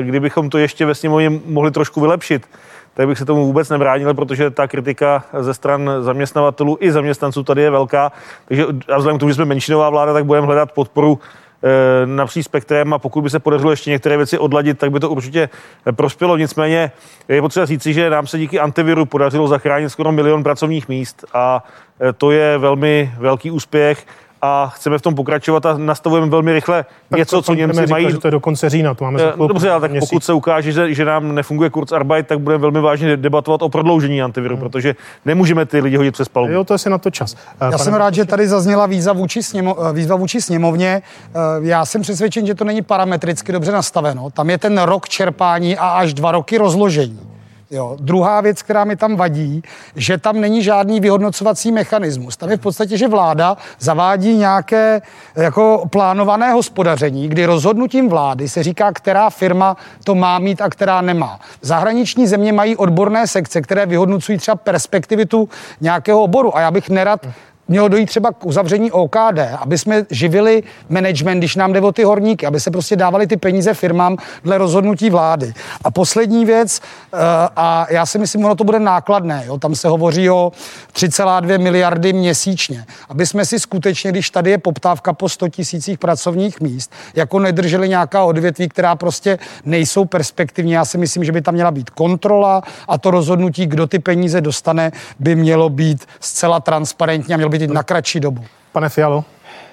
eh, 0.00 0.02
kdybychom 0.02 0.50
to 0.50 0.58
ještě 0.58 0.86
ve 0.86 0.94
sněmovně 0.94 1.30
mohli 1.46 1.70
trošku 1.70 2.00
vylepšit, 2.00 2.46
tak 2.94 3.06
bych 3.06 3.18
se 3.18 3.24
tomu 3.24 3.46
vůbec 3.46 3.68
nebránil, 3.68 4.14
protože 4.14 4.50
ta 4.50 4.68
kritika 4.68 5.24
ze 5.40 5.54
stran 5.54 5.90
zaměstnavatelů 6.00 6.78
i 6.80 6.92
zaměstnanců 6.92 7.42
tady 7.42 7.62
je 7.62 7.70
velká. 7.70 8.12
Takže 8.48 8.64
a 8.92 8.98
vzhledem 8.98 9.18
k 9.18 9.20
tomu, 9.20 9.30
že 9.30 9.34
jsme 9.34 9.44
menšinová 9.44 9.90
vláda, 9.90 10.12
tak 10.12 10.24
budeme 10.24 10.46
hledat 10.46 10.72
podporu 10.72 11.18
Eh, 11.62 12.06
napříč 12.06 12.44
spektrem 12.44 12.92
a 12.92 12.98
pokud 12.98 13.22
by 13.22 13.30
se 13.30 13.38
podařilo 13.38 13.70
ještě 13.70 13.90
některé 13.90 14.16
věci 14.16 14.38
odladit, 14.38 14.78
tak 14.78 14.90
by 14.90 15.00
to 15.00 15.10
určitě 15.10 15.48
prospělo. 15.92 16.36
Nicméně 16.36 16.92
je 17.28 17.40
potřeba 17.40 17.66
říci, 17.66 17.92
že 17.92 18.10
nám 18.10 18.26
se 18.26 18.38
díky 18.38 18.60
antiviru 18.60 19.06
podařilo 19.06 19.48
zachránit 19.48 19.90
skoro 19.90 20.12
milion 20.12 20.42
pracovních 20.42 20.88
míst 20.88 21.24
a 21.32 21.64
eh, 22.00 22.12
to 22.12 22.30
je 22.30 22.58
velmi 22.58 23.12
velký 23.18 23.50
úspěch 23.50 24.06
a 24.42 24.72
chceme 24.74 24.98
v 24.98 25.02
tom 25.02 25.14
pokračovat 25.14 25.66
a 25.66 25.78
nastavujeme 25.78 26.28
velmi 26.28 26.52
rychle 26.52 26.84
tak 27.08 27.18
něco, 27.18 27.42
co 27.42 27.54
Němci 27.54 27.80
říká, 27.80 27.90
mají. 27.90 28.10
Že 28.10 28.18
to 28.18 28.26
je 28.26 28.30
do 28.30 28.40
konce 28.40 28.70
října, 28.70 28.94
to 28.94 29.04
máme 29.04 29.34
uh, 29.34 29.48
Dobře, 29.48 29.70
ale 29.70 29.80
tak 29.80 29.90
měsíc. 29.90 30.08
pokud 30.08 30.24
se 30.24 30.32
ukáže, 30.32 30.72
že, 30.72 30.94
že 30.94 31.04
nám 31.04 31.34
nefunguje 31.34 31.70
Kurzarbeit, 31.70 32.26
tak 32.26 32.40
budeme 32.40 32.62
velmi 32.62 32.80
vážně 32.80 33.16
debatovat 33.16 33.62
o 33.62 33.68
prodloužení 33.68 34.22
antiviru, 34.22 34.54
hmm. 34.54 34.62
protože 34.62 34.94
nemůžeme 35.24 35.66
ty 35.66 35.80
lidi 35.80 35.96
hodit 35.96 36.12
přes 36.12 36.28
palubu. 36.28 36.52
Jo, 36.52 36.64
to 36.64 36.74
je 36.74 36.78
si 36.78 36.90
na 36.90 36.98
to 36.98 37.10
čas. 37.10 37.36
Já 37.60 37.70
Pane 37.70 37.78
jsem 37.78 37.94
rád, 37.94 38.14
že 38.14 38.24
tady 38.24 38.48
zazněla 38.48 38.86
výzva 38.86 39.12
vůči, 39.12 39.42
sněmo, 39.42 39.76
eh, 39.88 39.92
výzva 39.92 40.16
vůči 40.16 40.40
sněmovně. 40.40 41.02
Eh, 41.02 41.38
já 41.60 41.84
jsem 41.84 42.02
přesvědčen, 42.02 42.46
že 42.46 42.54
to 42.54 42.64
není 42.64 42.82
parametricky 42.82 43.52
dobře 43.52 43.72
nastaveno. 43.72 44.30
Tam 44.30 44.50
je 44.50 44.58
ten 44.58 44.78
rok 44.78 45.08
čerpání 45.08 45.76
a 45.76 45.88
až 45.88 46.14
dva 46.14 46.32
roky 46.32 46.58
rozložení. 46.58 47.29
Jo. 47.72 47.96
Druhá 48.00 48.40
věc, 48.40 48.62
která 48.62 48.84
mi 48.84 48.96
tam 48.96 49.16
vadí, 49.16 49.62
že 49.96 50.18
tam 50.18 50.40
není 50.40 50.62
žádný 50.62 51.00
vyhodnocovací 51.00 51.72
mechanismus. 51.72 52.36
Tam 52.36 52.50
je 52.50 52.56
v 52.56 52.60
podstatě, 52.60 52.96
že 52.96 53.08
vláda 53.08 53.56
zavádí 53.78 54.36
nějaké 54.36 55.02
jako 55.36 55.82
plánované 55.90 56.52
hospodaření, 56.52 57.28
kdy 57.28 57.46
rozhodnutím 57.46 58.08
vlády 58.08 58.48
se 58.48 58.62
říká, 58.62 58.92
která 58.92 59.30
firma 59.30 59.76
to 60.04 60.14
má 60.14 60.38
mít 60.38 60.60
a 60.60 60.68
která 60.68 61.00
nemá. 61.00 61.40
Zahraniční 61.62 62.26
země 62.26 62.52
mají 62.52 62.76
odborné 62.76 63.26
sekce, 63.26 63.62
které 63.62 63.86
vyhodnocují 63.86 64.38
třeba 64.38 64.54
perspektivitu 64.54 65.48
nějakého 65.80 66.22
oboru. 66.22 66.56
A 66.56 66.60
já 66.60 66.70
bych 66.70 66.88
nerad 66.88 67.26
mělo 67.70 67.88
dojít 67.88 68.06
třeba 68.06 68.32
k 68.32 68.46
uzavření 68.46 68.92
OKD, 68.92 69.38
aby 69.58 69.78
jsme 69.78 70.04
živili 70.10 70.62
management, 70.88 71.38
když 71.38 71.56
nám 71.56 71.72
jde 71.72 71.80
o 71.80 71.92
ty 71.92 72.04
horníky, 72.04 72.46
aby 72.46 72.60
se 72.60 72.70
prostě 72.70 72.96
dávali 72.96 73.26
ty 73.26 73.36
peníze 73.36 73.74
firmám 73.74 74.16
dle 74.44 74.58
rozhodnutí 74.58 75.10
vlády. 75.10 75.52
A 75.84 75.90
poslední 75.90 76.44
věc, 76.44 76.80
eh, 77.12 77.16
a 77.56 77.86
já 77.90 78.06
si 78.06 78.18
myslím, 78.18 78.44
ono 78.44 78.54
to 78.54 78.64
bude 78.64 78.78
nákladné, 78.78 79.44
jo, 79.46 79.58
tam 79.58 79.74
se 79.74 79.88
hovoří 79.88 80.30
o 80.30 80.52
3,2 80.92 81.58
miliardy 81.58 82.12
měsíčně, 82.12 82.84
aby 83.08 83.26
jsme 83.26 83.44
si 83.44 83.60
skutečně, 83.60 84.10
když 84.10 84.30
tady 84.30 84.50
je 84.50 84.58
poptávka 84.58 85.12
po 85.12 85.28
100 85.28 85.48
tisících 85.48 85.98
pracovních 85.98 86.60
míst, 86.60 86.92
jako 87.14 87.38
nedrželi 87.38 87.88
nějaká 87.88 88.24
odvětví, 88.24 88.68
která 88.68 88.96
prostě 88.96 89.38
nejsou 89.64 90.04
perspektivní. 90.04 90.72
Já 90.72 90.84
si 90.84 90.98
myslím, 90.98 91.24
že 91.24 91.32
by 91.32 91.42
tam 91.42 91.54
měla 91.54 91.70
být 91.70 91.90
kontrola 91.90 92.62
a 92.88 92.98
to 92.98 93.10
rozhodnutí, 93.10 93.66
kdo 93.66 93.86
ty 93.86 93.98
peníze 93.98 94.40
dostane, 94.40 94.92
by 95.18 95.36
mělo 95.36 95.68
být 95.68 96.06
zcela 96.20 96.60
transparentní 96.60 97.34
a 97.34 97.36
mělo 97.36 97.50
být 97.50 97.59
být 97.60 97.74
na 97.74 97.82
kratší 97.82 98.20
dobu. 98.20 98.44
Pane 98.72 98.88
Fialo? 98.88 99.24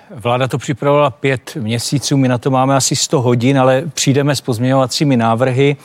Vláda 0.10 0.48
to 0.48 0.58
připravovala 0.58 1.10
pět 1.10 1.56
měsíců, 1.56 2.18
my 2.18 2.28
na 2.28 2.38
to 2.38 2.52
máme 2.52 2.76
asi 2.76 2.96
100 2.96 3.22
hodin, 3.22 3.60
ale 3.60 3.84
přijdeme 3.94 4.36
s 4.36 4.42
pozměňovacími 4.42 5.18
návrhy. 5.18 5.76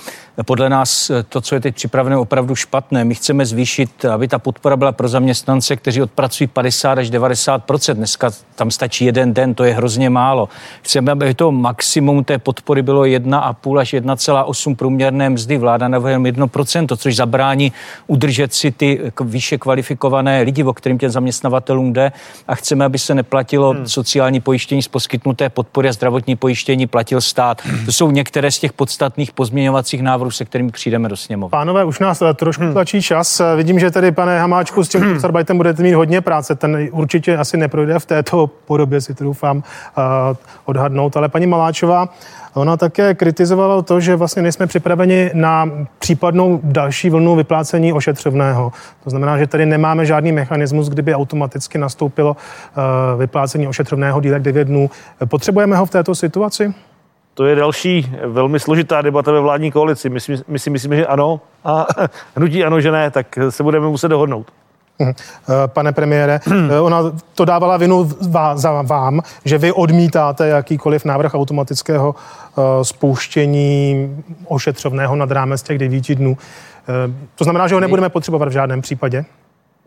Podle 0.47 0.69
nás 0.69 1.11
to, 1.29 1.41
co 1.41 1.55
je 1.55 1.61
teď 1.61 1.75
připraveno, 1.75 2.17
je 2.17 2.21
opravdu 2.21 2.55
špatné. 2.55 3.05
My 3.05 3.15
chceme 3.15 3.47
zvýšit, 3.47 4.05
aby 4.05 4.29
ta 4.29 4.39
podpora 4.39 4.77
byla 4.77 4.93
pro 4.93 5.09
zaměstnance, 5.09 5.77
kteří 5.77 6.03
odpracují 6.03 6.47
50 6.47 6.99
až 6.99 7.11
90% 7.11 7.95
Dneska 7.95 8.31
tam 8.55 8.71
stačí 8.71 9.05
jeden 9.05 9.35
den, 9.35 9.55
to 9.55 9.65
je 9.65 9.75
hrozně 9.75 10.11
málo. 10.11 10.49
Chceme, 10.83 11.13
aby 11.13 11.35
to 11.35 11.53
maximum 11.53 12.25
té 12.25 12.39
podpory 12.39 12.83
bylo 12.83 13.03
1,5 13.03 13.79
až 13.79 13.95
1,8 13.95 14.77
průměrné 14.77 15.31
mzdy. 15.31 15.59
Vláda 15.59 15.89
navrhuje 15.89 16.19
1% 16.19 16.97
což 16.97 17.17
zabrání 17.17 17.73
udržet 18.07 18.55
si 18.55 18.71
ty 18.71 19.01
výše 19.25 19.59
kvalifikované 19.59 20.43
lidi, 20.43 20.65
o 20.65 20.73
kterým 20.73 20.99
těm 20.99 21.11
zaměstnavatelům 21.11 21.93
jde. 21.93 22.13
A 22.49 22.55
chceme, 22.55 22.85
aby 22.85 22.99
se 22.99 23.15
neplatilo 23.15 23.71
hmm. 23.71 23.89
sociální 23.89 24.41
pojištění 24.41 24.83
z 24.83 24.89
poskytnuté 24.89 25.49
podpory 25.49 25.89
a 25.89 25.93
zdravotní 25.93 26.37
pojištění 26.37 26.87
platil 26.87 27.21
stát. 27.21 27.63
To 27.85 27.93
jsou 27.93 28.11
některé 28.11 28.51
z 28.51 28.59
těch 28.59 28.73
podstatných 28.73 29.33
pozměňovacích 29.33 30.03
návrhů 30.03 30.22
návrhu, 30.23 30.31
se 30.31 30.45
kterými 30.45 30.71
přijdeme 30.71 31.09
do 31.09 31.17
sněmovny. 31.17 31.51
Pánové, 31.51 31.85
už 31.85 31.99
nás 31.99 32.23
eh, 32.23 32.35
trošku 32.35 32.63
hmm. 32.63 32.73
tlačí 32.73 33.03
čas. 33.03 33.41
Eh, 33.41 33.57
vidím, 33.57 33.79
že 33.79 33.91
tady, 33.91 34.13
pane 34.13 34.41
Hamáčku, 34.41 34.85
s 34.85 34.89
tím 34.89 35.01
hmm. 35.01 35.11
Kurzarbeitem 35.11 35.57
budete 35.57 35.83
mít 35.83 35.95
hodně 35.95 36.21
práce. 36.21 36.55
Ten 36.55 36.89
určitě 36.93 37.37
asi 37.37 37.57
neprojde 37.57 37.99
v 37.99 38.07
této 38.07 38.47
podobě, 38.47 39.01
si 39.01 39.15
to 39.15 39.25
doufám 39.25 39.57
uh, 39.57 39.63
odhadnout. 40.65 41.17
Ale 41.17 41.29
paní 41.29 41.47
Maláčová, 41.47 42.09
Ona 42.55 42.77
také 42.77 43.15
kritizovala 43.15 43.83
to, 43.83 44.01
že 44.01 44.17
vlastně 44.17 44.43
nejsme 44.43 44.67
připraveni 44.67 45.31
na 45.35 45.71
případnou 45.99 46.61
další 46.63 47.11
vlnu 47.11 47.37
vyplácení 47.37 47.93
ošetřovného. 47.93 48.73
To 49.05 49.11
znamená, 49.11 49.39
že 49.39 49.47
tady 49.47 49.67
nemáme 49.67 50.07
žádný 50.07 50.33
mechanismus, 50.33 50.89
kdyby 50.89 51.15
automaticky 51.15 51.79
nastoupilo 51.79 52.37
uh, 52.37 53.21
vyplácení 53.21 53.69
ošetřovného 53.69 54.21
dílek 54.21 54.43
9 54.43 54.69
dnů. 54.69 54.91
Potřebujeme 55.25 55.77
ho 55.77 55.87
v 55.87 55.91
této 55.91 56.15
situaci? 56.15 56.75
To 57.35 57.45
je 57.45 57.55
další 57.55 58.13
velmi 58.25 58.61
složitá 58.61 59.03
debata 59.03 59.33
ve 59.33 59.41
vládní 59.41 59.71
koalici. 59.71 60.11
My 60.11 60.21
si, 60.21 60.43
my 60.49 60.59
si 60.59 60.71
myslíme, 60.71 60.97
že 60.97 61.07
ano 61.07 61.41
a 61.65 61.87
hnutí 62.37 62.65
ano, 62.65 62.81
že 62.81 62.93
ne, 62.93 63.11
tak 63.11 63.39
se 63.51 63.63
budeme 63.63 63.89
muset 63.89 64.09
dohodnout. 64.09 64.53
Mhm. 64.99 65.11
Eh, 65.11 65.69
pane 65.69 65.93
premiére, 65.93 66.41
eh, 66.71 66.81
ona 66.81 67.13
to 67.35 67.45
dávala 67.45 67.77
vinu 67.77 68.11
za 68.55 68.83
vám, 68.83 69.21
že 69.45 69.59
vy 69.59 69.73
odmítáte 69.73 70.49
jakýkoliv 70.49 71.05
návrh 71.05 71.35
automatického 71.35 72.15
eh, 72.15 72.85
spouštění 72.85 74.09
ošetřovného 74.47 75.17
nad 75.17 75.31
rámec 75.31 75.63
těch 75.63 75.79
devíti 75.79 76.15
dnů. 76.15 76.37
To 77.35 77.45
znamená, 77.45 77.69
že 77.69 77.75
ho 77.75 77.81
nebudeme 77.81 78.09
potřebovat 78.09 78.49
v 78.49 78.53
žádném 78.53 78.81
případě? 78.81 79.25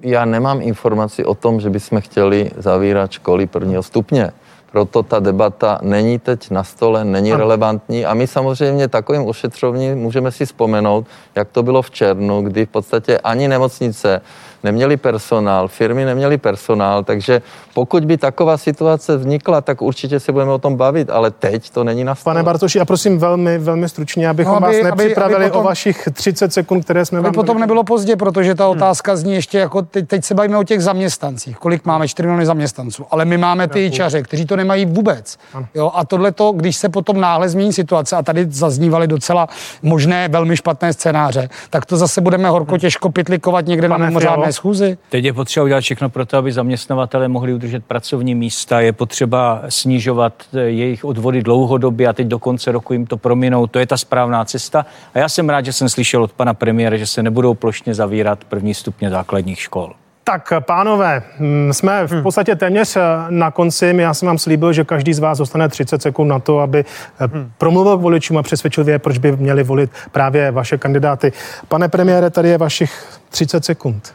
Já 0.01 0.25
nemám 0.25 0.61
informaci 0.61 1.25
o 1.25 1.35
tom, 1.35 1.59
že 1.59 1.69
bychom 1.69 2.01
chtěli 2.01 2.51
zavírat 2.57 3.11
školy 3.11 3.47
prvního 3.47 3.83
stupně. 3.83 4.31
Proto 4.75 5.03
ta 5.03 5.19
debata 5.19 5.79
není 5.81 6.19
teď 6.19 6.51
na 6.51 6.63
stole, 6.63 7.05
není 7.05 7.31
ano. 7.31 7.39
relevantní 7.39 8.05
a 8.05 8.13
my 8.13 8.27
samozřejmě 8.27 8.87
takovým 8.87 9.27
ošetřovním 9.27 9.95
můžeme 9.95 10.31
si 10.31 10.45
vzpomenout, 10.45 11.07
jak 11.35 11.47
to 11.49 11.63
bylo 11.63 11.81
v 11.81 11.91
červnu, 11.91 12.41
kdy 12.41 12.65
v 12.65 12.69
podstatě 12.69 13.17
ani 13.17 13.47
nemocnice 13.47 14.21
neměli 14.65 14.97
personál, 14.97 15.67
firmy 15.67 16.05
neměly 16.05 16.37
personál, 16.37 17.03
takže 17.03 17.41
pokud 17.73 18.05
by 18.05 18.17
taková 18.17 18.57
situace 18.57 19.17
vznikla, 19.17 19.61
tak 19.61 19.81
určitě 19.81 20.19
se 20.19 20.31
budeme 20.31 20.51
o 20.51 20.57
tom 20.57 20.75
bavit, 20.75 21.09
ale 21.09 21.31
teď 21.31 21.69
to 21.69 21.83
není 21.83 22.03
na 22.03 22.15
stole. 22.15 22.33
Pane 22.33 22.43
Bartoši, 22.43 22.79
a 22.79 22.85
prosím 22.85 23.17
velmi, 23.17 23.57
velmi 23.57 23.89
stručně, 23.89 24.29
abychom 24.29 24.61
no, 24.61 24.67
aby, 24.67 24.81
vás 24.81 24.83
nepřipravili 24.83 25.35
aby, 25.35 25.45
aby 25.45 25.51
potom, 25.51 25.65
o 25.65 25.67
vašich 25.67 26.07
30 26.13 26.53
sekund, 26.53 26.83
které 26.83 27.05
jsme 27.05 27.19
aby 27.19 27.25
vám... 27.25 27.33
potom 27.33 27.59
nebylo 27.59 27.83
pozdě, 27.83 28.15
protože 28.15 28.55
ta 28.55 28.63
hmm. 28.65 28.77
otázka 28.77 29.11
hmm. 29.11 29.17
zní 29.17 29.33
ještě 29.33 29.57
jako, 29.57 29.81
teď, 29.81 30.07
teď 30.07 30.25
se 30.25 30.33
bavíme 30.33 30.57
o 30.57 30.63
těch 30.63 30.81
zaměstnancích, 30.83 31.57
kolik 31.57 31.85
máme, 31.85 32.07
4 32.07 32.27
miliony 32.27 32.45
zaměstnanců, 32.45 33.05
ale 33.11 33.25
my 33.25 33.37
máme 33.37 33.67
ty 33.67 33.91
čaře, 33.91 34.23
kteří 34.23 34.45
to 34.45 34.55
nemají 34.55 34.85
vůbec. 34.85 35.37
Jo, 35.75 35.91
a 35.93 36.05
tohle 36.05 36.31
to, 36.31 36.51
když 36.51 36.75
se 36.75 36.89
potom 36.89 37.21
náhle 37.21 37.49
změní 37.49 37.73
situace, 37.73 38.15
a 38.15 38.23
tady 38.23 38.47
zaznívaly 38.49 39.07
docela 39.07 39.47
možné 39.81 40.27
velmi 40.27 40.57
špatné 40.57 40.93
scénáře, 40.93 41.49
tak 41.69 41.85
to 41.85 41.97
zase 41.97 42.21
budeme 42.21 42.49
horko 42.49 42.71
hmm. 42.71 42.79
těžko 42.79 43.09
pitlikovat 43.09 43.65
někde 43.65 43.89
Pane 43.89 44.03
na 44.03 44.09
mimořádné 44.09 44.53
schůzi. 44.55 44.97
Teď 45.09 45.25
je 45.25 45.33
potřeba 45.33 45.63
udělat 45.63 45.81
všechno 45.81 46.09
pro 46.09 46.25
to, 46.25 46.37
aby 46.37 46.51
zaměstnavatele 46.51 47.27
mohli 47.27 47.53
udržet 47.53 47.85
pracovní 47.85 48.35
místa. 48.35 48.79
Je 48.79 48.93
potřeba 48.93 49.61
snižovat 49.69 50.33
eh, 50.53 50.59
jejich 50.59 51.05
odvody 51.05 51.43
dlouhodobě 51.43 52.07
a 52.07 52.13
teď 52.13 52.27
do 52.27 52.39
konce 52.39 52.71
roku 52.71 52.93
jim 52.93 53.05
to 53.05 53.17
prominou. 53.17 53.67
To 53.67 53.79
je 53.79 53.87
ta 53.87 53.97
správná 53.97 54.45
cesta. 54.45 54.85
A 55.13 55.19
já 55.19 55.29
jsem 55.29 55.49
rád, 55.49 55.65
že 55.65 55.73
jsem 55.73 55.89
slyšel 55.89 56.23
od 56.23 56.31
pana 56.31 56.53
premiéra, 56.53 56.97
že 56.97 57.07
se 57.07 57.23
nebudou 57.23 57.53
plošně 57.53 57.93
zavírat 57.93 58.43
první 58.43 58.73
stupně 58.73 59.09
základních 59.09 59.59
škol. 59.59 59.93
Tak, 60.27 60.53
pánové, 60.59 61.23
mm, 61.39 61.73
jsme 61.73 62.07
v 62.07 62.11
hmm. 62.11 62.23
podstatě 62.23 62.55
téměř 62.55 62.95
eh, 62.95 63.01
na 63.29 63.51
konci. 63.51 63.95
Já 63.97 64.13
jsem 64.13 64.27
vám 64.27 64.37
slíbil, 64.37 64.73
že 64.73 64.83
každý 64.83 65.13
z 65.13 65.19
vás 65.19 65.37
dostane 65.37 65.69
30 65.69 66.01
sekund 66.01 66.27
na 66.27 66.39
to, 66.39 66.59
aby 66.59 66.85
eh, 67.19 67.27
hmm. 67.27 67.51
promluvil 67.57 67.97
k 67.97 68.01
voličům 68.01 68.37
a 68.37 68.43
přesvědčil 68.43 68.89
je, 68.89 68.99
proč 68.99 69.17
by 69.17 69.31
měli 69.31 69.63
volit 69.63 69.91
právě 70.11 70.51
vaše 70.51 70.77
kandidáty. 70.77 71.33
Pane 71.67 71.89
premiére, 71.89 72.29
tady 72.29 72.49
je 72.49 72.57
vašich 72.57 73.19
30 73.29 73.65
sekund. 73.65 74.13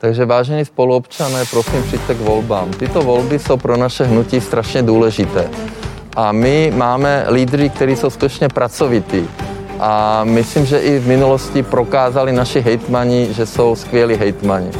Takže 0.00 0.24
vážení 0.24 0.64
spoluobčané, 0.64 1.44
prosím, 1.50 1.82
přijďte 1.82 2.14
k 2.14 2.20
volbám. 2.20 2.70
Tyto 2.70 3.02
volby 3.02 3.38
jsou 3.38 3.56
pro 3.56 3.76
naše 3.76 4.04
hnutí 4.04 4.40
strašně 4.40 4.82
důležité. 4.82 5.50
A 6.16 6.32
my 6.32 6.72
máme 6.76 7.26
lídry, 7.30 7.68
kteří 7.68 7.96
jsou 7.96 8.10
skutečně 8.10 8.48
pracovití. 8.48 9.28
A 9.80 10.24
myslím, 10.24 10.66
že 10.66 10.78
i 10.78 10.98
v 10.98 11.06
minulosti 11.06 11.62
prokázali 11.62 12.32
naši 12.32 12.60
hejtmani, 12.60 13.28
že 13.30 13.46
jsou 13.46 13.74
skvělí 13.74 14.14
hejtmani. 14.14 14.70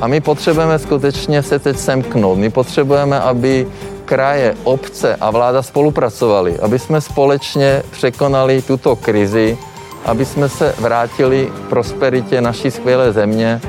A 0.00 0.06
my 0.06 0.20
potřebujeme 0.20 0.78
skutečně 0.78 1.42
se 1.42 1.58
teď 1.58 1.76
semknout. 1.76 2.38
My 2.38 2.50
potřebujeme, 2.50 3.20
aby 3.20 3.66
kraje, 4.04 4.54
obce 4.64 5.16
a 5.20 5.30
vláda 5.30 5.62
spolupracovali, 5.62 6.58
aby 6.58 6.78
jsme 6.78 7.00
společně 7.00 7.82
překonali 7.90 8.62
tuto 8.62 8.96
krizi, 8.96 9.58
aby 10.04 10.24
jsme 10.24 10.48
se 10.48 10.74
vrátili 10.78 11.50
k 11.56 11.68
prosperitě 11.68 12.40
naší 12.40 12.70
skvělé 12.70 13.12
země, 13.12 13.60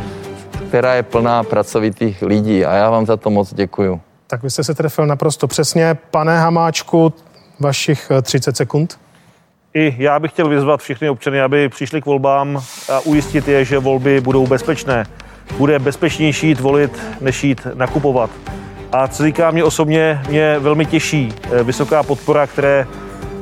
která 0.74 0.94
je 0.94 1.04
plná 1.04 1.44
pracovitých 1.44 2.22
lidí. 2.22 2.66
A 2.66 2.74
já 2.74 2.90
vám 2.90 3.06
za 3.06 3.18
to 3.18 3.30
moc 3.30 3.54
děkuju. 3.54 4.02
Tak 4.28 4.44
vy 4.44 4.50
jste 4.50 4.64
se 4.64 4.74
trefil 4.74 5.06
naprosto 5.06 5.48
přesně. 5.48 5.98
Pane 6.12 6.40
Hamáčku, 6.40 7.14
vašich 7.60 8.12
30 8.22 8.58
sekund. 8.58 9.00
I 9.74 9.96
já 9.98 10.20
bych 10.20 10.32
chtěl 10.32 10.50
vyzvat 10.50 10.82
všechny 10.82 11.10
občany, 11.10 11.42
aby 11.42 11.70
přišli 11.70 12.02
k 12.02 12.06
volbám 12.06 12.62
a 12.92 13.00
ujistit 13.00 13.48
je, 13.48 13.66
že 13.66 13.80
volby 13.80 14.22
budou 14.22 14.48
bezpečné. 14.48 15.06
Bude 15.58 15.80
bezpečnější 15.80 16.48
jít 16.48 16.60
volit, 16.60 17.00
než 17.22 17.44
jít 17.44 17.68
nakupovat. 17.74 18.30
A 18.92 19.08
co 19.08 19.24
říká 19.24 19.52
mě 19.52 19.64
osobně, 19.64 20.22
mě 20.30 20.60
velmi 20.60 20.86
těší 20.86 21.34
eh, 21.52 21.64
vysoká 21.64 22.04
podpora, 22.04 22.48
které 22.48 22.88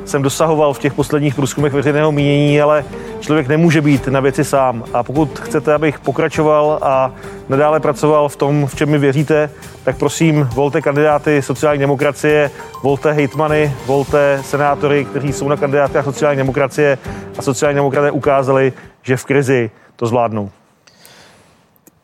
jsem 0.04 0.22
dosahoval 0.22 0.74
v 0.74 0.78
těch 0.78 0.94
posledních 0.94 1.34
průzkumech 1.34 1.72
veřejného 1.72 2.12
mínění, 2.12 2.60
ale 2.60 2.84
člověk 3.20 3.48
nemůže 3.48 3.80
být 3.80 4.08
na 4.08 4.20
věci 4.20 4.44
sám. 4.44 4.84
A 4.92 5.02
pokud 5.02 5.38
chcete, 5.38 5.74
abych 5.74 5.98
pokračoval 6.00 6.78
a 6.82 7.12
nadále 7.48 7.80
pracoval 7.80 8.28
v 8.28 8.36
tom, 8.36 8.66
v 8.66 8.74
čem 8.74 8.90
mi 8.90 8.98
věříte, 8.98 9.50
tak 9.84 9.96
prosím, 9.96 10.48
volte 10.54 10.82
kandidáty 10.82 11.42
sociální 11.42 11.80
demokracie, 11.80 12.50
volte 12.82 13.12
hejtmany, 13.12 13.74
volte 13.86 14.42
senátory, 14.44 15.04
kteří 15.04 15.32
jsou 15.32 15.48
na 15.48 15.56
kandidátkách 15.56 16.04
sociální 16.04 16.38
demokracie 16.38 16.98
a 17.38 17.42
sociální 17.42 17.76
demokraté 17.76 18.10
ukázali, 18.10 18.72
že 19.02 19.16
v 19.16 19.24
krizi 19.24 19.70
to 19.96 20.06
zvládnou. 20.06 20.50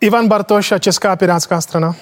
Ivan 0.00 0.28
Bartoš 0.28 0.72
a 0.72 0.78
Česká 0.78 1.16
pirátská 1.16 1.60
strana. 1.60 1.94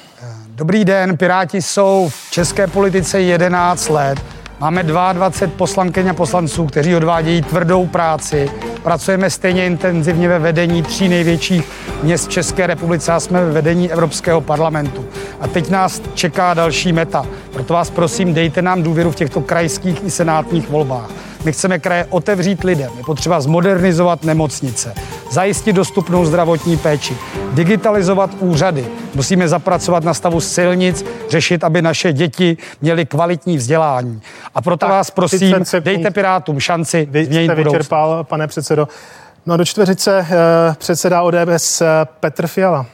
Dobrý 0.47 0.85
den, 0.85 1.17
Piráti 1.17 1.63
jsou 1.63 2.09
v 2.09 2.31
české 2.31 2.67
politice 2.67 3.21
11 3.21 3.89
let. 3.89 4.36
Máme 4.61 4.83
22 4.83 5.57
poslankyň 5.57 6.09
a 6.09 6.15
poslanců, 6.15 6.67
kteří 6.67 6.97
odvádějí 6.97 7.43
tvrdou 7.43 7.87
práci. 7.87 8.51
Pracujeme 8.83 9.31
stejně 9.31 9.67
intenzivně 9.67 10.29
ve 10.29 10.39
vedení 10.39 10.83
tří 10.83 11.09
největších 11.09 11.65
měst 12.03 12.31
České 12.31 12.67
republice 12.67 13.13
a 13.13 13.21
jsme 13.21 13.45
ve 13.45 13.53
vedení 13.53 13.93
Evropského 13.93 14.41
parlamentu. 14.41 15.05
A 15.41 15.49
teď 15.49 15.71
nás 15.71 16.03
čeká 16.15 16.55
další 16.55 16.93
meta. 16.93 17.27
Proto 17.53 17.75
vás 17.75 17.91
prosím, 17.91 18.35
dejte 18.35 18.63
nám 18.63 18.83
důvěru 18.83 19.11
v 19.11 19.17
těchto 19.17 19.41
krajských 19.41 20.05
i 20.05 20.11
senátních 20.11 20.69
volbách. 20.71 21.11
My 21.45 21.53
chceme 21.53 21.79
kraje 21.79 22.07
otevřít 22.11 22.65
lidem. 22.65 22.91
Je 22.97 23.05
potřeba 23.05 23.41
zmodernizovat 23.41 24.25
nemocnice, 24.25 24.95
zajistit 25.31 25.73
dostupnou 25.73 26.25
zdravotní 26.25 26.77
péči, 26.77 27.17
digitalizovat 27.53 28.31
úřady. 28.41 28.87
Musíme 29.15 29.49
zapracovat 29.49 30.05
na 30.05 30.15
stavu 30.15 30.41
silnic, 30.41 31.05
řešit, 31.29 31.65
aby 31.65 31.83
naše 31.83 32.13
děti 32.13 32.57
měly 32.81 33.07
kvalitní 33.07 33.57
vzdělání. 33.57 34.21
A 34.55 34.63
proto 34.63 34.77
tak, 34.77 34.91
vás 34.91 35.11
prosím, 35.11 35.57
dejte 35.81 36.11
Pirátům 36.11 36.61
šanci 36.61 37.09
Vy 37.11 37.25
jste 37.25 37.55
vyčerpal, 37.55 38.25
pane 38.25 38.47
předsedo. 38.47 38.89
No 39.47 39.55
a 39.55 39.57
do 39.57 39.65
čtveřice 39.65 40.27
eh, 40.31 40.75
předseda 40.79 41.23
ODS 41.23 41.81
eh, 41.81 41.87
Petr 42.21 42.47
Fiala. 42.47 42.87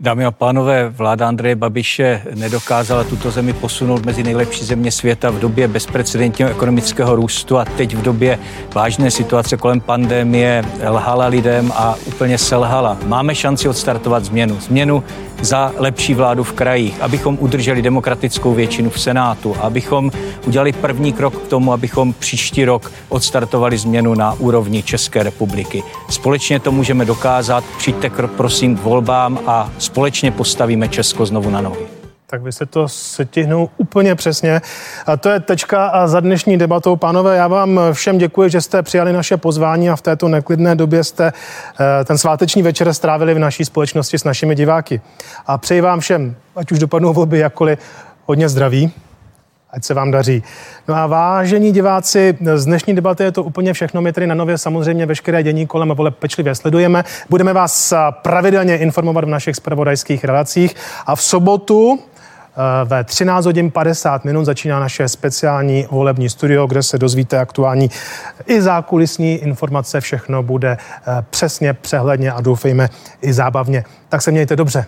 Dámy 0.00 0.24
a 0.24 0.30
pánové, 0.30 0.88
vláda 0.88 1.28
Andreje 1.28 1.56
Babiše 1.56 2.22
nedokázala 2.34 3.04
tuto 3.04 3.30
zemi 3.30 3.52
posunout 3.52 4.06
mezi 4.06 4.22
nejlepší 4.22 4.64
země 4.64 4.92
světa 4.92 5.30
v 5.30 5.38
době 5.38 5.68
bezprecedentního 5.68 6.50
ekonomického 6.50 7.16
růstu 7.16 7.58
a 7.58 7.64
teď 7.64 7.96
v 7.96 8.02
době 8.02 8.38
vážné 8.74 9.10
situace 9.10 9.56
kolem 9.56 9.80
pandemie 9.80 10.64
lhala 10.88 11.26
lidem 11.26 11.72
a 11.74 11.94
úplně 12.06 12.38
selhala. 12.38 12.98
Máme 13.06 13.34
šanci 13.34 13.68
odstartovat 13.68 14.24
změnu. 14.24 14.60
Změnu 14.60 15.04
za 15.40 15.72
lepší 15.76 16.14
vládu 16.14 16.44
v 16.44 16.52
krajích, 16.52 17.00
abychom 17.00 17.38
udrželi 17.40 17.82
demokratickou 17.82 18.54
většinu 18.54 18.90
v 18.90 19.00
Senátu, 19.00 19.56
abychom 19.60 20.10
udělali 20.46 20.72
první 20.72 21.12
krok 21.12 21.36
k 21.36 21.48
tomu, 21.48 21.72
abychom 21.72 22.12
příští 22.12 22.64
rok 22.64 22.92
odstartovali 23.08 23.78
změnu 23.78 24.14
na 24.14 24.32
úrovni 24.32 24.82
České 24.82 25.22
republiky. 25.22 25.82
Společně 26.10 26.60
to 26.60 26.72
můžeme 26.72 27.04
dokázat. 27.04 27.64
Přijďte 27.78 28.10
prosím 28.10 28.76
k 28.76 28.82
volbám 28.82 29.38
a 29.46 29.70
společně 29.92 30.30
postavíme 30.30 30.88
Česko 30.88 31.26
znovu 31.26 31.50
na 31.50 31.60
nohy. 31.60 31.86
Tak 32.26 32.42
vy 32.42 32.52
se 32.52 32.66
to 32.66 32.88
setihnou 32.88 33.68
úplně 33.76 34.14
přesně. 34.14 34.60
A 35.06 35.16
to 35.16 35.28
je 35.28 35.40
tečka 35.40 35.86
a 35.86 36.06
za 36.06 36.20
dnešní 36.20 36.58
debatou. 36.58 36.96
Pánové, 36.96 37.36
já 37.36 37.48
vám 37.48 37.80
všem 37.92 38.18
děkuji, 38.18 38.50
že 38.50 38.60
jste 38.60 38.82
přijali 38.82 39.12
naše 39.12 39.36
pozvání 39.36 39.90
a 39.90 39.96
v 39.96 40.02
této 40.02 40.28
neklidné 40.28 40.74
době 40.74 41.04
jste 41.04 41.32
eh, 41.32 42.04
ten 42.04 42.18
sváteční 42.18 42.62
večer 42.62 42.94
strávili 42.94 43.34
v 43.34 43.38
naší 43.38 43.64
společnosti 43.64 44.18
s 44.18 44.24
našimi 44.24 44.54
diváky. 44.54 45.00
A 45.46 45.58
přeji 45.58 45.80
vám 45.80 46.00
všem, 46.00 46.36
ať 46.56 46.72
už 46.72 46.78
dopadnou 46.78 47.12
volby 47.12 47.38
jakkoliv, 47.38 47.78
hodně 48.26 48.48
zdraví, 48.48 48.92
ať 49.72 49.84
se 49.84 49.94
vám 49.94 50.10
daří. 50.10 50.42
No 50.88 50.94
a 50.94 51.06
vážení 51.06 51.72
diváci, 51.72 52.38
z 52.54 52.64
dnešní 52.64 52.94
debaty 52.94 53.22
je 53.22 53.32
to 53.32 53.42
úplně 53.42 53.72
všechno. 53.72 54.00
My 54.00 54.12
tedy 54.12 54.26
na 54.26 54.34
nově 54.34 54.58
samozřejmě 54.58 55.06
veškeré 55.06 55.42
dění 55.42 55.66
kolem 55.66 55.88
vole 55.88 56.10
pečlivě 56.10 56.54
sledujeme. 56.54 57.04
Budeme 57.30 57.52
vás 57.52 57.92
pravidelně 58.10 58.76
informovat 58.76 59.24
v 59.24 59.28
našich 59.28 59.56
spravodajských 59.56 60.24
relacích 60.24 60.74
a 61.06 61.16
v 61.16 61.22
sobotu 61.22 61.98
Eh, 62.56 62.84
ve 62.84 63.04
13 63.04 63.44
hodin 63.44 63.70
50 63.70 64.24
minut 64.24 64.44
začíná 64.44 64.80
naše 64.80 65.08
speciální 65.08 65.86
volební 65.90 66.28
studio, 66.28 66.66
kde 66.66 66.82
se 66.82 66.98
dozvíte 66.98 67.38
aktuální 67.38 67.90
i 68.46 68.62
zákulisní 68.62 69.34
informace. 69.34 70.00
Všechno 70.00 70.42
bude 70.42 70.76
eh, 70.78 71.24
přesně, 71.30 71.72
přehledně 71.72 72.32
a 72.32 72.40
doufejme 72.40 72.88
i 73.22 73.32
zábavně. 73.32 73.84
Tak 74.08 74.22
se 74.22 74.30
mějte 74.30 74.56
dobře. 74.56 74.86